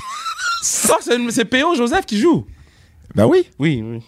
Ça, 0.62 0.96
c'est 1.02 1.18
c'est 1.30 1.44
P.O. 1.44 1.74
Joseph 1.74 2.06
qui 2.06 2.18
joue. 2.18 2.46
Ben 3.14 3.26
oui. 3.26 3.50
Oui, 3.58 3.82
oui. 3.84 4.00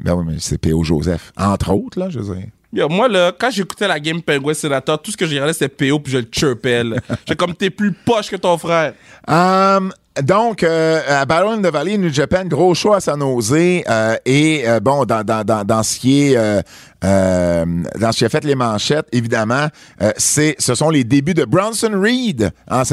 Ben 0.00 0.14
oui, 0.14 0.24
mais 0.26 0.36
c'est 0.38 0.58
P.O. 0.58 0.82
Joseph. 0.82 1.32
Entre 1.36 1.70
autres, 1.72 1.98
là, 1.98 2.10
je 2.10 2.18
veux 2.18 2.34
dire. 2.34 2.46
Yo, 2.72 2.88
moi, 2.88 3.08
là, 3.08 3.32
quand 3.38 3.50
j'écoutais 3.50 3.86
la 3.86 4.00
game 4.00 4.20
Penguin 4.20 4.52
Sénateur, 4.54 5.00
tout 5.00 5.10
ce 5.12 5.16
que 5.16 5.26
j'ai 5.26 5.36
regardé, 5.36 5.52
c'était 5.52 5.68
P.O. 5.68 6.00
puis 6.00 6.12
je 6.12 6.18
le 6.18 6.28
chirpais. 6.30 6.82
J'étais 7.20 7.36
comme, 7.36 7.54
t'es 7.54 7.70
plus 7.70 7.92
poche 7.92 8.28
que 8.28 8.36
ton 8.36 8.58
frère. 8.58 8.94
Um, 9.28 9.92
donc, 10.22 10.62
euh, 10.62 11.00
à 11.06 11.24
Battle 11.24 11.48
in 11.48 11.62
the 11.62 11.72
Valley, 11.72 11.98
New 11.98 12.12
Japan, 12.12 12.44
gros 12.46 12.74
show 12.74 12.92
à 12.92 13.00
San 13.00 13.20
Jose. 13.20 13.52
euh, 13.52 14.16
et 14.24 14.62
euh, 14.66 14.80
bon, 14.80 15.04
dans, 15.04 15.82
ce 15.82 15.98
qui 15.98 16.32
est 16.32 16.34
dans 17.02 18.12
ce 18.12 18.18
qui 18.18 18.24
a 18.24 18.28
fait 18.28 18.44
les 18.44 18.54
manchettes, 18.54 19.06
évidemment, 19.12 19.68
ce 20.16 20.54
sont 20.58 20.90
les 20.90 21.04
débuts 21.04 21.34
de 21.34 21.44
Bronson 21.44 21.92
Reed, 21.94 22.50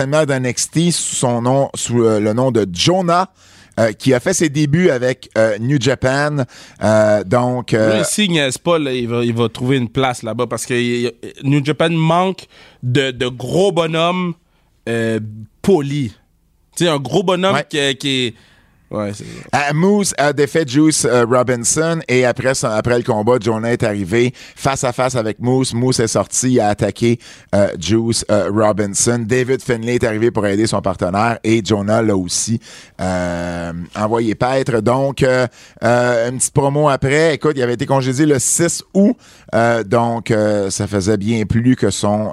maire 0.08 0.26
d'NXT, 0.26 0.92
sous 0.92 1.16
son 1.16 1.42
nom, 1.42 1.70
sous 1.76 1.98
le 1.98 2.34
nom 2.34 2.52
de 2.52 2.68
Jonah. 2.72 3.30
qui 3.98 4.14
a 4.14 4.20
fait 4.20 4.34
ses 4.34 4.50
débuts 4.50 4.90
avec 4.90 5.30
New 5.60 5.80
Japan. 5.82 6.46
Donc, 7.26 7.74
il, 7.74 9.34
va, 9.36 9.50
trouver 9.50 9.78
une 9.78 9.90
place 9.90 10.24
là-bas 10.24 10.48
parce 10.48 10.66
que 10.66 11.44
New 11.44 11.64
Japan 11.64 11.90
manque 11.90 12.46
de, 12.84 13.28
gros 13.28 13.72
bonhommes 13.72 14.34
polis. 15.62 16.12
Tu 16.76 16.84
sais, 16.86 16.90
un 16.90 16.98
gros 17.00 17.24
bonhomme 17.24 17.56
Ouais. 17.56 17.66
qui, 17.70 17.96
qui 17.98 18.10
est. 18.28 18.34
Euh, 18.92 19.12
Moose 19.74 20.14
a 20.18 20.32
défait 20.32 20.64
Juice 20.68 21.06
euh, 21.06 21.26
Robinson 21.26 22.00
et 22.08 22.24
après, 22.26 22.54
le 22.54 23.04
combat, 23.04 23.38
Jonah 23.42 23.74
est 23.74 23.84
arrivé 23.84 24.32
face 24.56 24.84
à 24.84 24.94
face 24.94 25.16
avec 25.16 25.40
Moose. 25.40 25.74
Moose 25.74 26.00
est 26.00 26.08
sorti, 26.08 26.54
il 26.54 26.60
a 26.60 26.70
attaqué 26.70 27.20
euh, 27.54 27.68
Juice 27.80 28.26
Robinson. 28.30 29.24
David 29.26 29.62
Finlay 29.62 29.96
est 29.96 30.04
arrivé 30.04 30.30
pour 30.32 30.46
aider 30.46 30.68
son 30.68 30.82
partenaire 30.82 31.40
et 31.44 31.62
Jonah 31.66 32.02
l'a 32.02 32.16
aussi 32.16 32.60
envoyé 33.96 34.36
paître. 34.36 34.82
Donc, 34.82 35.24
une 35.24 36.38
petite 36.38 36.54
promo 36.54 36.90
après. 36.90 37.36
Écoute, 37.36 37.54
il 37.56 37.64
avait 37.64 37.74
été 37.74 37.86
congédié 37.86 38.26
le 38.26 38.40
6 38.40 38.84
août, 38.94 39.16
donc 39.86 40.34
ça 40.70 40.88
faisait 40.88 41.18
bien 41.18 41.46
plus 41.46 41.76
que 41.76 41.90
son 41.90 42.32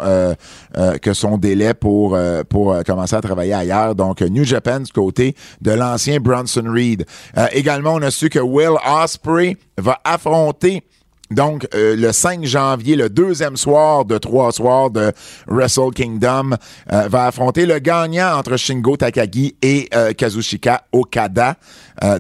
délai 1.39 1.75
pour 1.75 2.19
pour 2.49 2.77
commencer 2.85 3.17
à 3.17 3.21
travailler 3.21 3.55
ailleurs. 3.55 3.95
Donc, 3.95 4.21
New 4.21 4.45
Japan 4.45 4.81
du 4.81 4.93
côté 4.93 5.35
de 5.61 5.73
l'ancien 5.73 6.21
Bronson 6.43 6.65
Reed. 6.73 7.07
Euh, 7.39 7.47
également, 7.53 7.95
on 7.95 8.03
a 8.03 8.11
su 8.11 8.29
que 8.29 8.39
Will 8.39 8.77
Osprey 8.87 9.57
va 9.79 9.99
affronter 10.05 10.83
donc, 11.31 11.67
euh, 11.75 11.97
le 11.97 12.13
5 12.13 12.45
janvier, 12.45 12.95
le 12.95 13.09
deuxième 13.09 13.57
soir 13.57 14.05
de 14.05 14.19
trois 14.19 14.53
soirs 14.53 14.91
de 14.91 15.13
Wrestle 15.47 15.91
Kingdom, 15.95 16.51
euh, 16.93 17.09
va 17.09 17.25
affronter 17.25 17.65
le 17.65 17.79
gagnant 17.79 18.37
entre 18.37 18.59
Shingo 18.59 18.99
Takagi 18.99 19.57
et 19.63 19.89
euh, 19.95 20.13
Kazushika 20.13 20.83
Okada. 20.93 21.55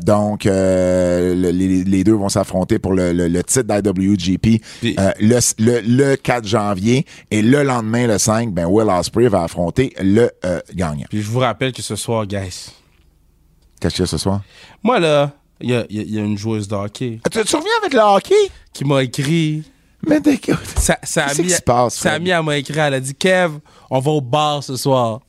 Donc, 0.00 0.44
le- 0.46 1.34
les, 1.34 1.84
les 1.84 2.04
deux 2.04 2.14
vont 2.14 2.30
s'affronter 2.30 2.78
pour 2.78 2.94
le, 2.94 3.12
le- 3.12 3.28
le 3.28 3.42
titre 3.44 3.64
d'IWGP 3.78 4.62
le, 5.20 5.38
le, 5.58 5.80
le 6.08 6.16
4 6.16 6.46
janvier. 6.46 7.04
Et 7.30 7.42
le 7.42 7.64
lendemain, 7.64 8.06
le 8.06 8.16
5, 8.16 8.50
ben, 8.54 8.64
Will 8.64 8.88
Ospreay 8.88 9.28
va 9.28 9.42
affronter 9.42 9.92
le 10.02 10.30
gagnant. 10.74 11.04
Puis 11.10 11.20
je 11.20 11.28
vous 11.30 11.40
rappelle 11.40 11.72
que 11.74 11.82
ce 11.82 11.96
soir, 11.96 12.24
guys. 12.26 12.70
Qu'est-ce 13.82 13.94
qu'il 13.96 14.02
y 14.02 14.04
a 14.04 14.06
ce 14.06 14.18
soir? 14.18 14.40
Moi, 14.84 15.00
là, 15.00 15.32
il 15.60 15.70
y 15.70 15.74
a, 15.74 15.84
il 15.90 15.96
y 15.96 15.98
a- 15.98 16.02
il 16.02 16.14
y 16.14 16.18
a 16.18 16.22
une 16.22 16.38
joueuse 16.38 16.68
de 16.68 16.76
hockey 16.76 17.18
Ah, 17.26 17.28
Tu, 17.28 17.42
tu 17.44 17.56
reviens 17.56 17.72
avec 17.80 17.92
le 17.92 18.00
hockey? 18.00 18.50
qui 18.72 18.84
m'a 18.84 19.02
écrit. 19.02 19.64
Mais 20.06 20.18
écoute, 20.18 20.56
Ça, 20.76 20.96
ça 21.02 21.24
a 21.26 21.34
mis, 21.34 21.42
qui 21.44 21.50
se 21.50 21.60
passe, 21.62 21.94
ça 21.96 22.12
a 22.12 22.18
mis 22.20 22.30
à 22.32 22.42
m'a 22.42 22.56
écrit, 22.56 22.78
elle 22.78 22.94
a 22.94 23.00
dit 23.00 23.14
Kev, 23.14 23.58
on 23.90 23.98
va 23.98 24.10
au 24.12 24.20
bar 24.20 24.62
ce 24.62 24.76
soir. 24.76 25.20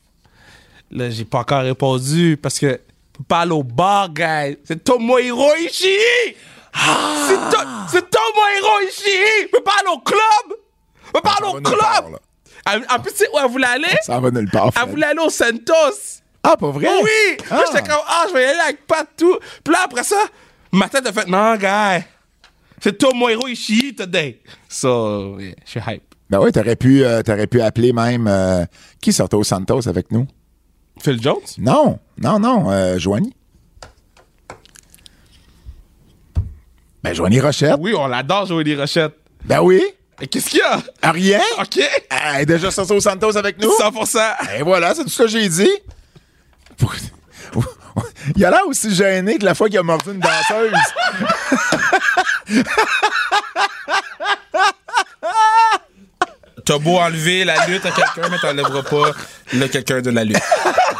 Là, 0.91 1.09
j'ai 1.09 1.25
pas 1.25 1.39
encore 1.39 1.63
répondu 1.63 2.37
parce 2.41 2.59
que 2.59 2.79
pas 3.27 3.39
aller 3.41 3.51
au 3.53 3.63
bar, 3.63 4.09
guys. 4.13 4.57
C'est 4.63 4.83
Tomohiro 4.83 5.49
Ishii! 5.67 6.35
Ah! 6.73 7.27
C'est 7.27 7.35
To- 8.01 8.07
Tomohiro 8.07 8.87
Ishii! 8.87 9.47
Pas 9.65 9.71
aller 9.79 9.89
au 9.95 9.99
club! 9.99 10.57
On 11.09 11.11
peut 11.13 11.21
pas 11.21 11.35
aller 11.39 11.57
au 11.57 11.61
club! 11.61 12.19
Elle- 12.71 12.85
En 12.89 12.99
plus, 12.99 13.11
tu 13.11 13.17
sais 13.17 13.27
où 13.33 13.37
elle 13.43 13.51
voulait 13.51 13.67
aller? 13.67 13.97
ça 14.03 14.19
va 14.19 14.31
nulle 14.31 14.49
part. 14.49 14.69
Elle 14.81 14.89
voulait 14.89 15.07
aller 15.07 15.19
au 15.23 15.29
Santos! 15.29 16.21
Ah, 16.43 16.57
pas 16.57 16.71
vrai? 16.71 16.89
Oui! 17.01 17.37
Ah. 17.49 17.55
Là, 17.55 17.63
j'étais 17.67 17.87
comme, 17.89 18.01
ah, 18.07 18.25
je 18.27 18.33
vais 18.33 18.43
y 18.43 18.45
aller 18.45 18.59
avec 18.59 18.85
Pat, 18.85 19.07
tout. 19.17 19.37
Puis 19.63 19.73
là, 19.73 19.81
après 19.85 20.03
ça, 20.03 20.17
ma 20.71 20.89
tête 20.89 21.05
a 21.07 21.13
fait, 21.13 21.27
non, 21.27 21.55
guy. 21.55 22.03
C'est 22.81 22.97
Tomohiro 22.97 23.47
Ishii 23.47 23.95
today. 23.95 24.41
So, 24.67 25.39
yeah, 25.39 25.53
je 25.65 25.69
suis 25.71 25.79
hype. 25.87 26.03
Ben 26.29 26.39
oui, 26.41 26.51
t'aurais 26.51 26.75
pu, 26.75 27.03
euh, 27.05 27.21
t'aurais 27.21 27.47
pu 27.47 27.61
appeler 27.61 27.93
même 27.93 28.27
euh, 28.27 28.65
qui 29.01 29.13
sortait 29.13 29.37
au 29.37 29.43
Santos 29.43 29.87
avec 29.87 30.11
nous? 30.11 30.27
Phil 31.01 31.21
Jones? 31.21 31.39
Non, 31.59 31.99
non, 32.17 32.39
non, 32.39 32.69
euh, 32.71 32.97
Joanie. 32.99 33.33
Ben 37.03 37.13
Joanie 37.13 37.39
Rochette. 37.39 37.75
Oui, 37.79 37.93
on 37.95 38.07
l'adore 38.07 38.45
jouer 38.47 38.63
des 38.63 38.75
rochettes. 38.75 39.15
Ben 39.45 39.61
oui. 39.61 39.81
Et 40.21 40.27
qu'est-ce 40.27 40.49
qu'il 40.49 40.59
y 40.59 40.61
a? 40.61 40.81
Ah, 41.01 41.11
Rien? 41.11 41.41
OK. 41.59 41.79
Elle 42.09 42.41
est 42.41 42.45
déjà 42.45 42.71
sortie 42.71 42.93
au 42.93 42.99
Santos 42.99 43.35
avec 43.37 43.59
nous? 43.61 43.69
100%. 43.69 44.19
Et 44.57 44.61
voilà, 44.61 44.93
c'est 44.95 45.03
tout 45.03 45.09
ce 45.09 45.23
que 45.23 45.27
j'ai 45.29 45.47
dit. 45.49 45.71
Il 48.35 48.45
a 48.45 48.49
l'air 48.49 48.65
aussi 48.67 48.93
gêné 48.93 49.37
que 49.37 49.45
la 49.45 49.53
fois 49.53 49.67
qu'il 49.67 49.77
a 49.77 49.83
mordu 49.83 50.11
une 50.11 50.19
danseuse. 50.19 50.71
T'as 56.65 56.77
beau 56.77 56.97
enlever 56.97 57.43
la 57.43 57.65
lutte 57.67 57.85
à 57.85 57.91
quelqu'un, 57.91 58.29
mais 58.31 58.37
t'enlèveras 58.41 58.83
pas 58.83 59.11
le 59.53 59.67
quelqu'un 59.67 60.01
de 60.01 60.09
la 60.11 60.23
lutte. 60.23 60.37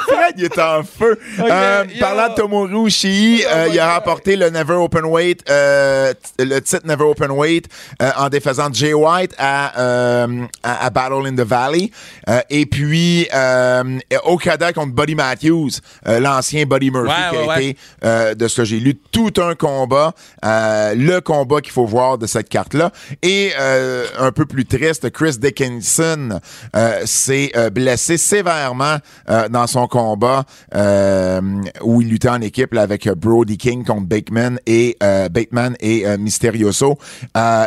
Fred, 0.07 0.36
il 0.38 0.45
est 0.45 0.59
en 0.59 0.84
feu. 0.84 1.18
Euh, 1.39 1.86
yo. 1.89 1.99
parlant 1.99 2.30
de 2.30 2.36
Tomoru 2.36 2.89
euh, 2.89 3.68
il 3.72 3.80
a 3.80 3.95
remporté 3.95 4.36
le 4.36 4.49
Never 4.49 4.74
Open 4.74 5.05
Weight, 5.05 5.49
euh, 5.49 6.14
le 6.39 6.59
titre 6.59 6.86
Never 6.86 7.05
Open 7.05 7.32
Weight 7.32 7.68
euh, 8.01 8.11
en 8.18 8.28
défaisant 8.30 8.68
Jay 8.74 8.93
White 8.93 9.34
à, 9.38 9.80
euh, 9.80 10.43
à, 10.61 10.86
à 10.86 10.89
Battle 10.89 11.26
in 11.28 11.36
the 11.36 11.47
Valley. 11.47 11.91
Euh, 12.30 12.41
et 12.49 12.66
puis 12.66 13.28
euh, 13.34 13.99
Okada 14.26 14.74
contre 14.74 14.93
Buddy 14.93 15.16
Matthews, 15.16 15.70
euh, 16.07 16.20
l'ancien 16.20 16.66
Buddy 16.66 16.91
Murphy 16.91 17.09
Ouais, 17.09 17.30
qui 17.32 17.38
a 17.38 17.47
ouais, 17.47 17.66
été, 17.70 17.80
euh, 18.03 18.36
de 18.36 18.47
ce 18.47 18.57
que 18.57 18.66
j'ai 18.66 18.80
lu, 18.80 18.95
tout 19.11 19.34
un 19.38 19.55
combat. 19.55 20.14
euh, 20.43 20.93
le 20.95 21.22
combat 21.22 21.61
qu'il 21.61 21.72
faut 21.72 21.86
voir 21.86 22.18
de 22.18 22.28
cette 22.28 22.49
carte-là. 22.49 22.91
Et 23.22 23.51
euh, 23.59 24.05
un 24.20 24.32
peu 24.32 24.45
plus 24.45 24.66
triste, 24.66 25.09
Chris 25.11 25.38
Dickinson 25.54 26.39
euh, 26.76 27.01
s'est 27.06 27.51
euh, 27.56 27.70
blessé 27.70 28.18
sévèrement 28.18 28.97
euh, 29.30 29.47
dans 29.49 29.68
son 29.68 29.88
combat 29.88 30.43
euh, 30.74 31.41
où 31.84 32.01
il 32.01 32.10
luttait 32.10 32.30
en 32.30 32.41
équipe 32.41 32.74
là, 32.74 32.82
avec 32.82 33.08
Brody 33.08 33.58
King 33.58 33.86
contre 33.86 34.08
Bateman 34.08 34.60
et 34.66 34.97
Bateman 34.99 35.76
et 35.80 36.06
Mysterioso. 36.18 36.97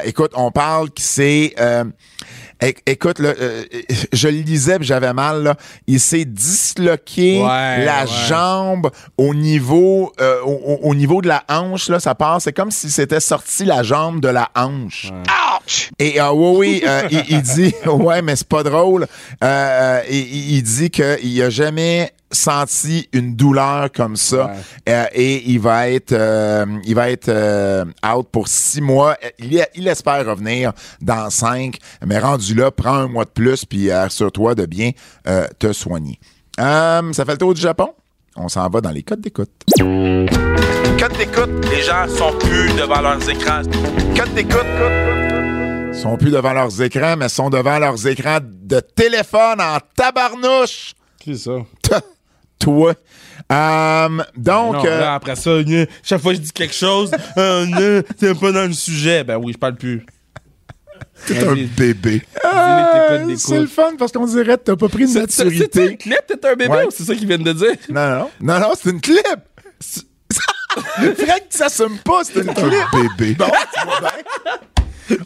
Écoute, 0.05 0.33
on 0.35 0.51
parle 0.51 0.91
que 0.91 1.01
c'est 1.01 1.55
Écoute, 2.87 3.19
là, 3.19 3.35
euh, 3.39 3.65
je 4.13 4.29
le 4.29 4.39
lisais 4.39 4.79
puis 4.79 4.87
j'avais 4.87 5.13
mal. 5.13 5.43
Là. 5.43 5.57
Il 5.87 6.01
s'est 6.01 6.25
disloqué 6.25 7.43
Ouais, 7.43 7.85
la 7.85 8.05
ouais. 8.05 8.11
jambe 8.29 8.91
au 9.19 9.35
niveau 9.35 10.13
euh, 10.21 10.41
au, 10.43 10.53
au- 10.53 10.79
au 10.91 10.95
niveau 10.95 11.21
de 11.21 11.29
la 11.29 11.45
hanche. 11.49 11.89
Là, 11.89 12.01
ça 12.01 12.15
part. 12.15 12.41
C'est 12.41 12.53
comme 12.55 12.71
si 12.71 12.91
c'était 12.91 13.21
sorti 13.21 13.65
la 13.67 13.83
jambe 13.83 14.21
de 14.21 14.29
la 14.29 14.49
hanche. 14.57 15.13
Et 15.99 16.19
ah 16.19 16.33
oui, 16.33 16.57
oui, 16.57 16.83
euh, 16.87 17.03
il, 17.11 17.25
il 17.29 17.43
dit, 17.43 17.75
ouais, 17.87 18.23
mais 18.23 18.37
c'est 18.37 18.49
pas 18.49 18.63
drôle. 18.63 19.03
Euh, 19.03 19.47
euh, 19.47 20.01
il, 20.11 20.17
il- 20.17 20.53
il 20.57 20.63
dit 20.63 20.91
qu'il 20.91 21.43
a 21.43 21.51
jamais 21.51 22.13
senti 22.33 23.09
une 23.13 23.37
douleur 23.37 23.91
comme 23.93 24.17
ça 24.17 24.51
Euh, 24.89 25.05
et 25.13 25.43
il 25.51 25.61
va 25.61 25.89
être 25.91 26.13
euh, 26.13 26.67
il 26.85 26.95
va 26.95 27.11
être 27.11 27.29
euh, 27.29 27.85
out 28.05 28.29
pour 28.31 28.49
six 28.49 28.81
mois. 28.81 29.17
Il, 29.39 29.65
il 29.75 29.89
espère 29.89 30.27
revenir 30.27 30.73
dans 31.01 31.31
cinq 31.31 31.79
mais 32.05 32.19
rendu 32.19 32.55
là 32.55 32.71
prends 32.71 32.95
un 32.95 33.09
mois 33.09 33.25
de 33.25 33.31
plus 33.31 33.65
puis 33.65 33.91
assure-toi 33.91 34.55
de 34.55 34.67
bien 34.67 34.91
euh, 35.29 35.47
te 35.59 35.73
soigner. 35.73 36.19
Euh, 36.61 37.13
ça 37.13 37.25
fait 37.25 37.33
le 37.33 37.39
tour 37.39 37.55
du 37.55 37.61
Japon. 37.61 37.93
On 38.37 38.49
s'en 38.49 38.69
va 38.69 38.81
dans 38.81 38.91
les 38.91 39.03
codes 39.03 39.21
d'écoute. 39.21 39.51
Codes 39.79 41.17
d'écoute 41.19 41.51
Les 41.71 41.83
gens 41.83 42.07
sont 42.09 42.33
plus 42.39 42.69
devant 42.75 43.01
leurs 43.01 43.29
écrans. 43.31 43.63
codes 44.17 44.35
d'écoute. 44.35 44.67
Sont 45.95 46.17
plus 46.19 46.31
devant 46.31 46.53
leurs 46.53 46.83
écrans 46.83 47.17
mais 47.17 47.29
sont 47.29 47.49
devant 47.51 47.79
leurs 47.79 48.07
écrans 48.07 48.39
de 48.43 48.81
téléphone 48.81 49.61
en 49.61 49.79
tabarnouche. 49.97 50.93
C'est 51.25 51.37
ça? 51.37 51.53
toi 52.59 52.95
Euh, 53.53 54.09
donc 54.37 54.75
Non, 54.77 54.85
euh, 54.87 55.01
là, 55.01 55.15
après 55.15 55.37
ça, 55.37 55.63
gna, 55.63 55.85
chaque 56.03 56.21
fois 56.21 56.33
que 56.33 56.39
je 56.39 56.43
dis 56.43 56.53
quelque 56.53 56.75
chose, 56.75 57.11
euh, 57.39 58.03
c'est 58.19 58.39
pas 58.39 58.53
dans 58.53 58.67
le 58.67 58.73
sujet. 58.73 59.23
Ben 59.25 59.37
oui, 59.37 59.53
je 59.53 59.59
parle 59.59 59.77
plus. 59.77 60.05
t'es 61.27 61.47
un 61.47 61.55
bébé 61.77 62.23
Ah, 62.45 63.19
c'est 63.37 63.59
le 63.61 63.67
fun 63.67 63.93
parce 63.99 64.13
qu'on 64.13 64.27
dirait 64.27 64.57
que 64.57 64.63
t'as 64.65 64.77
pas 64.77 64.89
pris 64.89 65.05
de 65.05 65.09
C'est 65.09 65.31
c'est 65.31 65.43
un 65.43 65.45
maturité. 65.47 65.97
clip, 65.97 66.19
t'es 66.27 66.47
un 66.47 66.55
bébé 66.57 66.69
Ouais. 66.75 66.87
ou 66.87 66.91
c'est 66.91 67.05
ça 67.05 67.15
qu'ils 67.15 67.27
viennent 67.29 67.43
de 67.43 67.53
dire? 67.53 67.73
Non, 67.89 68.09
non, 68.19 68.31
non, 68.41 68.61
non, 68.61 68.73
c'est 68.81 68.91
une 68.91 69.01
clip. 69.01 69.23
Fred 70.77 71.49
qui 71.49 71.57
s'assume 71.57 71.99
pas, 72.05 72.23
c'est 72.25 72.41
une 72.41 72.53
clip. 72.55 72.73
bébé. 73.19 73.35
Bon, 73.35 73.47
tu 73.75 73.85
vois 73.87 74.01
bien. 74.01 74.11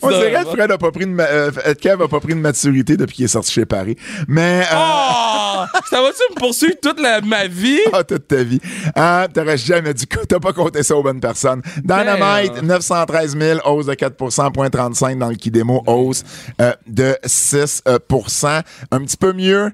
On 0.02 0.08
dirait 0.10 0.32
que 0.44 0.50
Fred 0.50 0.70
a 0.70 0.78
pas 0.78 0.90
pris 0.90 1.06
de 1.06 1.10
ma- 1.10 1.24
euh, 1.24 1.50
Kev 1.80 2.02
a 2.02 2.08
pas 2.08 2.20
pris 2.20 2.34
de 2.34 2.40
maturité 2.40 2.96
depuis 2.96 3.16
qu'il 3.16 3.24
est 3.24 3.28
sorti 3.28 3.52
chez 3.52 3.66
Paris. 3.66 3.96
Mais 4.28 4.62
euh, 4.72 4.76
Oh! 4.76 5.64
Ça 5.90 6.00
va-tu 6.00 6.22
me 6.34 6.38
poursuivre 6.38 6.74
toute 6.80 7.00
la- 7.00 7.20
ma 7.20 7.46
vie? 7.46 7.78
ah, 7.92 8.02
toute 8.04 8.26
ta 8.28 8.42
vie. 8.42 8.60
Ah, 8.94 9.26
t'aurais 9.32 9.58
jamais 9.58 9.92
dit 9.94 10.06
quoi. 10.06 10.22
T'as 10.26 10.38
pas 10.40 10.52
compté 10.52 10.82
ça 10.82 10.96
aux 10.96 11.02
bonnes 11.02 11.20
personnes. 11.20 11.60
Dynamite, 11.84 12.54
Damn. 12.54 12.66
913 12.66 13.36
000, 13.38 13.60
hausse 13.66 13.86
de 13.86 13.94
4 13.94 14.14
point 14.52 14.70
35 14.70 15.18
dans 15.18 15.28
le 15.28 15.34
Kidemo, 15.34 15.82
hausse 15.86 16.22
euh, 16.60 16.72
de 16.86 17.16
6% 17.26 17.82
euh, 17.88 18.60
Un 18.90 19.00
petit 19.00 19.16
peu 19.16 19.32
mieux. 19.32 19.70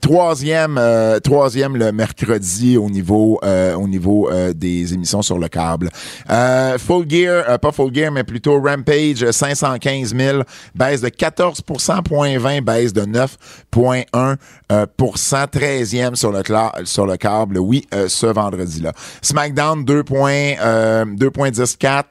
Troisième, 0.00 0.80
troisième 1.22 1.76
le 1.76 1.92
mercredi 1.92 2.76
au 2.76 2.88
niveau, 2.90 3.40
au 3.76 3.88
niveau 3.88 4.30
des 4.54 4.92
émissions 4.94 5.22
sur 5.22 5.38
le 5.38 5.48
câble. 5.48 5.88
Full 6.28 7.08
Gear, 7.08 7.58
pas 7.58 7.72
Full 7.72 7.94
Gear, 7.94 8.12
mais 8.12 8.24
plutôt 8.24 8.60
Euh, 8.88 9.32
515 9.32 10.14
000, 10.14 10.42
baisse 10.74 11.00
de 11.00 11.08
14 11.08 11.62
point 12.04 12.38
20, 12.38 12.62
baisse 12.62 12.92
de 12.92 13.02
9,1 13.02 14.36
euh, 14.70 14.86
pour 14.96 15.18
cent, 15.18 15.44
13e 15.44 16.14
sur 16.14 16.32
le, 16.32 16.42
sur 16.84 17.06
le 17.06 17.16
câble, 17.16 17.58
oui, 17.58 17.86
euh, 17.94 18.08
ce 18.08 18.26
vendredi-là. 18.26 18.92
SmackDown, 19.22 19.84
2 19.84 20.04
points, 20.04 20.54
euh, 20.60 21.04
2,14, 21.04 22.04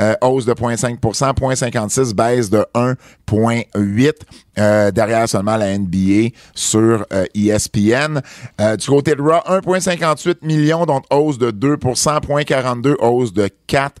euh, 0.00 0.14
hausse 0.22 0.46
de 0.46 0.54
0,5% 0.54 1.34
0,56, 1.34 2.14
baisse 2.14 2.50
de 2.50 2.64
1,8. 2.74 4.12
Euh, 4.58 4.90
derrière 4.90 5.28
seulement 5.28 5.56
la 5.56 5.78
NBA 5.78 6.30
sur 6.54 7.06
euh, 7.12 7.24
ESPN. 7.34 8.20
Euh, 8.60 8.76
du 8.76 8.86
côté 8.88 9.14
de 9.14 9.22
Raw, 9.22 9.40
1,58 9.46 10.38
millions, 10.42 10.84
donc 10.84 11.04
hausse 11.10 11.38
de 11.38 11.50
2% 11.50 12.20
0,42, 12.20 12.96
hausse 12.98 13.32
de 13.32 13.48
4 13.66 13.94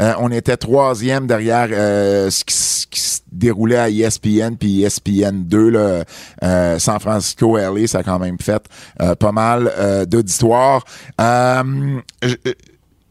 euh, 0.00 0.14
on 0.18 0.30
était 0.30 0.56
troisième 0.56 1.26
derrière 1.26 1.68
euh, 1.70 2.30
ce, 2.30 2.44
qui, 2.44 2.54
ce 2.54 2.86
qui 2.86 3.00
se 3.00 3.20
déroulait 3.30 3.76
à 3.76 3.90
ESPN 3.90 4.56
puis 4.58 4.82
ESPN 4.82 5.44
2 5.44 5.68
là, 5.70 6.04
euh, 6.42 6.78
San 6.78 6.98
Francisco 7.00 7.56
LA 7.56 7.86
ça 7.86 7.98
a 7.98 8.02
quand 8.02 8.18
même 8.18 8.38
fait 8.38 8.64
euh, 9.00 9.14
pas 9.14 9.32
mal 9.32 9.72
euh, 9.78 10.04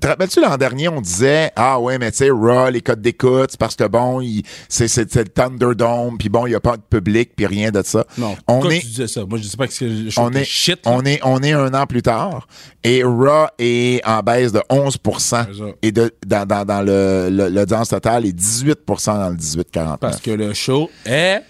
te 0.01 0.07
rappelles-tu 0.07 0.41
l'an 0.41 0.57
dernier, 0.57 0.89
on 0.89 0.99
disait 0.99 1.51
Ah 1.55 1.79
ouais, 1.79 1.97
mais 1.97 2.11
tu 2.11 2.17
sais, 2.17 2.29
Raw, 2.29 2.69
les 2.69 2.81
codes 2.81 3.01
d'écoute, 3.01 3.55
parce 3.57 3.75
que 3.75 3.85
bon, 3.85 4.21
c'est 4.67 4.95
le 4.97 5.29
Thunderdome, 5.29 6.17
puis 6.17 6.27
bon, 6.29 6.45
il 6.47 6.49
n'y 6.49 6.55
a 6.55 6.59
pas 6.59 6.75
de 6.75 6.81
public, 6.81 7.31
puis 7.35 7.45
rien 7.45 7.71
de 7.71 7.81
ça. 7.83 8.05
Non. 8.17 8.35
on 8.47 8.69
est, 8.69 8.79
tu 8.79 8.87
disais 8.87 9.07
ça? 9.07 9.25
Moi, 9.25 9.37
je 9.37 9.43
sais 9.47 9.57
pas 9.57 9.67
que 9.67 9.73
c'est 9.73 10.09
je 10.09 10.19
on 10.19 10.31
est, 10.31 10.43
shit. 10.43 10.85
là. 10.85 10.91
on 10.93 11.05
est, 11.05 11.19
on 11.23 11.41
est 11.41 11.53
un 11.53 11.73
an 11.73 11.85
plus 11.85 12.01
tard 12.01 12.47
et 12.83 13.03
Raw 13.03 13.47
est 13.59 14.05
en 14.05 14.19
baisse 14.21 14.51
de 14.51 14.61
11 14.69 14.97
ça. 15.19 15.47
et 15.81 15.91
de, 15.91 16.11
dans, 16.25 16.45
dans, 16.45 16.65
dans 16.65 16.81
le, 16.81 17.29
le, 17.31 17.49
l'audience 17.49 17.89
totale 17.89 18.25
est 18.25 18.37
18% 18.37 19.05
dans 19.05 19.29
le 19.29 19.35
18-49. 19.35 19.97
Parce 19.97 20.19
que 20.19 20.31
le 20.31 20.53
show 20.53 20.89
est. 21.05 21.41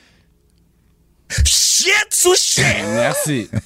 Shit 1.81 2.07
sous 2.11 2.35
shit! 2.35 2.63
Merci. 2.93 3.49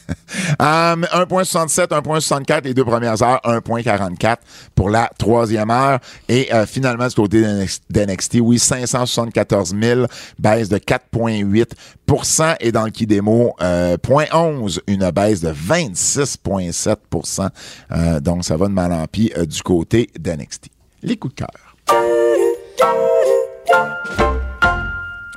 Um, 0.60 1.06
1.67, 1.14 1.88
1.64 1.88 2.64
les 2.64 2.74
deux 2.74 2.84
premières 2.84 3.22
heures, 3.22 3.40
1.44 3.46 4.38
pour 4.74 4.90
la 4.90 5.10
troisième 5.18 5.70
heure. 5.70 6.00
Et 6.28 6.54
euh, 6.54 6.66
finalement, 6.66 7.08
du 7.08 7.16
côté 7.16 7.42
d'NX- 7.42 7.80
d'NXT, 7.90 8.40
oui, 8.42 8.60
574 8.60 9.76
000, 9.80 10.08
baisse 10.40 10.68
de 10.68 10.78
4,8% 10.78 12.56
Et 12.60 12.72
dans 12.72 12.84
le 12.86 12.92
Kidemo, 12.92 13.54
euh, 13.62 13.98
0.11, 13.98 14.80
une 14.88 15.10
baisse 15.12 15.42
de 15.42 15.52
26,7% 15.52 17.50
euh, 17.92 18.20
Donc, 18.20 18.44
ça 18.44 18.58
va 18.58 18.68
de 18.68 18.74
mal 18.74 18.92
en 18.92 19.06
pis 19.08 19.32
euh, 19.38 19.46
du 19.46 19.62
côté 19.62 20.10
d'NXT. 20.20 20.68
Les 21.04 21.18
coups 21.18 21.36
de 21.36 21.40
cœur. 21.40 21.52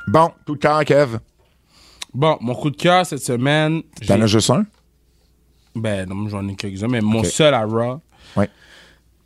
Bon, 0.07 0.31
coup 0.45 0.55
de 0.55 0.59
cœur, 0.59 0.83
Kev. 0.83 1.19
Bon, 2.13 2.37
mon 2.41 2.55
coup 2.55 2.69
de 2.71 2.77
cœur 2.77 3.05
cette 3.05 3.23
semaine. 3.23 3.81
T'en 4.07 4.21
as 4.21 4.27
juste 4.27 4.49
un? 4.49 4.65
Ben, 5.75 6.07
non, 6.09 6.27
j'en 6.29 6.47
ai 6.47 6.55
quelques-uns, 6.55 6.87
mais 6.87 7.01
mon 7.01 7.23
seul 7.23 7.53
à 7.53 7.63
Raw. 7.65 8.01
Oui. 8.35 8.45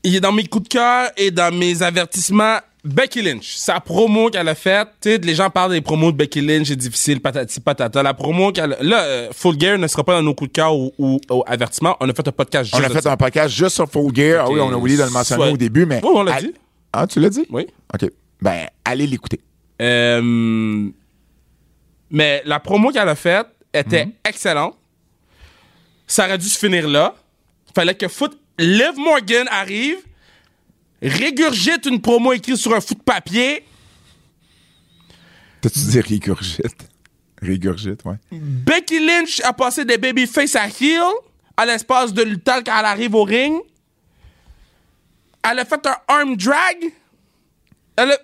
Il 0.03 0.15
est 0.15 0.19
dans 0.19 0.33
mes 0.33 0.45
coups 0.45 0.63
de 0.65 0.69
cœur 0.69 1.09
et 1.17 1.31
dans 1.31 1.53
mes 1.55 1.81
avertissements. 1.81 2.57
Becky 2.83 3.21
Lynch, 3.21 3.55
sa 3.55 3.79
promo 3.79 4.29
qu'elle 4.29 4.49
a 4.49 4.55
faite, 4.55 4.89
tu 5.01 5.09
sais, 5.11 5.17
les 5.17 5.35
gens 5.35 5.49
parlent 5.49 5.71
des 5.71 5.79
promos 5.79 6.11
de 6.11 6.17
Becky 6.17 6.41
Lynch, 6.41 6.67
c'est 6.67 6.75
difficile, 6.75 7.21
patati 7.21 7.61
patata. 7.61 8.03
La 8.03 8.13
promo 8.13 8.51
qu'elle, 8.51 8.75
là, 8.81 9.03
euh, 9.03 9.29
Full 9.31 9.57
Gear 9.57 9.77
ne 9.77 9.87
sera 9.87 10.03
pas 10.03 10.15
dans 10.15 10.21
nos 10.21 10.33
coups 10.33 10.49
de 10.49 10.53
cœur 10.53 10.75
ou, 10.75 10.91
ou, 10.97 11.21
ou 11.31 11.43
avertissements. 11.47 11.95
On 12.01 12.09
a 12.09 12.13
fait 12.13 12.27
un 12.27 12.31
podcast 12.33 12.65
juste 12.65 12.75
On 12.77 12.83
a 12.85 12.89
fait 13.01 13.07
un 13.07 13.15
podcast 13.15 13.55
juste 13.55 13.75
sur 13.75 13.89
Full 13.89 14.13
Gear. 14.13 14.45
Ah 14.45 14.51
oui, 14.51 14.59
on 14.59 14.67
a 14.69 14.75
oublié 14.75 14.97
de 14.97 15.03
le 15.03 15.11
mentionner 15.11 15.43
Soit- 15.43 15.53
au 15.53 15.57
début, 15.57 15.85
mais. 15.85 16.01
Oui, 16.03 16.09
on 16.13 16.23
l'a 16.23 16.33
Al- 16.33 16.43
dit. 16.43 16.53
Ah, 16.91 17.07
tu 17.07 17.21
l'as 17.21 17.29
dit? 17.29 17.45
Oui. 17.49 17.65
OK. 17.93 18.09
Ben, 18.41 18.67
allez 18.83 19.07
l'écouter. 19.07 19.39
Euh, 19.81 20.89
mais 22.13 22.43
la 22.45 22.59
promo 22.59 22.91
qu'elle 22.91 23.09
a 23.09 23.15
faite 23.15 23.47
était 23.73 24.07
excellente. 24.23 24.77
Ça 26.05 26.25
aurait 26.25 26.37
dû 26.37 26.47
se 26.47 26.59
finir 26.59 26.87
là. 26.87 27.15
Fallait 27.75 27.95
que 27.95 28.07
Foot 28.07 28.39
Liv 28.59 28.93
Morgan 28.97 29.47
arrive, 29.49 29.97
régurgite 31.01 31.87
une 31.87 31.99
promo 31.99 32.31
écrite 32.31 32.57
sur 32.57 32.73
un 32.75 32.81
foot 32.81 32.99
de 32.99 33.03
papier. 33.03 33.65
T'as-tu 35.59 35.79
dit 35.79 35.99
régurgite? 36.01 36.87
Régurgite, 37.41 38.05
ouais. 38.05 38.15
Becky 38.31 39.03
Lynch 39.03 39.41
a 39.43 39.51
passé 39.51 39.83
des 39.83 39.97
babyface 39.97 40.55
à 40.55 40.67
heel 40.67 41.01
à 41.57 41.65
l'espace 41.65 42.13
de 42.13 42.21
le 42.21 42.37
temps 42.37 42.61
qu'elle 42.61 42.85
arrive 42.85 43.15
au 43.15 43.23
ring. 43.23 43.59
Elle 45.49 45.59
a 45.59 45.65
fait 45.65 45.85
un 45.87 45.97
arm 46.07 46.37
drag. 46.37 46.93
Elle 47.95 48.11
a... 48.11 48.17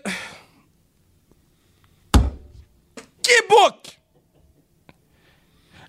Qui 3.29 3.47
book? 3.47 3.99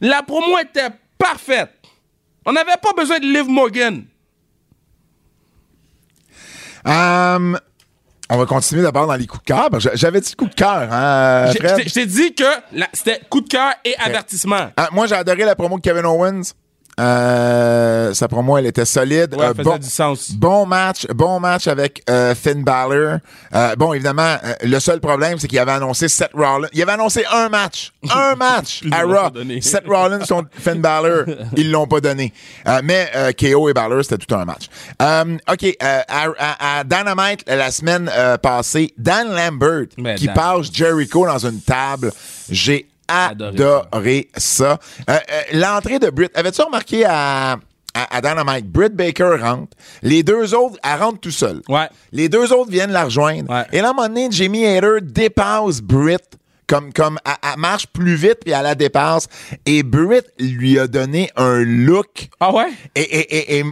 La 0.03 0.23
promo 0.23 0.59
était 0.59 0.89
parfaite. 1.19 1.73
On 2.47 2.53
n'avait 2.53 2.77
pas 2.83 2.93
besoin 2.97 3.19
de 3.19 3.25
Liv 3.25 3.49
Morgan. 3.49 4.05
Hum, 6.85 7.59
on 8.31 8.37
va 8.39 8.47
continuer 8.47 8.83
d'abord 8.83 9.07
dans 9.07 9.15
les 9.17 9.27
coups 9.27 9.43
de 9.43 9.47
cœur. 9.47 9.81
J'a- 9.81 9.95
J'avais 9.95 10.21
dit 10.21 10.35
coup 10.35 10.47
de 10.47 10.55
cœur, 10.55 10.89
hein? 10.91 11.51
Je 11.53 11.59
t'ai- 11.93 12.07
dit 12.07 12.35
que 12.35 12.45
c'était 12.95 13.21
coup 13.29 13.41
de 13.43 13.49
cœur 13.49 13.73
et 13.85 13.95
avertissement. 13.99 14.71
Ah, 14.77 14.89
moi, 14.93 15.07
j'ai 15.07 15.15
adoré 15.15 15.45
la 15.45 15.55
promo 15.55 15.77
de 15.77 15.83
Kevin 15.83 16.07
Owens. 16.07 16.55
Euh, 17.01 18.13
sa 18.15 18.29
promo, 18.29 18.57
elle 18.59 18.67
était 18.67 18.85
solide. 18.85 19.35
Ouais, 19.35 19.47
Euh, 19.47 19.55
bon, 19.55 19.79
du 19.79 19.89
sens. 19.89 20.33
Bon 20.33 20.67
match, 20.67 21.07
bon 21.15 21.41
match 21.41 21.67
avec 21.67 22.03
euh, 22.11 22.35
Finn 22.35 22.63
Balor. 22.63 23.19
Euh, 23.55 23.75
bon, 23.77 23.93
évidemment, 23.95 24.37
euh, 24.45 24.53
le 24.63 24.79
seul 24.81 25.01
problème, 25.01 25.39
c'est 25.39 25.49
qu'il 25.49 25.59
avait 25.59 25.73
annoncé 25.73 26.09
Seth 26.09 26.31
Rollins. 26.35 26.69
Il 26.73 26.83
avait 26.83 26.93
annoncé 26.93 27.25
un 27.33 27.49
match, 27.49 27.93
un 28.11 28.35
match 28.37 28.83
à 28.93 29.03
Raw. 29.03 29.31
Seth 29.61 29.87
Rollins 29.87 30.21
contre 30.21 30.49
Finn 30.53 30.81
Balor, 30.81 31.25
ils 31.57 31.71
l'ont 31.71 31.87
pas 31.87 32.01
donné. 32.01 32.33
Euh, 32.69 32.81
mais 32.85 33.11
euh, 33.17 33.33
KO 33.33 33.69
et 33.69 33.73
Balor, 33.73 34.03
c'était 34.05 34.19
tout 34.25 34.35
un 34.35 34.45
match. 34.45 34.67
Euh, 35.01 35.37
ok, 35.51 35.65
euh, 35.83 36.01
à, 36.09 36.27
à- 36.39 36.79
à 36.81 36.85
Dynamite 36.85 37.45
la 37.47 37.71
semaine 37.71 38.11
euh, 38.15 38.37
passée, 38.37 38.93
Dan 38.99 39.29
Lambert 39.35 39.87
Mais 39.97 40.17
qui 40.17 40.27
Dan. 40.27 40.35
passe 40.35 40.73
Jericho 40.73 41.27
dans 41.27 41.39
une 41.47 41.61
table. 41.61 42.13
J'ai 42.51 42.90
Adoré 43.11 44.29
ça. 44.37 44.79
Euh, 45.09 45.13
euh, 45.15 45.19
L'entrée 45.53 45.99
de 45.99 46.11
Britt, 46.11 46.31
avais-tu 46.37 46.63
remarqué 46.63 47.05
à, 47.05 47.59
à, 47.95 48.17
à 48.17 48.21
Dynamite, 48.21 48.71
Britt 48.71 48.95
Baker 48.95 49.37
rentre, 49.41 49.77
les 50.03 50.23
deux 50.23 50.55
autres, 50.55 50.79
elle 50.85 51.01
rentre 51.01 51.19
tout 51.21 51.31
seul. 51.31 51.61
Ouais. 51.69 51.89
Les 52.13 52.29
deux 52.29 52.53
autres 52.53 52.71
viennent 52.71 52.93
la 52.93 53.05
rejoindre. 53.05 53.51
Ouais. 53.53 53.65
Et 53.73 53.81
là, 53.81 53.89
à 53.89 53.91
un 53.91 53.95
moment 53.95 54.09
donné, 54.09 54.29
Jamie 54.31 54.65
Hader 54.65 55.01
dépasse 55.03 55.81
Britt. 55.81 56.23
Comme, 56.67 56.93
comme, 56.93 57.19
elle, 57.27 57.33
elle 57.43 57.59
marche 57.59 57.89
plus 57.89 58.15
vite 58.15 58.39
puis 58.45 58.53
elle 58.53 58.63
la 58.63 58.77
dépasse. 58.77 59.27
Et 59.67 59.83
Britt 59.83 60.27
lui 60.39 60.79
a 60.79 60.87
donné 60.87 61.29
un 61.35 61.65
look. 61.65 62.29
Ah 62.39 62.55
ouais? 62.55 62.69
Et, 62.95 63.01
et, 63.01 63.57
et, 63.57 63.59
et 63.59 63.65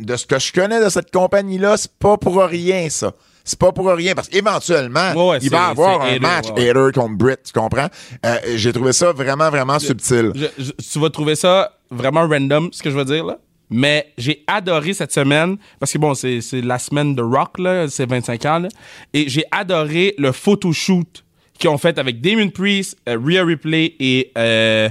de 0.00 0.16
ce 0.16 0.26
que 0.26 0.40
je 0.40 0.52
connais 0.52 0.82
de 0.84 0.88
cette 0.88 1.12
compagnie-là, 1.12 1.76
c'est 1.76 1.92
pas 2.00 2.16
pour 2.16 2.42
rien, 2.42 2.90
ça. 2.90 3.12
C'est 3.44 3.58
pas 3.58 3.72
pour 3.72 3.86
rien, 3.88 4.14
parce 4.14 4.28
qu'éventuellement, 4.28 5.12
Ouais, 5.14 5.28
ouais, 5.30 5.38
il 5.42 5.50
va 5.50 5.66
avoir 5.68 6.02
un 6.02 6.18
match 6.18 6.46
ouais. 6.56 6.70
Hader 6.70 6.90
contre 6.94 7.14
Britt, 7.16 7.40
tu 7.44 7.52
comprends? 7.58 7.88
Euh, 8.24 8.36
J'ai 8.56 8.72
trouvé 8.72 8.92
ça 8.92 9.12
vraiment, 9.12 9.50
vraiment 9.50 9.78
subtil. 9.78 10.32
Je- 10.34 10.62
je- 10.64 10.70
tu 10.72 10.98
vas 11.00 11.10
trouver 11.10 11.34
ça 11.34 11.72
vraiment 11.90 12.26
random, 12.28 12.68
ce 12.72 12.82
que 12.82 12.90
je 12.90 12.96
veux 12.96 13.04
dire, 13.04 13.24
là. 13.24 13.38
Mais 13.74 14.12
j'ai 14.18 14.44
adoré 14.46 14.92
cette 14.92 15.12
semaine, 15.12 15.56
parce 15.80 15.92
que 15.92 15.98
bon, 15.98 16.14
c'est 16.14 16.40
c'est 16.42 16.60
la 16.60 16.78
semaine 16.78 17.14
de 17.14 17.22
Rock, 17.22 17.58
là, 17.58 17.88
c'est 17.88 18.04
25 18.08 18.44
ans, 18.44 18.58
là. 18.58 18.68
Et 19.14 19.28
j'ai 19.28 19.44
adoré 19.50 20.14
le 20.18 20.30
photoshoot 20.30 21.24
qu'ils 21.58 21.70
ont 21.70 21.78
fait 21.78 21.98
avec 21.98 22.20
Damon 22.20 22.50
Priest, 22.50 22.96
euh, 23.08 23.16
Rhea 23.18 23.42
Ripley 23.44 23.94
et 23.98 24.30
euh, 24.36 24.88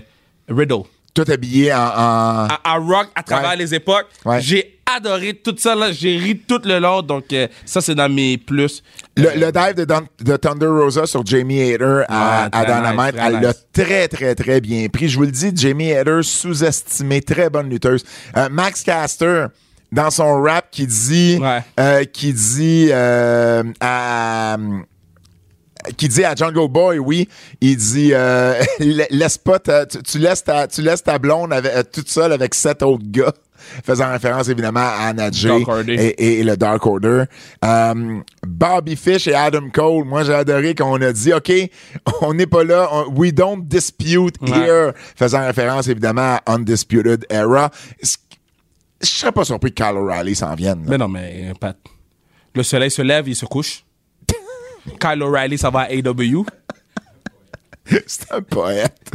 Riddle. 0.49 0.83
Tout 1.13 1.25
habillé 1.27 1.71
en... 1.73 1.77
en- 1.77 2.47
À, 2.47 2.59
à 2.63 2.77
Rock, 2.77 3.07
à 3.15 3.21
travers 3.23 3.55
les 3.55 3.73
époques. 3.75 4.07
Ouais. 4.25 4.41
J'ai 4.41 4.79
adoré 4.97 5.33
tout 5.33 5.55
ça, 5.57 5.75
là. 5.75 5.91
J'ai 5.91 6.17
ri 6.17 6.37
tout 6.47 6.61
le 6.65 6.79
long, 6.79 7.01
donc 7.01 7.31
euh, 7.33 7.47
ça, 7.65 7.81
c'est 7.81 7.95
dans 7.95 8.09
mes 8.09 8.37
plus. 8.37 8.81
Le, 9.17 9.29
le 9.39 9.51
dive 9.51 9.75
de, 9.75 9.85
Don- 9.85 10.07
de 10.21 10.37
Thunder 10.37 10.67
Rosa 10.67 11.05
sur 11.05 11.25
Jamie 11.25 11.61
Hader 11.73 12.03
à, 12.07 12.49
Ouais, 12.53 12.57
à 12.57 12.65
Dynamite, 12.65 13.13
nice, 13.15 13.23
elle 13.25 13.39
l'a 13.41 13.53
très, 13.73 14.07
très, 14.07 14.35
très 14.35 14.61
bien 14.61 14.87
pris. 14.89 15.09
Je 15.09 15.17
vous 15.17 15.23
le 15.25 15.31
dis, 15.31 15.51
Jamie 15.55 15.93
Hader, 15.93 16.19
sous-estimée, 16.23 17.21
très 17.21 17.49
bonne 17.49 17.69
lutteuse. 17.69 18.03
Euh, 18.37 18.47
Max 18.49 18.83
Caster, 18.83 19.45
dans 19.91 20.09
son 20.09 20.41
rap, 20.41 20.67
qui 20.71 20.87
dit, 20.87 21.37
Ouais. 21.41 21.59
euh, 21.79 22.03
qui 22.05 22.33
dit 22.33 22.89
à 22.93 24.57
qui 25.97 26.07
dit 26.07 26.23
à 26.23 26.35
Jungle 26.35 26.67
Boy, 26.69 26.99
oui, 26.99 27.27
il 27.59 27.75
dit 27.75 28.11
euh, 28.13 28.53
la- 28.79 29.07
laisse 29.09 29.37
pas 29.39 29.57
ta- 29.57 29.85
tu, 29.87 30.01
tu 30.03 30.19
laisses 30.19 30.43
ta 30.43 30.67
tu 30.67 30.81
laisses 30.83 31.01
ta 31.03 31.17
blonde 31.17 31.51
avec, 31.51 31.91
toute 31.91 32.07
seule 32.07 32.31
avec 32.33 32.53
sept 32.53 32.83
autres 32.83 33.03
gars, 33.07 33.33
faisant 33.85 34.11
référence 34.11 34.47
évidemment 34.49 34.79
à 34.81 35.07
Anna 35.09 35.29
Jay 35.31 35.63
et, 36.17 36.43
le 36.43 36.55
Dark 36.57 36.85
Order. 36.85 37.23
Euh, 37.63 38.19
Bobby 38.45 38.95
Fish 38.95 39.27
et 39.27 39.33
Adam 39.33 39.69
Cole, 39.73 40.05
moi 40.05 40.23
j'ai 40.23 40.33
adoré 40.33 40.75
qu'on 40.75 41.01
a 41.01 41.11
dit 41.13 41.33
OK, 41.33 41.51
on 42.21 42.33
n'est 42.33 42.47
pas 42.47 42.63
là, 42.63 42.87
on- 42.91 43.11
we 43.13 43.33
don't 43.33 43.61
dispute 43.63 44.35
Ouais. 44.41 44.49
here, 44.51 44.91
faisant 45.15 45.45
référence 45.45 45.87
évidemment 45.87 46.37
à 46.45 46.53
Undisputed 46.53 47.25
Era. 47.29 47.69
Je 48.01 49.07
serais 49.07 49.31
pas 49.31 49.43
surpris 49.45 49.73
que 49.73 49.83
Kyle 49.83 49.97
O'Reilly 49.97 50.35
s'en 50.35 50.53
vienne. 50.55 50.83
là. 50.83 50.89
Mais 50.91 50.97
non, 50.97 51.07
mais 51.07 51.53
Pat. 51.59 51.75
Le 52.53 52.63
soleil 52.63 52.91
se 52.91 53.01
lève, 53.01 53.27
il 53.27 53.35
se 53.35 53.45
couche. 53.45 53.83
Kyle 54.99 55.23
O'Reilly, 55.23 55.57
ça 55.57 55.69
va 55.69 55.81
à 55.81 55.87
AW. 55.91 56.45
C'est 58.05 58.31
un 58.31 58.41
poète. 58.41 59.11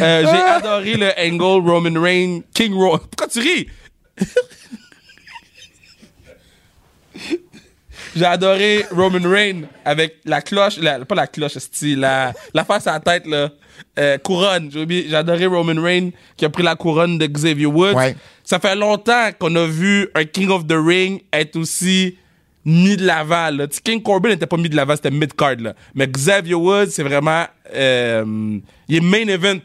Euh, 0.00 0.20
J'ai 0.22 0.40
adoré 0.42 0.94
le 0.94 1.10
angle 1.18 1.68
Roman 1.70 2.00
Reigns, 2.00 2.40
King 2.54 2.74
Roman. 2.74 2.98
Pourquoi 2.98 3.28
tu 3.28 3.40
ris? 3.40 3.68
J'ai 8.16 8.24
adoré 8.24 8.84
Roman 8.92 9.28
Reigns 9.28 9.62
avec 9.84 10.16
la 10.24 10.40
cloche, 10.40 10.76
la- 10.78 11.04
pas 11.04 11.14
la 11.16 11.26
cloche, 11.26 11.58
style, 11.58 12.00
la, 12.00 12.32
la 12.52 12.64
face 12.64 12.86
à 12.86 12.92
la 12.92 13.00
tête, 13.00 13.26
là. 13.26 13.50
Euh, 13.98 14.18
couronne. 14.18 14.70
J'ai 14.72 15.14
adoré 15.14 15.46
Roman 15.46 15.80
Reigns 15.82 16.10
qui 16.36 16.44
a 16.44 16.48
pris 16.50 16.62
la 16.62 16.76
couronne 16.76 17.18
de 17.18 17.26
Xavier 17.26 17.66
Woods. 17.66 17.94
Ouais. 17.94 18.14
Ça 18.44 18.58
fait 18.60 18.74
longtemps 18.76 19.30
qu'on 19.38 19.54
a 19.56 19.66
vu 19.66 20.08
un 20.14 20.24
King 20.24 20.50
of 20.50 20.66
the 20.66 20.74
Ring 20.76 21.22
être 21.32 21.56
aussi 21.56 22.16
mis 22.64 22.96
de 22.96 23.04
l'avant. 23.04 23.50
là. 23.50 23.66
Tu 23.68 23.76
sais, 23.76 23.82
King 23.82 24.02
Corbin 24.02 24.30
n'était 24.30 24.46
pas 24.46 24.56
mis 24.56 24.68
de 24.68 24.76
l'avant, 24.76 24.96
c'était 24.96 25.10
mid-card. 25.10 25.56
là. 25.58 25.74
Mais 25.94 26.06
Xavier 26.06 26.54
Woods, 26.54 26.90
c'est 26.90 27.02
vraiment... 27.02 27.44
euh, 27.74 28.58
il 28.88 28.96
est 28.96 29.00
main 29.00 29.26
event 29.28 29.60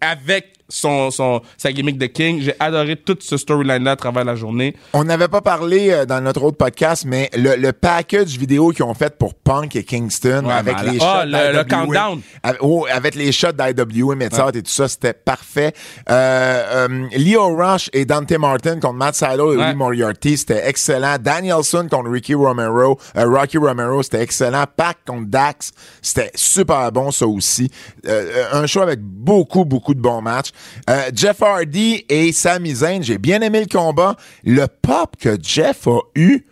avec 0.00 0.54
son, 0.70 1.10
son, 1.10 1.42
sa 1.58 1.70
gimmick 1.72 1.98
de 1.98 2.06
King. 2.06 2.40
J'ai 2.40 2.54
adoré 2.58 2.96
toute 2.96 3.22
ce 3.22 3.36
storyline-là 3.36 3.90
à 3.92 3.96
travers 3.96 4.24
la 4.24 4.34
journée. 4.34 4.74
On 4.94 5.04
n'avait 5.04 5.28
pas 5.28 5.40
parlé 5.42 5.90
euh, 5.90 6.06
dans 6.06 6.20
notre 6.22 6.42
autre 6.42 6.56
podcast, 6.56 7.04
mais 7.06 7.28
le, 7.36 7.56
le 7.56 7.72
package 7.72 8.38
vidéo 8.38 8.70
qu'ils 8.70 8.84
ont 8.84 8.94
fait 8.94 9.16
pour 9.18 9.34
Punk 9.34 9.76
et 9.76 9.84
Kingston 9.84 10.44
Ouais, 10.46 10.52
avec 10.54 10.76
malade. 10.76 10.94
les 10.94 10.98
Ah, 11.02 11.22
shots 11.22 11.28
le- 11.28 11.58
le 11.58 11.64
countdown. 11.64 12.20
Avec, 12.42 12.60
oh, 12.62 12.86
avec 12.90 13.14
les 13.14 13.32
shots 13.32 13.52
d'IWM 13.52 14.22
et 14.22 14.26
et 14.26 14.62
tout 14.62 14.70
ça, 14.70 14.88
c'était 14.88 15.12
parfait. 15.12 15.72
Euh, 16.08 16.88
euh, 16.88 17.06
Leo 17.16 17.54
Rush 17.56 17.90
et 17.92 18.04
Dante 18.04 18.32
Martin 18.38 18.80
contre 18.80 18.94
Matt 18.94 19.14
Sydal 19.14 19.40
et 19.40 19.56
Ouais. 19.56 19.70
Lee 19.70 19.74
Moriarty, 19.76 20.36
c'était 20.38 20.66
excellent. 20.68 21.16
Danielson 21.20 21.86
contre 21.90 22.10
Ricky 22.10 22.34
Romero, 22.34 22.98
Rocky 23.14 23.58
Romero, 23.58 24.02
c'était 24.02 24.22
excellent. 24.22 24.64
Pac 24.76 24.98
contre 25.06 25.26
Dax, 25.28 25.72
c'était 26.00 26.30
super 26.34 26.90
bon 26.92 27.10
ça 27.10 27.26
aussi. 27.26 27.70
Un 28.52 28.66
show 28.66 28.80
avec 28.80 29.00
beaucoup, 29.00 29.64
beaucoup 29.64 29.94
de 29.94 30.00
bons 30.00 30.22
matchs. 30.22 30.50
Euh, 30.88 31.10
Jeff 31.14 31.42
Hardy 31.42 32.04
et 32.08 32.32
Sami 32.32 32.74
Zayn, 32.74 33.02
j'ai 33.02 33.18
bien 33.18 33.40
aimé 33.42 33.60
le 33.60 33.66
combat. 33.66 34.16
Le 34.44 34.66
pop 34.66 35.14
que 35.18 35.36
Jeff 35.42 35.86
a 35.86 35.98
eu 36.14 36.44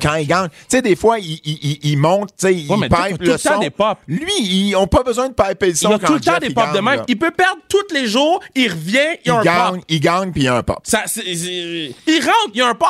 quand 0.00 0.14
il 0.16 0.26
gagne. 0.26 0.48
Tu 0.48 0.54
sais, 0.68 0.82
des 0.82 0.96
fois, 0.96 1.18
il, 1.18 1.40
il, 1.44 1.96
monte, 1.98 2.30
tu 2.30 2.46
sais, 2.46 2.54
il 2.54 2.70
Ouais, 2.70 2.88
pipe 2.88 3.18
tout 3.18 3.24
le 3.24 3.32
le 3.32 3.38
temps 3.38 3.54
son. 3.54 3.60
des 3.60 3.70
pops. 3.70 4.00
Lui, 4.06 4.32
ils 4.40 4.74
ont 4.76 4.86
pas 4.86 5.02
besoin 5.02 5.28
de 5.28 5.34
piper 5.34 5.68
le 5.68 5.74
son 5.74 5.90
Il 5.90 5.94
a 5.94 5.98
quand 5.98 6.06
tout 6.06 6.14
le 6.14 6.20
temps 6.20 6.38
des 6.38 6.50
pop 6.50 6.72
de 6.74 6.80
même. 6.80 7.02
Il 7.08 7.18
peut 7.18 7.30
perdre 7.30 7.60
tous 7.68 7.92
les 7.94 8.06
jours, 8.06 8.40
il 8.54 8.70
revient, 8.70 8.98
il 9.24 9.30
y 9.30 9.30
Il 9.30 9.30
a 9.30 9.38
un 9.38 9.42
gagne, 9.42 9.74
pop. 9.76 9.84
il 9.88 10.00
gagne, 10.00 10.32
puis 10.32 10.42
il 10.42 10.44
y 10.44 10.48
a 10.48 10.56
un 10.56 10.62
pop. 10.62 10.78
Ça, 10.84 11.04
il 11.16 11.94
rentre, 12.20 12.50
il 12.54 12.58
y 12.58 12.62
a 12.62 12.68
un 12.68 12.74
pop. 12.74 12.88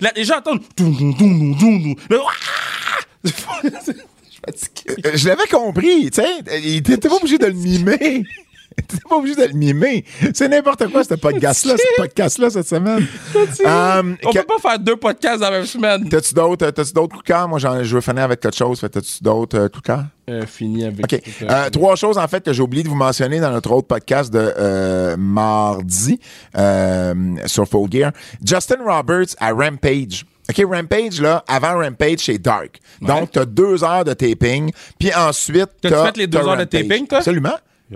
Là, 0.00 0.10
les 0.16 0.24
gens. 0.24 0.40
Le-. 0.78 2.18
Euh, 5.04 5.10
Je 5.14 5.28
l'avais 5.28 5.46
compris, 5.50 6.10
tu 6.10 6.22
sais. 6.22 6.60
Il 6.62 6.76
était 6.76 6.96
pas 7.08 7.16
obligé 7.16 7.36
de 7.38 7.46
le 7.46 7.52
mimer. 7.52 8.22
T'es 8.88 8.96
pas 9.08 9.16
obligé 9.16 9.34
de 9.34 9.44
le 9.52 9.54
mimer. 9.58 10.04
C'est 10.34 10.48
n'importe 10.48 10.86
quoi, 10.90 11.02
ce 11.04 11.14
podcast-là, 11.14 11.74
ce 11.76 12.00
podcast-là, 12.00 12.50
cette 12.50 12.68
semaine. 12.68 13.06
Um, 13.64 14.16
On 14.24 14.30
que- 14.30 14.38
peut 14.38 14.44
pas 14.46 14.58
faire 14.70 14.78
deux 14.78 14.96
podcasts 14.96 15.40
dans 15.40 15.50
la 15.50 15.58
même 15.58 15.66
semaine. 15.66 16.08
T'as-tu 16.08 16.32
d'autres, 16.34 16.70
t'as-tu 16.70 16.92
d'autres 16.92 17.12
coups 17.14 17.24
de 17.24 17.28
cœur? 17.28 17.48
Moi, 17.48 17.58
j'en- 17.58 17.82
je 17.82 17.94
veux 17.94 18.00
finir 18.00 18.22
avec 18.24 18.40
quelque 18.40 18.56
chose. 18.56 18.80
T'as-tu 18.80 19.22
d'autres 19.22 19.58
euh, 19.58 19.68
coups 19.68 19.82
de 19.82 19.86
cœur? 19.86 20.04
Euh, 20.30 20.46
fini 20.46 20.84
avec. 20.84 21.04
OK. 21.12 21.20
Euh, 21.42 21.70
trois 21.70 21.96
choses, 21.96 22.18
en 22.18 22.28
fait, 22.28 22.44
que 22.44 22.52
j'ai 22.52 22.62
oublié 22.62 22.82
de 22.84 22.88
vous 22.88 22.94
mentionner 22.94 23.40
dans 23.40 23.50
notre 23.50 23.70
autre 23.72 23.86
podcast 23.88 24.32
de 24.32 24.52
euh, 24.58 25.16
mardi 25.16 26.20
euh, 26.56 27.14
sur 27.46 27.66
Full 27.66 27.90
Gear. 27.90 28.12
Justin 28.44 28.76
Roberts 28.86 29.34
à 29.40 29.52
Rampage. 29.52 30.24
OK, 30.50 30.64
Rampage, 30.70 31.20
là, 31.20 31.44
avant 31.46 31.78
Rampage, 31.78 32.20
c'est 32.20 32.38
Dark. 32.38 32.78
Donc, 33.02 33.32
t'as 33.32 33.44
deux 33.44 33.84
heures 33.84 34.04
de 34.04 34.14
taping, 34.14 34.70
puis 34.98 35.12
ensuite, 35.14 35.68
T'as-tu 35.82 35.94
t'as- 35.94 36.06
fait 36.06 36.16
les 36.16 36.26
deux 36.26 36.38
heures 36.38 36.56
de 36.56 36.64
taping, 36.64 37.06
toi? 37.06 37.18
Absolument. 37.18 37.52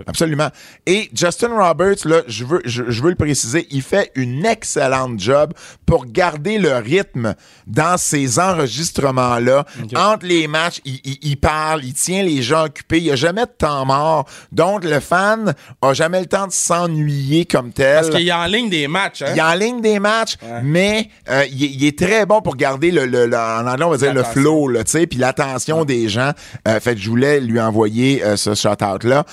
Absolument. 0.07 0.49
Et 0.87 1.09
Justin 1.13 1.49
Roberts, 1.55 2.05
là, 2.05 2.21
je 2.27 2.45
veux, 2.45 2.61
je, 2.65 2.83
je 2.89 3.01
veux 3.03 3.09
le 3.09 3.15
préciser, 3.15 3.67
il 3.69 3.81
fait 3.83 4.11
une 4.15 4.43
excellente 4.45 5.19
job 5.19 5.53
pour 5.85 6.05
garder 6.07 6.57
le 6.57 6.75
rythme 6.77 7.35
dans 7.67 7.97
ces 7.97 8.39
enregistrements-là. 8.39 9.65
Entre 9.95 10.25
les 10.25 10.47
matchs, 10.47 10.81
il, 10.85 10.99
il- 11.03 11.17
il 11.21 11.37
parle, 11.37 11.83
il 11.83 11.93
tient 11.93 12.23
les 12.23 12.41
gens 12.41 12.65
occupés, 12.65 12.97
il 12.97 13.03
n'y 13.03 13.11
a 13.11 13.15
jamais 13.15 13.43
de 13.45 13.51
temps 13.57 13.85
mort. 13.85 14.25
Donc, 14.51 14.83
le 14.83 14.99
fan 14.99 15.53
a 15.81 15.93
jamais 15.93 16.19
le 16.19 16.25
temps 16.25 16.47
de 16.47 16.51
s'ennuyer 16.51 17.45
comme 17.45 17.71
tel. 17.71 17.95
Parce 18.01 18.09
qu'il 18.09 18.27
est 18.27 18.31
en 18.33 18.45
ligne 18.45 18.69
des 18.69 18.87
matchs. 18.87 19.21
Hein? 19.21 19.33
Il 19.35 19.41
en 19.41 19.53
ligne 19.53 19.81
des 19.81 19.99
matchs, 19.99 20.37
mais 20.63 21.09
euh, 21.29 21.45
il, 21.51 21.63
est- 21.63 21.67
il 21.67 21.85
est 21.85 21.97
très 21.97 22.25
bon 22.25 22.41
pour 22.41 22.55
garder 22.55 22.91
le, 22.91 23.05
le- 23.05 23.27
le- 23.27 23.37
en 23.37 23.67
anglais 23.67 23.85
on 23.85 23.89
va 23.91 23.97
dire 23.97 24.13
le 24.13 24.23
flow, 24.23 24.67
là, 24.67 24.83
tu 24.83 24.91
sais, 24.91 25.07
puis 25.07 25.19
l'attention 25.19 25.85
des 25.85 26.09
gens. 26.09 26.31
Euh, 26.67 26.79
fait 26.79 26.95
que 26.95 27.01
je 27.01 27.09
voulais 27.09 27.39
lui 27.39 27.59
envoyer 27.59 28.23
euh, 28.23 28.35
ce 28.37 28.53
shout-out 28.55 29.03
là. 29.03 29.25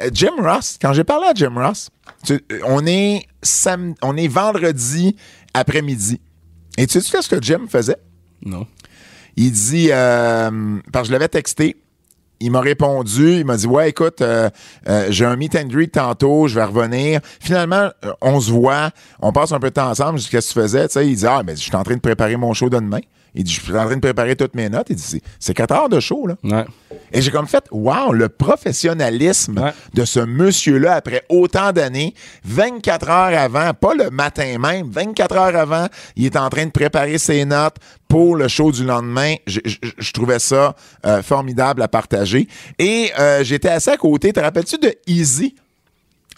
Euh, 0.00 0.10
Jim 0.12 0.32
Ross, 0.38 0.78
quand 0.80 0.92
j'ai 0.92 1.04
parlé 1.04 1.26
à 1.28 1.32
Jim 1.34 1.52
Ross, 1.54 1.90
Tu- 2.24 2.40
on 2.66 2.84
est 2.86 3.26
sam- 3.42 3.94
on 4.02 4.16
est 4.16 4.28
vendredi 4.28 5.14
après-midi. 5.54 6.20
Et 6.76 6.86
tu 6.86 7.00
sais 7.00 7.22
ce 7.22 7.28
que 7.28 7.40
Jim 7.42 7.66
faisait? 7.68 7.96
Non. 8.44 8.66
Il 9.36 9.52
dit, 9.52 9.88
euh, 9.92 10.78
parce 10.92 11.04
que 11.04 11.08
je 11.08 11.12
l'avais 11.12 11.28
texté, 11.28 11.76
il 12.40 12.50
m'a 12.50 12.60
répondu, 12.60 13.34
il 13.36 13.44
m'a 13.44 13.56
dit, 13.56 13.66
ouais, 13.66 13.90
écoute, 13.90 14.20
euh, 14.20 14.48
euh, 14.88 15.06
j'ai 15.10 15.24
un 15.24 15.36
meet 15.36 15.54
and 15.56 15.66
greet 15.66 15.88
tantôt, 15.92 16.48
je 16.48 16.54
vais 16.56 16.64
revenir. 16.64 17.20
Finalement, 17.40 17.90
euh, 18.04 18.12
on 18.20 18.40
se 18.40 18.50
voit, 18.50 18.90
on 19.20 19.32
passe 19.32 19.52
un 19.52 19.58
peu 19.60 19.68
de 19.70 19.74
temps 19.74 19.90
ensemble. 19.90 20.18
Je 20.18 20.24
dis, 20.24 20.30
qu'est-ce 20.30 20.48
que 20.54 20.54
tu 20.54 20.60
faisais? 20.60 20.86
Tu 20.88 20.92
sais, 20.94 21.08
il 21.08 21.16
dit, 21.16 21.26
ah, 21.26 21.42
mais 21.44 21.54
je 21.56 21.60
suis 21.62 21.74
en 21.76 21.82
train 21.82 21.94
de 21.94 22.00
préparer 22.00 22.36
mon 22.36 22.52
show 22.52 22.68
de 22.68 22.76
demain. 22.78 23.00
Il 23.34 23.44
dit, 23.44 23.52
je 23.52 23.60
suis 23.60 23.72
en 23.76 23.84
train 23.86 23.94
de 23.96 24.00
préparer 24.00 24.34
toutes 24.36 24.54
mes 24.54 24.68
notes. 24.68 24.86
Il 24.90 24.96
dit, 24.96 25.02
c'est- 25.02 25.22
c'est 25.38 25.54
4 25.54 25.72
heures 25.74 25.88
de 25.88 26.00
show, 26.00 26.26
là. 26.26 26.34
Ouais. 26.42 26.64
Et 27.12 27.22
j'ai 27.22 27.30
comme 27.30 27.46
fait, 27.46 27.64
wow, 27.70 28.12
le 28.12 28.28
professionnalisme 28.28 29.58
Ouais. 29.60 29.72
de 29.94 30.04
ce 30.04 30.20
monsieur-là 30.20 30.94
après 30.94 31.22
autant 31.28 31.72
d'années, 31.72 32.14
24 32.44 33.08
heures 33.10 33.38
avant, 33.38 33.72
pas 33.74 33.94
le 33.94 34.10
matin 34.10 34.58
même, 34.58 34.88
24 34.90 35.36
heures 35.36 35.56
avant, 35.56 35.86
il 36.16 36.26
est 36.26 36.36
en 36.36 36.48
train 36.48 36.66
de 36.66 36.70
préparer 36.70 37.18
ses 37.18 37.44
notes 37.44 37.76
pour 38.08 38.36
le 38.36 38.48
show 38.48 38.72
du 38.72 38.84
lendemain. 38.84 39.34
Je, 39.46 39.60
je- 39.64 39.76
je 39.98 40.12
trouvais 40.12 40.38
ça 40.38 40.74
euh, 41.06 41.22
formidable 41.22 41.82
à 41.82 41.88
partager. 41.88 42.48
Et 42.78 43.10
euh, 43.18 43.44
j'étais 43.44 43.68
assis 43.68 43.90
à 43.90 43.96
côté, 43.96 44.32
te 44.32 44.40
rappelles-tu 44.40 44.78
de 44.78 44.94
Easy? 45.06 45.54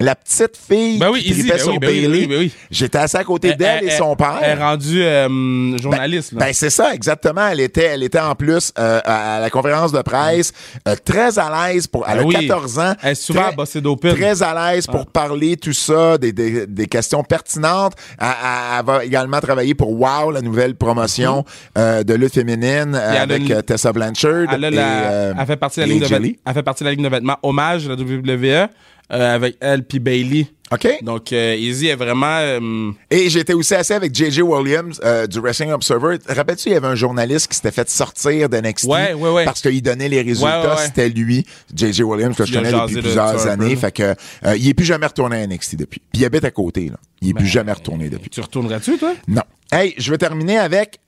La 0.02 0.14
petite 0.14 0.56
fille 0.56 0.98
Ben 0.98 1.10
oui, 1.10 1.22
qui 1.22 1.32
tripait 1.32 1.48
ben 1.50 1.58
sur 1.58 1.72
oui, 1.72 1.78
ben 1.78 1.86
Bailey. 1.88 2.26
ben 2.26 2.38
oui. 2.38 2.52
J'étais 2.70 2.98
assis 2.98 3.18
à 3.18 3.24
côté 3.24 3.54
d'elle 3.54 3.84
et 3.84 3.90
son 3.90 4.16
père. 4.16 4.38
Elle 4.42 4.58
est 4.58 4.62
rendue 4.62 5.02
euh, 5.02 5.76
journaliste. 5.78 6.34
Ben, 6.34 6.52
c'est 6.54 6.70
ça, 6.70 6.94
exactement. 6.94 7.48
Elle 7.48 7.60
était, 7.60 7.84
elle 7.84 8.02
était 8.02 8.18
en 8.18 8.34
plus 8.34 8.72
euh, 8.78 9.00
à 9.04 9.36
à 9.36 9.40
la 9.40 9.50
conférence 9.50 9.92
de 9.92 10.00
presse, 10.00 10.52
euh, 10.88 10.96
très 11.04 11.38
à 11.38 11.68
l'aise 11.68 11.86
pour. 11.86 12.06
Elle 12.08 12.20
a 12.20 12.22
oui. 12.24 12.34
14 12.48 12.78
ans. 12.78 12.94
Elle 13.02 13.12
est 13.12 13.14
souvent 13.14 13.42
très- 13.42 13.48
à 13.52 13.52
bosser 13.52 13.80
d'open. 13.82 14.14
Très 14.16 14.42
à 14.42 14.72
l'aise 14.72 14.86
pour 14.86 15.06
parler 15.06 15.56
tout 15.58 15.72
ça, 15.74 16.16
des, 16.18 16.32
des, 16.32 16.66
des 16.66 16.86
questions 16.86 17.22
pertinentes. 17.22 17.92
Elle, 18.18 18.84
va 18.86 19.04
également 19.04 19.40
travailler 19.40 19.74
pour 19.74 19.90
Wow, 20.00 20.30
la 20.30 20.40
nouvelle 20.40 20.74
promotion 20.76 21.44
euh, 21.76 22.02
de 22.04 22.14
lutte 22.14 22.34
féminine 22.34 22.94
avec 22.94 23.48
une- 23.48 23.62
Tessa 23.62 23.92
Blanchard. 23.92 24.46
Elle, 24.52 24.64
a 24.64 24.68
et, 24.68 24.70
la- 24.70 25.34
elle 25.38 25.46
fait 25.46 25.56
partie 25.56 25.80
de 25.80 25.84
la 25.84 25.86
et 25.88 25.90
ligne 25.92 26.00
de 26.02 26.06
Jelly. 26.06 26.22
vêtements. 26.28 26.42
Elle 26.46 26.54
fait 26.54 26.62
partie 26.62 26.84
de 26.84 26.88
la 26.88 26.94
ligne 26.94 27.04
de 27.04 27.08
vêtements 27.10 27.36
hommage 27.42 27.84
de 27.84 27.90
la 27.90 27.96
WWE 27.96 28.68
euh, 29.12 29.34
avec 29.34 29.56
elle 29.60 29.84
puis 29.84 29.98
Bailey. 29.98 30.46
OK. 30.72 30.86
Donc 31.02 31.32
euh, 31.32 31.56
Izzy 31.58 31.88
est 31.88 31.96
vraiment 31.96 32.38
euh, 32.38 32.92
Et 33.10 33.28
j'étais 33.28 33.54
aussi 33.54 33.74
assis 33.74 33.92
avec 33.92 34.14
J.J. 34.14 34.42
Williams 34.42 35.00
euh, 35.04 35.26
du 35.26 35.40
Wrestling 35.40 35.72
Observer. 35.72 36.18
Rappelles-tu, 36.28 36.68
il 36.68 36.72
y 36.74 36.76
avait 36.76 36.86
un 36.86 36.94
journaliste 36.94 37.48
qui 37.48 37.56
s'était 37.56 37.72
fait 37.72 37.90
sortir 37.90 38.48
d'NXT 38.48 38.84
Ouais, 38.86 39.12
ouais, 39.14 39.30
ouais. 39.30 39.44
parce 39.44 39.62
qu'il 39.62 39.82
donnait 39.82 40.08
les 40.08 40.22
résultats. 40.22 40.76
C'était 40.76 41.08
lui, 41.08 41.44
J.J. 41.74 42.04
Williams, 42.04 42.36
que 42.36 42.44
je 42.44 42.52
Il 42.52 42.56
connais 42.58 42.70
depuis 42.70 42.94
de 42.94 43.00
plusieurs 43.00 43.46
années. 43.48 43.74
Fait 43.74 43.90
que 43.90 44.14
il 44.56 44.68
est 44.68 44.74
plus 44.74 44.86
jamais 44.86 45.06
retourné 45.06 45.42
à 45.42 45.46
NXT 45.48 45.74
depuis. 45.74 46.00
Puis 46.12 46.22
il 46.22 46.24
habite 46.24 46.44
à 46.44 46.52
côté. 46.52 46.88
Là. 46.88 46.96
Il 47.20 47.30
est 47.30 47.34
plus 47.34 47.48
jamais 47.48 47.72
retourné 47.72 48.08
depuis. 48.08 48.30
tu 48.30 48.40
retournerais-tu 48.40 48.96
toi? 48.96 49.14
Non. 49.26 49.42
Hey, 49.72 49.94
je 49.98 50.08
vais 50.12 50.18
terminer 50.18 50.58
avec. 50.58 51.00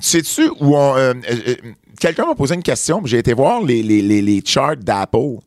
Sais-tu 0.00 0.48
où 0.60 0.76
on. 0.76 0.96
euh, 0.96 1.14
euh, 1.30 1.34
euh, 1.48 1.54
Quelqu'un 1.98 2.26
m'a 2.26 2.34
posé 2.34 2.54
une 2.54 2.62
question, 2.62 3.00
j'ai 3.04 3.18
été 3.18 3.32
voir 3.32 3.62
les, 3.62 3.82
les, 3.82 4.02
les, 4.02 4.22
les 4.22 4.42
charts 4.44 4.76
d'Apple. 4.76 5.38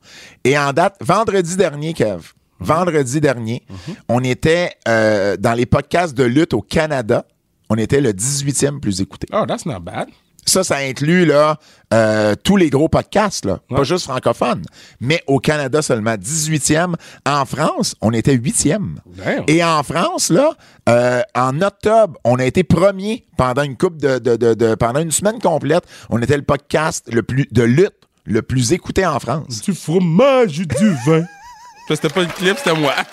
Et 0.44 0.58
en 0.58 0.72
date, 0.74 0.96
vendredi 1.02 1.56
dernier, 1.56 1.94
Kev, 1.94 2.22
vendredi 2.60 3.22
dernier, 3.22 3.64
on 4.08 4.24
était 4.24 4.72
euh, 4.88 5.38
dans 5.38 5.54
les 5.54 5.66
podcasts 5.66 6.16
de 6.16 6.24
lutte 6.24 6.54
au 6.54 6.62
Canada. 6.62 7.26
On 7.70 7.76
était 7.76 8.02
le 8.02 8.12
18e 8.12 8.80
plus 8.80 9.00
écouté. 9.02 9.28
Oh, 9.32 9.46
that's 9.48 9.66
not 9.66 9.80
bad. 9.82 10.10
Ça, 10.50 10.64
ça 10.64 10.78
inclut 10.78 11.26
là, 11.26 11.58
euh, 11.94 12.36
tous 12.44 12.58
les 12.58 12.70
gros 12.70 12.90
podcasts, 12.90 13.46
là, 13.46 13.60
pas 13.70 13.84
juste 13.84 14.06
francophones. 14.06 14.64
Mais 15.00 15.24
au 15.28 15.40
Canada 15.40 15.82
seulement, 15.82 16.16
18e. 16.16 16.96
En 17.26 17.46
France, 17.46 17.96
on 18.02 18.12
était 18.12 18.36
8e. 18.36 18.96
Damn. 19.06 19.44
Et 19.48 19.64
en 19.64 19.84
France, 19.84 20.30
là, 20.30 20.52
euh, 20.90 21.22
en 21.36 21.62
octobre, 21.62 22.18
on 22.24 22.38
a 22.40 22.46
été 22.46 22.64
premier 22.64 23.26
pendant 23.38 23.64
une 23.64 23.78
coupe 23.78 23.98
de, 23.98 24.20
de, 24.20 24.36
de, 24.36 24.54
de- 24.54 24.76
pendant 24.76 25.00
une 25.00 25.12
semaine 25.12 25.40
complète. 25.40 25.84
On 26.10 26.22
était 26.22 26.38
le 26.38 26.44
podcast 26.44 27.08
le 27.12 27.24
plus 27.24 27.48
de 27.52 27.64
lutte 27.64 27.94
le 28.26 28.42
plus 28.44 28.74
écouté 28.74 29.06
en 29.08 29.20
France. 29.20 29.62
Du 29.62 29.74
fromage 29.74 30.60
et 30.60 30.66
du 30.66 30.90
vin. 31.08 31.24
C'était 31.96 32.10
pas 32.10 32.22
le 32.22 32.28
clip, 32.28 32.58
c'était 32.58 32.74
moi. 32.78 32.94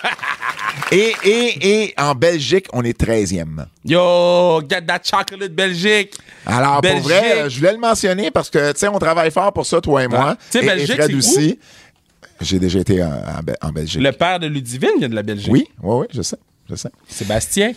Et, 0.92 1.14
et, 1.24 1.82
et 1.84 1.94
en 1.98 2.14
Belgique, 2.14 2.66
on 2.72 2.82
est 2.84 3.00
13e. 3.00 3.64
Yo, 3.84 4.60
get 4.68 4.82
that 4.82 5.00
chocolate 5.02 5.52
Belgique. 5.52 6.14
Alors, 6.44 6.80
Belgique. 6.80 7.00
pour 7.02 7.08
vrai, 7.10 7.38
euh, 7.40 7.48
je 7.48 7.58
voulais 7.58 7.72
le 7.72 7.78
mentionner 7.78 8.30
parce 8.30 8.50
que, 8.50 8.72
tu 8.72 8.78
sais, 8.80 8.88
on 8.88 8.98
travaille 8.98 9.30
fort 9.32 9.52
pour 9.52 9.64
ça, 9.66 9.80
toi 9.80 10.04
et 10.04 10.06
moi. 10.08 10.36
Tu 10.50 10.58
sais, 10.58 10.64
Et- 10.64 10.68
Belgique, 10.68 10.90
et 10.90 10.94
Fred 10.94 11.06
c'est 11.08 11.14
où? 11.14 11.18
aussi. 11.18 11.58
J'ai 12.40 12.58
déjà 12.60 12.78
été 12.78 13.02
en, 13.02 13.08
en 13.08 13.42
Be- 13.42 13.56
en 13.62 13.70
Belgique. 13.70 14.00
Le 14.02 14.12
père 14.12 14.38
de 14.38 14.46
Ludivine 14.46 14.90
vient 14.98 15.08
de 15.08 15.14
la 15.14 15.22
Belgique. 15.22 15.50
Oui, 15.50 15.66
oui, 15.82 15.96
oui, 16.02 16.06
je 16.14 16.22
sais. 16.22 16.36
Je 16.70 16.74
sais. 16.76 16.90
Sébastien. 17.08 17.72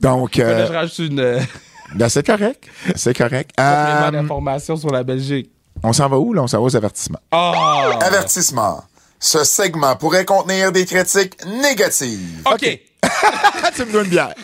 Donc, 0.00 0.36
Là, 0.36 0.44
euh, 0.44 0.66
je 0.68 0.72
rajoute 0.72 0.98
une 0.98 1.20
euh, 1.20 1.40
ben, 1.96 2.08
c'est 2.08 2.24
correct. 2.24 2.64
C'est 2.94 3.14
correct. 3.16 3.50
complément 3.56 4.06
Euh, 4.06 4.10
d'information 4.12 4.76
sur 4.76 4.90
la 4.90 5.02
Belgique. 5.02 5.50
on 5.82 5.92
s'en 5.92 6.08
va 6.08 6.16
où, 6.16 6.32
là? 6.32 6.42
On 6.44 6.46
s'en 6.46 6.58
va 6.58 6.64
aux 6.64 6.76
avertissements. 6.76 7.20
Oh! 7.32 7.52
Avertissement. 8.00 8.84
Ce 9.18 9.44
segment 9.44 9.96
pourrait 9.96 10.24
contenir 10.24 10.72
des 10.72 10.84
critiques 10.84 11.44
négatives. 11.46 12.42
OK. 12.44 12.80
tu 13.76 13.84
me 13.84 13.92
dois 13.92 14.02
une 14.04 14.10
bière. 14.10 14.34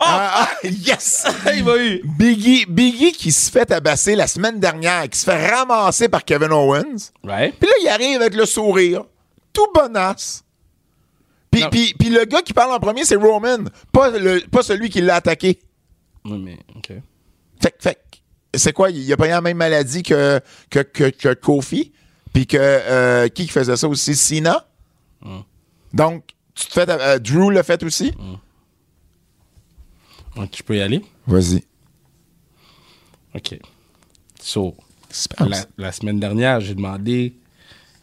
Ah, 0.00 0.48
ah, 0.48 0.50
yes! 0.64 1.24
Il 1.54 1.64
va 1.64 1.76
eu. 1.78 2.02
Biggie, 2.18 2.66
Biggie 2.66 3.12
qui 3.12 3.32
se 3.32 3.50
fait 3.50 3.66
tabasser 3.66 4.16
la 4.16 4.26
semaine 4.26 4.58
dernière, 4.58 5.08
qui 5.08 5.18
se 5.18 5.24
fait 5.24 5.50
ramasser 5.50 6.08
par 6.08 6.24
Kevin 6.24 6.52
Owens. 6.52 7.10
Ouais. 7.24 7.52
Puis 7.58 7.68
là, 7.68 7.74
il 7.82 7.88
arrive 7.88 8.20
avec 8.20 8.34
le 8.34 8.44
sourire, 8.44 9.04
tout 9.52 9.66
bonasse. 9.74 10.42
Puis, 11.50 11.64
puis, 11.70 11.94
puis 11.98 12.08
le 12.10 12.24
gars 12.24 12.42
qui 12.42 12.52
parle 12.52 12.72
en 12.72 12.80
premier, 12.80 13.04
c'est 13.04 13.16
Roman, 13.16 13.64
pas, 13.92 14.10
le, 14.10 14.40
pas 14.50 14.62
celui 14.62 14.90
qui 14.90 15.00
l'a 15.00 15.16
attaqué. 15.16 15.58
Oui, 16.24 16.38
mais, 16.38 16.58
OK. 16.76 16.92
Fait, 17.60 17.70
que- 17.70 17.82
fait 17.82 17.94
que, 17.94 18.58
c'est 18.58 18.72
quoi? 18.72 18.90
Il 18.90 19.10
a 19.12 19.16
pas 19.16 19.26
eu 19.26 19.30
la 19.30 19.40
même 19.40 19.56
maladie 19.56 20.02
que, 20.02 20.40
que, 20.70 20.80
que, 20.80 21.04
que 21.10 21.34
Kofi? 21.34 21.92
Puis 22.32 22.46
que, 22.46 22.56
euh, 22.60 23.28
qui 23.28 23.48
faisait 23.48 23.76
ça 23.76 23.88
aussi? 23.88 24.14
Cena? 24.14 24.66
Donc, 25.92 26.24
tu 26.54 26.66
te 26.66 26.72
fais, 26.72 26.86
euh, 26.88 27.18
Drew 27.18 27.50
l'a 27.50 27.62
fait 27.62 27.82
aussi? 27.82 28.12
Donc, 30.36 30.50
je 30.56 30.62
peux 30.62 30.76
y 30.76 30.80
aller? 30.80 31.04
Vas-y. 31.26 31.64
OK. 33.34 33.58
So, 34.40 34.76
la, 35.40 35.64
la 35.76 35.92
semaine 35.92 36.20
dernière, 36.20 36.60
j'ai 36.60 36.74
demandé, 36.74 37.34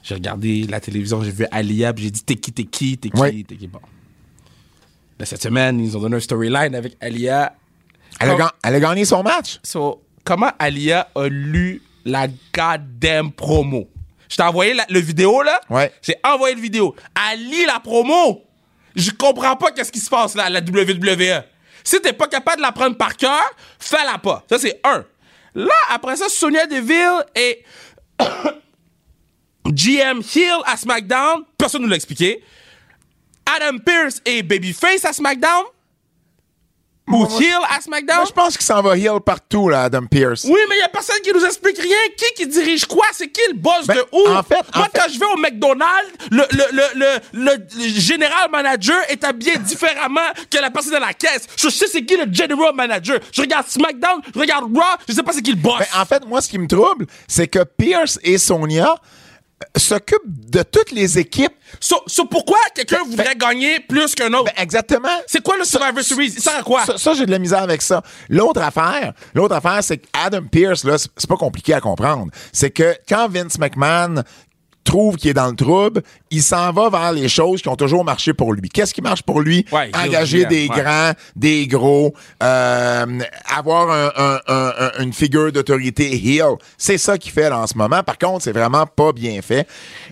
j'ai 0.04 0.16
regardé 0.16 0.64
la 0.68 0.80
télévision, 0.80 1.22
j'ai 1.24 1.32
vu 1.32 1.46
Alia, 1.52 1.94
puis 1.94 2.06
j'ai 2.06 2.12
dit 2.12 2.24
t'es 2.24 2.36
qui, 2.36 2.52
t'es 2.52 2.64
qui, 2.66 2.98
t'es 2.98 3.10
qui, 3.10 3.20
Ouais. 3.20 3.44
t'es 3.48 3.56
qui? 3.56 3.68
Bon. 3.68 3.80
Là, 5.20 5.26
cette 5.26 5.42
semaine, 5.42 5.80
ils 5.80 5.96
ont 5.96 6.02
donné 6.02 6.18
un 6.18 6.20
storyline 6.20 6.76
avec 6.76 6.98
Alia. 7.00 7.56
Elle 8.20 8.30
a, 8.32 8.54
elle 8.64 8.76
a 8.76 8.80
gagné 8.80 9.06
son 9.06 9.24
match? 9.24 9.60
So, 9.64 10.02
comment 10.24 10.52
Alia 10.60 11.10
a 11.16 11.28
lu 11.28 11.82
la 12.04 12.28
goddamn 12.54 13.32
promo? 13.32 13.88
Je 14.36 14.38
t'ai 14.38 14.44
envoyé 14.44 14.74
la- 14.74 14.86
le 14.90 15.00
vidéo, 15.00 15.42
là? 15.44 15.62
Ouais. 15.70 15.94
J'ai 16.02 16.18
envoyé 16.22 16.56
le 16.56 16.60
vidéo. 16.62 16.94
Elle 17.32 17.40
lit 17.40 17.64
la 17.66 17.80
promo. 17.80 18.44
Je 18.94 19.12
comprends 19.12 19.56
pas 19.56 19.72
qu'est-ce 19.72 19.94
qui 19.94 20.00
se 20.00 20.10
passe 20.10 20.36
là 20.36 20.44
à 20.44 20.50
la 20.50 20.60
WWE. 20.60 21.42
Si 21.86 22.02
t'es 22.02 22.12
pas 22.12 22.28
capable 22.28 22.58
de 22.58 22.62
la 22.64 22.74
prendre 22.74 22.98
par 22.98 23.16
cœur, 23.16 23.42
fais-la 23.80 24.18
pas. 24.18 24.44
Ça, 24.50 24.60
c'est 24.60 24.82
un. 24.84 25.06
Là, 25.54 25.74
après 25.90 26.18
ça, 26.18 26.28
Sonia 26.28 26.66
Deville 26.68 27.24
et 27.34 27.64
GM 29.68 30.20
Hill 30.36 30.58
à 30.66 30.76
SmackDown. 30.76 31.44
Personne 31.58 31.82
ne 31.82 31.86
nous 31.86 31.92
l'a 31.92 31.96
expliqué. 31.96 32.44
Adam 33.46 33.78
Pierce 33.80 34.22
et 34.26 34.44
Babyface 34.44 35.06
à 35.06 35.14
SmackDown. 35.14 35.64
Ou 37.08 37.28
Hill 37.40 37.54
à 37.70 37.80
SmackDown? 37.82 38.18
Moi, 38.18 38.26
je 38.28 38.34
pense 38.34 38.58
qu'il 38.58 38.66
s'en 38.66 38.82
va 38.82 38.98
heel 38.98 39.20
partout, 39.24 39.70
là, 39.70 39.84
Adam 39.84 40.06
Pierce. 40.08 40.44
Oui, 40.46 40.60
mais 40.68 40.76
il 40.78 40.80
y 40.80 40.84
a 40.84 40.90
personne 40.90 41.18
qui 41.24 41.32
nous 41.32 41.46
explique 41.46 41.78
rien. 41.78 41.96
Qui 42.18 42.26
qui 42.36 42.48
dirige 42.48 42.86
quoi? 42.86 43.06
C'est 43.14 43.28
qui 43.30 43.42
le 43.52 43.58
boss 43.58 43.86
Ben, 43.86 43.96
de 43.98 44.06
où? 44.12 44.28
en 44.28 44.42
fait- 44.42 44.56
en 44.74 44.80
Moi, 44.80 44.88
fait- 44.92 45.00
quand 45.00 45.14
je 45.14 45.20
vais 45.20 45.26
au 45.26 45.38
McDonald's, 45.38 46.10
le, 46.32 46.44
le, 46.52 46.64
le, 46.72 46.84
le, 46.96 47.46
le- 47.46 47.68
le 47.84 47.88
général 48.00 48.50
manager 48.52 48.98
est 49.10 49.24
habillé 49.24 49.56
différemment 49.60 50.20
que 50.50 50.58
la 50.58 50.72
personne 50.72 50.94
de 50.94 51.00
la 51.00 51.14
caisse. 51.14 51.44
Je 51.58 51.70
sais 51.70 51.86
c'est 51.88 52.04
qui 52.04 52.18
le 52.18 52.26
general 52.34 52.74
manager. 52.74 53.20
Je 53.32 53.42
regarde 53.42 53.68
SmackDown, 53.68 54.22
je 54.34 54.40
regarde 54.40 54.64
Raw, 54.76 54.82
je 55.08 55.14
sais 55.14 55.22
pas 55.24 55.32
c'est 55.34 55.42
qui 55.44 55.52
le 55.52 55.58
boss. 55.58 55.78
Ben, 55.80 56.02
en 56.02 56.06
fait, 56.06 56.26
moi, 56.26 56.42
ce 56.42 56.50
qui 56.50 56.58
me 56.58 56.68
trouble, 56.68 57.06
c'est 57.28 57.48
que 57.48 57.64
Pierce 57.64 58.20
et 58.24 58.38
Sonia 58.40 58.96
s'occupent 59.76 60.22
de 60.26 60.64
toutes 60.64 60.92
les 60.92 61.18
équipes. 61.18 61.54
so, 61.80 61.98
so 62.08 62.26
pourquoi 62.26 62.58
quelqu'un 62.74 63.04
voudrait 63.04 63.36
gagner 63.36 63.80
plus 63.80 64.14
qu'un 64.16 64.32
autre? 64.34 64.46
Ben, 64.46 64.62
exactement. 64.62 65.08
c'est 65.28 65.42
quoi 65.42 65.58
le 65.58 65.64
Survivor 65.64 66.04
Series? 66.04 66.32
Sert 66.32 66.58
à 66.58 66.64
quoi? 66.64 66.86
Ça, 66.86 66.98
ça, 66.98 67.14
j'ai 67.14 67.26
de 67.26 67.32
la 67.32 67.40
misère 67.40 67.64
avec 67.64 67.82
ça. 67.82 68.02
L'autre 68.30 68.62
affaire, 68.62 69.14
l'autre 69.34 69.56
affaire, 69.56 69.84
c'est 69.84 69.98
qu'Adam 69.98 70.44
Pierce, 70.44 70.84
là, 70.84 70.98
c'est 70.98 71.30
pas 71.30 71.38
compliqué 71.38 71.74
à 71.74 71.82
comprendre. 71.82 72.32
C'est 72.52 72.72
que 72.72 72.96
quand 73.08 73.30
Vince 73.30 73.58
McMahon 73.58 74.24
trouve 74.86 75.18
qu'il 75.18 75.30
est 75.32 75.34
dans 75.34 75.50
le 75.50 75.56
trouble, 75.56 76.02
il 76.32 76.42
s'en 76.42 76.72
va 76.72 76.90
vers 76.90 77.12
les 77.12 77.28
choses 77.28 77.62
qui 77.62 77.68
ont 77.68 77.76
toujours 77.76 78.06
marché 78.06 78.34
pour 78.34 78.54
lui. 78.54 78.70
Qu'est-ce 78.70 78.94
qui 78.94 79.02
marche 79.02 79.22
pour 79.24 79.42
lui? 79.42 79.66
Ouais, 79.74 79.92
Engager 79.94 80.46
des 80.46 80.68
ouais. 80.70 80.82
grands, 80.82 81.12
des 81.36 81.68
gros, 81.68 82.14
euh, 82.42 83.06
avoir 83.54 83.90
un- 83.92 84.12
un- 84.16 84.40
un- 84.48 84.74
un- 84.80 85.04
une 85.04 85.12
figure 85.14 85.52
d'autorité 85.52 86.14
heel. 86.14 86.54
C'est 86.78 86.98
ça 86.98 87.18
qu'il 87.18 87.32
fait 87.34 87.50
là, 87.50 87.60
en 87.60 87.68
ce 87.68 87.78
moment. 87.78 88.02
Par 88.04 88.18
contre, 88.18 88.44
c'est 88.44 88.52
vraiment 88.54 88.86
pas 88.86 89.12
bien 89.12 89.42
fait. 89.42 89.68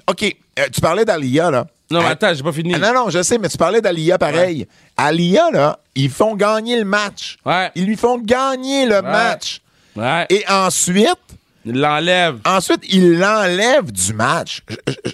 OK, 0.10 0.24
euh, 0.60 0.64
tu 0.74 0.82
parlais 0.82 1.06
d'Alia, 1.06 1.50
là. 1.52 1.66
Non, 1.92 2.00
mais 2.00 2.06
Ah, 2.08 2.12
attends, 2.12 2.34
j'ai 2.34 2.42
pas 2.44 2.52
fini. 2.52 2.74
Ah, 2.76 2.80
non, 2.80 2.94
non, 2.94 3.10
je 3.10 3.22
sais, 3.22 3.38
mais 3.38 3.50
tu 3.50 3.58
parlais 3.58 3.80
d'Alia 3.82 4.18
pareil. 4.18 4.68
Alia, 4.98 5.50
là, 5.52 5.80
ils 5.94 6.10
font 6.10 6.36
gagner 6.36 6.80
le 6.80 6.86
match. 6.86 7.38
Ouais. 7.46 7.70
Ils 7.76 7.86
lui 7.86 7.98
font 7.98 8.18
gagner 8.18 8.86
le 8.88 9.02
match. 9.04 9.62
Ouais. 9.96 10.26
Et 10.32 10.44
ensuite, 10.50 11.20
Il 11.66 11.80
l'enlève. 11.80 12.40
ensuite, 12.46 12.82
ils 12.90 13.18
l'enlèvent 13.18 13.92
du 13.92 14.14
match. 14.14 14.62
Je, 14.70 14.76
je- 14.88 15.12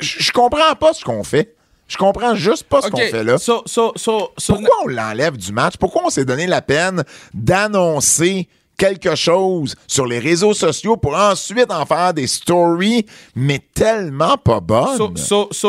je- 0.00 0.22
je 0.24 0.32
comprends 0.32 0.74
pas 0.78 0.92
ce 0.92 1.04
qu'on 1.04 1.22
fait. 1.24 1.54
Je 1.88 1.96
comprends 1.96 2.34
juste 2.36 2.64
pas 2.64 2.80
ce 2.82 2.88
qu'on 2.88 2.98
fait 2.98 3.24
là. 3.24 3.36
So, 3.36 3.62
so, 3.66 3.92
so, 3.96 4.30
so, 4.38 4.54
Pourquoi 4.54 4.76
on 4.84 4.86
l'enlève 4.88 5.36
du 5.36 5.52
match? 5.52 5.74
Pourquoi 5.76 6.02
on 6.06 6.10
s'est 6.10 6.24
donné 6.24 6.46
la 6.46 6.62
peine 6.62 7.02
d'annoncer 7.34 8.48
quelque 8.78 9.14
chose 9.14 9.74
sur 9.86 10.06
les 10.06 10.20
réseaux 10.20 10.54
sociaux 10.54 10.96
pour 10.96 11.14
ensuite 11.14 11.70
en 11.70 11.84
faire 11.84 12.14
des 12.14 12.26
stories, 12.28 13.04
mais 13.34 13.60
tellement 13.74 14.38
pas 14.38 14.60
bonnes? 14.60 14.96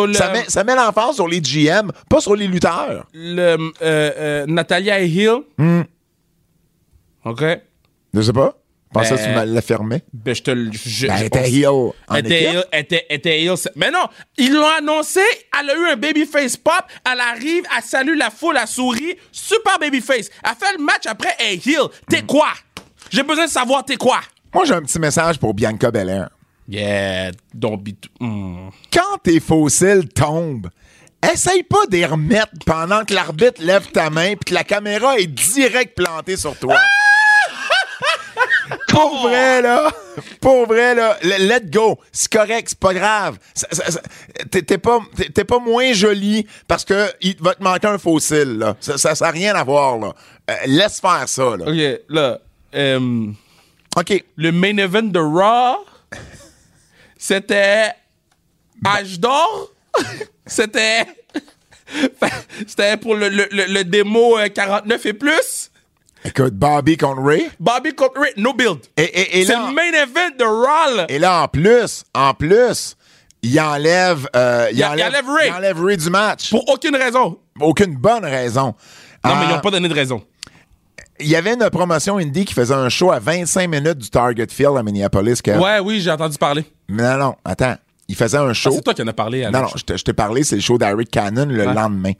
le, 0.05 0.13
ça 0.13 0.31
met, 0.31 0.45
ça 0.47 0.63
met 0.63 0.75
l'emphase 0.75 1.15
sur 1.15 1.27
les 1.27 1.41
GM, 1.41 1.91
pas 2.09 2.21
sur 2.21 2.35
les 2.35 2.47
lutteurs. 2.47 3.05
le, 3.13 3.57
euh, 3.57 3.65
euh, 3.81 4.45
Natalia 4.47 5.01
Hill. 5.01 5.39
Hmm. 5.57 5.81
OK. 7.25 7.43
Je 8.13 8.21
sais 8.21 8.33
pas. 8.33 8.55
Pensais 8.93 9.15
que 9.15 9.21
tu 9.23 9.33
Ben- 9.33 9.45
la 9.45 9.61
fermais. 9.61 10.03
Ben, 10.11 10.35
je 10.35 10.41
te 10.41 10.51
le. 10.51 10.69
Ben, 10.69 11.15
elle 11.17 11.25
était 11.27 11.49
heel 11.49 11.67
en 11.67 11.93
Elle 12.13 12.25
était 12.25 12.43
heel, 12.43 12.65
était, 12.73 13.05
était 13.09 13.41
heel. 13.41 13.55
Mais 13.75 13.89
non, 13.89 14.05
ils 14.37 14.53
l'ont 14.53 14.67
annoncé, 14.77 15.21
elle 15.59 15.69
a 15.69 15.75
eu 15.75 15.93
un 15.93 15.95
babyface 15.95 16.57
pop, 16.57 16.83
elle 17.09 17.19
arrive, 17.21 17.63
elle 17.75 17.83
salue 17.83 18.17
la 18.17 18.29
foule, 18.29 18.57
elle 18.61 18.67
sourit, 18.67 19.15
super 19.31 19.79
babyface. 19.79 20.29
Elle 20.43 20.55
fait 20.59 20.77
le 20.77 20.83
match 20.83 21.05
après, 21.05 21.33
elle 21.39 21.53
est 21.53 21.67
heel. 21.67 21.87
T'es 22.09 22.21
quoi? 22.23 22.49
J'ai 23.09 23.23
besoin 23.23 23.45
de 23.45 23.49
savoir 23.49 23.85
t'es 23.85 23.95
quoi? 23.95 24.19
Moi, 24.53 24.65
j'ai 24.65 24.73
un 24.73 24.81
petit 24.81 24.99
message 24.99 25.39
pour 25.39 25.53
Bianca 25.53 25.89
Belair. 25.91 26.29
Yeah, 26.67 27.31
don't 27.53 27.77
be... 27.77 27.91
Hmm. 28.19 28.69
Quand 28.93 29.17
tes 29.23 29.39
fossiles 29.39 30.07
tombent, 30.09 30.69
essaye 31.33 31.63
pas 31.63 31.83
les 31.89 32.05
remettre 32.05 32.51
pendant 32.65 33.03
que 33.05 33.13
l'arbitre 33.13 33.61
lève 33.61 33.87
ta 33.91 34.09
main 34.09 34.33
puis 34.35 34.49
que 34.49 34.53
la 34.53 34.63
caméra 34.63 35.17
est 35.17 35.27
direct 35.27 35.95
plantée 35.95 36.37
sur 36.37 36.57
toi. 36.57 36.75
Pour 38.89 39.21
vrai, 39.23 39.61
là. 39.61 39.91
Pour 40.39 40.67
vrai, 40.67 40.95
là. 40.95 41.17
le- 41.23 41.47
Let 41.47 41.69
go. 41.71 41.99
C'est 42.11 42.31
correct, 42.31 42.69
c'est 42.69 42.79
pas 42.79 42.93
grave. 42.93 43.37
T'es 44.51 44.77
pas, 44.77 44.99
pas 45.47 45.59
moins 45.59 45.93
joli 45.93 46.45
parce 46.67 46.85
que 46.85 47.11
il 47.21 47.35
va 47.41 47.55
te 47.55 47.63
manquer 47.63 47.87
un 47.87 47.97
fossile, 47.97 48.57
là. 48.59 48.75
Ça, 48.79 48.97
ça, 48.97 49.15
ça 49.15 49.27
a 49.27 49.31
rien 49.31 49.55
à 49.55 49.63
voir, 49.63 49.97
là. 49.97 50.13
Euh, 50.49 50.53
laisse 50.67 50.99
faire 50.99 51.27
ça, 51.27 51.55
là. 51.57 51.65
OK, 51.67 52.01
là, 52.09 52.39
euh, 52.75 53.27
OK. 53.97 54.23
le 54.35 54.51
main 54.51 54.77
event 54.77 55.03
de 55.03 55.19
Raw, 55.19 55.85
c'était 57.17 57.91
Âge 58.85 59.19
d'or, 59.19 59.71
c'était... 60.45 61.05
C'était 62.65 62.95
pour 62.95 63.15
le, 63.15 63.27
le, 63.27 63.49
le, 63.51 63.65
le 63.65 63.83
démo 63.83 64.37
euh, 64.39 64.47
49 64.47 65.05
et 65.07 65.13
plus? 65.13 65.70
Écoute, 66.23 66.53
Bobby 66.53 66.97
contre 66.97 67.21
Ray. 67.23 67.49
Bobby 67.59 67.93
contre 67.95 68.19
Ray, 68.19 68.33
no 68.37 68.53
build. 68.53 68.79
Et, 68.97 69.03
et, 69.03 69.39
et 69.41 69.45
C'est 69.45 69.55
le 69.55 69.73
main 69.73 69.91
event 69.91 70.35
de 70.37 70.43
Raw. 70.43 71.05
Et 71.09 71.17
là, 71.19 71.43
en 71.43 71.47
plus, 71.47 72.03
en 72.13 72.33
plus, 72.33 72.95
il 73.41 73.59
enlève, 73.59 74.27
euh, 74.35 74.67
il 74.71 74.77
Il- 74.77 74.85
enlève, 74.85 74.99
il 74.99 75.03
enlève 75.09 75.25
Ray. 75.29 75.47
il 75.49 75.53
enlève 75.53 75.83
Ray 75.83 75.97
du 75.97 76.09
match. 76.11 76.49
Pour 76.51 76.67
aucune 76.69 76.95
raison. 76.95 77.39
Aucune 77.59 77.95
bonne 77.95 78.23
raison. 78.25 78.75
Non, 79.25 79.35
mais 79.35 79.45
ils 79.45 79.49
n'ont 79.53 79.59
pas 79.61 79.71
donné 79.71 79.87
de 79.87 79.93
raison. 79.93 80.23
Il 81.19 81.27
y 81.27 81.35
avait 81.35 81.53
une 81.53 81.69
promotion 81.69 82.17
indie 82.17 82.45
qui 82.45 82.53
faisait 82.55 82.73
un 82.73 82.89
show 82.89 83.11
à 83.11 83.19
25 83.19 83.67
minutes 83.69 83.97
du 83.99 84.09
Target 84.09 84.47
Field 84.49 84.75
à 84.77 84.81
Minneapolis. 84.83 85.41
Kev. 85.41 85.59
Ouais, 85.59 85.79
oui, 85.79 86.01
j'ai 86.01 86.09
entendu 86.11 86.37
parler. 86.37 86.65
Mais 86.87 87.03
non, 87.03 87.17
non, 87.17 87.35
attends. 87.45 87.75
Il 88.11 88.15
faisait 88.17 88.37
un 88.37 88.49
Ah, 88.49 88.53
show. 88.53 88.71
c'est 88.71 88.81
toi 88.81 88.93
qui 88.93 89.01
en 89.01 89.07
as 89.07 89.13
parlé. 89.13 89.45
non, 89.49 89.61
non, 89.61 89.67
je 89.75 89.83
t'ai- 89.83 89.97
je 89.97 90.03
t'ai 90.03 90.11
parlé, 90.11 90.43
c'est 90.43 90.55
le 90.57 90.61
show 90.61 90.77
d'Eric 90.77 91.09
Cannon 91.09 91.45
le 91.45 91.65
Ouais. 91.65 91.73
lendemain. 91.73 92.11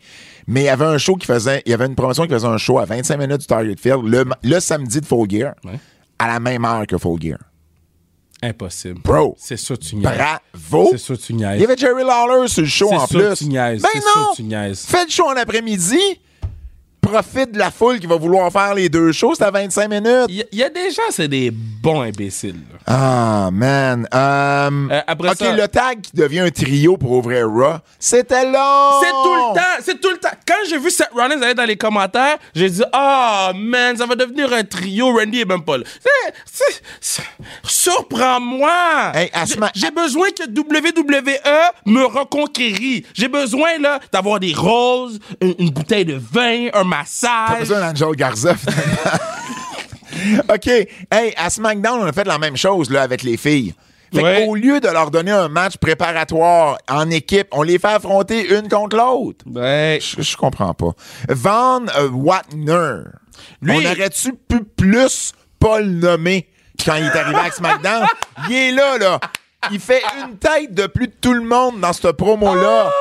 Mais 0.48 0.62
il 0.62 0.66
y 0.66 0.70
avait 0.70 0.86
un 0.86 0.98
show 0.98 1.16
qui 1.16 1.28
faisait, 1.28 1.62
il 1.66 1.72
y 1.72 1.74
avait 1.74 1.86
une 1.86 1.96
promotion 1.96 2.24
qui 2.26 2.32
faisait 2.34 2.48
un 2.48 2.58
show 2.58 2.80
à 2.80 2.86
25 2.86 3.18
minutes 3.18 3.42
du 3.42 3.46
Target 3.48 3.76
Field 3.78 4.04
le, 4.06 4.24
le 4.42 4.60
samedi 4.62 5.02
de 5.02 5.06
Full 5.06 5.30
Gear, 5.30 5.54
Ouais. 5.66 5.80
à 6.18 6.28
la 6.28 6.40
même 6.40 6.64
heure 6.64 6.88
que 6.88 6.98
Full 6.98 7.22
Gear. 7.22 7.38
Impossible. 8.44 9.00
Bro. 9.04 9.36
C'est 9.38 9.58
ça, 9.58 9.78
tu 9.78 9.96
niaises. 9.98 10.10
Bravo! 10.18 10.90
C'est 10.92 10.98
ça, 10.98 11.18
tu 11.18 11.34
niaises. 11.34 11.58
Il 11.58 11.62
y 11.62 11.64
avait 11.66 11.78
Jerry 11.78 12.04
Lawler 12.04 12.48
sur 12.48 12.64
le 12.64 12.68
show 12.68 12.88
C'est 12.90 12.96
en 12.96 13.08
ça, 13.08 13.20
plus. 13.20 13.38
tu 13.38 13.46
niaises. 13.46 13.82
Ben 13.82 13.90
C'est 13.94 14.00
non! 14.00 14.28
tu 14.36 14.44
niaises. 14.44 14.80
Fais 14.86 15.04
le 15.06 15.12
show 15.12 15.26
en 15.28 15.36
après-midi. 15.36 16.00
Profite 17.02 17.52
de 17.52 17.58
la 17.60 17.72
foule 17.72 18.00
qui 18.00 18.08
va 18.08 18.16
vouloir 18.16 18.52
faire 18.52 18.74
les 18.76 18.88
deux 18.88 19.12
shows. 19.12 19.34
C'est 19.36 19.44
à 19.44 19.52
25 19.52 19.88
minutes. 19.90 20.26
Il 20.30 20.36
y, 20.38 20.44
il 20.54 20.60
y 20.60 20.64
a 20.64 20.70
des 20.70 20.90
gens, 20.92 21.02
c'est 21.10 21.28
des 21.28 21.52
bons 21.52 22.02
imbéciles. 22.02 22.62
Ah, 22.88 23.50
man. 23.52 24.08
Euh, 24.14 24.70
Euh, 24.92 25.02
après 25.08 25.30
OK, 25.30 25.36
ça- 25.38 25.52
le 25.56 25.68
tag 25.68 26.02
qui 26.02 26.12
devient 26.16 26.40
un 26.40 26.50
trio 26.50 26.98
pour 26.98 27.12
ouvrir 27.12 27.48
Raw, 27.48 27.78
c'était 28.00 28.46
long! 28.46 29.00
C'est 29.02 29.12
tout 29.12 29.36
le 29.36 29.56
temps, 29.56 29.82
c'est 29.82 30.02
tout 30.02 30.10
le 30.10 30.18
temps. 30.18 30.30
Quand 30.48 30.56
j'ai 30.70 30.78
vu 30.78 30.90
Seth 30.90 31.10
Rollins 31.14 31.42
aller 31.42 31.54
dans 31.54 31.66
les 31.66 31.78
commentaires, 31.78 32.38
j'ai 32.56 32.70
dit 32.70 32.84
Ah, 32.92 33.52
man, 33.56 33.96
ça 33.98 34.06
va 34.06 34.16
devenir 34.16 34.52
un 34.54 34.64
trio. 34.64 35.12
Randy. 35.16 35.44
C'est- 35.46 36.34
c'est- 36.46 36.82
c'est- 37.00 37.24
Surprends-moi. 37.64 39.12
Hey, 39.14 39.32
J'ai- 39.76 39.92
besoin 39.92 40.30
que 40.32 40.44
WWE 40.50 41.40
me 41.86 42.04
reconquérit. 42.06 43.06
J'ai 43.14 43.28
besoin 43.28 43.78
là 43.80 44.00
d'avoir 44.12 44.40
des 44.40 44.54
roses, 44.54 45.20
une, 45.42 45.56
une 45.60 45.70
bouteille 45.70 46.06
de 46.06 46.16
vin, 46.20 46.68
un 46.68 46.72
T'as 46.72 46.84
massage. 46.84 47.60
besoin 47.60 47.80
d'Angel 47.92 48.16
Garza. 48.16 48.54
OK. 50.54 50.68
Hey, 50.68 51.34
à 51.38 51.50
SmackDown, 51.50 52.00
on 52.02 52.06
a 52.06 52.12
fait 52.14 52.28
la 52.28 52.38
même 52.38 52.58
chose 52.58 52.90
là, 52.90 53.02
avec 53.02 53.24
les 53.24 53.38
filles. 53.38 53.74
Fait 54.14 54.22
Ouais. 54.22 54.44
qu'au 54.46 54.56
lieu 54.56 54.82
de 54.82 54.90
leur 54.90 55.10
donner 55.10 55.32
un 55.32 55.48
match 55.48 55.78
préparatoire 55.78 56.78
en 56.90 57.10
équipe, 57.10 57.48
on 57.52 57.64
les 57.64 57.80
fait 57.80 57.88
affronter 57.88 58.54
une 58.58 58.68
contre 58.68 58.98
l'autre. 58.98 59.46
Ouais. 59.46 60.00
Je, 60.02 60.22
je 60.22 60.36
comprends 60.36 60.74
pas. 60.74 60.92
Van 61.30 61.82
euh, 61.98 62.10
Watner. 62.10 63.04
Lui- 63.62 63.72
On 63.74 63.78
aurait-tu 63.92 64.34
pu 64.34 64.64
plus 64.64 65.32
pas 65.60 65.80
le 65.80 65.86
nommer 65.92 66.48
quand 66.86 66.96
il 66.96 67.06
est 67.06 67.16
arrivé 67.18 67.40
à 67.40 67.52
SmackDown? 67.52 68.06
il 68.50 68.56
est 68.56 68.72
là, 68.72 68.98
là. 68.98 69.20
Il 69.72 69.80
fait 69.80 70.02
une 70.26 70.36
tête 70.38 70.74
de 70.74 70.88
plus 70.88 71.08
de 71.08 71.14
tout 71.22 71.34
le 71.34 71.44
monde 71.44 71.80
dans 71.80 71.94
cette 71.94 72.12
promo-là. 72.14 72.92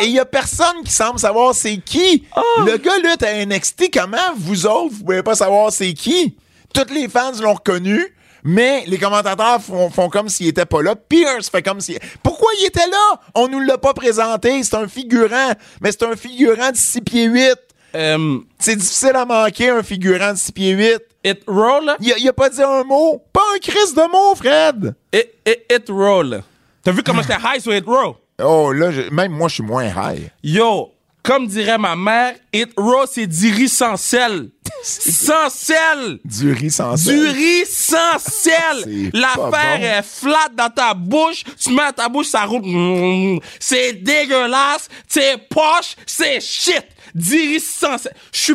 Et 0.00 0.06
il 0.06 0.10
y 0.10 0.18
a 0.18 0.24
personne 0.24 0.82
qui 0.84 0.90
semble 0.90 1.20
savoir 1.20 1.54
c'est 1.54 1.76
qui. 1.78 2.24
Le 2.66 2.76
gars 2.78 2.98
lutte 2.98 3.22
à 3.22 3.46
NXT. 3.46 3.90
Comment 3.94 4.18
vous 4.36 4.66
autres, 4.66 4.92
vous 4.92 5.04
pouvez 5.04 5.22
pas 5.22 5.36
savoir 5.36 5.72
c'est 5.72 5.92
qui? 5.94 6.36
Toutes 6.74 6.90
les 6.90 7.08
fans 7.08 7.32
l'ont 7.40 7.54
reconnu. 7.54 8.14
Mais 8.46 8.84
les 8.86 8.98
commentateurs 8.98 9.62
font, 9.62 9.88
font 9.88 10.10
comme 10.10 10.28
s'il 10.28 10.48
était 10.48 10.66
pas 10.66 10.82
là. 10.82 10.94
Pierce 10.96 11.48
fait 11.48 11.62
comme 11.62 11.80
si. 11.80 11.96
Pourquoi 12.22 12.50
il 12.60 12.66
était 12.66 12.86
là? 12.86 13.20
On 13.34 13.48
nous 13.48 13.60
l'a 13.60 13.78
pas 13.78 13.94
présenté. 13.94 14.62
C'est 14.62 14.76
un 14.76 14.86
figurant. 14.86 15.52
Mais 15.80 15.92
c'est 15.92 16.02
un 16.02 16.14
figurant 16.14 16.70
de 16.70 16.76
6 16.76 17.00
pieds 17.00 17.24
8. 17.24 17.54
Euh, 17.96 18.38
C'est 18.58 18.76
difficile 18.76 19.12
à 19.14 19.24
manquer 19.24 19.70
un 19.70 19.82
figurant 19.82 20.32
de 20.34 20.36
6 20.38 20.52
pieds 20.52 20.72
8. 20.72 20.98
it 21.24 21.42
roll? 21.46 21.94
Il 22.00 22.12
a, 22.12 22.18
il 22.18 22.28
a 22.28 22.32
pas 22.34 22.50
dit 22.50 22.62
un 22.62 22.84
mot. 22.84 23.22
Pas 23.32 23.40
un 23.54 23.58
crise 23.60 23.94
de 23.94 24.02
mot, 24.12 24.34
Fred. 24.34 24.94
It, 25.10 25.30
it, 25.46 25.60
it 25.72 25.84
roll. 25.88 26.42
T'as 26.82 26.92
vu 26.92 27.02
comment 27.02 27.22
j'étais 27.22 27.38
high 27.42 27.62
sur 27.62 27.74
It 27.74 27.86
roll? 27.86 28.14
Oh, 28.42 28.72
là, 28.72 28.90
je- 28.90 29.08
même 29.10 29.32
moi, 29.32 29.48
je 29.48 29.54
suis 29.54 29.62
moins 29.62 29.84
high. 29.86 30.30
Yo, 30.42 30.90
comme 31.24 31.46
dirait 31.46 31.78
ma 31.78 31.96
mère, 31.96 32.36
It 32.52 32.70
Raw, 32.76 33.06
c'est 33.10 33.26
du 33.26 33.50
riz 33.50 33.70
sans 33.70 33.96
sel. 33.96 34.50
sans 34.82 35.48
sel! 35.48 36.20
Du 36.22 36.52
riz 36.52 36.70
sans 36.70 36.94
Du 36.96 37.02
sel. 37.02 37.28
riz 37.30 37.64
sans 37.66 38.18
sel! 38.18 39.10
L'affaire 39.14 39.78
bon. 39.78 39.84
est 39.84 40.02
flat 40.02 40.48
dans 40.54 40.68
ta 40.68 40.92
bouche, 40.92 41.42
tu 41.58 41.72
mets 41.72 41.82
à 41.82 41.92
ta 41.94 42.10
bouche, 42.10 42.26
ça 42.26 42.44
roule. 42.44 43.40
C'est 43.58 43.94
dégueulasse, 43.94 44.88
c'est 45.08 45.48
poche, 45.48 45.96
c'est 46.06 46.40
shit! 46.40 46.84
Du 47.14 47.34
riz 47.34 47.60
sans 47.60 47.96
sel. 47.96 48.14
Je 48.30 48.38
suis 48.38 48.54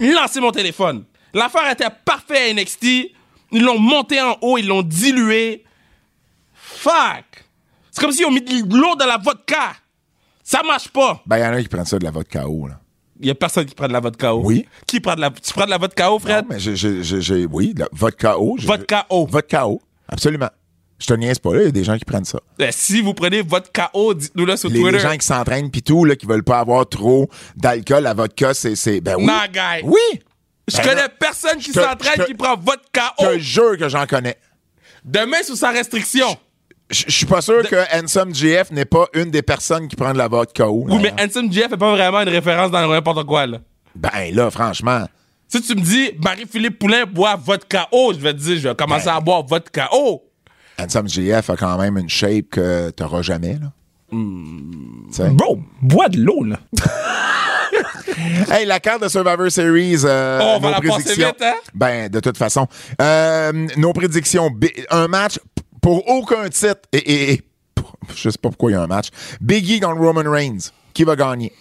lancé 0.00 0.40
mon 0.40 0.52
téléphone. 0.52 1.04
L'affaire 1.32 1.70
était 1.70 1.88
parfaite 2.04 2.50
à 2.50 2.52
NXT. 2.52 2.84
Ils 3.52 3.62
l'ont 3.62 3.78
monté 3.78 4.20
en 4.20 4.36
haut, 4.42 4.58
ils 4.58 4.66
l'ont 4.66 4.82
dilué. 4.82 5.64
Fuck! 6.52 7.24
C'est 7.90 8.00
comme 8.02 8.12
s'ils 8.12 8.26
ont 8.26 8.30
mis 8.30 8.42
de 8.42 8.76
l'eau 8.76 8.94
dans 8.94 9.06
la 9.06 9.16
vodka. 9.16 9.74
Ça 10.44 10.62
marche 10.62 10.88
pas. 10.88 11.20
Ben, 11.26 11.38
il 11.38 11.40
y 11.40 11.46
en 11.46 11.52
a 11.54 11.62
qui 11.62 11.68
prennent 11.68 11.84
ça 11.86 11.98
de 11.98 12.04
la 12.04 12.10
vodka 12.12 12.46
haut, 12.46 12.68
là. 12.68 12.78
Il 13.20 13.26
y 13.26 13.30
a 13.30 13.34
personne 13.34 13.64
qui 13.64 13.74
prend 13.74 13.88
de 13.88 13.92
la 13.92 14.00
vodka 14.00 14.34
haut. 14.34 14.42
Oui. 14.44 14.66
Qui 14.86 15.00
prend 15.00 15.14
de 15.14 15.20
la, 15.22 15.30
tu 15.30 15.52
prends 15.54 15.64
de 15.64 15.70
la 15.70 15.78
vodka 15.78 16.10
haut, 16.12 16.18
Fred? 16.18 16.44
Non, 16.44 16.50
mais 16.50 16.60
j'ai, 16.60 16.76
j'ai, 16.76 17.02
j'ai- 17.02 17.20
j'ai- 17.22 17.46
oui, 17.46 17.72
de 17.72 17.80
la 17.80 17.88
vodka 17.92 18.34
j'ai- 18.58 18.66
Vodka 18.66 19.06
haut. 19.08 19.26
Vodka 19.26 19.66
haut. 19.66 19.80
Absolument. 20.08 20.50
Je 20.98 21.06
te 21.06 21.14
niaise 21.14 21.38
pas, 21.38 21.54
là. 21.54 21.62
Il 21.62 21.64
y 21.66 21.68
a 21.68 21.72
des 21.72 21.84
gens 21.84 21.96
qui 21.96 22.04
prennent 22.04 22.24
ça. 22.24 22.40
Ben, 22.58 22.70
si 22.72 23.00
vous 23.00 23.14
prenez 23.14 23.40
vodka 23.42 23.90
haut, 23.94 24.12
dites-nous 24.14 24.44
là 24.44 24.56
sur 24.56 24.68
Les, 24.68 24.80
Twitter. 24.80 24.92
les 24.92 24.98
gens 25.00 25.16
qui 25.16 25.26
s'entraînent 25.26 25.70
pis 25.70 25.82
tout, 25.82 26.04
là, 26.04 26.16
qui 26.16 26.26
veulent 26.26 26.44
pas 26.44 26.58
avoir 26.58 26.86
trop 26.88 27.28
d'alcool, 27.56 28.02
la 28.02 28.14
vodka, 28.14 28.52
c'est, 28.52 28.76
c'est, 28.76 29.00
ben 29.00 29.14
oui. 29.16 29.24
Non, 29.26 29.40
guy. 29.52 29.82
Oui! 29.84 30.20
Je 30.68 30.76
Ben 30.76 30.82
connais 30.82 31.02
non. 31.02 31.08
personne 31.18 31.58
qui 31.58 31.72
Je 31.72 31.80
s'entraîne 31.80 32.14
je 32.18 32.22
qui 32.24 32.34
prend 32.34 32.56
vodka 32.56 33.12
Je 33.20 33.24
haut. 33.26 33.32
te 33.34 33.38
jure 33.38 33.76
que 33.78 33.88
j'en 33.88 34.06
connais. 34.06 34.36
Demain, 35.04 35.42
sous 35.44 35.56
sa 35.56 35.70
restriction. 35.70 36.36
Je 36.94 37.10
suis 37.10 37.26
pas 37.26 37.40
sûr 37.40 37.62
que 37.68 37.76
Handsome 37.98 38.34
GF 38.34 38.70
n'est 38.70 38.84
pas 38.84 39.06
une 39.14 39.30
des 39.30 39.42
personnes 39.42 39.88
qui 39.88 39.96
prend 39.96 40.12
de 40.12 40.18
la 40.18 40.28
vodka 40.28 40.68
haut. 40.68 40.84
Oui, 40.88 40.96
mais 41.02 41.10
d'ailleurs. 41.10 41.26
Handsome 41.26 41.52
Jeff 41.52 41.68
fait 41.70 41.76
pas 41.76 41.90
vraiment 41.90 42.20
une 42.20 42.28
référence 42.28 42.70
dans 42.70 42.86
n'importe 42.88 43.24
quoi, 43.26 43.46
là. 43.46 43.58
Ben 43.96 44.32
là, 44.32 44.50
franchement. 44.50 45.06
Si 45.48 45.60
tu 45.62 45.74
me 45.74 45.80
dis 45.80 46.10
Marie-Philippe 46.22 46.78
Poulain 46.78 47.04
boit 47.04 47.36
vodka 47.36 47.88
haut, 47.92 48.12
je 48.12 48.18
vais 48.18 48.32
te 48.32 48.38
dire, 48.38 48.58
je 48.58 48.68
vais 48.68 48.74
commencer 48.74 49.06
Ben. 49.06 49.16
à 49.16 49.20
boire 49.20 49.44
vodka 49.44 49.88
haut. 49.92 50.22
Handsome 50.80 51.08
GF 51.08 51.50
a 51.50 51.56
quand 51.56 51.78
même 51.78 51.96
une 51.98 52.08
shape 52.08 52.46
que 52.50 52.90
t'auras 52.90 53.22
jamais, 53.22 53.54
là. 53.60 53.68
Sais. 55.10 55.28
Bro, 55.30 55.58
bois 55.82 56.08
de 56.08 56.18
l'eau, 56.20 56.44
là. 56.44 56.56
Hey, 58.50 58.64
la 58.66 58.78
carte 58.78 59.02
de 59.02 59.08
Survivor 59.08 59.50
Series. 59.50 60.02
euh, 60.04 60.38
Oh, 60.40 60.54
on 60.56 60.60
va 60.60 60.68
nos 60.78 60.82
la 60.82 60.94
passer 60.96 61.14
vite, 61.14 61.42
hein? 61.42 61.54
Ben, 61.74 62.08
de 62.08 62.20
toute 62.20 62.36
façon. 62.38 62.66
Euh, 63.02 63.52
nos 63.76 63.92
prédictions. 63.92 64.50
Un 64.90 65.08
match 65.08 65.38
pour 65.84 66.08
aucun 66.08 66.48
titre. 66.48 66.80
Et, 66.92 66.96
et- 66.98 67.32
et- 67.34 67.42
je 68.14 68.30
sais 68.30 68.38
pas 68.38 68.48
pourquoi 68.48 68.70
il 68.70 68.74
y 68.74 68.76
a 68.76 68.82
un 68.82 68.86
match. 68.86 69.08
Biggie 69.40 69.80
contre 69.80 70.00
Roman 70.00 70.30
Reigns. 70.30 70.70
Qui 70.94 71.04
va 71.04 71.14
gagner? 71.14 71.52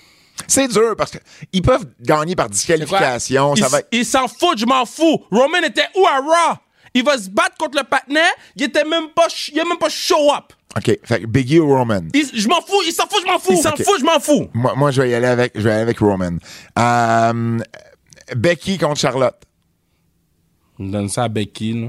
C'est 0.48 0.68
dur 0.70 0.96
parce 0.98 1.12
qu'ils 1.12 1.62
peuvent 1.62 1.86
gagner 2.00 2.36
par 2.36 2.50
disqualification. 2.50 3.54
Il, 3.56 3.62
Ça 3.64 3.68
va 3.68 3.80
être- 3.80 3.88
il 3.92 4.06
s'en 4.06 4.28
fout, 4.28 4.58
je 4.58 4.66
m'en 4.66 4.86
fous. 4.86 5.22
Roman 5.30 5.62
était 5.66 5.88
où 5.98 6.06
à 6.08 6.20
Raw? 6.20 6.58
Il 6.94 7.04
va 7.04 7.18
se 7.18 7.30
battre 7.30 7.58
contre 7.58 7.78
le 7.78 7.84
patinet. 7.84 8.22
Il 8.56 8.64
était 8.64 8.84
même 8.86 9.10
pas, 9.16 9.28
il 9.52 9.60
a 9.60 9.66
même 9.66 9.78
pas 9.78 9.90
show 9.90 10.32
up. 10.34 10.54
OK. 10.78 11.00
Fait 11.04 11.22
que 11.22 11.26
Biggie 11.28 11.60
ou 11.60 11.68
Roman? 11.76 12.02
Il- 12.14 12.30
je 12.34 12.48
m'en 12.48 12.62
fous, 12.62 12.82
il 12.86 12.94
s'en 12.94 13.04
fout, 13.08 13.20
je 13.22 13.32
m'en 13.32 13.40
fous. 13.40 13.52
Il 13.54 13.58
s'en 13.58 13.72
fout, 13.76 14.00
je 14.00 14.06
m'en 14.06 14.20
fous. 14.20 14.48
Moi, 14.54 14.74
moi, 14.76 14.92
je 14.92 15.02
vais 15.02 15.10
y 15.10 15.14
aller 15.16 15.28
avec, 15.28 15.52
je 15.56 15.62
vais 15.62 15.70
y 15.70 15.74
aller 15.74 15.82
avec 15.82 16.00
Roman. 16.00 16.38
Euh, 16.80 17.60
Becky 18.36 18.78
contre 18.78 19.00
Charlotte. 19.00 19.36
Donne 20.80 21.10
ça 21.10 21.24
à 21.26 21.28
Becky, 21.30 21.74
là. 21.74 21.88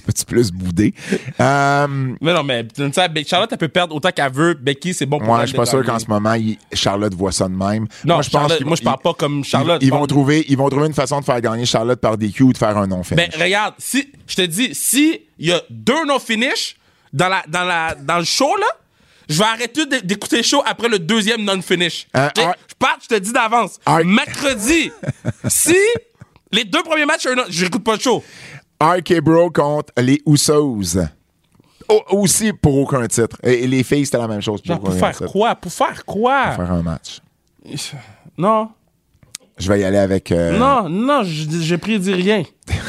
Peux-tu 0.00 0.24
plus 0.24 0.50
bouder? 0.50 0.94
Euh, 1.40 1.86
Mais 2.20 2.32
non, 2.32 2.42
mais 2.42 2.62
Becky. 2.64 3.28
Charlotte, 3.28 3.50
elle 3.52 3.58
peut 3.58 3.68
perdre 3.68 3.94
autant 3.94 4.10
qu'elle 4.10 4.32
veut. 4.32 4.54
Becky, 4.54 4.94
c'est 4.94 5.06
bon 5.06 5.18
pour 5.18 5.26
Moi, 5.28 5.38
elle 5.40 5.46
je 5.46 5.48
suis 5.48 5.56
pas 5.56 5.66
sûr 5.66 5.84
qu'en 5.84 5.98
ce 5.98 6.06
moment, 6.06 6.34
il- 6.34 6.58
Charlotte 6.72 7.14
voit 7.14 7.32
ça 7.32 7.48
de 7.48 7.54
même. 7.54 7.86
Non, 8.04 8.14
moi, 8.14 8.22
je 8.22 8.30
qu'ils 8.56 8.66
moi, 8.66 8.76
je 8.76 8.82
parle 8.82 9.00
pas 9.02 9.14
comme 9.14 9.44
Charlotte, 9.44 9.82
Ils, 9.82 9.90
vont 9.90 10.06
trouver, 10.06 10.44
ils 10.48 10.56
vont 10.56 10.68
trouver 10.68 10.86
une 10.86 10.94
façon 10.94 11.20
de 11.20 11.24
faire 11.24 11.40
gagner 11.40 11.66
Charlotte 11.66 12.00
par 12.00 12.16
DQ 12.18 12.42
ou 12.44 12.52
de 12.52 12.58
faire 12.58 12.76
un 12.76 12.86
non 12.86 13.02
finish. 13.02 13.28
Ben, 13.30 13.40
regarde, 13.42 13.74
si, 13.78 14.10
je 14.26 14.34
te 14.36 14.42
dis, 14.42 14.74
si 14.74 15.20
il 15.38 15.48
y 15.48 15.52
a 15.52 15.60
deux 15.70 16.04
non-finish 16.06 16.76
dans, 17.12 17.28
la, 17.28 17.42
dans, 17.48 17.64
la, 17.64 17.94
dans 17.94 18.18
le 18.18 18.24
show, 18.24 18.54
là, 18.56 18.66
je 19.28 19.38
vais 19.38 19.44
arrêter 19.44 19.86
d'écouter 20.02 20.38
le 20.38 20.42
show 20.42 20.62
après 20.66 20.88
le 20.88 20.98
deuxième 20.98 21.42
non-finish. 21.44 22.06
Euh? 22.16 22.28
Ar- 22.38 22.54
Je 22.68 22.74
pars, 22.78 22.98
je 23.02 23.08
te 23.08 23.18
dis 23.18 23.32
d'avance. 23.32 23.78
Ar- 23.86 24.04
Mercredi, 24.04 24.90
si 25.48 25.76
les 26.52 26.64
deux 26.64 26.82
premiers 26.82 27.06
matchs, 27.06 27.26
je 27.48 27.64
n'écoute 27.64 27.82
pas 27.82 27.94
le 27.94 28.00
show. 28.00 28.22
RK 28.84 29.20
Bro 29.20 29.50
contre 29.50 29.92
les 29.98 30.20
Usos. 30.26 30.98
Aussi 32.10 32.52
pour 32.52 32.78
aucun 32.78 33.06
titre. 33.06 33.36
Et, 33.42 33.66
les 33.66 33.82
filles, 33.82 34.06
c'était 34.06 34.18
la 34.18 34.28
même 34.28 34.40
chose. 34.40 34.60
Genre, 34.64 34.80
pour 34.80 34.92
faire 34.94 35.12
titre. 35.12 35.30
quoi? 35.30 35.54
Pour 35.54 35.72
faire 35.72 36.04
quoi? 36.04 36.52
Faire 36.52 36.72
un 36.72 36.82
match. 36.82 37.20
Non, 38.36 38.70
Je 39.58 39.68
vais 39.68 39.80
y 39.80 39.84
aller 39.84 39.98
avec. 39.98 40.32
euh, 40.32 40.58
non, 40.58 40.88
non, 40.88 41.22
je, 41.22 41.48
je 41.48 41.76
prédis 41.76 42.14
rien. 42.14 42.42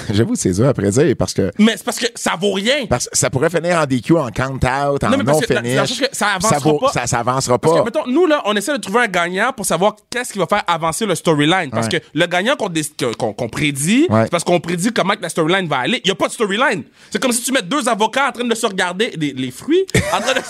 J'avoue, 0.13 0.35
c'est 0.35 0.51
dur 0.51 0.67
après 0.67 0.89
dire 0.89 1.15
parce 1.17 1.33
que. 1.33 1.51
Mais 1.59 1.73
c'est 1.77 1.83
parce 1.83 1.99
que 1.99 2.05
ça 2.15 2.33
vaut 2.39 2.53
rien. 2.53 2.85
Parce 2.87 3.07
que 3.09 3.17
ça 3.17 3.29
pourrait 3.29 3.49
finir 3.49 3.77
en 3.77 3.85
DQ, 3.85 4.17
en 4.17 4.29
count-out, 4.29 5.03
en 5.03 5.09
non-finish. 5.09 6.03
ça 6.11 6.27
avancera 6.35 6.59
vaut- 6.59 6.79
pas. 6.79 6.91
Ça, 6.91 7.07
ça 7.07 7.19
avancera 7.19 7.57
Parce 7.59 7.73
pas. 7.73 7.79
que, 7.81 7.85
mettons, 7.85 8.07
nous, 8.07 8.25
là, 8.27 8.41
on 8.45 8.55
essaie 8.55 8.73
de 8.73 8.77
trouver 8.81 9.01
un 9.01 9.07
gagnant 9.07 9.51
pour 9.55 9.65
savoir 9.65 9.95
qu'est-ce 10.09 10.33
qui 10.33 10.39
va 10.39 10.47
faire 10.47 10.63
avancer 10.67 11.05
le 11.05 11.15
storyline. 11.15 11.69
Parce 11.71 11.87
Ouais. 11.87 11.99
que 11.99 12.05
le 12.13 12.25
gagnant 12.27 12.55
qu'on 12.55 12.71
qu'on 13.17 13.33
qu'on 13.33 13.49
prédit, 13.49 14.07
Ouais. 14.09 14.23
c'est 14.23 14.31
parce 14.31 14.43
qu'on 14.43 14.59
prédit 14.59 14.91
comment 14.93 15.15
que 15.15 15.21
la 15.21 15.29
storyline 15.29 15.67
va 15.67 15.79
aller. 15.79 16.01
Il 16.03 16.07
n'y 16.07 16.11
a 16.11 16.15
pas 16.15 16.27
de 16.27 16.33
storyline. 16.33 16.83
C'est 17.11 17.21
comme 17.21 17.31
si 17.31 17.41
tu 17.43 17.51
mets 17.51 17.61
deux 17.61 17.87
avocats 17.89 18.29
en 18.29 18.31
train 18.31 18.45
de 18.45 18.55
se 18.55 18.65
regarder 18.65 19.11
les, 19.17 19.33
les 19.33 19.51
fruits. 19.51 19.85
En 20.13 20.21
train 20.21 20.33
de... 20.33 20.39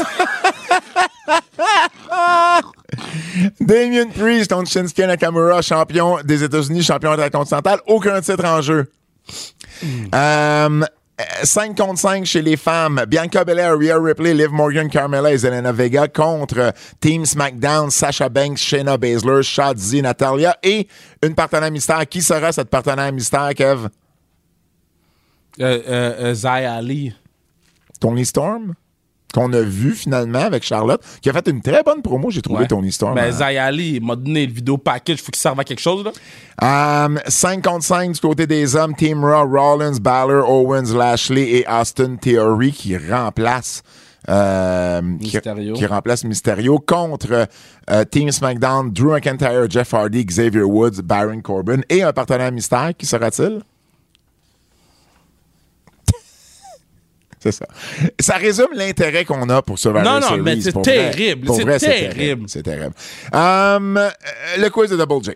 Damien 3.59 4.07
Priest 4.17 4.51
contre 4.51 4.69
Shinsuke 4.69 4.99
Nakamura, 4.99 5.61
champion 5.61 6.17
des 6.23 6.43
États-Unis, 6.43 6.83
champion 6.83 7.11
intercontinental. 7.11 7.79
Aucun 7.87 8.21
titre 8.21 8.45
en 8.45 8.61
jeu. 8.61 8.89
Euh, 10.13 10.81
5 11.43 11.77
contre 11.77 11.99
5 11.99 12.25
chez 12.25 12.41
les 12.41 12.57
femmes. 12.57 13.03
Bianca 13.07 13.43
Belair, 13.45 13.77
Rhea 13.77 13.97
Ripley, 13.97 14.33
Liv 14.33 14.51
Morgan, 14.51 14.89
Carmella 14.89 15.31
et 15.31 15.37
Zelena 15.37 15.71
Vega 15.71 16.07
contre 16.07 16.73
Team 16.99 17.25
SmackDown, 17.25 17.89
Sasha 17.89 18.27
Banks, 18.29 18.61
Shayna 18.61 18.97
Baszler, 18.97 19.41
Shotzi, 19.41 20.01
Natalia 20.01 20.57
et 20.61 20.87
une 21.23 21.33
partenaire 21.35 21.71
mystère. 21.71 22.07
Qui 22.07 22.21
sera 22.21 22.51
cette 22.51 22.69
partenaire 22.69 23.11
mystère, 23.13 23.53
Kev? 23.55 23.87
euh, 25.61 25.81
euh, 25.87 26.13
euh, 26.19 26.33
Zaya 26.33 26.73
Ali. 26.73 27.13
Tony 27.99 28.25
Storm? 28.25 28.73
Qu'on 29.35 29.51
a 29.51 29.59
vu 29.61 29.91
finalement 29.91 30.39
avec 30.39 30.63
Charlotte, 30.63 31.01
qui 31.21 31.29
a 31.29 31.33
fait 31.33 31.45
une 31.49 31.61
très 31.61 31.83
bonne 31.83 32.01
promo, 32.01 32.31
j'ai 32.31 32.41
trouvé 32.41 32.61
Ouais. 32.61 32.67
Tony 32.67 32.89
Storm. 32.89 33.15
Mais 33.15 33.27
hein. 33.27 33.31
Zaya 33.31 33.65
Ali 33.65 33.95
il 33.97 34.01
m'a 34.05 34.15
donné 34.15 34.45
le 34.45 34.53
vidéo 34.53 34.77
package. 34.77 35.21
Faut 35.21 35.29
qu'il 35.29 35.41
serve 35.41 35.59
à 35.59 35.65
quelque 35.65 35.81
chose, 35.81 36.05
là. 36.05 37.09
5 37.27 37.61
contre 37.61 37.83
5 37.83 38.13
du 38.13 38.19
côté 38.21 38.47
des 38.47 38.77
hommes, 38.77 38.95
Team 38.95 39.25
Raw, 39.25 39.45
Rollins, 39.45 39.97
Balor, 39.99 40.49
Owens, 40.49 40.95
Lashley 40.95 41.57
et 41.57 41.65
Austin 41.67 42.15
Theory 42.15 42.71
qui 42.71 42.95
remplacent 42.97 43.83
euh, 44.29 45.01
qui 45.19 45.85
remplace 45.85 46.23
Mysterio 46.23 46.79
contre 46.79 47.47
euh, 47.91 48.05
Team 48.05 48.31
SmackDown, 48.31 48.91
Drew 48.91 49.11
McIntyre, 49.11 49.69
Jeff 49.69 49.93
Hardy, 49.93 50.25
Xavier 50.25 50.63
Woods, 50.63 51.01
Baron 51.03 51.41
Corbin 51.41 51.81
et 51.89 52.03
un 52.03 52.13
partenaire 52.13 52.53
mystère. 52.53 52.91
Qui 52.97 53.05
sera-t-il? 53.05 53.61
C'est 57.45 57.51
ça. 57.51 57.67
Ça 58.19 58.37
résume 58.37 58.69
l'intérêt 58.73 59.23
qu'on 59.23 59.47
a 59.49 59.61
pour 59.61 59.77
Survivor 59.77 60.03
Non, 60.03 60.19
non, 60.19 60.29
Series. 60.29 60.41
mais 60.41 60.61
c'est 60.61 60.81
terrible. 60.81 61.47
C'est 61.53 61.79
terrible. 61.79 62.45
C'est 62.47 62.63
terrible. 62.63 62.93
Um, 63.31 63.97
euh, 63.97 64.09
le 64.57 64.67
quiz 64.69 64.89
de 64.89 64.97
Double 64.97 65.23
J. 65.23 65.31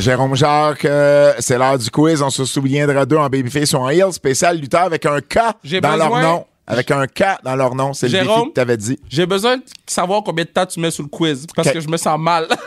Jérôme 0.00 0.36
Jacques, 0.36 0.84
euh, 0.84 1.32
c'est 1.38 1.56
l'heure 1.56 1.78
du 1.78 1.90
quiz. 1.90 2.20
On 2.20 2.28
se 2.28 2.44
souviendra 2.44 3.06
d'eux 3.06 3.16
en 3.16 3.28
Babyface 3.30 3.72
ou 3.72 3.78
en 3.78 3.88
Heel, 3.88 4.12
spécial 4.12 4.58
lutteur 4.58 4.82
avec 4.82 5.06
un 5.06 5.20
K 5.20 5.38
dans 5.80 5.96
leur 5.96 6.20
nom. 6.20 6.44
Avec 6.66 6.90
un 6.90 7.06
K 7.06 7.42
dans 7.42 7.56
leur 7.56 7.74
nom. 7.74 7.94
C'est 7.94 8.08
le 8.08 8.20
défi 8.20 8.48
que 8.48 8.54
tu 8.54 8.60
avais 8.60 8.76
dit. 8.76 8.98
J'ai 9.08 9.24
besoin 9.24 9.56
de 9.56 9.62
savoir 9.86 10.22
combien 10.22 10.44
de 10.44 10.50
temps 10.50 10.66
tu 10.66 10.78
mets 10.78 10.90
sur 10.90 11.04
le 11.04 11.08
quiz. 11.08 11.46
Parce 11.56 11.70
que 11.70 11.80
je 11.80 11.88
me 11.88 11.96
sens 11.96 12.18
mal. 12.18 12.46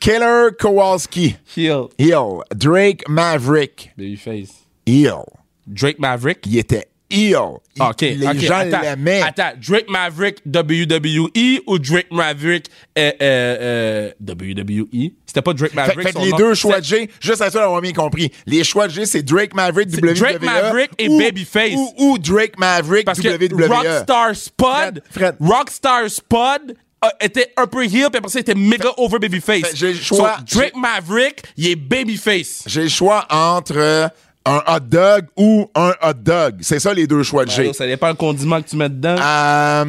Killer 0.00 0.50
Kowalski. 0.52 1.36
Heel. 1.54 1.90
Heel. 1.98 2.42
Drake 2.54 3.04
Maverick. 3.08 3.92
Babyface. 3.96 4.50
Heel. 4.86 5.24
Drake 5.66 5.98
Maverick? 5.98 6.46
Il 6.46 6.58
était 6.58 6.84
heel. 7.10 7.60
Il- 7.76 7.82
OK. 7.82 8.00
les 8.00 8.26
ok, 8.26 8.38
gens 8.38 8.54
attends, 8.58 8.80
l'aimaient. 8.82 9.22
Attends, 9.22 9.52
Drake 9.66 9.88
Maverick 9.88 10.38
WWE 10.46 11.60
ou 11.66 11.78
Drake 11.78 12.08
Maverick 12.10 12.66
euh, 12.98 13.10
euh, 13.20 13.56
euh, 13.60 14.10
WWE? 14.26 15.10
C'était 15.26 15.42
pas 15.42 15.52
Drake 15.52 15.70
Fait, 15.70 15.76
Maverick. 15.76 16.06
fait 16.08 16.12
son 16.12 16.24
les 16.24 16.30
nom? 16.30 16.36
deux 16.36 16.54
choix 16.54 16.80
de 16.80 16.84
G, 16.84 17.10
juste 17.20 17.40
à 17.42 17.50
ça 17.50 17.60
d'avoir 17.60 17.80
bien 17.80 17.92
compris. 17.92 18.30
Les 18.46 18.64
choix 18.64 18.88
de 18.88 18.92
G, 18.92 19.06
c'est 19.06 19.22
Drake 19.22 19.54
Maverick 19.54 19.88
WWE. 19.90 20.14
Drake 20.14 20.42
Maverick 20.42 20.90
et 20.98 21.08
ou- 21.08 21.18
Babyface. 21.18 21.74
Ou, 21.74 21.92
ou 21.98 22.18
Drake 22.18 22.58
Maverick 22.58 23.04
Parce 23.04 23.20
que 23.20 23.28
WWE. 23.28 23.66
Rockstar 23.68 24.34
Spud, 24.36 24.66
Fred, 24.66 25.02
Fred. 25.10 25.36
Rockstar 25.40 26.10
Spud 26.10 26.76
était 27.20 27.52
un 27.56 27.66
peu 27.66 27.84
heel, 27.84 28.08
puis 28.10 28.18
après 28.18 28.28
ça, 28.28 28.38
il 28.38 28.42
était 28.42 28.54
méga 28.54 28.88
over 28.96 29.18
Babyface. 29.18 29.74
J'ai 29.74 29.92
le 29.92 29.98
choix- 30.00 30.38
So, 30.46 30.58
Drake 30.58 30.76
Maverick, 30.76 31.42
il 31.56 31.68
est 31.68 31.76
Babyface. 31.76 32.64
J'ai 32.66 32.82
le 32.82 32.88
choix 32.88 33.26
entre 33.30 33.76
euh, 33.76 34.08
un 34.44 34.62
hot 34.66 34.80
dog 34.80 35.26
ou 35.36 35.70
un 35.74 35.92
hot 36.02 36.14
dog. 36.14 36.56
C'est 36.60 36.80
ça 36.80 36.92
les 36.94 37.06
deux 37.06 37.22
choix 37.22 37.44
de 37.44 37.50
G. 37.50 37.62
Alors, 37.62 37.74
ça 37.74 37.86
dépend 37.86 38.08
le 38.08 38.14
condiment 38.14 38.60
que 38.62 38.68
tu 38.68 38.76
mets 38.76 38.88
dedans. 38.88 39.16
Euh, 39.20 39.84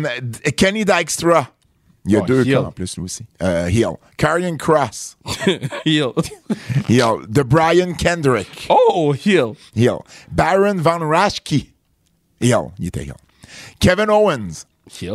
Kenny 0.55 0.85
Dykstra. 0.85 1.47
Il 2.05 2.13
y 2.13 2.15
a 2.15 2.21
Oh, 2.21 2.25
deux 2.25 2.43
cas 2.45 2.61
en 2.61 2.71
plus, 2.71 2.95
lui 2.95 3.03
aussi. 3.03 3.25
Euh, 3.43 3.67
heel. 3.67 3.89
Karrion 4.17 4.55
Cross. 4.57 5.17
heel. 5.85 6.13
Heel. 6.87 7.25
The 7.31 7.41
Brian 7.43 7.93
Kendrick. 7.93 8.67
Oh, 8.69 9.13
heel. 9.13 9.55
Heel. 9.75 9.99
Baron 10.31 10.77
Von 10.77 11.01
Raschke. 11.09 11.67
Heel. 12.39 12.71
Il 12.79 12.87
était 12.87 13.03
heel. 13.03 13.15
Kevin 13.79 14.09
Owens. 14.09 14.65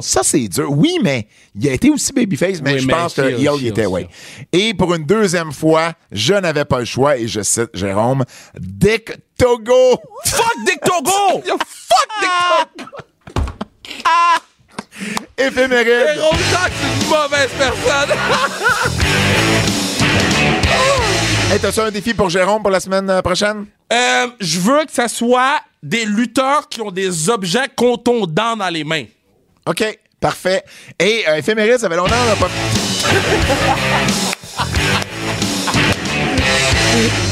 Ça, 0.00 0.22
c'est 0.22 0.48
dur. 0.48 0.70
Oui, 0.70 0.98
mais 1.02 1.26
il 1.54 1.68
a 1.68 1.72
été 1.72 1.90
aussi 1.90 2.12
babyface, 2.12 2.60
mais 2.62 2.74
Oui, 2.74 2.78
je 2.80 2.86
mais 2.86 2.92
pense 2.92 3.14
que 3.14 3.22
heel, 3.22 3.34
heel, 3.34 3.50
il 3.56 3.64
heel, 3.64 3.66
était, 3.68 3.86
oui. 3.86 4.06
Et 4.52 4.74
pour 4.74 4.94
une 4.94 5.04
deuxième 5.04 5.52
fois, 5.52 5.92
je 6.12 6.34
n'avais 6.34 6.64
pas 6.64 6.78
le 6.80 6.84
choix, 6.84 7.16
et 7.16 7.26
je 7.28 7.42
cite 7.42 7.70
Jérôme, 7.74 8.24
Dick 8.58 9.12
Togo. 9.38 9.98
Fuck 10.26 10.54
Dick 10.66 10.80
Togo! 10.80 11.42
Yo, 11.46 11.56
fuck 11.58 12.08
Dick 12.20 12.30
Togo! 12.78 12.90
Éphéméride. 15.38 16.14
Jérôme 16.14 16.38
Jacques, 16.50 16.72
c'est 16.80 17.04
une 17.04 17.10
mauvaise 17.10 17.50
personne! 17.58 18.16
Hey, 21.50 21.60
t'as-tu 21.60 21.80
un 21.80 21.90
défi 21.90 22.14
pour 22.14 22.30
Jérôme 22.30 22.62
pour 22.62 22.70
la 22.70 22.80
semaine 22.80 23.08
euh, 23.10 23.22
prochaine? 23.22 23.66
Euh, 23.92 24.26
je 24.40 24.58
veux 24.58 24.84
que 24.86 24.92
ça 24.92 25.08
soit 25.08 25.60
des 25.82 26.04
lutteurs 26.04 26.68
qui 26.68 26.80
ont 26.80 26.90
des 26.90 27.28
objets 27.28 27.68
contondants 27.76 28.56
dans 28.56 28.70
les 28.70 28.82
mains. 28.82 29.04
OK, 29.66 29.98
parfait. 30.20 30.62
Et 30.98 31.24
euh, 31.28 31.36
éphéméride, 31.36 31.78
ça 31.78 31.88
fait 31.88 31.96
longtemps 31.96 32.14
qu'on 32.14 32.30
n'a 32.30 32.36
pas... 32.36 32.50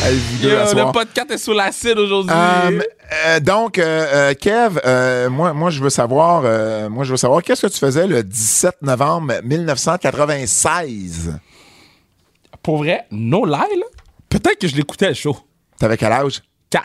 Hey, 0.04 0.16
vous 0.16 0.38
deux, 0.42 0.56
à 0.56 0.64
Yo, 0.64 0.70
soir. 0.70 0.86
le 0.88 0.92
podcast 0.92 1.30
est 1.30 1.38
sous 1.38 1.52
l'acide 1.52 1.96
aujourd'hui. 1.96 2.34
Euh, 2.34 2.80
euh, 3.26 3.38
donc, 3.40 3.78
euh, 3.78 4.30
euh, 4.30 4.34
Kev, 4.34 4.80
euh, 4.84 5.30
moi, 5.30 5.52
moi, 5.52 5.70
je 5.70 5.80
veux 5.80 5.90
savoir, 5.90 6.42
moi, 6.90 7.04
je 7.04 7.12
veux 7.12 7.16
savoir, 7.16 7.40
qu'est-ce 7.42 7.66
que 7.66 7.72
tu 7.72 7.78
faisais 7.78 8.08
le 8.08 8.24
17 8.24 8.82
novembre 8.82 9.34
1996? 9.44 11.38
Pour 12.62 12.78
vrai, 12.78 13.06
no 13.12 13.44
lie, 13.44 13.52
là, 13.52 13.86
peut-être 14.28 14.58
que 14.58 14.66
je 14.66 14.74
l'écoutais 14.74 15.14
show. 15.14 15.36
T'avais 15.78 15.96
quel 15.96 16.10
âge? 16.12 16.42
4. 16.70 16.84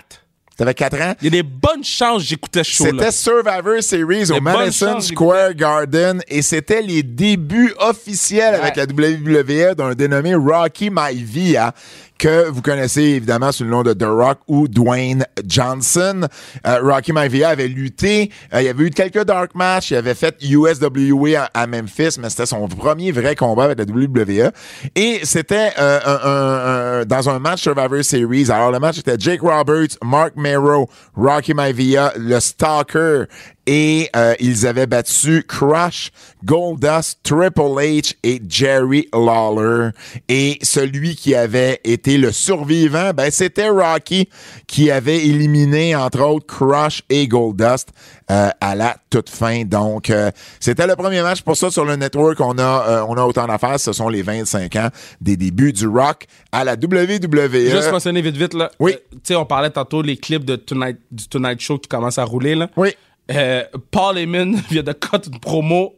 T'avais 0.58 0.74
4 0.74 1.02
ans? 1.02 1.14
Il 1.22 1.26
y 1.26 1.28
a 1.28 1.30
des 1.30 1.44
bonnes 1.44 1.84
chances 1.84 2.24
j'écoutais 2.24 2.64
ce 2.64 2.72
show-là. 2.72 2.92
C'était 2.92 3.12
Survivor 3.12 3.84
Series 3.84 4.32
au 4.32 4.42
Madison 4.42 5.00
Square 5.00 5.54
Garden 5.54 6.22
et 6.28 6.42
c'était 6.42 6.82
les 6.82 7.04
débuts 7.04 7.74
officiels 7.78 8.56
avec 8.56 8.76
la 8.76 8.86
WWE 8.86 9.76
d'un 9.76 9.94
dénommé 9.94 10.34
Rocky 10.34 10.90
Maivia 10.90 11.74
que 12.18 12.50
vous 12.50 12.62
connaissez 12.62 13.02
évidemment 13.02 13.52
sous 13.52 13.64
le 13.64 13.70
nom 13.70 13.84
de 13.84 13.94
The 13.94 14.04
Rock 14.06 14.40
ou 14.48 14.68
Dwayne 14.68 15.26
Johnson. 15.46 16.22
Euh, 16.66 16.80
Rocky 16.82 17.14
Maivia 17.14 17.50
avait 17.50 17.68
lutté, 17.68 18.32
euh, 18.54 18.62
il 18.62 18.68
avait 18.68 18.84
eu 18.86 18.90
quelques 18.90 19.24
dark 19.24 19.54
matchs, 19.56 19.92
il 19.92 19.96
avait 19.98 20.16
fait 20.16 20.36
USWA 20.42 21.50
à, 21.54 21.68
Memphis, 21.68 22.18
mais 22.20 22.30
c'était 22.30 22.46
son 22.46 22.68
premier 22.68 23.12
vrai 23.12 23.36
combat 23.36 23.66
avec 23.66 23.80
la 23.80 23.86
WWE. 23.86 24.52
Et 24.96 25.20
c'était 25.24 25.72
euh, 25.80 26.00
un- 26.06 27.02
un- 27.02 27.06
dans 27.06 27.30
un 27.30 27.40
match 27.40 27.62
Survivor 27.62 28.04
Series. 28.04 28.52
Alors 28.52 28.72
le 28.72 28.80
match 28.80 29.00
était 29.00 29.16
Jake 29.20 29.42
Roberts, 29.42 29.98
Mark 30.04 30.34
Mero, 30.36 30.90
Rocky 31.16 31.54
Maivia, 31.54 32.14
le 32.18 32.40
Stalker 32.40 33.24
et 33.68 34.10
euh, 34.16 34.34
ils 34.40 34.66
avaient 34.66 34.88
battu 34.88 35.44
Crush, 35.48 36.12
Goldust, 36.44 37.20
Triple 37.22 37.62
H 37.62 38.16
et 38.24 38.42
Jerry 38.48 39.08
Lawler. 39.14 39.90
Et 40.30 40.58
celui 40.64 41.16
qui 41.16 41.36
avait 41.36 41.80
été 41.84 42.18
le 42.18 42.32
survivant, 42.32 43.12
ben 43.14 43.30
c'était 43.30 43.70
Rocky 43.70 44.30
qui 44.66 44.90
avait 44.90 45.26
éliminé 45.26 45.96
entre 45.96 46.22
autres 46.22 46.48
Crush 46.48 47.04
et 47.10 47.28
Goldust 47.28 47.90
euh, 48.32 48.50
à 48.60 48.76
la 48.76 48.96
toute 49.10 49.30
fin. 49.30 49.64
Donc 49.64 50.10
euh, 50.10 50.32
c'était 50.60 50.88
le 50.88 50.96
premier 50.96 51.22
match 51.22 51.42
pour 51.42 51.58
ça 51.58 51.70
sur 51.70 51.86
le 51.86 51.96
network. 51.96 52.40
On 52.40 52.58
a 52.58 52.86
euh, 52.88 53.06
on 53.08 53.16
a 53.16 53.24
autant 53.24 53.48
d'affaires. 53.48 53.80
Ce 53.80 53.94
sont 53.94 54.10
les 54.10 54.22
25 54.22 54.76
ans 54.78 54.90
des 55.22 55.38
débuts 55.38 55.74
du 55.74 55.88
rock 55.88 56.26
à 56.52 56.64
la 56.64 56.74
WWE. 56.74 57.70
Juste 57.70 57.92
mentionner 57.92 58.22
vite 58.22 58.38
vite 58.38 58.54
là. 58.54 58.72
Oui. 58.80 58.94
Euh, 58.94 58.98
tu 59.12 59.20
sais, 59.24 59.36
on 59.36 59.46
parlait 59.46 59.70
tantôt 59.70 60.02
les 60.02 60.18
clips 60.18 60.46
de 60.46 60.56
Tonight, 60.56 60.98
du 61.12 61.28
Tonight 61.28 61.60
Show 61.60 61.80
qui 61.80 61.88
commencent 61.88 62.18
à 62.18 62.24
rouler 62.24 62.56
là. 62.56 62.70
Oui. 62.78 62.90
Euh, 63.32 63.64
Paul 63.92 64.18
Heyman 64.20 64.56
vient 64.70 64.84
de 64.84 64.94
cut 64.94 65.18
une 65.28 65.40
promo 65.40 65.96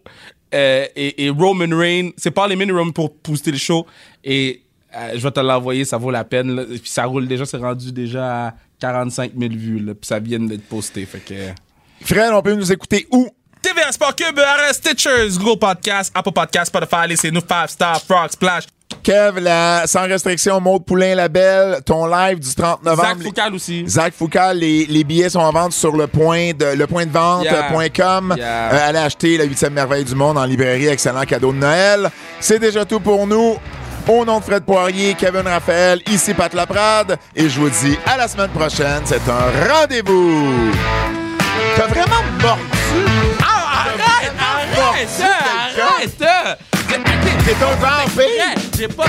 euh, 0.54 0.86
et, 0.96 1.26
et 1.26 1.30
Roman 1.30 1.78
Reigns. 1.78 2.12
C'est 2.18 2.32
Paul 2.32 2.52
Heyman 2.52 2.70
et 2.70 2.74
Roman 2.74 2.92
pour 2.92 3.14
booster 3.24 3.52
le 3.52 3.58
show 3.58 3.86
et 4.24 4.62
euh, 4.96 5.12
je 5.16 5.20
vais 5.20 5.32
te 5.32 5.40
l'envoyer, 5.40 5.86
ça 5.86 5.98
vaut 5.98 6.12
la 6.12 6.24
peine. 6.24 6.56
là. 6.56 6.64
Puis 6.66 6.82
ça 6.86 7.06
roule 7.06 7.28
déjà, 7.28 7.46
c'est 7.46 7.58
rendu 7.58 7.92
déjà 7.92 8.48
à 8.48 8.54
45 8.80 9.34
000 9.38 9.54
vues 9.54 9.80
là, 9.80 9.94
puis 9.94 10.08
ça 10.08 10.20
vient 10.20 10.40
d'être 10.40 10.68
posté. 10.68 11.06
Fait 11.06 11.20
que. 11.20 12.06
Fred, 12.06 12.32
on 12.34 12.42
peut 12.42 12.56
nous 12.56 12.72
écouter 12.72 13.08
où? 13.12 13.30
TVA 13.62 13.92
Sport 13.92 14.16
Cube, 14.16 14.40
RS 14.40 14.76
Stitchers, 14.76 15.38
Google 15.38 15.60
Podcast, 15.60 16.12
Apple 16.16 16.32
Podcast, 16.32 16.68
Spotify, 16.68 17.08
laissez-nous 17.10 17.42
5 17.48 17.70
Star, 17.70 18.02
Frog, 18.02 18.32
Splash. 18.32 18.64
Kev, 19.04 19.40
la, 19.40 19.84
sans 19.86 20.02
restriction, 20.08 20.60
Maud 20.60 20.84
Poulain 20.84 21.16
Label, 21.16 21.80
ton 21.86 22.06
live 22.08 22.40
du 22.40 22.54
30 22.54 22.84
novembre. 22.84 23.08
Zach 23.10 23.24
Foucal 23.24 23.54
aussi. 23.56 23.84
Zach 23.88 24.14
Foucal, 24.14 24.58
les, 24.58 24.86
les 24.88 25.04
billets 25.04 25.30
sont 25.30 25.40
en 25.40 25.52
vente 25.52 25.74
sur 25.74 25.96
le 25.96 26.08
point 26.08 26.52
de 26.58 26.66
le 26.76 26.88
point 26.88 27.06
de 27.06 27.12
vente 27.12 27.44
Yeah. 27.44 27.54
euh. 27.72 28.36
Yeah. 28.38 28.74
Euh, 28.74 28.90
allez 28.90 29.00
acheter 29.00 29.38
la 29.38 29.44
huitième 29.46 29.74
merveille 29.74 30.04
du 30.04 30.16
monde 30.16 30.38
en 30.38 30.46
librairie, 30.46 30.88
excellent 30.88 31.22
cadeau 31.24 31.52
de 31.54 31.58
Noël. 31.58 32.10
C'est 32.40 32.60
déjà 32.60 32.84
tout 32.86 33.00
pour 33.00 33.26
nous. 33.28 33.58
Au 34.08 34.26
nom 34.26 34.40
de 34.40 34.44
Fred 34.44 34.64
Poirier, 34.64 35.14
Kevin 35.14 35.48
Raphaël, 35.48 36.02
ici 36.10 36.34
Pat 36.34 36.52
Laprade, 36.54 37.18
et 37.36 37.48
je 37.48 37.60
vous 37.60 37.70
dis 37.70 37.96
à 38.08 38.18
la 38.18 38.28
semaine 38.28 38.50
prochaine. 38.50 39.02
C'est 39.06 39.22
un 39.30 39.72
rendez-vous. 39.74 40.72
T'as 41.76 41.86
vraiment 41.88 42.24
mordu. 42.42 42.62
Ah, 43.44 43.82
arrête, 43.82 44.34
arrête, 44.40 45.10
arrête. 46.42 46.60
T'es 47.50 47.56
un 47.66 47.76
vampire. 47.78 48.54
J'ai 48.78 48.88
pas. 48.88 49.06